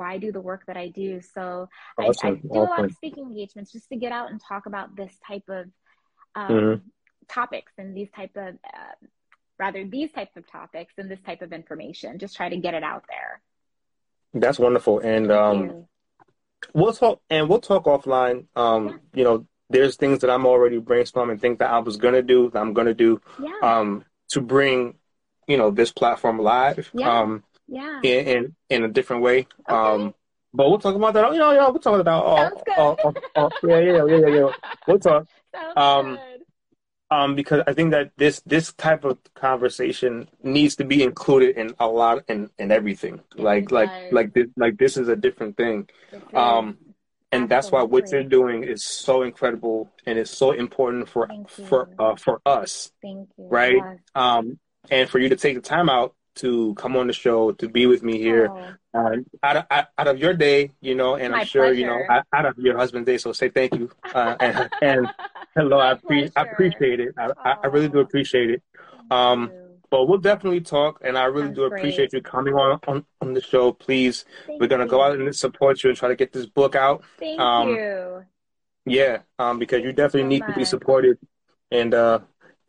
why 0.00 0.14
I 0.14 0.18
do 0.18 0.32
the 0.32 0.40
work 0.40 0.64
that 0.66 0.76
I 0.76 0.88
do. 0.88 1.20
So 1.20 1.68
awesome. 1.98 2.26
I, 2.26 2.28
I, 2.28 2.34
do 2.34 2.48
awesome. 2.48 2.56
a 2.56 2.70
lot 2.70 2.84
of 2.84 2.92
speaking 2.92 3.26
engagements 3.26 3.70
just 3.70 3.88
to 3.90 3.96
get 3.96 4.10
out 4.10 4.30
and 4.30 4.40
talk 4.40 4.66
about 4.66 4.96
this 4.96 5.12
type 5.28 5.44
of 5.48 5.66
um, 6.34 6.50
mm-hmm. 6.50 6.88
topics 7.28 7.72
and 7.78 7.96
these 7.96 8.10
type 8.16 8.32
of 8.36 8.54
uh, 8.64 9.06
rather 9.58 9.84
these 9.86 10.10
types 10.10 10.36
of 10.36 10.50
topics 10.50 10.94
and 10.96 11.10
this 11.10 11.20
type 11.20 11.42
of 11.42 11.52
information. 11.52 12.18
Just 12.18 12.34
try 12.34 12.48
to 12.48 12.56
get 12.56 12.74
it 12.74 12.82
out 12.82 13.04
there. 13.08 13.42
That's 14.32 14.58
wonderful, 14.58 15.00
and 15.00 15.30
um, 15.30 15.86
we'll 16.72 16.92
talk 16.92 17.20
and 17.28 17.48
we'll 17.48 17.60
talk 17.60 17.84
offline. 17.84 18.46
Um, 18.56 18.88
yeah. 18.88 18.94
You 19.14 19.24
know, 19.24 19.46
there's 19.68 19.96
things 19.96 20.20
that 20.20 20.30
I'm 20.30 20.46
already 20.46 20.80
brainstorming, 20.80 21.40
things 21.40 21.58
that 21.58 21.70
I 21.70 21.80
was 21.80 21.96
gonna 21.96 22.22
do, 22.22 22.48
that 22.50 22.58
I'm 22.58 22.72
gonna 22.72 22.94
do, 22.94 23.20
yeah. 23.42 23.58
um, 23.62 24.04
to 24.30 24.40
bring 24.40 24.94
you 25.46 25.56
know 25.56 25.70
this 25.70 25.92
platform 25.92 26.38
live. 26.38 26.90
Yeah. 26.94 27.20
Um, 27.20 27.44
yeah. 27.70 28.00
In, 28.02 28.26
in, 28.26 28.56
in 28.68 28.84
a 28.84 28.88
different 28.88 29.22
way. 29.22 29.46
Okay. 29.68 29.74
Um, 29.74 30.14
but 30.52 30.68
we'll 30.68 30.78
talk 30.78 30.96
about 30.96 31.14
that. 31.14 31.32
You 31.32 31.38
know, 31.38 31.52
you 31.52 31.58
know, 31.58 31.70
we'll 31.70 31.80
talk 31.80 32.00
about 32.00 32.64
good. 32.64 32.74
All, 32.76 32.98
all, 33.04 33.14
all, 33.36 33.52
yeah, 33.62 33.78
yeah, 33.78 34.04
yeah, 34.04 34.16
yeah, 34.16 34.26
yeah. 34.26 34.52
We'll 34.86 34.98
talk. 34.98 35.26
Sounds 35.54 35.72
um, 35.76 36.16
good. 36.16 36.40
Um, 37.12 37.34
because 37.34 37.62
I 37.66 37.72
think 37.72 37.90
that 37.90 38.12
this 38.16 38.40
this 38.46 38.72
type 38.72 39.04
of 39.04 39.18
conversation 39.34 40.28
needs 40.42 40.76
to 40.76 40.84
be 40.84 41.02
included 41.02 41.56
in 41.56 41.74
a 41.80 41.86
lot 41.86 42.24
in 42.28 42.50
in 42.58 42.70
everything. 42.70 43.20
like 43.36 43.70
like 43.70 43.90
like 44.12 44.32
this 44.32 44.46
like 44.56 44.76
this 44.76 44.96
is 44.96 45.08
a 45.08 45.16
different 45.16 45.56
thing. 45.56 45.88
Um, 46.34 46.78
and 47.32 47.48
that's 47.48 47.70
why 47.70 47.82
what 47.82 48.10
you're 48.10 48.24
doing 48.24 48.64
is 48.64 48.84
so 48.84 49.22
incredible 49.22 49.90
and 50.06 50.18
it's 50.18 50.30
so 50.30 50.52
important 50.52 51.08
for 51.08 51.28
for 51.48 51.88
uh, 51.98 52.16
for 52.16 52.40
us. 52.46 52.92
Thank 53.02 53.28
you. 53.36 53.48
Right. 53.48 53.76
Yes. 53.76 53.98
Um, 54.14 54.58
and 54.90 55.08
for 55.08 55.18
you 55.18 55.28
to 55.28 55.36
take 55.36 55.54
the 55.56 55.60
time 55.60 55.88
out 55.88 56.14
to 56.40 56.74
come 56.74 56.96
on 56.96 57.06
the 57.06 57.12
show 57.12 57.52
to 57.52 57.68
be 57.68 57.86
with 57.86 58.02
me 58.02 58.18
here 58.18 58.48
oh. 58.50 58.74
uh, 58.94 59.16
out, 59.42 59.56
of, 59.56 59.86
out 59.98 60.08
of 60.08 60.18
your 60.18 60.34
day, 60.34 60.70
you 60.80 60.94
know, 60.94 61.16
and 61.16 61.32
My 61.32 61.40
I'm 61.40 61.46
sure 61.46 61.66
pleasure. 61.66 61.80
you 61.80 61.86
know 61.86 62.00
out 62.32 62.46
of 62.46 62.58
your 62.58 62.76
husband's 62.76 63.06
day. 63.06 63.18
So 63.18 63.32
say 63.32 63.48
thank 63.48 63.74
you 63.74 63.90
uh, 64.14 64.36
and, 64.40 64.70
and, 64.82 65.08
hello, 65.54 65.78
I, 65.78 65.94
pre- 65.94 66.30
I, 66.36 66.42
appreciate 66.42 67.00
it. 67.00 67.14
I, 67.18 67.26
oh. 67.26 67.54
I, 67.64 67.66
really 67.66 67.88
do 67.88 68.00
appreciate 68.00 68.50
it. 68.50 68.62
Um, 69.10 69.52
but 69.90 70.06
we'll 70.06 70.18
definitely 70.18 70.60
talk, 70.60 71.00
and 71.04 71.18
I 71.18 71.24
really 71.24 71.48
That's 71.48 71.56
do 71.56 71.64
appreciate 71.64 72.10
great. 72.10 72.12
you 72.12 72.22
coming 72.22 72.54
on, 72.54 72.78
on, 72.86 73.04
on 73.20 73.34
the 73.34 73.40
show. 73.40 73.72
Please, 73.72 74.24
thank 74.46 74.60
we're 74.60 74.68
gonna 74.68 74.86
go 74.86 75.02
out 75.02 75.18
and 75.18 75.34
support 75.34 75.82
you 75.82 75.90
and 75.90 75.98
try 75.98 76.08
to 76.08 76.16
get 76.16 76.32
this 76.32 76.46
book 76.46 76.76
out. 76.76 77.02
Thank 77.18 77.40
um, 77.40 77.70
you. 77.70 78.24
Yeah, 78.86 79.18
um, 79.38 79.58
because 79.58 79.82
you 79.82 79.92
definitely 79.92 80.22
so 80.22 80.28
need 80.28 80.40
much. 80.40 80.50
to 80.50 80.56
be 80.60 80.64
supported, 80.64 81.18
and 81.72 81.92
uh, 81.92 82.20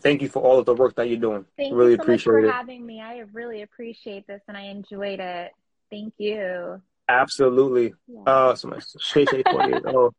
thank 0.01 0.21
you 0.21 0.29
for 0.29 0.41
all 0.41 0.59
of 0.59 0.65
the 0.65 0.73
work 0.73 0.95
that 0.95 1.07
you're 1.09 1.17
doing. 1.19 1.45
Thank 1.57 1.73
really 1.73 1.91
you 1.91 1.97
so 1.97 2.03
appreciate 2.03 2.33
much 2.33 2.41
for 2.41 2.47
it. 2.47 2.51
having 2.51 2.85
me. 2.85 3.01
I 3.01 3.23
really 3.33 3.61
appreciate 3.61 4.27
this 4.27 4.41
and 4.47 4.57
I 4.57 4.63
enjoyed 4.63 5.19
it. 5.19 5.51
Thank 5.89 6.13
you. 6.17 6.81
Absolutely. 7.09 7.93
Yeah. 8.07 8.21
Uh, 8.25 8.55
so 8.55 8.69
much. 8.69 8.83
Shay 8.99 9.25
Shay 9.25 9.43
48. 9.49 9.83
oh, 9.87 10.13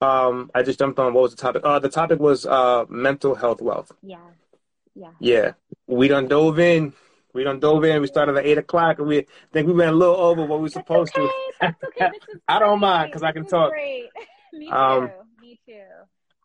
um, 0.00 0.50
I 0.54 0.62
just 0.62 0.78
jumped 0.78 0.98
on. 0.98 1.14
What 1.14 1.22
was 1.22 1.34
the 1.34 1.40
topic? 1.40 1.62
Uh, 1.64 1.78
the 1.78 1.88
topic 1.88 2.18
was 2.18 2.46
uh 2.46 2.84
mental 2.88 3.34
health 3.34 3.60
wealth. 3.60 3.92
yeah. 4.02 4.18
Yeah. 4.96 5.10
Yeah, 5.20 5.52
we 5.86 6.08
done 6.08 6.26
dove 6.26 6.58
in. 6.58 6.94
We 7.34 7.44
done 7.44 7.60
dove 7.60 7.84
in. 7.84 8.00
We 8.00 8.06
started 8.06 8.36
at 8.36 8.46
eight 8.46 8.56
o'clock, 8.56 8.98
and 8.98 9.06
we 9.06 9.26
think 9.52 9.66
we 9.66 9.74
went 9.74 9.90
a 9.90 9.94
little 9.94 10.16
over 10.16 10.46
what 10.46 10.58
we 10.58 10.62
were 10.62 10.68
supposed 10.70 11.14
okay. 11.14 11.26
to. 11.26 11.32
That's 11.60 11.84
okay. 11.84 12.10
This 12.14 12.34
is 12.36 12.40
I 12.48 12.58
don't 12.58 12.80
mind 12.80 13.10
because 13.10 13.22
I 13.22 13.32
can 13.32 13.46
talk. 13.46 13.72
Great. 13.72 14.08
Me 14.54 14.68
too. 14.68 14.72
Um, 14.72 15.10
Me 15.42 15.60
too. 15.66 15.82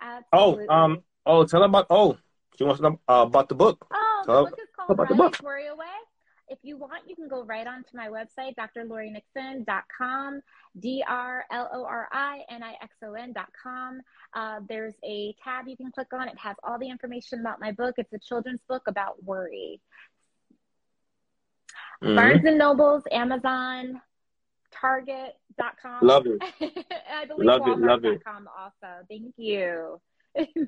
Absolutely. 0.01 0.65
Oh, 0.67 0.73
um, 0.73 1.03
oh, 1.25 1.45
tell 1.45 1.61
them 1.61 1.71
about. 1.71 1.87
Oh, 1.89 2.17
she 2.61 2.65
wants 2.65 2.79
to 2.79 2.89
know 2.89 2.99
uh, 3.07 3.25
about 3.27 3.49
the 3.49 3.55
book. 3.55 3.87
Oh, 3.91 4.23
Tell- 4.25 4.45
the 4.45 4.51
book 4.51 4.59
is 4.61 4.69
called 4.75 4.91
about 4.91 5.09
the 5.09 5.15
book. 5.15 5.35
Worry 5.41 5.67
Away. 5.67 5.85
If 6.47 6.59
you 6.63 6.77
want, 6.77 7.07
you 7.07 7.15
can 7.15 7.29
go 7.29 7.43
right 7.45 7.65
onto 7.65 7.95
my 7.95 8.09
website, 8.09 8.55
drlorinixon.com, 8.55 10.41
D 10.79 11.01
R 11.07 11.45
L 11.49 11.69
O 11.73 11.85
R 11.85 12.09
I 12.11 12.41
N 12.49 12.61
I 12.61 12.73
X 12.81 12.93
O 13.03 13.13
N.com. 13.13 14.01
Uh, 14.33 14.59
there's 14.67 14.95
a 15.05 15.33
tab 15.41 15.67
you 15.67 15.77
can 15.77 15.91
click 15.91 16.07
on. 16.13 16.27
It 16.27 16.37
has 16.37 16.57
all 16.63 16.77
the 16.77 16.89
information 16.89 17.39
about 17.39 17.61
my 17.61 17.71
book. 17.71 17.95
It's 17.97 18.11
a 18.11 18.19
children's 18.19 18.59
book 18.67 18.83
about 18.87 19.23
worry. 19.23 19.79
Mhm. 22.03 22.15
Barnes 22.17 22.45
and 22.45 22.57
Nobles, 22.57 23.03
Amazon, 23.11 24.01
Target.com. 24.73 25.99
Love 26.01 26.25
it. 26.27 26.41
I 27.09 27.25
believe 27.25 27.45
Love 27.47 27.61
it, 27.67 27.77
love 27.79 28.03
it. 28.05 28.21
Walmart.com 28.25 28.49
also. 28.59 29.05
Thank 29.09 29.33
you. 29.37 30.01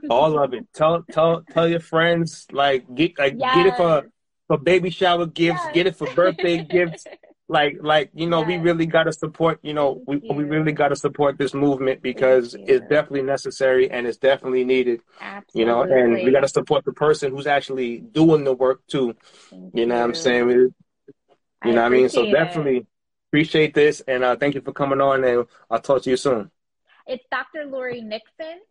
All 0.10 0.38
of 0.40 0.54
it. 0.54 0.68
Tell 0.74 1.04
tell 1.12 1.44
tell 1.52 1.68
your 1.68 1.80
friends 1.80 2.46
like 2.52 2.84
get 2.94 3.18
like 3.18 3.38
get 3.38 3.66
it 3.68 3.78
for 3.78 4.04
for 4.48 4.58
baby 4.58 4.90
shower 4.90 5.26
gifts. 5.26 5.62
Yes. 5.66 5.74
Get 5.74 5.88
it 5.88 5.96
for 5.96 6.08
birthday 6.14 6.64
gifts. 6.64 7.06
Like 7.50 7.76
like 7.82 8.10
you 8.16 8.26
know 8.28 8.42
we 8.42 8.56
really 8.58 8.86
got 8.86 9.04
to 9.04 9.12
support. 9.12 9.60
You 9.64 9.74
know 9.74 10.02
we 10.08 10.20
Thank 10.22 10.38
we 10.38 10.44
you. 10.46 10.50
really 10.50 10.72
got 10.72 10.88
to 10.88 10.96
support 10.96 11.38
this 11.38 11.54
movement 11.54 12.02
because 12.02 12.56
it's 12.56 12.80
definitely 12.88 13.24
necessary 13.24 13.92
and 13.92 14.08
it's 14.08 14.18
definitely 14.18 14.64
needed. 14.64 15.02
Absolutely. 15.20 15.60
You 15.60 15.66
know, 15.68 15.82
and 15.84 16.14
we 16.24 16.32
got 16.32 16.40
to 16.40 16.48
support 16.48 16.86
the 16.86 16.94
person 16.94 17.32
who's 17.36 17.46
actually 17.46 17.98
doing 18.00 18.46
the 18.46 18.54
work 18.54 18.80
too. 18.88 19.14
Thank 19.50 19.76
You 19.76 19.86
know 19.86 19.96
what 19.96 20.04
I'm 20.06 20.16
saying? 20.16 20.48
We- 20.48 20.54
You 20.54 20.72
know 21.66 21.74
what 21.74 21.78
I 21.80 21.90
mean? 21.90 22.10
So 22.10 22.22
appreciate 22.22 22.30
it. 22.42 22.46
definitely 22.46 22.88
appreciate 23.30 23.74
this 23.74 24.02
and 24.08 24.24
uh, 24.24 24.36
thank 24.38 24.56
you 24.56 24.62
for 24.62 24.72
coming 24.72 25.02
on 25.02 25.24
and 25.26 25.46
I'll 25.70 25.80
talk 25.82 26.02
to 26.04 26.10
you 26.10 26.18
soon. 26.18 26.50
It's 27.06 27.26
Dr. 27.30 27.66
Lori 27.66 28.02
Nixon 28.02 28.62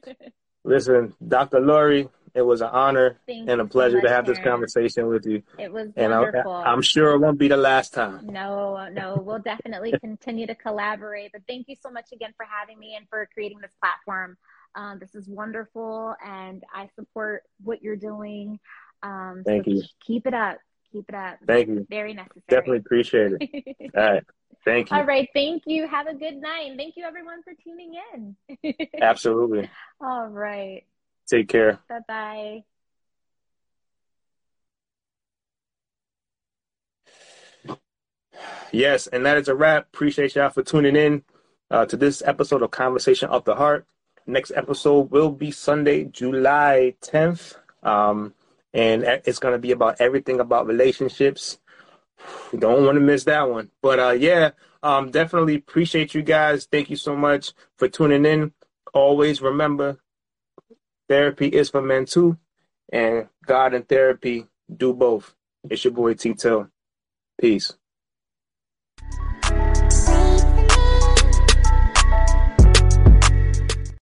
Listen, 0.63 1.13
Dr. 1.25 1.59
Lori, 1.59 2.07
it 2.33 2.43
was 2.43 2.61
an 2.61 2.69
honor 2.71 3.19
Thank 3.27 3.49
and 3.49 3.59
a 3.59 3.63
you 3.63 3.67
so 3.67 3.71
pleasure 3.71 3.99
to 4.01 4.07
have 4.09 4.25
this 4.25 4.39
conversation 4.39 5.07
with 5.07 5.25
you. 5.25 5.43
It 5.57 5.73
was 5.73 5.89
And 5.97 6.13
I, 6.13 6.19
wonderful. 6.21 6.53
I'm 6.53 6.81
sure 6.81 7.11
it 7.13 7.19
won't 7.19 7.39
be 7.39 7.49
the 7.49 7.57
last 7.57 7.93
time. 7.93 8.25
No, 8.27 8.87
no, 8.89 9.21
we'll 9.25 9.39
definitely 9.39 9.93
continue 9.99 10.47
to 10.47 10.55
collaborate. 10.55 11.33
But 11.33 11.41
thank 11.47 11.67
you 11.67 11.75
so 11.81 11.89
much 11.89 12.13
again 12.13 12.31
for 12.37 12.45
having 12.49 12.79
me 12.79 12.95
and 12.95 13.05
for 13.09 13.27
creating 13.33 13.59
this 13.59 13.75
platform. 13.81 14.37
Um, 14.79 14.97
this 14.97 15.13
is 15.13 15.27
wonderful, 15.27 16.15
and 16.25 16.63
I 16.73 16.89
support 16.95 17.43
what 17.61 17.81
you're 17.81 17.97
doing. 17.97 18.59
Um, 19.03 19.43
Thank 19.45 19.65
so 19.65 19.71
you. 19.71 19.83
Keep 20.05 20.25
it 20.25 20.33
up. 20.33 20.57
Keep 20.93 21.09
it 21.09 21.15
up. 21.15 21.37
Thank 21.45 21.67
you. 21.67 21.85
Very 21.89 22.13
necessary. 22.13 22.43
Definitely 22.47 22.77
appreciate 22.77 23.31
it. 23.39 23.91
All 23.97 24.03
right. 24.03 24.23
Thank 24.63 24.89
you. 24.89 24.97
All 24.97 25.03
right. 25.03 25.27
Thank 25.33 25.63
you. 25.65 25.85
Have 25.85 26.07
a 26.07 26.13
good 26.13 26.37
night. 26.37 26.69
And 26.69 26.77
thank 26.77 26.95
you, 26.95 27.03
everyone, 27.03 27.43
for 27.43 27.51
tuning 27.61 27.93
in. 28.13 28.75
Absolutely. 29.01 29.69
All 29.99 30.27
right. 30.27 30.83
Take 31.29 31.49
care. 31.49 31.79
Bye 31.89 31.99
bye. 32.07 32.63
Yes, 38.71 39.07
and 39.07 39.25
that 39.25 39.37
is 39.37 39.49
a 39.49 39.55
wrap. 39.55 39.87
Appreciate 39.93 40.35
y'all 40.35 40.49
for 40.49 40.63
tuning 40.63 40.95
in 40.95 41.23
uh, 41.69 41.85
to 41.85 41.97
this 41.97 42.23
episode 42.25 42.61
of 42.61 42.71
Conversation 42.71 43.27
of 43.29 43.43
the 43.43 43.55
Heart. 43.55 43.85
Next 44.29 44.51
episode 44.55 45.09
will 45.09 45.31
be 45.31 45.49
Sunday, 45.49 46.03
July 46.03 46.93
10th. 47.01 47.55
Um, 47.81 48.35
and 48.75 49.03
it's 49.25 49.39
going 49.39 49.53
to 49.53 49.59
be 49.59 49.71
about 49.71 49.99
everything 49.99 50.39
about 50.39 50.67
relationships. 50.67 51.57
You 52.53 52.59
don't 52.59 52.85
want 52.85 52.97
to 52.97 53.01
miss 53.01 53.23
that 53.23 53.49
one. 53.49 53.71
But 53.81 53.99
uh, 53.99 54.11
yeah, 54.11 54.51
um, 54.83 55.09
definitely 55.09 55.55
appreciate 55.55 56.13
you 56.13 56.21
guys. 56.21 56.67
Thank 56.71 56.91
you 56.91 56.95
so 56.95 57.15
much 57.15 57.53
for 57.77 57.87
tuning 57.87 58.23
in. 58.23 58.53
Always 58.93 59.41
remember, 59.41 59.97
therapy 61.07 61.47
is 61.47 61.71
for 61.71 61.81
men 61.81 62.05
too, 62.05 62.37
and 62.93 63.29
God 63.47 63.73
and 63.73 63.89
therapy 63.89 64.45
do 64.71 64.93
both. 64.93 65.33
It's 65.67 65.83
your 65.83 65.93
boy 65.93 66.13
T. 66.13 66.35
Peace. 67.41 67.73